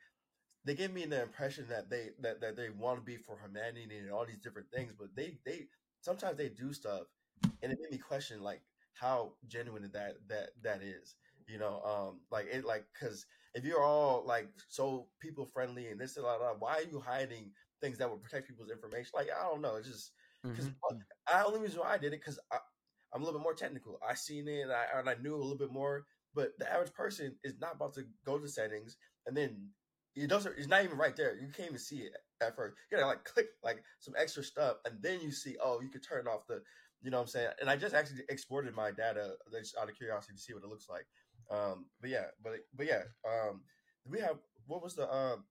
they 0.66 0.76
gave 0.76 0.91
me 0.93 1.05
the 1.05 1.22
impression 1.22 1.66
that 1.70 1.89
they 1.89 2.09
that, 2.22 2.41
that 2.41 2.55
they 2.55 2.70
want 2.70 2.99
to 2.99 3.05
be 3.05 3.18
for 3.18 3.38
humanity 3.39 3.97
and 3.97 4.11
all 4.11 4.26
these 4.26 4.39
different 4.39 4.68
things, 4.74 4.93
but 4.97 5.09
they 5.16 5.38
they 5.45 5.68
sometimes 6.01 6.38
they 6.38 6.49
do 6.49 6.74
stuff 6.74 7.03
and 7.61 7.72
it 7.72 7.78
made 7.82 7.91
me 7.91 7.97
question 7.97 8.41
like 8.41 8.61
how 8.93 9.34
genuine 9.47 9.89
that 9.93 10.16
that 10.28 10.49
that 10.64 10.82
is. 10.82 11.16
You 11.47 11.59
know, 11.59 11.82
um, 11.84 12.22
like 12.32 12.47
it 12.51 12.64
like 12.66 12.86
because 12.93 13.26
if 13.53 13.66
you're 13.66 13.84
all 13.84 14.24
like 14.26 14.47
so 14.70 15.07
people 15.20 15.45
friendly 15.45 15.88
and 15.89 15.99
this 15.99 16.16
and 16.18 16.26
that, 16.26 16.55
why 16.59 16.76
are 16.78 16.84
you 16.89 16.99
hiding 16.99 17.51
things 17.82 17.97
that 17.97 18.09
would 18.09 18.24
protect 18.24 18.47
people's 18.47 18.72
information? 18.72 19.11
Like 19.14 19.28
I 19.38 19.43
don't 19.43 19.61
know, 19.61 19.76
it's 19.76 19.88
just 19.88 20.11
because 20.55 20.70
Mhm. 20.70 21.01
I 21.34 21.43
only 21.43 21.59
reason 21.59 21.80
why 21.82 21.93
I 21.93 21.97
did 21.97 22.14
it 22.14 22.22
because 22.22 22.39
I'm 23.14 23.22
a 23.22 23.26
little 23.26 23.39
bit 23.39 23.43
more 23.43 23.53
technical. 23.53 23.99
I 24.07 24.14
seen 24.16 24.47
it 24.47 24.61
and 24.61 24.72
I, 24.72 24.86
and 24.95 25.09
I 25.09 25.16
knew 25.16 25.36
a 25.36 25.38
little 25.38 25.57
bit 25.57 25.72
more. 25.72 26.05
But 26.34 26.57
the 26.57 26.72
average 26.72 26.93
person 26.93 27.36
is 27.43 27.53
not 27.59 27.76
about 27.76 27.93
to 27.95 28.05
go 28.26 28.39
to 28.39 28.47
settings 28.47 28.97
and 29.28 29.38
then 29.38 29.70
it 30.16 30.28
doesn't. 30.28 30.55
It's 30.57 30.68
not 30.68 30.84
even 30.84 30.97
right 30.97 31.16
there. 31.16 31.36
You 31.36 31.47
can't 31.47 31.70
even 31.70 31.80
see 31.80 31.97
it 31.97 32.14
at 32.41 32.55
first. 32.55 32.76
You 32.91 32.97
gotta 32.97 33.07
like 33.07 33.24
click 33.24 33.47
like 33.64 33.84
some 33.99 34.14
extra 34.18 34.43
stuff 34.43 34.78
and 34.86 34.95
then 35.01 35.22
you 35.22 35.32
see. 35.32 35.55
Oh, 35.64 35.82
you 35.82 35.89
could 35.89 36.03
turn 36.03 36.28
off 36.28 36.47
the. 36.47 36.61
You 37.01 37.11
know 37.11 37.18
what 37.18 37.24
I'm 37.24 37.28
saying? 37.30 37.49
And 37.59 37.70
I 37.70 37.76
just 37.76 37.93
actually 37.93 38.22
exported 38.30 38.74
my 38.76 38.91
data 38.91 39.34
just 39.51 39.78
out 39.78 39.89
of 39.89 39.95
curiosity 39.95 40.36
to 40.36 40.39
see 40.41 40.53
what 40.53 40.64
it 40.64 40.70
looks 40.70 40.88
like. 40.89 41.05
Um, 41.51 41.86
but 41.99 42.09
yeah, 42.09 42.26
but 42.43 42.53
but 42.76 42.86
yeah, 42.86 43.03
um, 43.28 43.61
we 44.05 44.20
have 44.22 44.38
what 44.68 44.82
was 44.82 44.95
the 44.95 45.14
um 45.14 45.43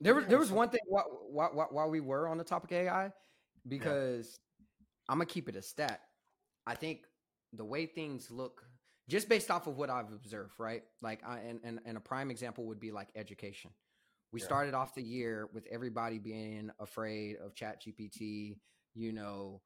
There 0.00 0.14
was 0.14 0.26
there 0.26 0.38
was 0.38 0.50
one 0.52 0.68
thing 0.68 0.80
while, 0.86 1.06
while, 1.30 1.68
while 1.70 1.90
we 1.90 2.00
were 2.00 2.28
on 2.28 2.36
the 2.38 2.44
topic 2.44 2.72
of 2.72 2.78
AI, 2.78 3.12
because 3.68 4.38
I'm 5.08 5.16
gonna 5.18 5.26
keep 5.26 5.48
it 5.48 5.56
a 5.56 5.62
stat. 5.62 6.00
I 6.66 6.74
think 6.74 7.06
the 7.52 7.64
way 7.64 7.86
things 7.86 8.30
look, 8.30 8.64
just 9.12 9.28
based 9.28 9.50
off 9.50 9.66
of 9.66 9.76
what 9.76 9.90
I've 9.90 10.12
observed, 10.12 10.54
right? 10.58 10.82
Like, 11.02 11.20
I, 11.26 11.38
and, 11.40 11.60
and 11.62 11.80
and 11.84 11.96
a 11.98 12.00
prime 12.00 12.30
example 12.30 12.64
would 12.66 12.80
be 12.80 12.90
like 12.92 13.08
education. 13.14 13.70
We 14.32 14.40
Yeah. 14.40 14.46
started 14.46 14.74
off 14.74 14.94
the 14.94 15.02
year 15.02 15.48
with 15.52 15.66
everybody 15.70 16.18
being 16.18 16.70
afraid 16.80 17.36
of 17.36 17.54
Chat 17.54 17.82
GPT, 17.82 18.58
you 18.94 19.12
know, 19.12 19.60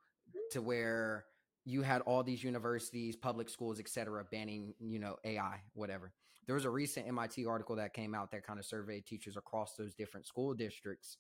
to 0.51 0.61
where 0.61 1.27
you 1.65 1.83
had 1.83 2.03
all 2.03 2.25
these 2.25 2.43
universities, 2.43 3.17
public 3.17 3.49
schools, 3.49 3.79
et 3.81 3.89
cetera, 3.89 4.25
banning, 4.25 4.75
you 4.81 4.99
know, 4.99 5.17
AI, 5.25 5.63
whatever. 5.75 6.13
There 6.47 6.55
was 6.57 6.65
a 6.65 6.71
recent 6.71 7.07
MIT 7.09 7.47
article 7.47 7.77
that 7.77 7.93
came 7.95 8.15
out 8.15 8.31
that 8.33 8.47
kind 8.47 8.59
of 8.59 8.65
surveyed 8.67 9.07
teachers 9.07 9.37
across 9.37 9.77
those 9.77 9.95
different 9.95 10.27
school 10.27 10.55
districts. 10.55 11.19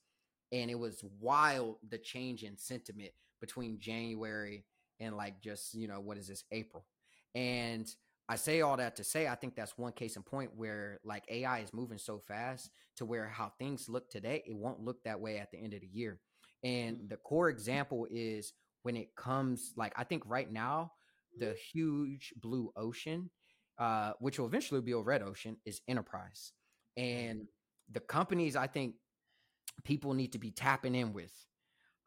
And 0.53 0.71
it 0.71 0.79
was 0.79 1.05
wild 1.21 1.79
the 1.89 1.99
change 1.99 2.45
in 2.45 2.57
sentiment 2.57 3.11
between 3.41 3.79
January 3.79 4.65
and 5.01 5.17
like 5.17 5.41
just, 5.41 5.75
you 5.75 5.89
know, 5.89 6.01
what 6.01 6.19
is 6.19 6.29
this, 6.29 6.45
April. 6.53 6.85
And 7.35 7.87
I 8.29 8.37
say 8.37 8.61
all 8.61 8.77
that 8.77 8.97
to 8.97 9.05
say 9.05 9.29
I 9.29 9.37
think 9.37 9.55
that's 9.55 9.79
one 9.79 9.93
case 9.93 10.17
in 10.17 10.23
point 10.23 10.51
where 10.57 10.99
like 11.05 11.25
AI 11.29 11.61
is 11.61 11.73
moving 11.73 11.99
so 11.99 12.19
fast 12.27 12.71
to 12.97 13.05
where 13.05 13.29
how 13.29 13.53
things 13.59 13.89
look 13.89 14.11
today, 14.11 14.43
it 14.47 14.57
won't 14.57 14.81
look 14.81 15.03
that 15.05 15.21
way 15.21 15.39
at 15.39 15.51
the 15.51 15.59
end 15.59 15.75
of 15.75 15.81
the 15.81 15.91
year. 15.93 16.19
And 16.65 17.09
the 17.09 17.17
core 17.19 17.49
example 17.49 18.07
is 18.11 18.53
when 18.83 18.97
it 18.97 19.15
comes 19.17 19.73
like 19.77 19.93
I 19.97 20.05
think 20.05 20.25
right 20.27 20.51
now 20.51 20.93
the 21.39 21.55
huge 21.73 22.33
blue 22.41 22.73
ocean, 22.77 23.31
uh, 23.79 24.13
which 24.19 24.39
will 24.39 24.47
eventually 24.47 24.81
be 24.81 24.93
a 24.93 24.99
red 24.99 25.23
ocean, 25.23 25.57
is 25.65 25.81
enterprise. 25.87 26.53
And 26.97 27.47
the 27.93 28.01
companies 28.01 28.57
I 28.57 28.67
think 28.67 28.95
people 29.85 30.15
need 30.15 30.33
to 30.33 30.39
be 30.39 30.51
tapping 30.51 30.95
in 30.95 31.13
with 31.13 31.33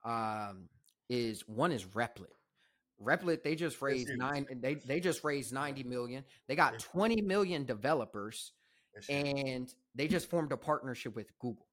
um, 0.04 0.68
is 1.10 1.48
one 1.48 1.72
is 1.72 1.86
Replit. 1.86 2.34
Replit, 3.04 3.44
they 3.44 3.56
just 3.56 3.82
raised 3.82 4.10
nine. 4.18 4.46
They 4.62 4.76
they 4.76 5.00
just 5.00 5.24
raised 5.24 5.54
ninety 5.54 5.84
million. 5.84 6.24
They 6.48 6.56
got 6.56 6.80
twenty 6.80 7.22
million 7.22 7.66
developers, 7.66 8.52
and 9.10 9.74
they 9.96 10.08
just 10.08 10.30
formed 10.30 10.52
a 10.52 10.58
partnership 10.58 11.16
with 11.16 11.28
Google, 11.40 11.68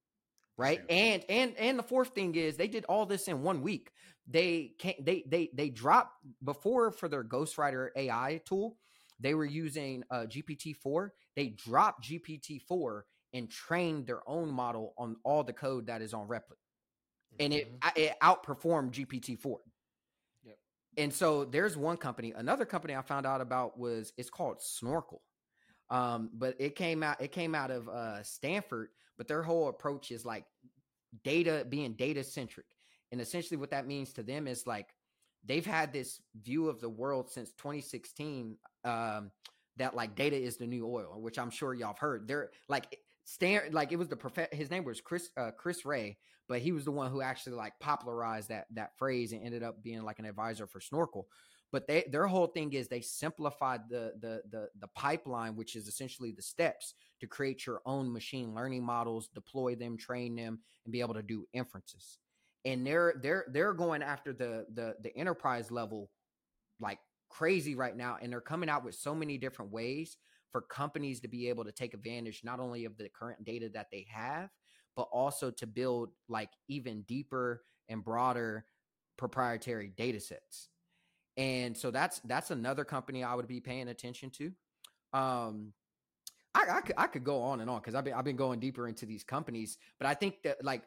right? 0.57 0.81
And 0.89 1.25
and 1.29 1.57
and 1.59 1.79
the 1.79 1.83
fourth 1.83 2.11
thing 2.11 2.35
is 2.37 2.57
they 2.57 2.69
did 2.69 2.85
all 2.85 3.07
this 3.07 3.29
in 3.29 3.43
one 3.43 3.63
week. 3.63 3.91
They 4.29 4.73
can't. 4.79 5.05
They 5.05 5.25
they 5.27 5.51
they 5.53 5.69
dropped 5.69 6.15
before 6.45 6.93
for 6.93 7.09
their 7.09 7.25
Ghostwriter 7.25 7.89
AI 7.97 8.41
tool. 8.45 8.77
They 9.19 9.35
were 9.35 9.45
using 9.45 10.05
uh, 10.11 10.27
GPT 10.29 10.77
four. 10.77 11.13
They 11.35 11.49
dropped 11.49 12.05
GPT 12.05 12.63
four 12.63 13.07
and 13.33 13.51
trained 13.51 14.07
their 14.07 14.29
own 14.29 14.51
model 14.51 14.95
on 14.97 15.17
all 15.25 15.43
the 15.43 15.53
code 15.53 15.87
that 15.87 16.03
is 16.03 16.15
on 16.15 16.29
Replit, 16.29 16.61
and 17.41 17.53
it 17.53 17.73
it 17.97 18.15
outperformed 18.23 18.93
GPT 18.93 19.39
four. 19.41 19.61
And 20.97 21.13
so 21.13 21.45
there's 21.45 21.77
one 21.77 21.97
company. 21.97 22.33
Another 22.37 22.65
company 22.65 22.95
I 22.95 23.03
found 23.03 23.27
out 23.27 23.41
about 23.41 23.79
was 23.79 24.13
it's 24.17 24.31
called 24.31 24.63
Snorkel. 24.63 25.23
Um, 25.91 26.31
but 26.35 26.57
it 26.59 26.75
came 26.75 27.03
out 27.03 27.21
it 27.21 27.31
came 27.33 27.55
out 27.55 27.71
of 27.71 27.89
uh 27.89 28.23
Stanford, 28.23 28.89
but 29.17 29.29
their 29.29 29.43
whole 29.43 29.69
approach 29.69 30.11
is 30.11 30.25
like 30.25 30.45
data 31.25 31.65
being 31.69 31.93
data 31.93 32.25
centric. 32.25 32.67
And 33.13 33.21
essentially 33.21 33.57
what 33.57 33.71
that 33.71 33.87
means 33.87 34.13
to 34.15 34.23
them 34.23 34.49
is 34.49 34.67
like 34.67 34.89
they've 35.45 35.67
had 35.67 35.93
this 35.93 36.21
view 36.43 36.69
of 36.69 36.81
the 36.81 36.89
world 36.89 37.31
since 37.31 37.53
2016 37.53 38.57
um 38.85 39.31
that 39.77 39.95
like 39.95 40.17
data 40.17 40.37
is 40.37 40.57
the 40.57 40.67
new 40.67 40.87
oil, 40.87 41.21
which 41.21 41.39
I'm 41.39 41.51
sure 41.51 41.75
y'all 41.75 41.89
have 41.89 41.99
heard. 41.99 42.27
They're 42.27 42.51
like 42.69 42.99
Stan 43.27 43.73
like 43.73 43.91
it 43.91 43.97
was 43.97 44.09
the 44.09 44.17
prof 44.17 44.39
his 44.53 44.71
name 44.71 44.85
was 44.85 45.01
Chris 45.01 45.31
uh, 45.37 45.51
Chris 45.51 45.83
Ré, 45.83 46.17
but 46.49 46.61
he 46.61 46.71
was 46.71 46.85
the 46.85 46.93
one 46.93 47.11
who 47.11 47.21
actually 47.21 47.57
like 47.57 47.73
popularized 47.81 48.49
that 48.51 48.67
that 48.73 48.97
phrase 48.97 49.33
and 49.33 49.45
ended 49.45 49.65
up 49.65 49.83
being 49.83 50.03
like 50.03 50.21
an 50.21 50.25
advisor 50.25 50.67
for 50.69 50.81
Snorkel. 50.81 51.27
But 51.73 51.89
they 51.89 52.05
their 52.09 52.29
whole 52.29 52.47
thing 52.47 52.73
is 52.73 52.87
they 52.87 53.01
simplified 53.01 53.81
the 53.91 54.13
the 54.21 54.43
the 54.49 54.69
the 54.79 54.87
pipeline 54.95 55.57
which 55.57 55.75
is 55.75 55.89
essentially 55.89 56.31
the 56.31 56.41
steps 56.41 56.95
to 57.21 57.27
create 57.27 57.67
your 57.67 57.83
own 57.85 58.13
machine 58.13 58.55
learning 58.55 58.85
models 58.85 59.29
deploy 59.35 59.75
them 59.75 59.99
train 59.99 60.37
them 60.37 60.61
and 60.85 60.93
be 60.93 61.01
able 61.01 61.15
to 61.15 61.23
do 61.23 61.49
inferences. 61.53 62.19
And 62.65 62.87
they're 62.87 63.15
they're 63.21 63.47
they're 63.53 63.75
going 63.75 64.05
after 64.05 64.33
the 64.33 64.67
the 64.73 64.95
the 65.03 65.15
enterprise 65.17 65.73
level 65.73 66.11
like 66.79 67.01
crazy 67.29 67.75
right 67.75 67.97
now 67.97 68.19
and 68.23 68.31
they're 68.33 68.41
coming 68.41 68.69
out 68.69 68.85
with 68.85 68.95
so 68.95 69.17
many 69.17 69.37
different 69.37 69.73
ways 69.73 70.17
for 70.57 70.63
companies 70.63 71.21
to 71.21 71.29
be 71.29 71.51
able 71.51 71.67
to 71.67 71.73
take 71.73 71.93
advantage 71.93 72.41
not 72.43 72.61
only 72.61 72.87
of 72.87 72.97
the 72.97 73.11
current 73.11 73.45
data 73.45 73.69
that 73.69 73.89
they 73.93 74.07
have 74.11 74.49
but 74.97 75.07
also 75.13 75.51
to 75.51 75.67
build 75.67 76.09
like 76.31 76.49
even 76.69 77.03
deeper 77.03 77.63
and 77.91 78.03
broader 78.03 78.65
proprietary 79.19 79.93
data 79.99 80.19
sets 80.19 80.71
and 81.37 81.77
so 81.77 81.91
that's 81.91 82.21
that's 82.21 82.51
another 82.51 82.85
company 82.85 83.23
I 83.23 83.35
would 83.35 83.47
be 83.47 83.61
paying 83.61 83.89
attention 83.89 84.31
to. 84.31 84.53
Um, 85.13 85.73
I, 86.55 86.65
I 86.71 86.81
could 86.81 86.95
I 86.97 87.07
could 87.09 87.25
go 87.25 87.43
on 87.43 87.61
and 87.61 87.69
on 87.69 87.81
because 87.81 87.95
I've 87.95 88.05
been 88.05 88.15
I've 88.15 88.25
been 88.25 88.37
going 88.37 88.59
deeper 88.59 88.89
into 88.89 89.05
these 89.05 89.23
companies, 89.23 89.77
but 89.99 90.07
I 90.07 90.15
think 90.15 90.43
that 90.45 90.65
like 90.65 90.85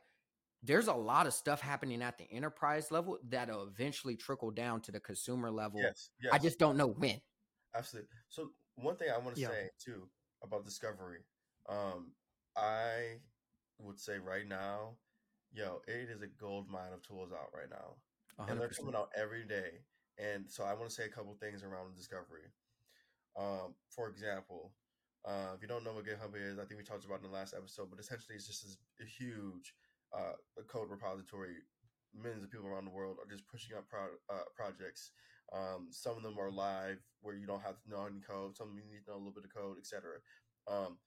there's 0.63 0.87
a 0.87 0.93
lot 0.93 1.27
of 1.27 1.33
stuff 1.33 1.61
happening 1.61 2.01
at 2.01 2.17
the 2.17 2.25
enterprise 2.31 2.91
level 2.91 3.19
that'll 3.29 3.67
eventually 3.67 4.15
trickle 4.15 4.49
down 4.49 4.81
to 4.81 4.91
the 4.91 4.99
consumer 4.99 5.51
level. 5.51 5.79
yes, 5.79 6.09
yes. 6.19 6.33
I 6.33 6.39
just 6.39 6.57
don't 6.57 6.75
know 6.75 6.87
when. 6.87 7.21
Absolutely. 7.75 8.09
So 8.29 8.49
one 8.81 8.95
thing 8.97 9.09
I 9.09 9.17
want 9.17 9.35
to 9.35 9.41
Yeah. 9.41 9.49
say 9.49 9.69
too 9.79 10.09
about 10.41 10.65
Discovery, 10.65 11.25
um, 11.67 12.15
I 12.55 13.21
would 13.77 13.99
say 13.99 14.19
right 14.19 14.47
now, 14.47 14.97
yo, 15.51 15.81
it 15.87 16.09
is 16.09 16.21
a 16.21 16.27
gold 16.27 16.67
mine 16.69 16.93
of 16.93 17.01
tools 17.01 17.31
out 17.31 17.53
right 17.53 17.69
now, 17.69 17.95
and 18.47 18.59
they're 18.59 18.69
coming 18.69 18.95
out 18.95 19.11
every 19.15 19.45
day. 19.45 19.85
And 20.17 20.49
so 20.51 20.63
I 20.63 20.73
want 20.73 20.89
to 20.89 20.95
say 20.95 21.05
a 21.05 21.09
couple 21.09 21.33
things 21.35 21.63
around 21.63 21.95
Discovery. 21.95 22.51
Um, 23.37 23.75
for 23.89 24.09
example, 24.09 24.73
uh, 25.25 25.53
if 25.55 25.61
you 25.61 25.67
don't 25.67 25.83
know 25.83 25.93
what 25.93 26.05
GitHub 26.05 26.35
is, 26.35 26.59
I 26.59 26.65
think 26.65 26.77
we 26.79 26.83
talked 26.83 27.05
about 27.05 27.21
it 27.21 27.25
in 27.25 27.31
the 27.31 27.37
last 27.37 27.53
episode, 27.53 27.89
but 27.89 27.99
essentially 27.99 28.35
it's 28.35 28.47
just 28.47 28.63
this, 28.63 28.77
a 29.01 29.05
huge 29.05 29.75
uh, 30.13 30.33
code 30.67 30.89
repository. 30.89 31.55
Millions 32.13 32.43
of 32.43 32.49
people 32.49 32.67
around 32.67 32.85
the 32.85 32.91
world 32.91 33.17
are 33.21 33.29
just 33.29 33.47
pushing 33.47 33.77
up 33.77 33.87
pro- 33.87 34.17
uh, 34.29 34.43
projects 34.55 35.11
um, 35.53 35.87
some 35.91 36.17
of 36.17 36.23
them 36.23 36.37
are 36.39 36.51
live 36.51 36.97
where 37.21 37.35
you 37.35 37.45
don't 37.47 37.61
have 37.63 37.79
to 37.81 37.89
know 37.89 38.05
any 38.05 38.19
code. 38.21 38.55
Some 38.55 38.69
of 38.69 38.75
you 38.75 38.83
need 38.89 39.05
to 39.05 39.11
know 39.11 39.17
a 39.17 39.19
little 39.23 39.33
bit 39.33 39.45
of 39.45 39.53
code, 39.53 39.77
etc. 39.79 40.19
Um, 40.67 40.97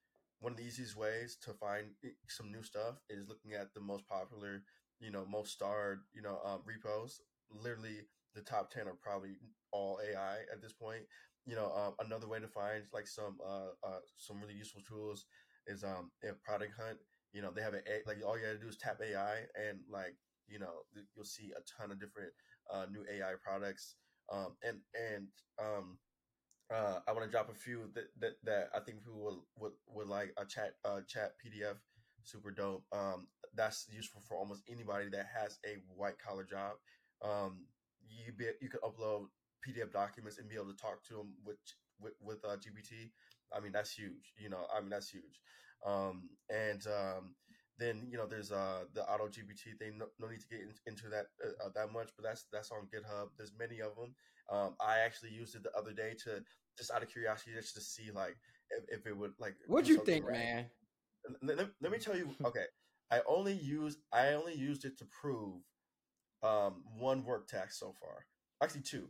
one 0.41 0.53
of 0.53 0.59
the 0.59 0.65
easiest 0.65 0.97
ways 0.97 1.37
to 1.43 1.53
find 1.53 1.87
some 2.29 2.51
new 2.51 2.63
stuff 2.63 2.97
is 3.09 3.29
looking 3.29 3.53
at 3.53 3.73
the 3.75 3.81
most 3.81 4.07
popular, 4.09 4.63
you 5.01 5.11
know, 5.11 5.25
most 5.31 5.53
starred, 5.53 6.01
you 6.15 6.23
know, 6.23 6.39
um, 6.45 6.61
repos. 6.67 7.21
Literally, 7.51 8.01
the 8.35 8.41
top 8.43 8.71
ten 8.71 8.89
are 8.89 8.99
probably 9.01 9.37
all 9.73 10.01
AI 10.03 10.39
at 10.53 10.61
this 10.61 10.73
point. 10.73 11.03
You 11.47 11.57
know, 11.57 11.73
um, 11.75 11.95
another 12.05 12.29
way 12.29 12.39
to 12.41 12.49
find 12.49 12.85
like 12.93 13.07
some 13.07 13.39
uh, 13.45 13.75
uh, 13.87 14.01
some 14.17 14.41
really 14.41 14.55
useful 14.55 14.83
tools 14.83 15.27
is 15.67 15.85
um, 15.85 16.11
Product 16.45 16.73
Hunt. 16.79 16.99
You 17.33 17.43
know, 17.43 17.51
they 17.55 17.63
have 17.63 17.75
a 17.75 17.81
like 18.07 18.19
all 18.27 18.37
you 18.37 18.45
got 18.45 18.53
to 18.53 18.59
do 18.59 18.69
is 18.69 18.77
tap 18.77 19.01
AI 19.03 19.47
and 19.57 19.79
like 19.91 20.17
you 20.49 20.59
know 20.59 20.83
you'll 21.15 21.25
see 21.25 21.51
a 21.57 21.63
ton 21.79 21.91
of 21.91 22.01
different 22.01 22.31
uh, 22.73 22.87
new 22.91 23.05
AI 23.11 23.35
products 23.43 23.97
um, 24.33 24.57
and 24.63 24.79
and 24.95 25.29
um, 25.61 25.99
uh, 26.75 27.01
I 27.07 27.13
want 27.13 27.25
to 27.25 27.31
drop 27.31 27.51
a 27.51 27.55
few 27.55 27.91
that, 27.95 28.05
that, 28.21 28.33
that 28.45 28.69
I 28.75 28.81
think 28.81 29.05
people 29.05 29.23
would, 29.23 29.39
would, 29.59 29.73
would 29.89 30.09
like 30.09 30.33
a 30.39 30.47
chat 30.47 30.75
uh, 30.85 31.01
chat 31.07 31.33
PDF 31.45 31.77
super 32.25 32.51
dope. 32.51 32.85
Um, 32.93 33.29
that's 33.55 33.87
useful 33.91 34.23
for 34.27 34.37
almost 34.37 34.63
anybody 34.71 35.09
that 35.11 35.27
has 35.35 35.59
a 35.67 35.77
white 35.95 36.19
collar 36.19 36.45
job. 36.45 36.73
Um, 37.23 37.67
you 38.09 38.33
be 38.33 38.47
you 38.61 38.69
could 38.69 38.81
upload 38.81 39.27
PDF 39.67 39.93
documents 39.93 40.39
and 40.39 40.49
be 40.49 40.57
able 40.57 40.73
to 40.73 40.77
talk 40.77 41.03
to 41.09 41.15
them 41.15 41.35
with 41.45 41.57
with, 42.01 42.15
with 42.21 42.45
uh, 42.45 42.57
GPT. 42.57 43.11
I 43.55 43.61
mean 43.61 43.73
that's 43.73 43.93
huge. 43.93 44.33
You 44.39 44.51
know, 44.51 44.67
I 44.75 44.81
mean 44.81 44.91
that's 44.91 45.11
huge. 45.11 45.41
Um, 45.87 46.31
and 46.49 46.83
um, 46.87 47.35
then 47.79 48.07
you 48.11 48.17
know 48.17 48.27
there's 48.27 48.53
uh 48.53 48.85
the 48.95 49.03
auto 49.11 49.29
GPT 49.29 49.79
thing. 49.79 49.99
No, 49.99 50.07
no 50.19 50.29
need 50.29 50.41
to 50.41 50.49
get 50.49 50.61
in, 50.61 50.73
into 50.87 51.09
that 51.09 51.27
uh, 51.45 51.67
uh, 51.67 51.71
that 51.75 51.93
much, 51.93 52.11
but 52.17 52.25
that's 52.25 52.47
that's 52.53 52.71
on 52.71 52.87
GitHub. 52.95 53.29
There's 53.37 53.53
many 53.59 53.81
of 53.81 53.95
them. 53.97 54.15
Um, 54.51 54.75
I 54.81 54.99
actually 54.99 55.31
used 55.31 55.55
it 55.55 55.63
the 55.63 55.73
other 55.77 55.93
day 55.93 56.15
to 56.25 56.43
just 56.77 56.91
out 56.91 57.03
of 57.03 57.11
curiosity 57.11 57.53
just 57.55 57.75
to 57.75 57.81
see 57.81 58.11
like 58.13 58.37
if, 58.71 59.01
if 59.01 59.07
it 59.07 59.17
would 59.17 59.33
like. 59.39 59.55
What'd 59.67 59.89
you 59.89 60.05
think, 60.05 60.27
right. 60.27 60.39
man? 60.39 60.67
Let, 61.43 61.59
let- 61.59 61.71
let 61.81 61.93
me 61.93 61.99
tell 61.99 62.17
you. 62.17 62.31
Okay, 62.45 62.65
I 63.11 63.21
only 63.29 63.55
use 63.55 63.99
I 64.13 64.33
only 64.35 64.55
used 64.55 64.85
it 64.85 64.99
to 64.99 65.07
prove 65.07 65.63
um 66.43 66.83
one 66.99 67.25
work 67.25 67.49
task 67.49 67.73
so 67.73 67.95
far. 68.01 68.27
Actually 68.63 68.83
two, 68.83 69.09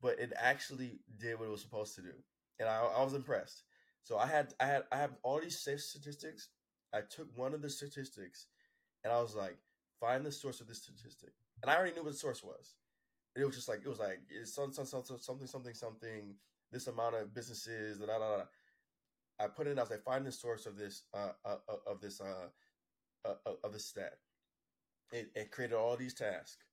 but 0.00 0.18
it 0.18 0.32
actually 0.36 1.00
did 1.18 1.38
what 1.38 1.46
it 1.48 1.50
was 1.50 1.62
supposed 1.62 1.94
to 1.96 2.02
do, 2.02 2.12
and 2.60 2.68
I, 2.68 2.80
I 2.80 3.02
was 3.04 3.14
impressed. 3.14 3.64
So 4.04 4.18
I 4.18 4.26
had 4.26 4.54
I 4.60 4.66
had 4.66 4.82
I 4.92 4.96
have 4.98 5.16
all 5.22 5.40
these 5.40 5.58
safe 5.58 5.80
statistics. 5.80 6.48
I 6.94 7.00
took 7.00 7.28
one 7.36 7.54
of 7.54 7.62
the 7.62 7.70
statistics, 7.70 8.46
and 9.04 9.12
I 9.12 9.20
was 9.20 9.34
like, 9.34 9.58
find 10.00 10.24
the 10.24 10.32
source 10.32 10.60
of 10.60 10.68
this 10.68 10.82
statistic, 10.82 11.30
and 11.62 11.70
I 11.70 11.76
already 11.76 11.94
knew 11.94 12.04
what 12.04 12.12
the 12.12 12.18
source 12.18 12.42
was. 12.42 12.74
And 13.34 13.42
it 13.42 13.46
was 13.46 13.56
just 13.56 13.68
like 13.68 13.80
it 13.84 13.88
was 13.88 13.98
like 13.98 14.20
it's 14.30 14.54
some, 14.54 14.72
some, 14.72 14.86
some, 14.86 15.04
some- 15.04 15.18
something 15.18 15.46
something 15.46 15.74
something 15.74 16.34
this 16.72 16.86
amount 16.86 17.14
of 17.16 17.34
businesses 17.34 17.98
da, 17.98 18.06
da, 18.06 18.18
da, 18.18 18.36
da. 18.38 18.44
I 19.38 19.48
put 19.48 19.66
it 19.66 19.70
in. 19.72 19.78
I 19.78 19.82
was 19.82 19.90
like, 19.90 20.02
find 20.04 20.24
the 20.26 20.32
source 20.32 20.66
of 20.66 20.76
this 20.76 21.02
uh, 21.14 21.32
uh 21.44 21.56
uh, 21.68 21.90
of 21.90 22.00
this 22.00 22.20
uh 22.20 22.48
uh, 23.28 23.34
of, 23.44 23.56
of 23.64 23.72
the 23.72 23.78
stat. 23.78 24.14
It, 25.12 25.30
it 25.34 25.50
created 25.50 25.76
all 25.76 25.96
these 25.96 26.14
tasks, 26.14 26.64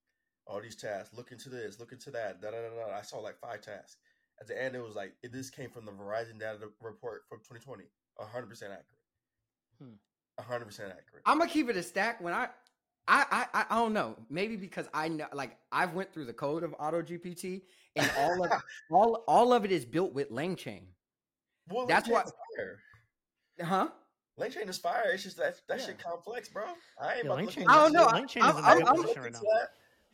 all 0.48 0.62
these 0.62 0.76
tasks. 0.76 1.16
Look 1.16 1.32
into 1.32 1.50
this, 1.50 1.80
look 1.80 1.92
into 1.92 2.12
that. 2.12 2.42
Da, 2.42 2.52
da, 2.52 2.58
da, 2.58 2.88
da. 2.88 2.98
I 2.98 3.02
saw 3.02 3.20
like 3.20 3.40
five 3.40 3.62
tasks. 3.62 3.98
At 4.40 4.48
the 4.48 4.62
end, 4.62 4.76
it 4.76 4.84
was 4.84 4.96
like 4.96 5.14
it, 5.24 5.32
this 5.34 5.50
came 5.50 5.70
from 5.70 5.86
the 5.86 5.92
Verizon 5.92 6.40
data 6.40 6.58
report 6.82 7.24
from 7.30 7.40
2020. 7.40 7.84
100 8.16 8.48
percent 8.48 8.72
accurate. 8.72 9.03
Hmm. 9.82 9.94
100 10.38 10.66
percent 10.66 10.90
accurate. 10.90 11.22
I'm 11.26 11.38
gonna 11.40 11.50
keep 11.50 11.70
it 11.70 11.78
a 11.78 11.84
stack 11.84 12.22
when 12.22 12.34
I. 12.34 12.48
I, 13.06 13.26
I 13.32 13.48
I- 13.62 13.66
I 13.70 13.76
don't 13.80 13.94
know. 13.94 14.16
Maybe 14.30 14.56
because 14.56 14.88
I 14.94 15.10
know, 15.10 15.28
like, 15.34 15.58
I've 15.74 15.94
went 15.94 16.14
through 16.14 16.24
the 16.26 16.34
code 16.34 16.64
of 16.64 16.74
Auto 16.80 17.02
GPT, 17.02 17.62
and 17.98 18.10
all 18.18 18.44
of 18.46 18.52
all 18.92 19.24
all 19.28 19.52
of 19.54 19.66
it 19.66 19.72
is 19.74 19.84
built 19.86 20.14
with 20.14 20.32
LangChain. 20.32 20.84
Well, 21.70 21.86
That's 21.86 22.08
why. 22.08 22.20
what- 22.24 22.28
is 22.28 22.34
fire. 22.58 22.80
Huh? 23.62 23.90
LangChain 24.40 24.68
is 24.70 24.78
fire. 24.78 25.12
It's 25.14 25.24
just 25.24 25.38
that 25.38 25.60
that 25.68 25.80
Yeah. 25.82 25.86
shit 25.88 26.00
complex, 26.00 26.48
bro. 26.50 26.64
I 27.00 27.16
ain't 27.16 27.26
Yeah, 27.26 27.32
about 27.34 27.44
LangChain 27.46 27.66
I 27.68 27.76
don't 27.76 27.92
know. 27.94 28.08
LangChain 28.08 28.42
I'm- 28.42 28.56
is 28.56 28.60
in 28.60 28.66
I'm- 28.66 28.78
a 28.78 28.80
good 28.80 28.88
I'm 28.88 28.96
position 28.96 28.98
looking 29.08 29.22
right 29.22 29.28
into 29.28 29.44
now. 29.44 29.60
that. 29.60 29.70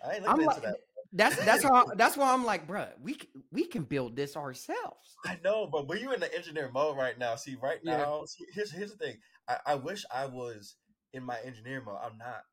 I 0.10 0.16
ain't 0.16 0.24
I'm 0.24 0.30
looking 0.32 0.46
like, 0.48 0.56
into 0.58 0.68
that. 0.70 0.78
that's 1.14 1.46
that's 1.46 1.64
how 1.64 1.86
that's 1.96 2.18
why 2.18 2.34
I'm 2.34 2.44
like, 2.44 2.68
bruh, 2.68 2.90
we 3.02 3.18
we 3.52 3.66
can 3.66 3.84
build 3.84 4.16
this 4.16 4.36
ourselves. 4.36 5.16
I 5.26 5.38
know, 5.44 5.68
but 5.68 5.88
when 5.88 6.00
you 6.00 6.12
in 6.12 6.20
the 6.20 6.34
engineer 6.36 6.72
mode 6.74 6.98
right 6.98 7.18
now, 7.20 7.36
see, 7.36 7.56
right 7.62 7.80
Yeah. 7.84 7.98
now, 7.98 8.26
see, 8.26 8.46
here's 8.52 8.72
here's 8.72 8.92
the 8.92 8.98
thing. 8.98 9.18
I, 9.50 9.58
I 9.66 9.76
wish 9.76 10.06
I 10.14 10.28
was 10.28 10.76
in 11.14 11.24
my 11.24 11.38
engineer 11.44 11.82
mode. 11.86 11.98
I'm 12.04 12.18
not. 12.18 12.44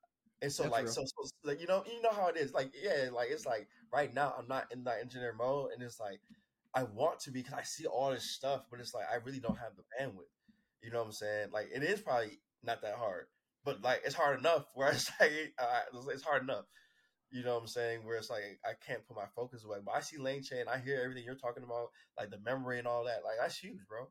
And 0.41 0.51
so 0.51 0.63
That's 0.63 0.73
like 0.73 0.87
so, 0.87 1.03
so 1.05 1.29
like 1.43 1.61
you 1.61 1.67
know 1.67 1.83
you 1.87 2.01
know 2.01 2.11
how 2.11 2.27
it 2.27 2.37
is. 2.37 2.53
Like 2.53 2.71
yeah, 2.81 3.09
like 3.13 3.29
it's 3.31 3.45
like 3.45 3.67
right 3.93 4.13
now 4.13 4.33
I'm 4.37 4.47
not 4.47 4.65
in 4.71 4.83
that 4.83 4.99
engineer 5.01 5.33
mode, 5.37 5.71
and 5.73 5.81
it's 5.81 5.99
like 5.99 6.19
I 6.75 6.83
want 6.83 7.19
to 7.21 7.31
be 7.31 7.41
because 7.41 7.57
I 7.57 7.63
see 7.63 7.85
all 7.85 8.11
this 8.11 8.31
stuff, 8.31 8.65
but 8.69 8.79
it's 8.79 8.93
like 8.93 9.05
I 9.11 9.15
really 9.25 9.39
don't 9.39 9.57
have 9.57 9.71
the 9.75 9.83
bandwidth. 9.99 10.29
You 10.83 10.91
know 10.91 10.99
what 10.99 11.07
I'm 11.07 11.11
saying? 11.11 11.49
Like 11.51 11.69
it 11.73 11.81
is 11.83 12.01
probably 12.01 12.39
not 12.63 12.81
that 12.83 12.95
hard, 12.95 13.25
but 13.65 13.81
like 13.81 14.01
it's 14.05 14.13
hard 14.13 14.39
enough. 14.39 14.65
Where 14.75 14.89
it's 14.89 15.09
like 15.19 15.53
uh, 15.57 15.81
it's 16.11 16.23
hard 16.23 16.43
enough. 16.43 16.65
You 17.31 17.43
know 17.43 17.55
what 17.55 17.61
I'm 17.61 17.67
saying? 17.67 18.05
Where 18.05 18.17
it's 18.17 18.29
like 18.29 18.59
I 18.63 18.73
can't 18.85 19.05
put 19.07 19.17
my 19.17 19.25
focus 19.35 19.65
away. 19.65 19.79
But 19.83 19.95
I 19.95 20.01
see 20.01 20.17
LangChain. 20.17 20.67
I 20.67 20.77
hear 20.77 21.01
everything 21.03 21.23
you're 21.25 21.35
talking 21.35 21.63
about, 21.63 21.87
like 22.17 22.29
the 22.29 22.39
memory 22.39 22.77
and 22.77 22.87
all 22.87 23.05
that. 23.05 23.23
Like 23.25 23.37
that's 23.41 23.57
huge, 23.57 23.79
bro. 23.89 24.07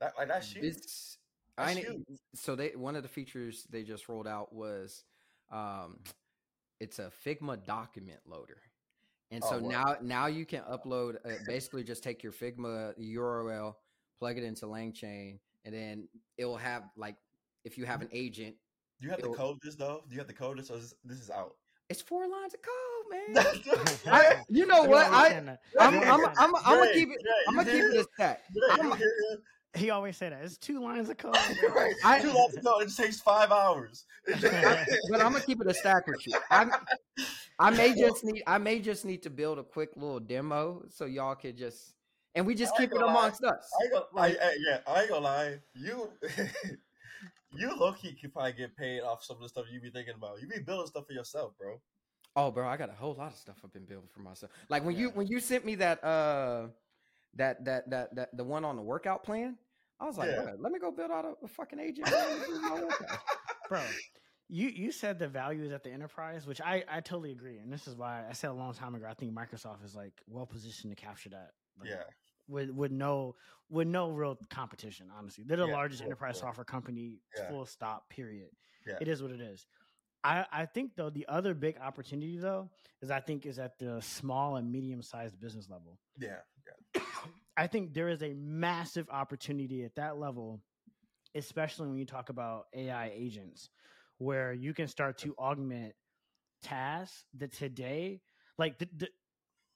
That 0.00 0.12
like 0.18 0.28
that's 0.28 0.52
huge. 0.52 0.66
It's 0.66 1.18
I 1.56 1.74
That's 1.74 1.86
kn- 1.86 2.04
so 2.34 2.56
they 2.56 2.70
one 2.70 2.96
of 2.96 3.02
the 3.02 3.08
features 3.08 3.66
they 3.70 3.82
just 3.82 4.08
rolled 4.08 4.26
out 4.26 4.52
was 4.52 5.04
um 5.52 5.98
it's 6.80 6.98
a 6.98 7.10
Figma 7.24 7.64
document 7.64 8.20
loader. 8.26 8.58
And 9.30 9.42
Oh, 9.44 9.50
so 9.50 9.58
wow. 9.58 9.68
now 9.68 9.96
now 10.02 10.26
you 10.26 10.44
can 10.44 10.62
upload 10.62 11.16
uh, 11.24 11.38
basically 11.46 11.84
just 11.84 12.02
take 12.02 12.22
your 12.22 12.32
Figma 12.32 12.92
URL, 12.98 13.74
plug 14.18 14.36
it 14.38 14.44
into 14.44 14.66
LangChain, 14.66 15.38
and 15.64 15.74
then 15.74 16.08
it'll 16.36 16.56
have 16.56 16.84
like 16.96 17.16
if 17.64 17.78
you 17.78 17.84
have 17.86 18.02
an 18.02 18.08
agent, 18.12 18.54
Do 19.00 19.06
you 19.06 19.10
have 19.10 19.22
to 19.22 19.28
code 19.30 19.58
this 19.62 19.74
though? 19.76 20.02
Do 20.08 20.14
you 20.14 20.18
have 20.20 20.28
to 20.28 20.34
code 20.34 20.58
this? 20.58 20.70
Or 20.70 20.76
is 20.76 20.90
this, 20.90 20.94
this 21.04 21.20
is 21.20 21.30
out. 21.30 21.54
it's 21.88 22.02
four 22.02 22.26
lines 22.28 22.54
of 22.54 22.60
code, 22.62 23.34
man. 23.34 23.98
I, 24.12 24.42
you 24.48 24.66
know 24.66 24.82
You 24.84 24.90
what? 24.90 25.06
always 25.06 25.20
I 25.20 25.28
saying 25.30 25.46
that. 25.46 25.60
I'm 25.80 25.94
I'm 26.00 26.24
I'm, 26.26 26.54
I'm, 26.56 26.78
gonna 26.78 26.92
keep 26.92 27.08
it 27.10 27.22
I'm 27.48 27.54
gonna 27.56 27.64
keep 27.70 27.74
hear 27.74 27.90
it 27.90 27.96
a 27.96 28.00
him? 28.00 28.06
stack. 28.14 28.42
I'm 28.72 28.90
you 29.74 29.80
a- 29.80 29.80
hear 29.80 29.84
him? 29.84 29.84
He 29.84 29.90
always 29.90 30.16
said 30.16 30.32
that. 30.32 30.42
It's 30.44 30.56
two 30.56 30.82
lines 30.82 31.08
of 31.08 31.18
code. 31.18 31.34
right. 31.74 31.94
I- 32.04 32.20
Two 32.20 32.32
lines 32.32 32.56
of 32.56 32.64
code. 32.64 32.82
It 32.82 32.96
takes 32.96 33.20
five 33.20 33.50
hours. 33.50 34.06
but 34.28 35.20
I'm 35.20 35.32
gonna 35.32 35.40
keep 35.40 35.60
it 35.60 35.66
a 35.66 35.74
stack 35.74 36.06
with 36.06 36.26
you. 36.26 36.34
I 36.50 36.68
I 37.58 37.70
may 37.70 37.94
just 37.94 38.24
need 38.24 38.42
I 38.46 38.58
may 38.58 38.80
just 38.80 39.04
need 39.04 39.22
to 39.22 39.30
build 39.30 39.58
a 39.58 39.64
quick 39.64 39.90
little 39.96 40.20
demo 40.20 40.84
so 40.88 41.04
y'all 41.04 41.34
could 41.34 41.56
just 41.56 41.94
and 42.34 42.46
we 42.46 42.54
just 42.54 42.74
I 42.74 42.78
keep 42.78 42.90
it 42.90 42.94
gonna 42.94 43.06
lie. 43.06 43.12
amongst 43.12 43.44
us. 43.44 43.70
I 43.80 43.84
ain't 43.84 43.92
gonna, 43.92 44.06
I, 44.16 44.26
I, 44.26 44.56
yeah, 44.68 44.78
I 44.86 45.00
ain't 45.02 45.10
gonna 45.10 45.24
lie. 45.24 45.58
You, 45.74 46.10
you 47.52 47.76
low 47.76 47.92
key 47.92 48.16
could 48.20 48.32
probably 48.32 48.54
get 48.54 48.76
paid 48.76 49.02
off 49.02 49.22
some 49.22 49.36
of 49.36 49.42
the 49.42 49.48
stuff 49.48 49.66
you 49.70 49.80
be 49.80 49.90
thinking 49.90 50.14
about. 50.16 50.40
You 50.40 50.48
be 50.48 50.58
building 50.58 50.88
stuff 50.88 51.06
for 51.06 51.12
yourself, 51.12 51.52
bro. 51.58 51.80
Oh, 52.36 52.50
bro, 52.50 52.66
I 52.66 52.76
got 52.76 52.90
a 52.90 52.94
whole 52.94 53.14
lot 53.14 53.30
of 53.32 53.38
stuff 53.38 53.56
I've 53.62 53.72
been 53.72 53.84
building 53.84 54.08
for 54.12 54.20
myself. 54.20 54.50
Like 54.68 54.84
when 54.84 54.96
you 54.96 55.10
when 55.10 55.28
you 55.28 55.38
sent 55.38 55.64
me 55.64 55.76
that 55.76 56.02
uh 56.02 56.66
that 57.36 57.64
that 57.64 57.90
that 57.90 58.14
that 58.14 58.36
the 58.36 58.44
one 58.44 58.64
on 58.64 58.76
the 58.76 58.82
workout 58.82 59.22
plan, 59.24 59.56
I 60.00 60.04
was 60.06 60.16
like, 60.18 60.30
Yeah. 60.30 60.52
Let 60.58 60.72
me 60.72 60.78
go 60.78 60.90
build 60.90 61.10
out 61.10 61.24
a, 61.24 61.34
a 61.44 61.48
fucking 61.48 61.78
agent. 61.78 62.10
man, 62.10 62.40
to 62.40 62.46
do 62.46 62.60
my 62.60 62.74
workout." 62.82 63.18
bro. 63.68 63.80
You 64.48 64.68
you 64.68 64.92
said 64.92 65.18
the 65.18 65.26
value 65.28 65.64
is 65.64 65.72
at 65.72 65.82
the 65.82 65.90
enterprise, 65.90 66.46
which 66.46 66.60
I 66.60 66.84
I 66.88 67.00
totally 67.00 67.32
agree, 67.32 67.58
and 67.58 67.72
this 67.72 67.86
is 67.88 67.96
why 67.96 68.24
I 68.28 68.32
said 68.34 68.50
a 68.50 68.54
long 68.54 68.74
time 68.74 68.94
ago. 68.94 69.06
I 69.08 69.14
think 69.14 69.32
Microsoft 69.34 69.82
is 69.84 69.94
like 69.94 70.12
well 70.28 70.46
positioned 70.46 70.94
to 70.96 71.02
capture 71.02 71.30
that. 71.30 71.52
Like, 71.80 71.88
Yeah, 71.88 72.02
with 72.46 72.70
with 72.70 72.92
no 72.92 73.36
with 73.70 73.88
no 73.88 74.10
real 74.10 74.38
competition. 74.50 75.06
Honestly, 75.16 75.44
they're 75.46 75.56
the 75.56 75.66
Yeah, 75.66 75.72
largest 75.72 76.00
yeah, 76.02 76.06
enterprise 76.06 76.34
yeah. 76.36 76.42
software 76.42 76.64
company. 76.66 77.20
Yeah. 77.36 77.48
Full 77.48 77.64
stop. 77.66 78.08
Period. 78.10 78.50
Yeah. 78.86 78.98
It 79.00 79.08
is 79.08 79.22
what 79.22 79.30
it 79.32 79.40
is. 79.40 79.66
I 80.22 80.44
I 80.52 80.66
think 80.66 80.92
though 80.94 81.08
the 81.10 81.26
other 81.26 81.54
big 81.54 81.78
opportunity 81.78 82.36
though 82.36 82.68
is 83.00 83.10
I 83.10 83.20
think 83.20 83.46
is 83.46 83.58
at 83.58 83.78
the 83.78 84.00
small 84.02 84.56
and 84.56 84.70
medium 84.70 85.00
sized 85.00 85.40
business 85.40 85.70
level. 85.70 85.98
yeah, 86.18 86.40
I 87.56 87.66
think 87.66 87.94
there 87.94 88.08
is 88.08 88.22
a 88.22 88.34
massive 88.34 89.08
opportunity 89.10 89.84
at 89.84 89.94
that 89.94 90.18
level, 90.18 90.60
especially 91.34 91.88
when 91.88 91.98
you 91.98 92.04
talk 92.04 92.28
about 92.28 92.66
AI 92.74 93.12
agents, 93.14 93.70
where 94.18 94.52
you 94.52 94.74
can 94.74 94.88
start 94.88 95.18
to 95.18 95.34
augment 95.38 95.94
tasks 96.62 97.24
that 97.38 97.52
today, 97.52 98.20
like 98.58 98.78
the, 98.78 98.88
the 98.96 99.08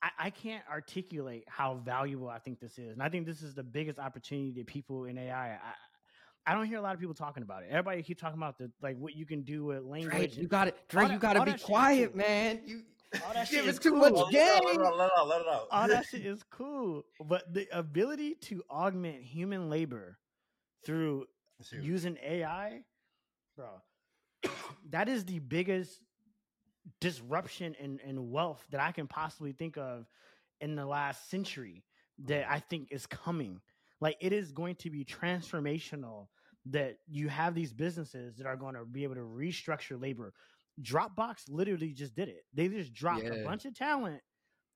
I, 0.02 0.10
I 0.18 0.30
can't 0.30 0.64
articulate 0.70 1.44
how 1.48 1.74
valuable 1.84 2.28
I 2.28 2.38
think 2.38 2.60
this 2.60 2.78
is, 2.78 2.92
and 2.92 3.02
I 3.02 3.08
think 3.08 3.26
this 3.26 3.42
is 3.42 3.54
the 3.54 3.62
biggest 3.64 3.98
opportunity 3.98 4.52
that 4.52 4.66
people 4.66 5.04
in 5.04 5.18
AI. 5.18 5.50
I, 5.52 5.58
I 6.46 6.54
don't 6.54 6.66
hear 6.66 6.78
a 6.78 6.82
lot 6.82 6.94
of 6.94 7.00
people 7.00 7.14
talking 7.14 7.42
about 7.42 7.62
it. 7.62 7.68
Everybody 7.70 8.02
keep 8.02 8.18
talking 8.18 8.38
about 8.38 8.58
the 8.58 8.70
like 8.80 8.96
what 8.96 9.14
you 9.14 9.26
can 9.26 9.42
do 9.42 9.66
with 9.66 9.82
language. 9.84 10.36
you 10.36 10.48
got 10.48 10.68
it. 10.68 10.76
Dre, 10.88 11.04
that- 11.04 11.12
you 11.12 11.18
got 11.18 11.34
to 11.34 11.44
be 11.44 11.58
quiet, 11.58 12.16
man. 12.16 12.60
You 12.64 12.82
All 13.14 13.32
that 13.34 13.50
give 13.50 13.60
shit 13.60 13.64
it 13.66 13.68
is 13.68 13.78
too 13.78 13.90
cool. 13.90 14.00
much 14.00 14.12
Well, 14.12 14.24
let 14.26 14.34
it 14.34 14.50
out, 14.50 14.62
game. 14.62 14.80
let 14.80 15.06
it 15.06 15.12
out, 15.16 15.28
let 15.28 15.40
it 15.40 15.46
out. 15.48 15.68
all 15.70 15.88
that 15.88 16.06
shit 16.10 16.26
is 16.26 16.42
cool, 16.50 17.04
but 17.26 17.52
the 17.52 17.66
ability 17.72 18.34
to 18.42 18.62
augment 18.70 19.22
human 19.22 19.68
labor 19.70 20.18
through 20.84 21.26
using 21.72 22.16
AI, 22.24 22.82
bro, 23.56 23.66
that 24.90 25.08
is 25.08 25.24
the 25.24 25.38
biggest 25.40 26.00
disruption 27.00 27.74
in, 27.80 27.98
in 28.00 28.30
wealth 28.30 28.64
that 28.70 28.80
I 28.80 28.92
can 28.92 29.06
possibly 29.06 29.52
think 29.52 29.76
of 29.76 30.06
in 30.60 30.74
the 30.74 30.86
last 30.86 31.30
century 31.30 31.84
that 32.26 32.44
mm. 32.44 32.50
I 32.50 32.60
think 32.60 32.88
is 32.90 33.06
coming. 33.06 33.60
Like 34.00 34.16
it 34.20 34.32
is 34.32 34.52
going 34.52 34.76
to 34.76 34.90
be 34.90 35.04
transformational 35.04 36.28
that 36.66 36.98
you 37.06 37.28
have 37.28 37.54
these 37.54 37.72
businesses 37.72 38.36
that 38.36 38.46
are 38.46 38.56
going 38.56 38.74
to 38.74 38.84
be 38.84 39.04
able 39.04 39.14
to 39.14 39.20
restructure 39.22 40.00
labor. 40.00 40.32
Dropbox 40.80 41.44
literally 41.48 41.92
just 41.92 42.14
did 42.14 42.28
it. 42.28 42.44
They 42.54 42.68
just 42.68 42.92
dropped 42.92 43.24
a 43.26 43.44
bunch 43.44 43.64
of 43.64 43.74
talent 43.74 44.20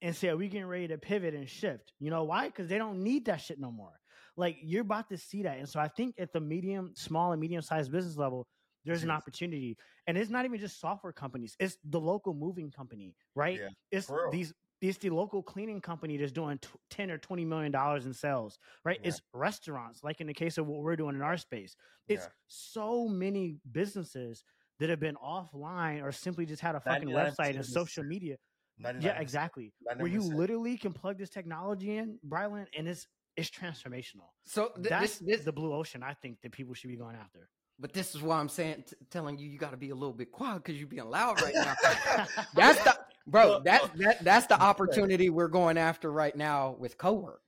and 0.00 0.14
said 0.16 0.36
we 0.36 0.48
getting 0.48 0.66
ready 0.66 0.88
to 0.88 0.98
pivot 0.98 1.34
and 1.34 1.48
shift. 1.48 1.92
You 2.00 2.10
know 2.10 2.24
why? 2.24 2.46
Because 2.46 2.68
they 2.68 2.78
don't 2.78 3.02
need 3.02 3.26
that 3.26 3.40
shit 3.40 3.58
no 3.60 3.70
more. 3.70 3.98
Like 4.36 4.56
you're 4.62 4.82
about 4.82 5.08
to 5.10 5.18
see 5.18 5.42
that, 5.42 5.58
and 5.58 5.68
so 5.68 5.78
I 5.78 5.88
think 5.88 6.14
at 6.18 6.32
the 6.32 6.40
medium, 6.40 6.92
small, 6.94 7.32
and 7.32 7.40
medium 7.40 7.60
sized 7.62 7.92
business 7.92 8.16
level, 8.16 8.46
there's 8.84 9.02
an 9.02 9.10
opportunity, 9.10 9.76
and 10.06 10.16
it's 10.16 10.30
not 10.30 10.44
even 10.46 10.58
just 10.58 10.80
software 10.80 11.12
companies. 11.12 11.54
It's 11.60 11.76
the 11.84 12.00
local 12.00 12.32
moving 12.34 12.70
company, 12.70 13.14
right? 13.34 13.60
Yeah, 13.60 13.68
it's 13.90 14.10
these. 14.30 14.52
It's 14.80 14.98
the 14.98 15.10
local 15.10 15.44
cleaning 15.44 15.80
company 15.80 16.16
that's 16.16 16.32
doing 16.32 16.58
t- 16.58 16.68
ten 16.90 17.10
or 17.10 17.18
twenty 17.18 17.44
million 17.44 17.70
dollars 17.70 18.06
in 18.06 18.12
sales, 18.14 18.58
right? 18.84 18.98
Yeah. 19.00 19.08
It's 19.10 19.20
restaurants, 19.32 20.02
like 20.02 20.20
in 20.20 20.26
the 20.26 20.34
case 20.34 20.58
of 20.58 20.66
what 20.66 20.80
we're 20.80 20.96
doing 20.96 21.14
in 21.14 21.22
our 21.22 21.36
space. 21.36 21.76
It's 22.08 22.24
Yeah. 22.24 22.30
so 22.48 23.06
many 23.06 23.58
businesses 23.70 24.42
that 24.82 24.90
have 24.90 25.00
been 25.00 25.16
offline 25.16 26.02
or 26.02 26.10
simply 26.12 26.44
just 26.44 26.60
had 26.60 26.74
a 26.74 26.80
fucking 26.80 27.08
website 27.08 27.50
and 27.50 27.58
of 27.60 27.66
the 27.66 27.72
social 27.72 28.02
s- 28.02 28.08
media. 28.08 28.36
99%. 28.82 29.02
Yeah, 29.02 29.20
exactly. 29.20 29.72
Where 29.96 30.06
you 30.08 30.22
literally 30.22 30.76
can 30.76 30.92
plug 30.92 31.18
this 31.18 31.30
technology 31.30 31.96
in, 31.98 32.18
Brylan, 32.28 32.66
and 32.76 32.88
it's 32.88 33.06
it's 33.36 33.48
transformational. 33.48 34.28
So 34.44 34.72
th- 34.76 34.88
That's 34.88 35.18
this, 35.18 35.36
this, 35.38 35.44
the 35.44 35.52
blue 35.52 35.72
ocean. 35.72 36.02
I 36.02 36.14
think 36.14 36.40
that 36.42 36.52
people 36.52 36.74
should 36.74 36.90
be 36.90 36.96
going 36.96 37.14
after. 37.16 37.48
but 37.78 37.92
this 37.92 38.14
is 38.14 38.22
why 38.22 38.38
I'm 38.38 38.48
saying, 38.48 38.84
t- 38.88 38.96
telling 39.10 39.38
you, 39.38 39.48
you 39.48 39.58
got 39.58 39.70
to 39.70 39.76
be 39.76 39.90
a 39.90 39.94
little 39.94 40.12
bit 40.12 40.30
quiet 40.32 40.64
because 40.64 40.78
you're 40.78 40.88
being 40.88 41.04
loud 41.08 41.40
right 41.42 41.54
now. 41.54 41.74
That's 42.54 42.82
the 42.82 42.98
bro. 43.26 43.48
Look, 43.48 43.64
That's 43.64 43.88
that. 43.96 44.24
That's 44.24 44.46
the 44.46 44.60
opportunity 44.60 45.30
we're 45.30 45.48
going 45.48 45.78
after 45.78 46.10
right 46.10 46.34
now 46.36 46.74
with 46.78 46.98
co-work. 46.98 47.40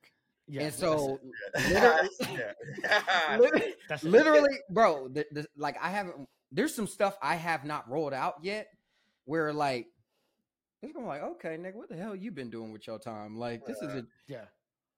yeah. 0.47 0.63
and 0.65 0.75
so, 0.75 1.19
yeah. 1.69 2.07
yeah. 2.21 3.37
literally, 3.39 3.75
literally, 4.03 4.57
bro, 4.71 5.09
the, 5.09 5.27
the, 5.33 5.47
like 5.57 5.77
I 5.83 5.91
haven't. 5.91 6.29
There's 6.55 6.75
some 6.75 6.87
stuff 6.87 7.19
I 7.21 7.35
have 7.35 7.65
not 7.65 7.91
rolled 7.91 8.15
out 8.15 8.35
yet, 8.43 8.69
where 9.25 9.53
like 9.53 9.87
it's 10.83 10.93
gonna 10.93 11.05
be 11.07 11.09
like, 11.09 11.23
okay, 11.23 11.57
nigga, 11.59 11.75
what 11.75 11.89
the 11.89 11.97
hell 11.97 12.15
you 12.15 12.31
been 12.31 12.51
doing 12.51 12.73
with 12.73 12.87
your 12.87 12.99
time? 12.99 13.37
Like 13.37 13.67
this 13.67 13.79
is 13.83 13.95
a 13.95 14.07
yeah. 14.29 14.45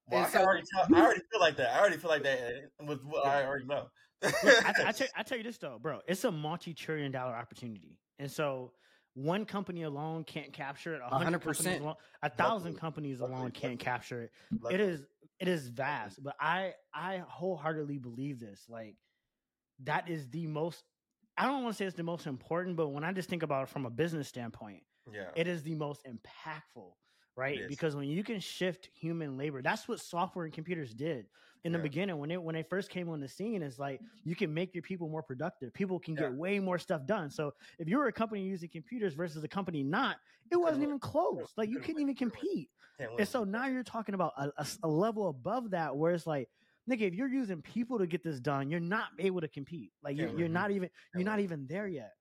Well, 0.09 0.25
I, 0.25 0.29
so- 0.29 0.43
already 0.43 0.65
tell, 0.73 0.87
I 0.95 1.05
already 1.05 1.23
feel 1.33 1.41
like 1.41 1.57
that. 1.57 1.75
I 1.75 1.81
already 1.81 1.97
feel 1.97 2.11
like 2.11 2.23
that 2.23 2.39
eh, 2.39 2.85
with 2.87 3.03
what 3.05 3.27
I 3.27 3.45
already 3.45 3.65
know. 3.65 3.87
Look, 4.23 4.35
I, 4.45 4.73
I, 4.87 4.93
tell, 4.93 5.07
I 5.17 5.23
tell 5.23 5.39
you 5.39 5.45
this 5.45 5.59
though, 5.59 5.79
bro. 5.81 6.01
It's 6.07 6.25
a 6.25 6.31
multi-trillion 6.31 7.11
dollar 7.11 7.35
opportunity, 7.35 7.99
and 8.19 8.31
so 8.31 8.73
one 9.15 9.47
company 9.47 9.83
alone 9.85 10.25
can't 10.25 10.53
capture 10.53 10.95
it. 10.95 11.01
A 11.05 11.09
hundred 11.09 11.41
100%. 11.43 11.95
a 12.23 12.31
thousand 12.31 12.73
Luckily. 12.73 12.81
companies 12.81 13.21
Luckily, 13.21 13.39
alone 13.39 13.51
can't 13.51 13.79
capture 13.79 14.23
it. 14.23 14.31
Like, 14.61 14.75
It 14.75 14.81
is 14.81 15.07
it 15.41 15.49
is 15.49 15.69
vast, 15.69 16.23
but 16.23 16.35
I 16.41 16.75
I 16.95 17.23
wholeheartedly 17.27 17.99
believe 17.99 18.39
this. 18.39 18.65
Like 18.69 18.97
that 19.85 20.09
is 20.09 20.29
the 20.29 20.47
most 20.47 20.83
I 21.39 21.47
don't 21.47 21.63
want 21.63 21.75
to 21.75 21.79
say 21.79 21.85
it's 21.85 21.97
the 21.97 22.03
most 22.03 22.27
important, 22.27 22.77
but 22.77 22.89
when 22.89 23.05
I 23.05 23.13
just 23.13 23.29
think 23.29 23.43
about 23.43 23.65
it 23.65 23.69
from 23.69 23.87
a 23.87 23.91
business 23.91 24.29
standpoint, 24.29 24.85
Yeah. 25.13 25.31
it 25.37 25.47
is 25.47 25.63
the 25.63 25.75
most 25.75 26.05
impactful, 26.07 26.93
right? 27.37 27.67
Because 27.69 27.95
when 27.95 28.09
you 28.09 28.25
can 28.25 28.41
shift 28.41 28.89
human 28.95 29.37
labor, 29.37 29.61
that's 29.63 29.87
what 29.87 30.01
software 30.01 30.47
and 30.47 30.55
computers 30.55 30.95
did 30.95 31.27
in 31.65 31.73
the 31.73 31.79
beginning 31.79 32.17
when 32.19 32.31
it 32.31 32.43
when 32.43 32.55
they 32.55 32.63
first 32.63 32.91
came 32.91 33.09
on 33.11 33.21
the 33.21 33.29
scene. 33.29 33.63
It's 33.63 33.79
like 33.79 34.01
you 34.25 34.35
can 34.35 34.53
make 34.55 34.75
your 34.75 34.83
people 34.83 35.09
more 35.09 35.23
productive. 35.23 35.75
People 35.75 35.99
can 36.01 36.15
Yeah. 36.15 36.23
get 36.23 36.33
way 36.33 36.59
more 36.59 36.79
stuff 36.79 37.05
done. 37.07 37.31
So 37.31 37.53
if 37.79 37.89
you 37.89 37.99
were 37.99 38.07
a 38.07 38.13
company 38.13 38.43
using 38.43 38.71
computers 38.71 39.15
versus 39.15 39.45
a 39.45 39.49
company 39.49 39.83
not, 39.83 40.17
it 40.51 40.57
wasn't 40.57 40.85
even 40.85 40.99
close. 40.99 41.53
Like 41.57 41.69
you 41.69 41.77
couldn't 41.81 41.87
couldn't 41.97 42.03
even 42.03 42.15
compete. 42.15 42.71
And 43.19 43.29
so 43.29 43.45
now 43.45 43.67
you're 43.67 43.83
talking 43.83 44.15
about 44.15 44.33
a 44.83 44.89
level 44.89 45.29
above 45.29 45.71
that 45.71 45.97
where 45.97 46.13
it's 46.13 46.27
like, 46.27 46.49
nigga, 46.91 47.03
if 47.03 47.15
you're 47.15 47.29
using 47.29 47.63
people 47.63 47.99
to 47.99 48.07
get 48.07 48.23
this 48.23 48.41
done, 48.41 48.71
you're 48.71 48.81
not 48.81 49.09
able 49.19 49.41
to 49.41 49.49
compete. 49.49 49.93
Like 50.03 50.17
you're, 50.17 50.37
you're 50.39 50.49
not 50.49 50.71
even 50.71 50.91
you're 51.15 51.25
not 51.25 51.41
even 51.41 51.67
there 51.69 51.87
yet. 51.87 52.13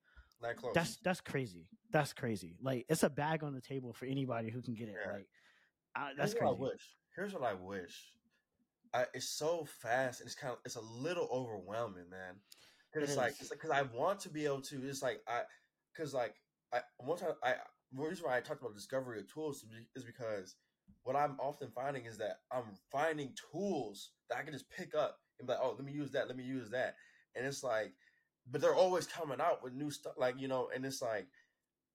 Not 0.41 0.55
close. 0.57 0.73
That's 0.73 0.97
that's 0.97 1.21
crazy. 1.21 1.67
That's 1.91 2.13
crazy. 2.13 2.57
Like 2.61 2.85
it's 2.89 3.03
a 3.03 3.09
bag 3.09 3.43
on 3.43 3.53
the 3.53 3.61
table 3.61 3.93
for 3.93 4.05
anybody 4.05 4.49
who 4.49 4.61
can 4.61 4.75
get 4.75 4.89
it. 4.89 4.95
Yeah. 5.05 5.13
Like 5.13 5.27
I, 5.95 6.11
that's 6.17 6.33
Here's 6.33 6.43
what 6.43 6.49
I 6.49 6.59
wish. 6.59 6.95
Here's 7.15 7.33
what 7.33 7.43
I 7.43 7.53
wish. 7.53 8.11
I, 8.93 9.05
it's 9.13 9.29
so 9.29 9.67
fast 9.81 10.21
and 10.21 10.27
it's 10.27 10.35
kind 10.35 10.53
of 10.53 10.59
it's 10.65 10.75
a 10.75 10.81
little 10.81 11.27
overwhelming, 11.31 12.09
man. 12.09 12.35
It 12.35 12.93
Because 12.93 13.09
it's 13.09 13.17
like 13.17 13.35
it's 13.39 13.51
like 13.51 13.61
because 13.61 13.71
I 13.71 13.83
want 13.95 14.19
to 14.21 14.29
be 14.29 14.45
able 14.45 14.61
to. 14.61 14.87
It's 14.87 15.01
like 15.01 15.21
I 15.27 15.41
because 15.93 16.13
like 16.13 16.35
I 16.73 16.81
one 16.97 17.17
time 17.17 17.31
I 17.43 17.55
the 17.93 18.01
reason 18.01 18.25
why 18.25 18.37
I 18.37 18.41
talked 18.41 18.61
about 18.61 18.73
discovery 18.73 19.19
of 19.19 19.31
tools 19.31 19.63
is 19.95 20.03
because 20.03 20.55
what 21.05 21.15
I'm 21.15 21.37
often 21.39 21.69
finding 21.71 22.05
is 22.05 22.17
that 22.17 22.39
I'm 22.51 22.65
finding 22.91 23.33
tools 23.51 24.11
that 24.29 24.39
I 24.39 24.43
can 24.43 24.53
just 24.53 24.69
pick 24.71 24.95
up 24.95 25.19
and 25.39 25.47
be 25.47 25.53
like, 25.53 25.61
oh, 25.63 25.75
let 25.77 25.85
me 25.85 25.93
use 25.93 26.11
that, 26.11 26.27
let 26.27 26.37
me 26.37 26.43
use 26.43 26.71
that, 26.71 26.95
and 27.35 27.45
it's 27.45 27.63
like, 27.63 27.93
but 28.51 28.61
they're 28.61 28.75
always 28.75 29.07
coming 29.07 29.39
out 29.41 29.63
with 29.63 29.73
new 29.73 29.91
stuff, 29.91 30.15
like 30.17 30.39
you 30.39 30.47
know, 30.47 30.69
and 30.75 30.85
it's 30.85 31.01
like, 31.01 31.27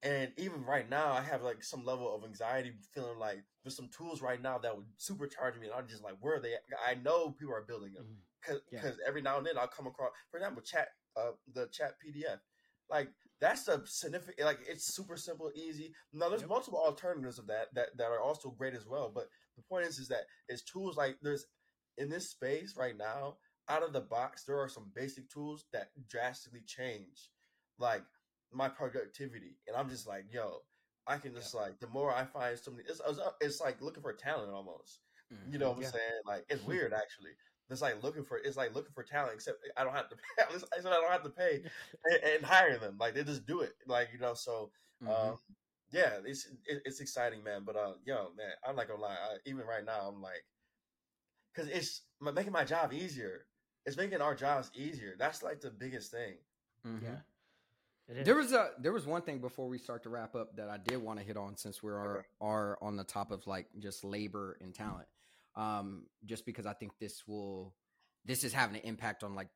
and 0.02 0.32
even 0.38 0.64
right 0.64 0.88
now, 0.88 1.12
I 1.12 1.22
have 1.22 1.42
like 1.42 1.62
some 1.64 1.84
level 1.84 2.14
of 2.14 2.24
anxiety, 2.24 2.72
feeling 2.94 3.18
like 3.18 3.44
there's 3.64 3.76
some 3.76 3.90
tools 3.96 4.22
right 4.22 4.40
now 4.40 4.58
that 4.58 4.76
would 4.76 4.86
supercharge 4.98 5.60
me, 5.60 5.66
and 5.66 5.74
I'm 5.74 5.88
just 5.88 6.04
like, 6.04 6.16
where 6.20 6.36
are 6.36 6.40
they? 6.40 6.54
at? 6.54 6.62
I 6.86 6.94
know 6.94 7.32
people 7.32 7.54
are 7.54 7.62
building 7.62 7.94
them 7.94 8.06
Mhm. 8.06 8.22
because 8.40 8.62
Yeah. 8.72 8.92
every 9.06 9.22
now 9.22 9.38
and 9.38 9.46
then 9.46 9.58
I'll 9.58 9.68
come 9.68 9.86
across, 9.88 10.12
for 10.30 10.38
example, 10.38 10.62
chat, 10.62 10.88
uh, 11.16 11.32
the 11.52 11.68
chat 11.68 11.98
PDF, 12.00 12.40
like 12.88 13.12
that's 13.40 13.68
a 13.68 13.82
significant, 13.86 14.40
like 14.46 14.60
it's 14.68 14.94
super 14.94 15.16
simple, 15.16 15.50
easy. 15.54 15.94
Now 16.12 16.28
there's 16.28 16.44
Yep. 16.44 16.46
multiple 16.46 16.78
alternatives 16.84 17.38
of 17.38 17.46
that 17.48 17.74
that 17.74 17.96
that 17.96 18.10
are 18.10 18.20
also 18.20 18.50
great 18.50 18.74
as 18.74 18.86
well, 18.86 19.10
but 19.14 19.28
the 19.56 19.62
point 19.62 19.86
is, 19.86 19.98
is 19.98 20.08
that 20.08 20.24
it's 20.48 20.62
tools 20.62 20.96
like 20.96 21.16
there's 21.22 21.46
in 21.98 22.08
this 22.08 22.30
space 22.30 22.74
right 22.76 22.96
now, 22.96 23.36
out 23.68 23.82
of 23.82 23.92
the 23.92 24.00
box, 24.00 24.44
there 24.44 24.58
are 24.58 24.68
some 24.68 24.90
basic 24.94 25.28
tools 25.30 25.66
that 25.72 25.90
drastically 26.08 26.62
change, 26.66 27.30
like 27.78 28.02
my 28.52 28.68
productivity, 28.68 29.56
and 29.66 29.76
I'm 29.76 29.88
just 29.88 30.06
like, 30.06 30.24
yo, 30.32 30.58
I 31.06 31.16
can 31.18 31.34
just 31.34 31.54
like 31.54 31.80
the 31.80 31.88
more 31.88 32.12
I 32.14 32.24
find 32.24 32.58
something, 32.58 32.84
it's 32.88 33.00
it's, 33.06 33.20
it's 33.40 33.60
like 33.60 33.80
looking 33.82 34.02
for 34.02 34.12
talent 34.12 34.52
almost. 34.52 35.00
You 35.50 35.58
mm-hmm, 35.58 35.58
know 35.58 35.70
what 35.70 35.78
I'm 35.78 35.82
Yeah. 35.82 35.90
saying? 35.90 36.22
Like 36.26 36.44
it's 36.48 36.62
weird 36.66 36.92
actually. 36.92 37.30
It's 37.70 37.80
like 37.82 38.02
looking 38.02 38.24
for 38.24 38.38
it's 38.38 38.56
like 38.56 38.74
looking 38.74 38.92
for 38.92 39.02
talent, 39.04 39.34
except 39.34 39.58
I 39.76 39.84
don't 39.84 39.94
have 39.94 40.08
to 40.10 40.16
pay. 40.16 40.44
I 40.76 40.80
said 40.80 40.86
I 40.86 41.00
don't 41.00 41.10
have 41.12 41.22
to 41.22 41.30
pay 41.30 41.62
and, 42.04 42.34
and 42.36 42.44
hire 42.44 42.78
them. 42.78 42.96
Like 42.98 43.14
they 43.14 43.22
just 43.24 43.46
do 43.46 43.60
it. 43.60 43.74
Like 43.86 44.08
you 44.12 44.18
know. 44.18 44.34
So 44.34 44.70
Mhm. 45.02 45.30
um, 45.30 45.38
yeah, 45.92 46.18
it's 46.24 46.46
it, 46.66 46.82
it's 46.84 47.00
exciting, 47.00 47.42
man. 47.42 47.62
But 47.64 47.76
uh, 47.76 47.92
yo, 48.04 48.32
man, 48.36 48.50
I'm 48.66 48.76
not 48.76 48.88
gonna 48.88 49.00
lie. 49.00 49.14
I, 49.14 49.36
even 49.46 49.66
right 49.66 49.84
now, 49.84 50.08
I'm 50.08 50.20
like, 50.20 50.44
because 51.54 51.68
it's 51.70 52.02
making 52.20 52.52
my 52.52 52.64
job 52.64 52.92
easier. 52.92 53.46
It's 53.86 53.96
making 53.96 54.20
our 54.20 54.34
jobs 54.34 54.70
easier. 54.74 55.14
That's 55.18 55.42
like 55.42 55.60
the 55.60 55.70
biggest 55.70 56.10
thing. 56.10 56.34
Mhm. 56.86 57.02
Yeah. 57.02 58.24
There 58.24 58.34
was 58.34 58.52
a 58.52 58.72
there 58.78 58.92
was 58.92 59.06
one 59.06 59.22
thing 59.22 59.38
before 59.38 59.68
we 59.68 59.78
start 59.78 60.02
to 60.02 60.08
wrap 60.10 60.34
up 60.34 60.56
that 60.56 60.68
I 60.68 60.78
did 60.78 60.98
want 60.98 61.20
to 61.20 61.24
hit 61.24 61.36
on 61.36 61.56
since 61.56 61.82
we 61.82 61.90
are 61.92 62.18
Okay. 62.18 62.26
are 62.40 62.78
on 62.82 62.96
the 62.96 63.04
top 63.04 63.30
of 63.30 63.46
like 63.46 63.66
just 63.78 64.04
labor 64.04 64.58
and 64.60 64.74
talent. 64.74 65.06
Um, 65.56 66.06
just 66.24 66.46
because 66.46 66.66
I 66.66 66.72
think 66.72 66.92
this 67.00 67.26
will 67.26 67.74
this 68.24 68.44
is 68.44 68.52
having 68.52 68.76
an 68.76 68.82
impact 68.82 69.24
on 69.24 69.34
like 69.34 69.48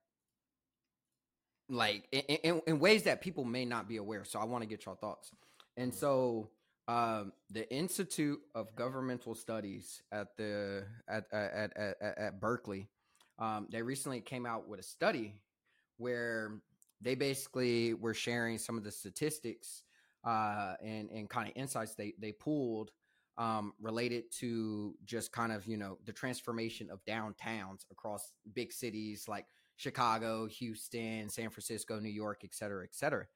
like 1.68 2.06
in, 2.12 2.20
in, 2.20 2.62
in 2.66 2.78
ways 2.78 3.04
that 3.04 3.20
people 3.20 3.44
may 3.44 3.64
not 3.64 3.88
be 3.88 3.96
aware. 3.96 4.24
So 4.24 4.38
I 4.38 4.44
want 4.44 4.62
to 4.62 4.68
get 4.68 4.84
your 4.84 4.96
thoughts. 4.96 5.30
And 5.76 5.92
Mhm. 5.92 5.96
so 5.96 6.50
um, 6.86 7.32
the 7.50 7.70
Institute 7.72 8.40
of 8.54 8.74
Governmental 8.76 9.34
Studies 9.34 10.02
at 10.12 10.36
the 10.36 10.86
at 11.08 11.24
at 11.32 11.72
at, 11.76 11.96
at, 12.00 12.18
at 12.18 12.40
Berkeley, 12.40 12.88
um, 13.38 13.68
they 13.70 13.80
recently 13.80 14.20
came 14.20 14.44
out 14.44 14.68
with 14.68 14.80
a 14.80 14.82
study 14.82 15.40
where 15.96 16.60
they 17.00 17.14
basically 17.14 17.94
were 17.94 18.14
sharing 18.14 18.58
some 18.58 18.76
of 18.76 18.84
the 18.84 18.90
statistics 18.90 19.84
uh, 20.24 20.74
and 20.82 21.08
and 21.10 21.30
kind 21.30 21.48
of 21.48 21.54
insights 21.56 21.94
they 21.94 22.12
they 22.18 22.32
pulled 22.32 22.90
um, 23.36 23.72
related 23.80 24.30
to 24.40 24.94
just 25.04 25.32
kind 25.32 25.52
of 25.52 25.66
you 25.66 25.76
know 25.76 25.98
the 26.04 26.12
transformation 26.12 26.90
of 26.90 27.04
downtowns 27.04 27.84
across 27.90 28.32
big 28.54 28.72
cities 28.72 29.26
like 29.28 29.46
Chicago, 29.76 30.46
Houston, 30.46 31.28
San 31.28 31.50
Francisco, 31.50 31.98
New 31.98 32.08
York, 32.10 32.42
et 32.44 32.54
cetera, 32.54 32.84
et 32.84 32.94
cetera. 32.94 33.26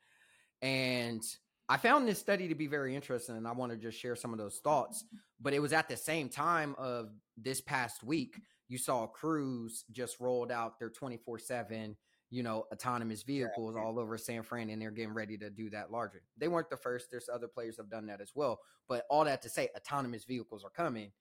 And 0.63 1.23
I 1.69 1.77
found 1.77 2.09
this 2.09 2.19
study 2.19 2.49
to 2.49 2.55
be 2.55 2.67
very 2.67 2.95
interesting, 2.95 3.37
and 3.37 3.47
I 3.47 3.53
want 3.53 3.73
to 3.73 3.79
just 3.79 3.99
share 3.99 4.17
some 4.17 4.33
of 4.33 4.39
those 4.39 4.59
thoughts. 4.59 5.05
But 5.41 5.53
it 5.53 5.61
was 5.61 5.73
at 5.73 5.89
the 5.89 5.97
same 5.97 6.29
time 6.29 6.75
of 6.79 7.11
this 7.37 7.61
past 7.61 8.03
week, 8.03 8.41
you 8.69 8.79
saw 8.79 9.07
Cruise 9.07 9.85
just 9.91 10.21
rolled 10.21 10.51
out 10.51 10.79
their 10.79 10.91
24 10.91 11.39
7, 11.39 11.97
you 12.31 12.43
know, 12.43 12.67
autonomous 12.73 13.23
vehicles 13.23 13.77
all 13.77 13.99
over 13.99 14.19
San 14.19 14.43
Fran, 14.43 14.69
and 14.71 14.81
they're 14.81 14.91
getting 14.91 15.15
ready 15.15 15.39
to 15.39 15.51
do 15.51 15.71
that 15.71 15.91
larger. 15.91 16.23
They 16.37 16.49
weren't 16.49 16.71
the 16.71 16.77
first, 16.77 17.11
there's 17.11 17.29
other 17.33 17.49
players 17.49 17.77
have 17.79 17.91
done 17.91 18.07
that 18.07 18.21
as 18.21 18.33
well. 18.35 18.61
But 18.89 19.05
all 19.09 19.25
that 19.25 19.43
to 19.43 19.49
say, 19.49 19.69
autonomous 19.77 20.25
vehicles 20.25 20.65
are 20.65 20.71
coming, 20.71 21.13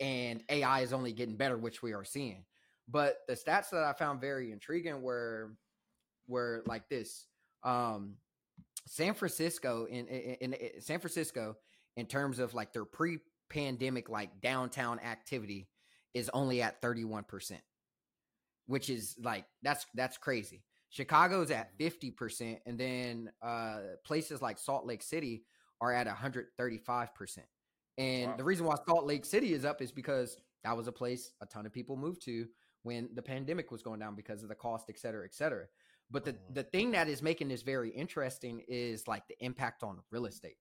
and 0.00 0.42
AI 0.48 0.80
is 0.80 0.92
only 0.92 1.12
getting 1.12 1.36
better, 1.36 1.58
which 1.58 1.82
we 1.82 1.92
are 1.92 2.04
seeing. 2.04 2.44
But 2.88 3.18
the 3.28 3.34
stats 3.34 3.70
that 3.70 3.84
I 3.84 3.92
found 3.92 4.20
very 4.20 4.50
intriguing 4.52 5.02
were 5.02 5.52
were 6.26 6.62
like 6.66 6.88
this. 6.88 7.26
Um, 7.62 8.16
San 8.86 9.14
Francisco 9.14 9.86
in, 9.86 10.06
in, 10.06 10.54
in 10.54 10.80
San 10.80 10.98
Francisco 10.98 11.56
in 11.96 12.06
terms 12.06 12.38
of 12.38 12.54
like 12.54 12.72
their 12.72 12.84
pre-pandemic 12.84 14.08
like 14.08 14.40
downtown 14.40 14.98
activity 15.00 15.68
is 16.14 16.30
only 16.32 16.62
at 16.62 16.80
31%, 16.80 17.52
which 18.68 18.88
is 18.90 19.16
like 19.22 19.44
that's 19.62 19.84
that's 19.94 20.16
crazy. 20.16 20.62
Chicago's 20.90 21.50
at 21.50 21.76
50% 21.78 22.60
and 22.64 22.78
then 22.78 23.30
uh 23.42 23.80
places 24.04 24.40
like 24.40 24.58
Salt 24.58 24.86
Lake 24.86 25.02
City 25.02 25.44
are 25.80 25.92
at 25.92 26.06
135%. 26.06 27.38
And 27.98 28.30
Wow. 28.30 28.36
the 28.36 28.44
reason 28.44 28.64
why 28.66 28.76
Salt 28.86 29.04
Lake 29.04 29.24
City 29.24 29.52
is 29.54 29.64
up 29.64 29.82
is 29.82 29.90
because 29.90 30.36
that 30.64 30.76
was 30.76 30.86
a 30.86 30.92
place 30.92 31.32
a 31.40 31.46
ton 31.46 31.66
of 31.66 31.72
people 31.72 31.96
moved 31.96 32.22
to 32.22 32.46
when 32.82 33.08
the 33.14 33.22
pandemic 33.22 33.70
was 33.72 33.82
going 33.82 34.00
down 34.00 34.14
because 34.14 34.42
of 34.42 34.48
the 34.48 34.54
cost, 34.54 34.86
et 34.88 34.98
cetera, 34.98 35.24
et 35.24 35.34
cetera. 35.34 35.66
But 36.10 36.24
the, 36.24 36.32
Mhm. 36.32 36.54
the 36.54 36.62
thing 36.64 36.90
that 36.92 37.08
is 37.08 37.22
making 37.22 37.48
this 37.48 37.62
very 37.62 37.90
interesting 37.90 38.60
is 38.68 39.06
like 39.08 39.26
the 39.28 39.36
impact 39.44 39.82
on 39.82 40.00
real 40.10 40.26
estate, 40.26 40.58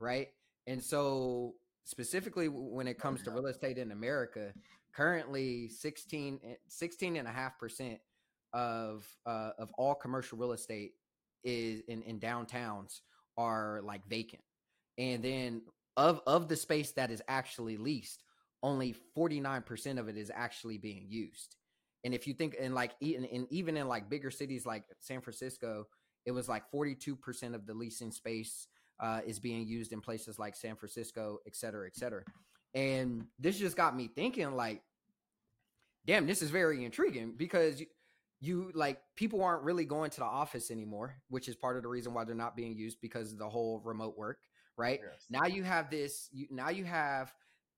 right? 0.00 0.28
And 0.66 0.82
so 0.82 1.54
specifically 1.84 2.48
when 2.48 2.88
it 2.88 2.98
comes 2.98 3.22
to 3.22 3.30
real 3.30 3.46
estate 3.46 3.78
in 3.78 3.92
America, 3.92 4.52
currently 4.94 5.68
16, 5.68 6.40
eh, 6.44 6.54
16 6.68 7.16
and 7.16 7.28
a 7.28 7.32
half 7.32 7.58
percent 7.58 7.98
of 8.52 9.06
uh, 9.26 9.50
of 9.58 9.70
all 9.76 9.94
commercial 9.94 10.38
real 10.38 10.52
estate 10.52 10.92
is 11.44 11.82
in, 11.88 12.02
in 12.02 12.18
downtowns 12.18 13.00
are 13.36 13.80
like 13.84 14.06
vacant. 14.08 14.42
And 14.96 15.22
then 15.22 15.62
of 15.96 16.20
of 16.26 16.48
the 16.48 16.56
space 16.56 16.92
that 16.92 17.10
is 17.10 17.22
actually 17.28 17.76
leased, 17.76 18.24
only 18.62 18.94
49% 19.16 19.98
of 19.98 20.08
it 20.08 20.16
is 20.16 20.30
actually 20.34 20.78
being 20.78 21.06
used. 21.08 21.56
And 22.04 22.14
if 22.14 22.26
you 22.26 22.34
think 22.34 22.54
in 22.54 22.74
like 22.74 22.92
e- 23.02 23.16
in, 23.16 23.24
in 23.24 23.46
even 23.50 23.76
in 23.76 23.88
like 23.88 24.08
bigger 24.08 24.30
cities 24.30 24.64
like 24.66 24.84
San 25.00 25.20
Francisco, 25.20 25.86
it 26.26 26.32
was 26.32 26.48
like 26.48 26.70
42% 26.72 27.54
of 27.54 27.66
the 27.66 27.74
leasing 27.74 28.10
space 28.10 28.68
uh, 29.00 29.20
is 29.26 29.38
being 29.38 29.66
used 29.66 29.92
in 29.92 30.00
places 30.00 30.38
like 30.38 30.56
San 30.56 30.76
Francisco, 30.76 31.38
et 31.46 31.54
cetera, 31.54 31.86
et 31.86 31.96
cetera. 31.96 32.22
And 32.74 33.26
this 33.38 33.58
just 33.58 33.76
got 33.76 33.96
me 33.96 34.08
thinking 34.08 34.52
like, 34.52 34.82
damn, 36.06 36.26
this 36.26 36.42
is 36.42 36.50
very 36.50 36.84
intriguing 36.84 37.34
because 37.36 37.80
you, 37.80 37.86
you 38.40 38.70
like 38.74 39.00
people 39.16 39.42
aren't 39.42 39.62
really 39.62 39.84
going 39.84 40.10
to 40.10 40.20
the 40.20 40.26
office 40.26 40.70
anymore, 40.70 41.16
which 41.28 41.48
is 41.48 41.56
part 41.56 41.76
of 41.76 41.82
the 41.82 41.88
reason 41.88 42.14
why 42.14 42.24
they're 42.24 42.34
not 42.34 42.56
being 42.56 42.76
used 42.76 43.00
because 43.00 43.32
of 43.32 43.38
the 43.38 43.48
whole 43.48 43.80
remote 43.84 44.16
work, 44.16 44.38
right? 44.76 45.00
Yes. 45.02 45.26
Now 45.30 45.46
you 45.46 45.64
have 45.64 45.90
this. 45.90 46.28
You, 46.32 46.46
now 46.50 46.70
you 46.70 46.84
have, 46.84 47.32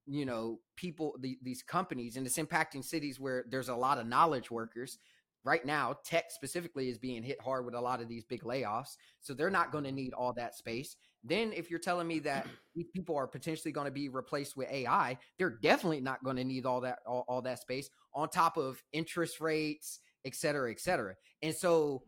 you 0.06 0.26
know, 0.26 0.60
people 0.76 1.16
the, 1.20 1.38
these 1.42 1.62
companies, 1.62 2.16
and 2.16 2.26
it's 2.26 2.38
impacting 2.38 2.84
cities 2.84 3.18
where 3.18 3.44
there's 3.48 3.68
a 3.68 3.74
lot 3.74 3.98
of 3.98 4.06
knowledge 4.06 4.50
workers. 4.50 4.98
Right 5.42 5.64
now, 5.64 5.96
tech 6.04 6.30
specifically 6.30 6.90
is 6.90 6.98
being 6.98 7.22
hit 7.22 7.40
hard 7.40 7.64
with 7.64 7.74
a 7.74 7.80
lot 7.80 8.02
of 8.02 8.08
these 8.08 8.24
big 8.24 8.42
layoffs, 8.42 8.96
so 9.20 9.32
they're 9.32 9.48
not 9.50 9.72
going 9.72 9.84
to 9.84 9.92
need 9.92 10.12
all 10.12 10.34
that 10.34 10.54
space. 10.54 10.96
Then, 11.24 11.52
if 11.54 11.70
you're 11.70 11.78
telling 11.78 12.06
me 12.06 12.18
that 12.20 12.46
these 12.74 12.88
people 12.92 13.16
are 13.16 13.26
potentially 13.26 13.72
going 13.72 13.86
to 13.86 13.90
be 13.90 14.08
replaced 14.08 14.56
with 14.56 14.70
AI, 14.70 15.16
they're 15.38 15.58
definitely 15.62 16.00
not 16.00 16.22
going 16.22 16.36
to 16.36 16.44
need 16.44 16.66
all 16.66 16.82
that 16.82 16.98
all, 17.06 17.24
all 17.26 17.42
that 17.42 17.60
space 17.60 17.88
on 18.14 18.28
top 18.28 18.58
of 18.58 18.82
interest 18.92 19.40
rates, 19.40 20.00
et 20.24 20.34
cetera, 20.34 20.70
et 20.70 20.80
cetera. 20.80 21.14
And 21.42 21.54
so 21.54 22.02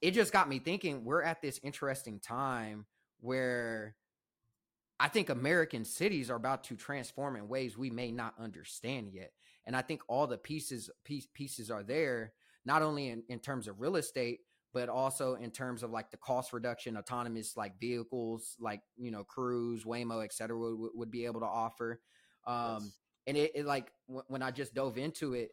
it 0.00 0.12
just 0.12 0.32
got 0.32 0.48
me 0.48 0.58
thinking 0.58 1.04
we're 1.04 1.22
at 1.22 1.40
this 1.40 1.60
interesting 1.62 2.20
time 2.20 2.86
where 3.20 3.96
I 5.00 5.08
think 5.08 5.28
American 5.28 5.84
cities 5.84 6.30
are 6.30 6.36
about 6.36 6.64
to 6.64 6.76
transform 6.76 7.36
in 7.36 7.48
ways 7.48 7.76
we 7.76 7.90
may 7.90 8.12
not 8.12 8.34
understand 8.38 9.10
yet. 9.12 9.32
And 9.66 9.74
I 9.74 9.82
think 9.82 10.02
all 10.08 10.26
the 10.26 10.38
pieces 10.38 10.90
piece, 11.04 11.26
pieces 11.32 11.70
are 11.70 11.82
there, 11.82 12.32
not 12.64 12.82
only 12.82 13.08
in, 13.08 13.22
in 13.28 13.38
terms 13.38 13.68
of 13.68 13.80
real 13.80 13.96
estate, 13.96 14.40
but 14.72 14.88
also 14.88 15.34
in 15.34 15.50
terms 15.50 15.82
of 15.82 15.90
like 15.90 16.10
the 16.10 16.16
cost 16.16 16.52
reduction, 16.52 16.96
autonomous 16.96 17.56
like 17.56 17.78
vehicles, 17.78 18.56
like 18.58 18.80
you 18.96 19.10
know, 19.10 19.24
Cruise, 19.24 19.84
Waymo, 19.84 20.24
et 20.24 20.32
cetera, 20.32 20.58
would, 20.58 20.90
would 20.94 21.10
be 21.10 21.26
able 21.26 21.40
to 21.40 21.46
offer. 21.46 22.00
Um, 22.46 22.78
yes. 22.82 22.98
And 23.26 23.36
it, 23.36 23.52
it 23.54 23.66
like 23.66 23.92
w- 24.08 24.24
when 24.28 24.42
I 24.42 24.50
just 24.50 24.74
dove 24.74 24.98
into 24.98 25.34
it, 25.34 25.50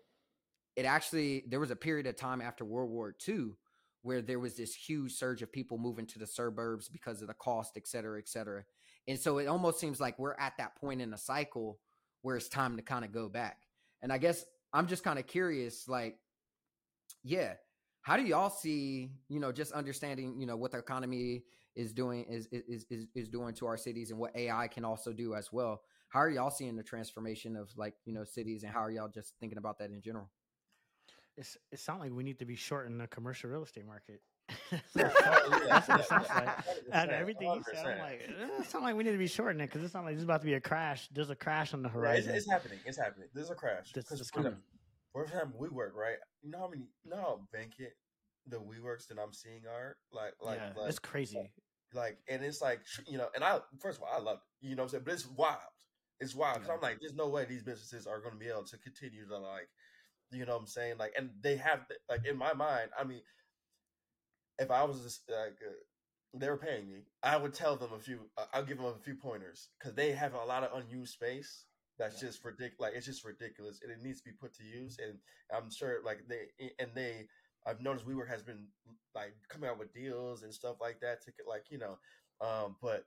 it 0.76 0.86
actually 0.86 1.44
there 1.48 1.60
was 1.60 1.72
a 1.72 1.76
period 1.76 2.08
of 2.08 2.16
time 2.16 2.42
after 2.42 2.66
World 2.66 2.90
War 2.90 3.16
II 3.28 3.52
where 4.04 4.22
there 4.22 4.40
was 4.40 4.56
this 4.56 4.74
huge 4.74 5.14
surge 5.14 5.44
of 5.44 5.52
people 5.52 5.78
moving 5.78 6.08
to 6.08 6.18
the 6.18 6.26
suburbs 6.26 6.90
because 6.90 7.22
of 7.22 7.28
the 7.28 7.36
cost, 7.36 7.78
et 7.78 7.88
cetera, 7.88 8.18
et 8.18 8.28
cetera. 8.28 8.64
And 9.08 9.20
so 9.20 9.38
it 9.38 9.46
almost 9.46 9.80
seems 9.80 10.00
like 10.00 10.18
we're 10.18 10.34
at 10.40 10.54
that 10.58 10.76
point 10.76 11.02
in 11.02 11.12
the 11.12 11.18
cycle 11.18 11.80
where 12.24 12.36
it's 12.36 12.50
time 12.50 12.78
to 12.78 12.82
kind 12.82 13.06
of 13.06 13.12
go 13.12 13.30
back. 13.30 13.58
And 14.02 14.12
I 14.12 14.18
guess 14.18 14.44
I'm 14.74 14.88
just 14.88 15.04
kind 15.04 15.20
of 15.20 15.28
curious, 15.28 15.88
like, 15.88 16.18
yeah, 17.24 17.54
how 18.02 18.18
do 18.18 18.24
y'all 18.24 18.50
see, 18.50 19.12
you 19.30 19.40
know, 19.40 19.52
just 19.52 19.72
understanding, 19.74 20.40
you 20.40 20.46
know, 20.46 20.58
what 20.58 20.72
the 20.72 20.80
economy 20.80 21.44
is 21.76 21.94
doing 21.94 22.26
is 22.30 22.48
is 22.52 22.86
is 22.90 23.08
is 23.16 23.30
doing 23.30 23.54
to 23.56 23.66
our 23.66 23.78
cities 23.78 24.12
and 24.12 24.20
what 24.20 24.36
AI 24.36 24.68
can 24.68 24.84
also 24.84 25.14
do 25.14 25.36
as 25.36 25.54
well. 25.54 25.82
How 26.10 26.20
are 26.20 26.30
y'all 26.30 26.50
seeing 26.50 26.76
the 26.76 26.84
transformation 26.84 27.56
of 27.56 27.70
like, 27.78 27.94
you 28.06 28.14
know, 28.14 28.24
cities 28.24 28.64
and 28.64 28.72
how 28.72 28.80
are 28.80 28.92
y'all 28.92 29.08
just 29.08 29.34
thinking 29.40 29.58
about 29.58 29.80
that 29.80 29.92
in 29.92 30.02
general? 30.02 30.30
It's, 31.38 31.58
it 31.72 31.80
sounds 31.80 32.02
like 32.02 32.12
we 32.12 32.24
need 32.24 32.40
to 32.40 32.46
be 32.46 32.56
short 32.56 32.88
in 32.88 32.98
the 32.98 33.08
commercial 33.08 33.50
real 33.50 33.64
estate 33.64 33.86
market. 33.86 34.22
That's 34.94 35.88
what 35.88 36.00
it 36.02 36.06
sounds 36.08 36.28
like. 36.30 36.50
And 36.92 37.12
everything 37.12 37.54
you 37.54 37.64
said, 37.74 37.86
I'm 37.86 38.00
like, 38.00 38.22
it 38.60 38.70
sounds 38.70 38.84
like 38.84 38.96
we 38.96 39.06
need 39.06 39.14
to 39.14 39.18
be 39.18 39.28
shortening 39.28 39.64
it 39.64 39.68
because 39.68 39.84
it 39.84 39.92
sounds 39.92 40.06
like 40.06 40.16
there's 40.16 40.26
about 40.26 40.42
to 40.42 40.48
be 40.48 40.56
a 40.56 40.60
crash. 40.60 41.08
There's 41.14 41.30
a 41.30 41.36
crash 41.36 41.74
on 41.74 41.82
the 41.82 41.90
horizon. 41.90 42.32
Yeah, 42.32 42.36
it's, 42.36 42.46
it's, 42.46 42.52
happening. 42.52 42.80
It's 42.86 42.98
happening. 42.98 43.30
There's 43.34 43.50
a 43.50 43.56
crash. 43.56 43.94
This 43.94 44.12
is 44.12 44.30
coming. 44.30 44.58
For 45.14 45.24
example, 45.24 45.60
WeWork 45.60 45.94
right. 45.94 46.16
You 46.42 46.52
know 46.52 46.60
how 46.60 46.70
many? 46.70 46.84
You 47.04 47.12
know 47.12 47.18
how 47.18 47.40
vacant 47.52 47.92
the 48.48 48.58
WeWorks 48.58 49.08
that 49.08 49.18
I'm 49.20 49.34
seeing 49.34 49.62
are 49.70 49.98
like, 50.12 50.34
like, 50.42 50.60
yeah, 50.60 50.80
like 50.80 50.90
it's 50.90 51.00
crazy. 51.00 51.52
Like, 51.94 52.18
and 52.30 52.44
it's 52.44 52.62
like, 52.62 52.80
you 53.08 53.18
know, 53.18 53.28
and 53.36 53.44
I 53.44 53.60
first 53.80 53.98
of 53.98 54.04
all, 54.04 54.10
I 54.14 54.22
love 54.22 54.38
it. 54.38 54.68
You 54.68 54.76
know 54.76 54.84
what 54.84 54.88
I'm 54.88 54.92
saying? 54.92 55.04
But 55.06 55.14
it's 55.14 55.28
wild. 55.28 55.58
It's 56.20 56.36
wild 56.36 56.56
because 56.56 56.70
yeah. 56.70 56.76
I'm 56.76 56.82
like, 56.82 57.00
there's 57.02 57.16
no 57.16 57.28
way 57.28 57.46
these 57.46 57.64
businesses 57.64 58.08
are 58.08 58.20
going 58.20 58.34
to 58.34 58.40
be 58.40 58.48
able 58.48 58.64
to 58.64 58.78
continue 58.78 59.28
to 59.28 59.38
like, 59.38 59.68
you 60.32 60.46
know 60.46 60.54
what 60.54 60.62
I'm 60.62 60.68
saying? 60.68 60.96
Like, 60.98 61.14
and 61.18 61.32
they 61.42 61.58
have 61.58 61.80
like 62.10 62.26
in 62.26 62.38
my 62.38 62.54
mind. 62.54 62.90
I 62.98 63.04
mean, 63.04 63.22
if 64.60 64.72
I 64.72 64.84
was 64.84 65.02
just, 65.02 65.22
like 65.30 65.58
uh, 65.66 65.74
they 66.34 66.48
were 66.50 66.58
paying 66.58 66.88
me, 66.88 67.04
I 67.24 67.36
would 67.38 67.54
tell 67.54 67.76
them 67.76 67.90
a 67.94 68.00
few. 68.00 68.30
Uh, 68.38 68.46
I'll 68.54 68.64
give 68.64 68.78
them 68.78 68.86
a 68.88 69.04
few 69.04 69.16
pointers 69.16 69.70
because 69.78 69.96
they 69.96 70.12
have 70.14 70.34
a 70.34 70.46
lot 70.46 70.64
of 70.64 70.82
unused 70.82 71.14
space. 71.14 71.66
That's 72.02 72.20
yeah. 72.20 72.30
just 72.30 72.44
ridiculous. 72.44 72.80
Like 72.80 72.94
it's 72.96 73.06
just 73.06 73.24
ridiculous, 73.24 73.80
and 73.84 73.92
it 73.92 74.02
needs 74.02 74.22
to 74.22 74.26
be 74.26 74.32
put 74.32 74.56
to 74.56 74.64
use. 74.64 74.98
And 74.98 75.20
I'm 75.56 75.70
sure, 75.70 76.00
like 76.04 76.22
they 76.28 76.72
and 76.80 76.90
they, 76.96 77.28
I've 77.68 77.80
noticed 77.80 78.08
WeWork 78.08 78.28
has 78.28 78.42
been 78.42 78.66
like 79.14 79.36
coming 79.50 79.70
out 79.70 79.78
with 79.78 79.94
deals 79.94 80.42
and 80.42 80.52
stuff 80.52 80.78
like 80.82 81.00
that 81.02 81.22
to 81.26 81.32
like 81.48 81.66
you 81.70 81.78
know, 81.78 82.00
um, 82.42 82.76
but 82.82 83.06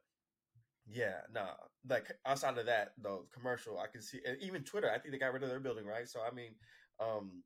yeah, 0.87 1.23
nah. 1.33 1.55
Like 1.89 2.13
outside 2.25 2.57
of 2.57 2.67
that, 2.67 2.93
though, 3.03 3.27
commercial, 3.35 3.81
I 3.81 3.89
can 3.89 4.01
see, 4.01 4.21
and 4.25 4.41
even 4.41 4.63
Twitter. 4.63 4.89
I 4.89 4.99
think 4.99 5.11
they 5.11 5.19
got 5.19 5.33
rid 5.33 5.43
of 5.43 5.49
their 5.49 5.59
building, 5.59 5.87
right? 5.87 6.09
So 6.09 6.21
I 6.21 6.33
mean, 6.33 6.55
um, 7.01 7.43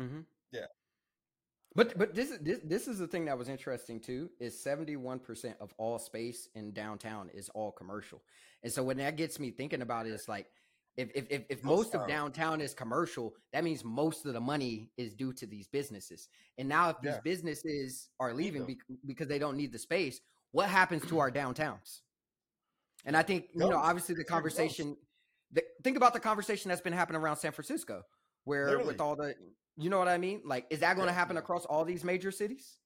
mm-hmm. 0.00 0.20
But 1.74 1.98
but 1.98 2.14
this 2.14 2.30
is 2.30 2.38
this 2.38 2.60
this 2.62 2.88
is 2.88 2.98
the 2.98 3.06
thing 3.06 3.24
that 3.24 3.36
was 3.36 3.48
interesting 3.48 3.98
too 3.98 4.30
is 4.38 4.54
71% 4.54 5.54
of 5.60 5.74
all 5.76 5.98
space 5.98 6.48
in 6.54 6.72
downtown 6.72 7.30
is 7.34 7.48
all 7.50 7.72
commercial. 7.72 8.22
And 8.62 8.72
so 8.72 8.82
when 8.82 8.96
that 8.98 9.16
gets 9.16 9.40
me 9.40 9.50
thinking 9.50 9.82
about 9.82 10.06
it, 10.06 10.10
it's 10.10 10.28
like 10.28 10.46
if 10.96 11.10
if 11.14 11.26
if, 11.30 11.42
if 11.48 11.64
most 11.64 11.94
of 11.94 12.06
downtown 12.06 12.60
is 12.60 12.74
commercial, 12.74 13.34
that 13.52 13.64
means 13.64 13.84
most 13.84 14.24
of 14.24 14.34
the 14.34 14.40
money 14.40 14.90
is 14.96 15.14
due 15.14 15.32
to 15.32 15.46
these 15.46 15.66
businesses. 15.66 16.28
And 16.58 16.68
now 16.68 16.90
if 16.90 17.00
these 17.00 17.12
yeah. 17.12 17.20
businesses 17.24 18.08
are 18.20 18.32
leaving 18.32 18.64
be- 18.64 18.78
because 19.04 19.26
they 19.26 19.40
don't 19.40 19.56
need 19.56 19.72
the 19.72 19.78
space, 19.78 20.20
what 20.52 20.68
happens 20.68 21.04
to 21.06 21.18
our 21.18 21.30
downtowns? 21.30 22.02
And 23.04 23.16
I 23.16 23.22
think 23.22 23.46
you 23.52 23.68
know 23.68 23.78
obviously 23.78 24.14
the 24.14 24.24
conversation 24.24 24.96
the, 25.50 25.64
think 25.82 25.96
about 25.96 26.14
the 26.14 26.20
conversation 26.20 26.68
that's 26.68 26.80
been 26.80 26.92
happening 26.92 27.20
around 27.20 27.36
San 27.36 27.50
Francisco 27.50 28.02
where 28.44 28.66
Literally. 28.66 28.88
with 28.88 29.00
all 29.00 29.16
the 29.16 29.34
you 29.76 29.90
know 29.90 29.98
what 29.98 30.08
I 30.08 30.18
mean? 30.18 30.42
Like, 30.44 30.66
is 30.70 30.80
that 30.80 30.96
going 30.96 31.08
to 31.08 31.14
happen 31.14 31.36
across 31.36 31.64
all 31.64 31.84
these 31.84 32.04
major 32.04 32.30
cities? 32.30 32.78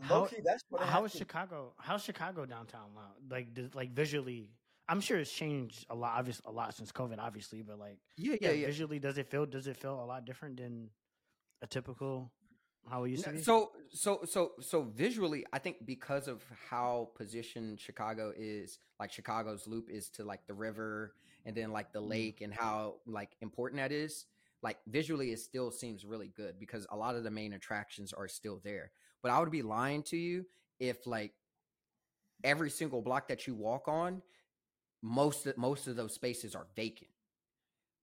How, 0.00 0.26
that's 0.44 0.64
what 0.70 0.82
how 0.82 1.04
is 1.04 1.12
Chicago? 1.12 1.74
How's 1.78 2.02
Chicago 2.02 2.46
downtown 2.46 2.94
now? 2.94 3.12
Like, 3.30 3.52
does, 3.52 3.74
like 3.74 3.92
visually, 3.92 4.48
I'm 4.88 5.00
sure 5.00 5.18
it's 5.18 5.30
changed 5.30 5.86
a 5.90 5.94
lot. 5.94 6.14
Obviously, 6.18 6.44
a 6.46 6.52
lot 6.52 6.74
since 6.74 6.90
COVID, 6.90 7.18
obviously. 7.18 7.62
But 7.62 7.78
like, 7.78 7.98
yeah, 8.16 8.36
yeah, 8.40 8.50
yeah. 8.52 8.66
Visually, 8.66 8.98
does 8.98 9.18
it 9.18 9.30
feel? 9.30 9.44
Does 9.44 9.66
it 9.66 9.76
feel 9.76 10.02
a 10.02 10.06
lot 10.06 10.24
different 10.24 10.56
than 10.56 10.88
a 11.60 11.66
typical 11.66 12.32
how 12.90 13.04
it 13.04 13.10
used 13.10 13.24
to 13.24 13.30
be? 13.32 13.42
So, 13.42 13.72
so, 13.92 14.20
so, 14.24 14.52
so 14.60 14.82
visually, 14.82 15.44
I 15.52 15.58
think 15.58 15.84
because 15.84 16.26
of 16.26 16.42
how 16.70 17.10
positioned 17.14 17.78
Chicago 17.78 18.32
is, 18.36 18.78
like 18.98 19.12
Chicago's 19.12 19.66
loop 19.66 19.90
is 19.90 20.08
to 20.10 20.24
like 20.24 20.46
the 20.46 20.54
river 20.54 21.14
and 21.44 21.54
then 21.54 21.70
like 21.70 21.92
the 21.92 22.00
mm-hmm. 22.00 22.10
lake, 22.10 22.40
and 22.40 22.52
how 22.52 22.94
like 23.06 23.36
important 23.42 23.80
that 23.80 23.92
is 23.92 24.24
like 24.62 24.78
visually 24.86 25.32
it 25.32 25.40
still 25.40 25.70
seems 25.70 26.04
really 26.04 26.32
good 26.36 26.58
because 26.58 26.86
a 26.90 26.96
lot 26.96 27.16
of 27.16 27.24
the 27.24 27.30
main 27.30 27.52
attractions 27.52 28.12
are 28.12 28.28
still 28.28 28.60
there. 28.62 28.92
But 29.22 29.32
I 29.32 29.40
would 29.40 29.50
be 29.50 29.62
lying 29.62 30.02
to 30.04 30.16
you 30.16 30.46
if 30.78 31.06
like 31.06 31.32
every 32.44 32.70
single 32.70 33.02
block 33.02 33.28
that 33.28 33.46
you 33.46 33.54
walk 33.54 33.88
on, 33.88 34.22
most 35.02 35.46
of, 35.46 35.56
most 35.56 35.86
of 35.86 35.96
those 35.96 36.14
spaces 36.14 36.54
are 36.54 36.66
vacant. 36.76 37.10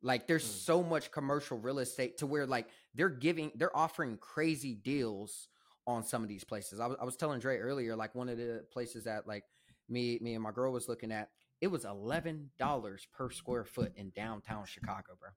Like 0.01 0.27
there's 0.27 0.45
mm. 0.45 0.65
so 0.65 0.83
much 0.83 1.11
commercial 1.11 1.57
real 1.57 1.79
estate 1.79 2.17
to 2.19 2.25
where 2.25 2.45
like 2.45 2.67
they're 2.95 3.09
giving 3.09 3.51
they're 3.55 3.75
offering 3.75 4.17
crazy 4.17 4.73
deals 4.75 5.49
on 5.87 6.03
some 6.03 6.23
of 6.23 6.29
these 6.29 6.43
places. 6.43 6.79
I 6.79 6.87
was, 6.87 6.97
I 7.01 7.05
was 7.05 7.15
telling 7.15 7.39
Dre 7.39 7.57
earlier, 7.57 7.95
like 7.95 8.15
one 8.15 8.29
of 8.29 8.37
the 8.37 8.63
places 8.71 9.05
that 9.05 9.27
like 9.27 9.43
me 9.89 10.19
me 10.21 10.35
and 10.35 10.43
my 10.43 10.51
girl 10.51 10.71
was 10.71 10.87
looking 10.87 11.11
at, 11.11 11.29
it 11.61 11.67
was 11.67 11.83
eleven 11.83 12.49
dollars 12.57 13.07
per 13.13 13.29
square 13.29 13.65
foot 13.65 13.91
in 13.95 14.11
downtown 14.11 14.65
Chicago, 14.65 15.17
bro. 15.19 15.29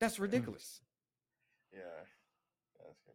That's 0.00 0.18
ridiculous. 0.18 0.80
yeah. 1.72 1.80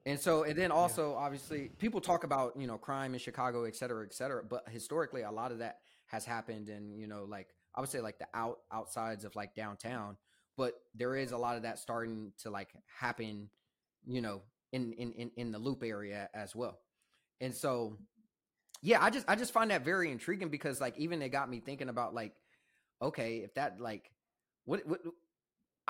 And 0.06 0.20
so, 0.20 0.44
and 0.44 0.58
then 0.58 0.72
also, 0.72 1.12
yeah. 1.12 1.18
obviously, 1.18 1.70
people 1.78 2.02
talk 2.02 2.24
about 2.24 2.54
you 2.60 2.66
know 2.66 2.78
crime 2.78 3.14
in 3.14 3.20
Chicago, 3.20 3.66
et 3.66 3.76
cetera, 3.76 4.04
et 4.04 4.14
cetera. 4.14 4.44
But 4.44 4.68
historically, 4.68 5.22
a 5.22 5.32
lot 5.32 5.52
of 5.52 5.60
that 5.60 5.78
has 6.08 6.26
happened 6.26 6.70
in 6.70 6.98
you 6.98 7.08
know 7.08 7.26
like 7.30 7.50
I 7.76 7.82
would 7.82 7.90
say 7.90 8.02
like 8.02 8.18
the 8.18 8.28
out 8.34 8.60
outsides 8.72 9.26
of 9.26 9.36
like 9.36 9.54
downtown. 9.54 10.18
But 10.58 10.74
there 10.96 11.16
is 11.16 11.32
a 11.32 11.38
lot 11.38 11.56
of 11.56 11.64
that 11.64 11.80
starting 11.80 12.34
to 12.40 12.50
like 12.50 12.70
happen, 13.00 13.50
you 14.06 14.22
know, 14.22 14.42
in 14.72 14.94
in 14.94 15.14
in, 15.14 15.32
in 15.38 15.52
the 15.52 15.60
loop 15.60 15.84
area 15.84 16.30
as 16.34 16.56
well. 16.56 16.80
And 17.40 17.54
so, 17.54 17.98
yeah, 18.82 19.04
I 19.04 19.12
just 19.12 19.30
I 19.30 19.36
just 19.36 19.54
find 19.54 19.70
that 19.70 19.86
very 19.86 20.12
intriguing 20.12 20.50
because 20.50 20.82
like 20.82 20.98
even 20.98 21.22
it 21.22 21.30
got 21.30 21.50
me 21.50 21.60
thinking 21.60 21.90
about 21.90 22.16
like, 22.16 22.34
okay, 23.02 23.38
if 23.38 23.54
that 23.54 23.80
like 23.80 24.12
what 24.66 24.86
what 24.88 25.02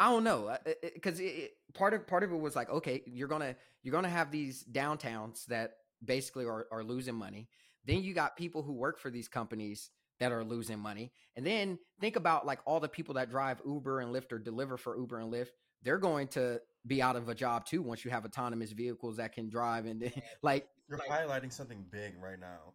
I 0.02 0.06
don't 0.06 0.24
know 0.24 0.58
because 0.96 1.20
uh, 1.20 1.30
part 1.76 1.94
of 1.94 2.08
part 2.08 2.24
of 2.24 2.32
it 2.32 2.40
was 2.40 2.56
like 2.56 2.72
okay 2.72 3.04
you're 3.06 3.28
gonna 3.28 3.56
you're 3.84 3.92
gonna 3.92 4.10
have 4.10 4.32
these 4.32 4.64
downtowns 4.64 5.46
that 5.46 5.76
basically 6.04 6.46
are, 6.46 6.66
are 6.72 6.84
losing 6.84 7.14
money. 7.14 7.48
Then 7.86 8.02
you 8.02 8.16
got 8.16 8.36
people 8.36 8.64
who 8.64 8.74
work 8.74 8.98
for 8.98 9.12
these 9.12 9.28
companies 9.28 9.92
that 10.20 10.32
are 10.32 10.44
losing 10.44 10.80
money. 10.80 11.12
And 11.36 11.46
then 11.46 11.78
think 12.00 12.16
about 12.16 12.48
like 12.48 12.62
all 12.66 12.80
the 12.80 12.90
people 12.90 13.14
that 13.14 13.30
drive 13.30 13.62
Uber 13.64 14.00
and 14.00 14.14
Lyft 14.14 14.32
or 14.32 14.40
deliver 14.40 14.76
for 14.76 14.98
Uber 14.98 15.20
and 15.20 15.32
Lyft. 15.32 15.50
They're 15.84 16.00
going 16.00 16.30
to 16.30 16.60
be 16.88 17.00
out 17.00 17.16
of 17.16 17.30
a 17.30 17.36
job 17.36 17.68
too 17.68 17.84
once 17.84 18.04
you 18.04 18.10
have 18.10 18.26
autonomous 18.26 18.72
vehicles 18.72 19.18
that 19.18 19.34
can 19.34 19.50
drive 19.50 19.86
and 19.86 20.12
like 20.42 20.68
you're 20.90 20.98
like, 20.98 21.10
highlighting 21.10 21.54
something 21.54 21.86
big 21.92 22.14
right 22.20 22.40
now. 22.40 22.74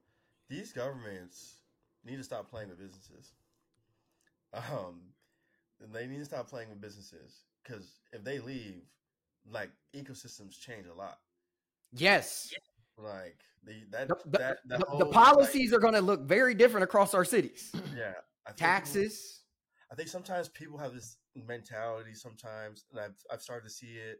These 0.48 0.72
governments 0.72 1.56
need 2.04 2.18
to 2.18 2.24
stop 2.24 2.48
playing 2.48 2.68
with 2.68 2.78
businesses. 2.78 3.32
Um 4.54 5.00
they 5.80 6.06
need 6.06 6.18
to 6.18 6.24
stop 6.24 6.48
playing 6.48 6.70
with 6.70 6.80
businesses 6.80 7.44
because 7.62 8.00
if 8.12 8.24
they 8.24 8.38
leave, 8.38 8.82
like 9.50 9.70
ecosystems 9.94 10.58
change 10.58 10.86
a 10.86 10.94
lot. 10.94 11.18
Yes. 11.92 12.52
Like 12.98 13.38
the 13.64 13.84
that 13.90 14.08
the, 14.08 14.16
the, 14.24 14.38
that, 14.38 14.58
the, 14.66 14.86
whole, 14.86 14.98
the 14.98 15.06
policies 15.06 15.72
like, 15.72 15.78
are 15.78 15.80
going 15.80 15.94
to 15.94 16.00
look 16.00 16.22
very 16.22 16.54
different 16.54 16.84
across 16.84 17.14
our 17.14 17.24
cities. 17.24 17.72
Yeah, 17.96 18.12
taxes. 18.56 19.12
People, 19.12 19.92
I 19.92 19.94
think 19.96 20.08
sometimes 20.08 20.48
people 20.48 20.78
have 20.78 20.94
this 20.94 21.18
mentality. 21.34 22.14
Sometimes, 22.14 22.84
and 22.90 23.00
I've 23.00 23.16
I've 23.30 23.42
started 23.42 23.68
to 23.68 23.74
see 23.74 23.96
it 23.96 24.18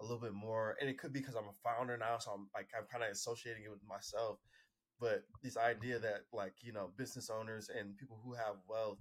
a 0.00 0.04
little 0.04 0.20
bit 0.20 0.32
more, 0.32 0.76
and 0.80 0.88
it 0.88 0.98
could 0.98 1.12
be 1.12 1.20
because 1.20 1.34
I'm 1.34 1.44
a 1.44 1.68
founder 1.68 1.96
now, 1.96 2.18
so 2.18 2.32
I'm 2.32 2.48
like 2.54 2.68
I'm 2.76 2.86
kind 2.90 3.04
of 3.04 3.10
associating 3.10 3.64
it 3.64 3.70
with 3.70 3.84
myself. 3.88 4.38
But 5.00 5.24
this 5.42 5.56
idea 5.56 5.98
that 5.98 6.22
like 6.32 6.54
you 6.62 6.72
know 6.72 6.90
business 6.96 7.30
owners 7.30 7.68
and 7.68 7.96
people 7.96 8.20
who 8.24 8.32
have 8.34 8.56
wealth, 8.68 8.98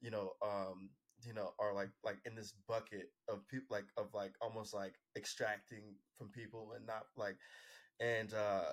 you 0.00 0.10
know, 0.10 0.32
um, 0.42 0.90
you 1.26 1.34
know 1.34 1.52
are 1.58 1.74
like 1.74 1.90
like 2.04 2.18
in 2.26 2.34
this 2.34 2.52
bucket 2.68 3.10
of 3.28 3.46
people 3.48 3.66
like 3.70 3.86
of 3.96 4.08
like 4.14 4.32
almost 4.40 4.74
like 4.74 4.94
extracting 5.16 5.94
from 6.18 6.28
people 6.28 6.72
and 6.76 6.86
not 6.86 7.06
like 7.16 7.36
and 8.00 8.34
uh 8.34 8.72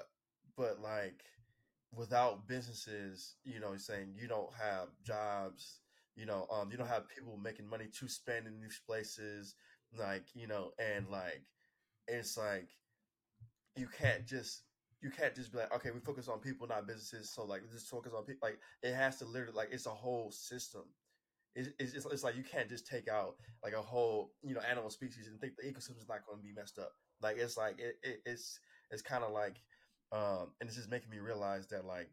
but 0.58 0.82
like 0.82 1.24
without 1.96 2.48
businesses, 2.48 3.36
you 3.44 3.60
know, 3.60 3.76
saying 3.78 4.14
you 4.16 4.28
don't 4.28 4.54
have 4.60 4.88
jobs, 5.04 5.80
you 6.16 6.26
know, 6.26 6.48
um, 6.52 6.70
you 6.72 6.78
don't 6.78 6.88
have 6.88 7.08
people 7.10 7.38
making 7.38 7.70
money 7.70 7.88
to 8.00 8.08
spend 8.08 8.48
in 8.48 8.62
these 8.62 8.80
places, 8.88 9.56
like 9.98 10.26
you 10.34 10.48
know, 10.48 10.72
and 10.80 11.08
like 11.10 11.44
it's 12.08 12.38
like 12.38 12.70
you 13.76 13.88
can't 13.88 14.26
just 14.26 14.64
you 15.02 15.10
can't 15.10 15.34
just 15.36 15.52
be 15.52 15.58
like, 15.58 15.74
okay, 15.74 15.90
we 15.92 16.00
focus 16.00 16.28
on 16.28 16.40
people, 16.40 16.68
not 16.68 16.86
businesses. 16.86 17.32
So 17.34 17.44
like, 17.44 17.62
just 17.72 17.90
focus 17.90 18.14
on 18.16 18.24
people. 18.24 18.48
Like, 18.48 18.60
it 18.84 18.94
has 18.94 19.18
to 19.18 19.26
literally 19.26 19.54
like 19.56 19.70
it's 19.72 19.88
a 19.88 19.90
whole 19.90 20.30
system. 20.32 20.84
It's, 21.56 21.70
it's, 21.80 22.06
it's 22.06 22.24
like 22.24 22.38
you 22.38 22.44
can't 22.44 22.70
just 22.70 22.88
take 22.88 23.08
out 23.10 23.36
like 23.64 23.74
a 23.74 23.82
whole 23.82 24.32
you 24.42 24.54
know 24.54 24.62
animal 24.62 24.90
species 24.90 25.28
and 25.28 25.40
think 25.40 25.54
the 25.58 25.68
ecosystem 25.68 26.00
is 26.00 26.08
not 26.08 26.26
going 26.26 26.40
to 26.40 26.44
be 26.44 26.54
messed 26.54 26.80
up. 26.80 26.94
Like 27.22 27.38
it's 27.38 27.58
like 27.58 27.80
it, 27.80 27.96
it 28.04 28.22
it's 28.26 28.60
it's 28.90 29.02
kind 29.02 29.24
of 29.24 29.32
like, 29.32 29.62
um, 30.12 30.52
and 30.60 30.68
it's 30.68 30.76
just 30.76 30.90
making 30.90 31.10
me 31.10 31.20
realize 31.20 31.68
that 31.68 31.86
like, 31.86 32.10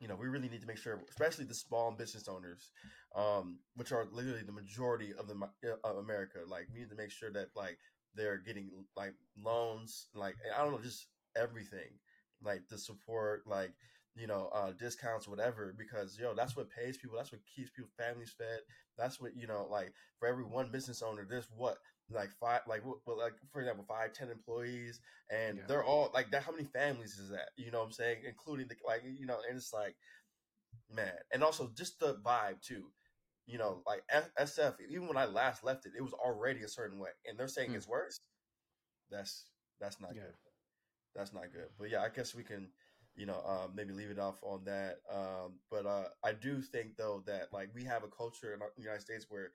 you 0.00 0.08
know, 0.08 0.16
we 0.16 0.26
really 0.26 0.48
need 0.48 0.60
to 0.60 0.66
make 0.66 0.78
sure, 0.78 1.00
especially 1.08 1.44
the 1.44 1.54
small 1.54 1.92
business 1.92 2.28
owners, 2.28 2.70
um, 3.14 3.58
which 3.76 3.92
are 3.92 4.06
literally 4.12 4.42
the 4.42 4.52
majority 4.52 5.12
of 5.18 5.28
the 5.28 5.36
of 5.84 5.96
America. 5.96 6.38
Like, 6.46 6.66
we 6.72 6.80
need 6.80 6.90
to 6.90 6.96
make 6.96 7.10
sure 7.10 7.30
that 7.32 7.48
like 7.54 7.78
they're 8.14 8.38
getting 8.38 8.70
like 8.96 9.14
loans, 9.36 10.08
like 10.14 10.36
I 10.56 10.62
don't 10.62 10.72
know, 10.72 10.80
just 10.80 11.06
everything, 11.36 11.98
like 12.42 12.62
the 12.68 12.78
support, 12.78 13.42
like 13.46 13.72
you 14.16 14.26
know, 14.26 14.48
uh, 14.54 14.70
discounts, 14.78 15.26
whatever, 15.26 15.74
because 15.76 16.18
yo, 16.18 16.34
that's 16.34 16.56
what 16.56 16.70
pays 16.70 16.96
people. 16.96 17.16
That's 17.16 17.32
what 17.32 17.40
keeps 17.54 17.70
people 17.70 17.90
families 17.98 18.34
fed. 18.36 18.60
That's 18.96 19.20
what 19.20 19.36
you 19.36 19.46
know, 19.46 19.66
like 19.70 19.92
for 20.18 20.28
every 20.28 20.44
one 20.44 20.70
business 20.70 21.02
owner, 21.02 21.26
there's 21.28 21.48
what 21.56 21.78
like 22.10 22.30
five, 22.38 22.60
like 22.68 22.82
like 23.06 23.32
for 23.52 23.60
example, 23.60 23.84
five, 23.88 24.12
ten 24.12 24.30
employees, 24.30 25.00
and 25.30 25.58
yeah. 25.58 25.62
they're 25.66 25.84
all 25.84 26.10
like 26.14 26.30
that. 26.30 26.44
How 26.44 26.52
many 26.52 26.64
families 26.64 27.18
is 27.18 27.30
that? 27.30 27.48
You 27.56 27.70
know 27.70 27.78
what 27.78 27.86
I'm 27.86 27.92
saying, 27.92 28.18
including 28.26 28.68
the 28.68 28.76
like, 28.86 29.02
you 29.04 29.26
know, 29.26 29.38
and 29.48 29.56
it's 29.56 29.72
like, 29.72 29.96
man, 30.94 31.12
and 31.32 31.42
also 31.42 31.70
just 31.76 31.98
the 31.98 32.18
vibe 32.24 32.60
too. 32.60 32.84
You 33.46 33.58
know, 33.58 33.82
like 33.86 34.02
SF. 34.40 34.74
Even 34.88 35.08
when 35.08 35.16
I 35.16 35.26
last 35.26 35.64
left 35.64 35.86
it, 35.86 35.92
it 35.98 36.02
was 36.02 36.14
already 36.14 36.62
a 36.62 36.68
certain 36.68 36.98
way, 36.98 37.10
and 37.26 37.38
they're 37.38 37.48
saying 37.48 37.70
mm. 37.70 37.76
it's 37.76 37.88
worse. 37.88 38.20
That's 39.10 39.46
that's 39.80 40.00
not 40.00 40.12
yeah. 40.14 40.22
good. 40.22 40.34
That's 41.16 41.32
not 41.32 41.52
good. 41.52 41.68
But 41.78 41.90
yeah, 41.90 42.02
I 42.02 42.08
guess 42.08 42.34
we 42.34 42.42
can 42.42 42.68
you 43.16 43.26
know, 43.26 43.40
um, 43.46 43.72
maybe 43.74 43.92
leave 43.92 44.10
it 44.10 44.18
off 44.18 44.40
on 44.42 44.64
that. 44.64 44.98
Um, 45.12 45.54
but 45.70 45.86
uh, 45.86 46.04
I 46.24 46.32
do 46.32 46.60
think 46.60 46.96
though 46.96 47.22
that 47.26 47.52
like 47.52 47.70
we 47.74 47.84
have 47.84 48.02
a 48.04 48.08
culture 48.08 48.52
in 48.52 48.58
the 48.58 48.82
United 48.82 49.02
States 49.02 49.26
where 49.28 49.50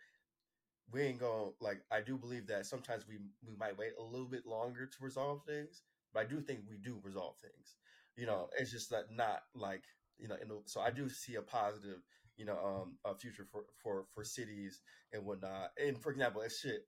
we 0.91 1.01
ain't 1.01 1.19
going 1.19 1.51
like 1.61 1.81
I 1.91 2.01
do 2.01 2.17
believe 2.17 2.47
that 2.47 2.65
sometimes 2.65 3.05
we 3.07 3.17
we 3.45 3.55
might 3.57 3.77
wait 3.77 3.91
a 3.99 4.03
little 4.03 4.27
bit 4.27 4.45
longer 4.45 4.85
to 4.85 4.97
resolve 5.03 5.41
things, 5.45 5.83
but 6.13 6.21
I 6.21 6.25
do 6.25 6.41
think 6.41 6.61
we 6.69 6.77
do 6.77 6.99
resolve 7.03 7.35
things. 7.37 7.75
You 8.15 8.25
know, 8.25 8.49
it's 8.57 8.71
just 8.71 8.89
that 8.89 9.11
not 9.11 9.41
like 9.55 9.83
you 10.17 10.27
know. 10.27 10.35
The, 10.35 10.61
so 10.65 10.81
I 10.81 10.89
do 10.89 11.09
see 11.09 11.35
a 11.35 11.41
positive, 11.41 11.99
you 12.37 12.45
know, 12.45 12.57
um, 12.63 12.97
a 13.05 13.15
future 13.15 13.45
for 13.51 13.63
for 13.81 14.05
for 14.13 14.23
cities 14.23 14.81
and 15.13 15.25
whatnot. 15.25 15.71
And 15.83 15.97
for 15.97 16.11
example, 16.11 16.41
it's 16.41 16.59
shit. 16.59 16.85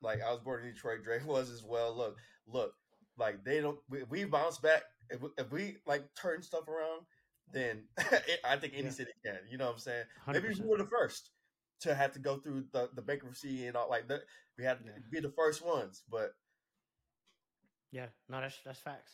Like 0.00 0.20
I 0.22 0.30
was 0.30 0.40
born 0.40 0.64
in 0.64 0.72
Detroit, 0.72 1.04
Drake 1.04 1.26
was 1.26 1.50
as 1.50 1.62
well. 1.62 1.94
Look, 1.94 2.16
look, 2.46 2.72
like 3.18 3.44
they 3.44 3.60
don't. 3.60 3.78
We, 3.90 4.04
we 4.04 4.24
bounce 4.24 4.58
back 4.58 4.82
if 5.10 5.22
we, 5.22 5.28
if 5.38 5.52
we 5.52 5.76
like 5.86 6.04
turn 6.20 6.42
stuff 6.42 6.68
around, 6.68 7.02
then 7.52 7.84
I 8.44 8.56
think 8.56 8.74
any 8.74 8.84
yeah. 8.84 8.90
city 8.90 9.10
can. 9.24 9.38
You 9.50 9.58
know 9.58 9.66
what 9.66 9.74
I'm 9.74 9.78
saying? 9.78 10.04
100%. 10.26 10.32
Maybe 10.34 10.60
we 10.60 10.68
were 10.68 10.78
the 10.78 10.86
first 10.86 11.30
to 11.80 11.94
have 11.94 12.12
to 12.12 12.18
go 12.18 12.38
through 12.38 12.64
the, 12.72 12.90
the 12.94 13.02
bankruptcy 13.02 13.66
and 13.66 13.76
all 13.76 13.88
like 13.88 14.08
that. 14.08 14.22
We 14.58 14.64
had 14.64 14.78
to 14.80 14.84
yeah. 14.84 14.92
be 15.10 15.20
the 15.20 15.32
first 15.36 15.64
ones, 15.64 16.02
but 16.10 16.32
yeah, 17.92 18.06
no, 18.28 18.40
that's 18.40 18.58
that's 18.64 18.80
facts. 18.80 19.12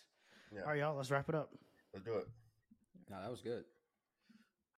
Yeah. 0.53 0.62
All 0.62 0.69
right, 0.69 0.79
y'all, 0.79 0.97
let's 0.97 1.11
wrap 1.11 1.29
it 1.29 1.35
up. 1.35 1.51
Let's 1.93 2.05
do 2.05 2.15
it. 2.16 2.27
No, 3.11 3.21
that 3.21 3.31
was 3.31 3.41
good. 3.41 3.65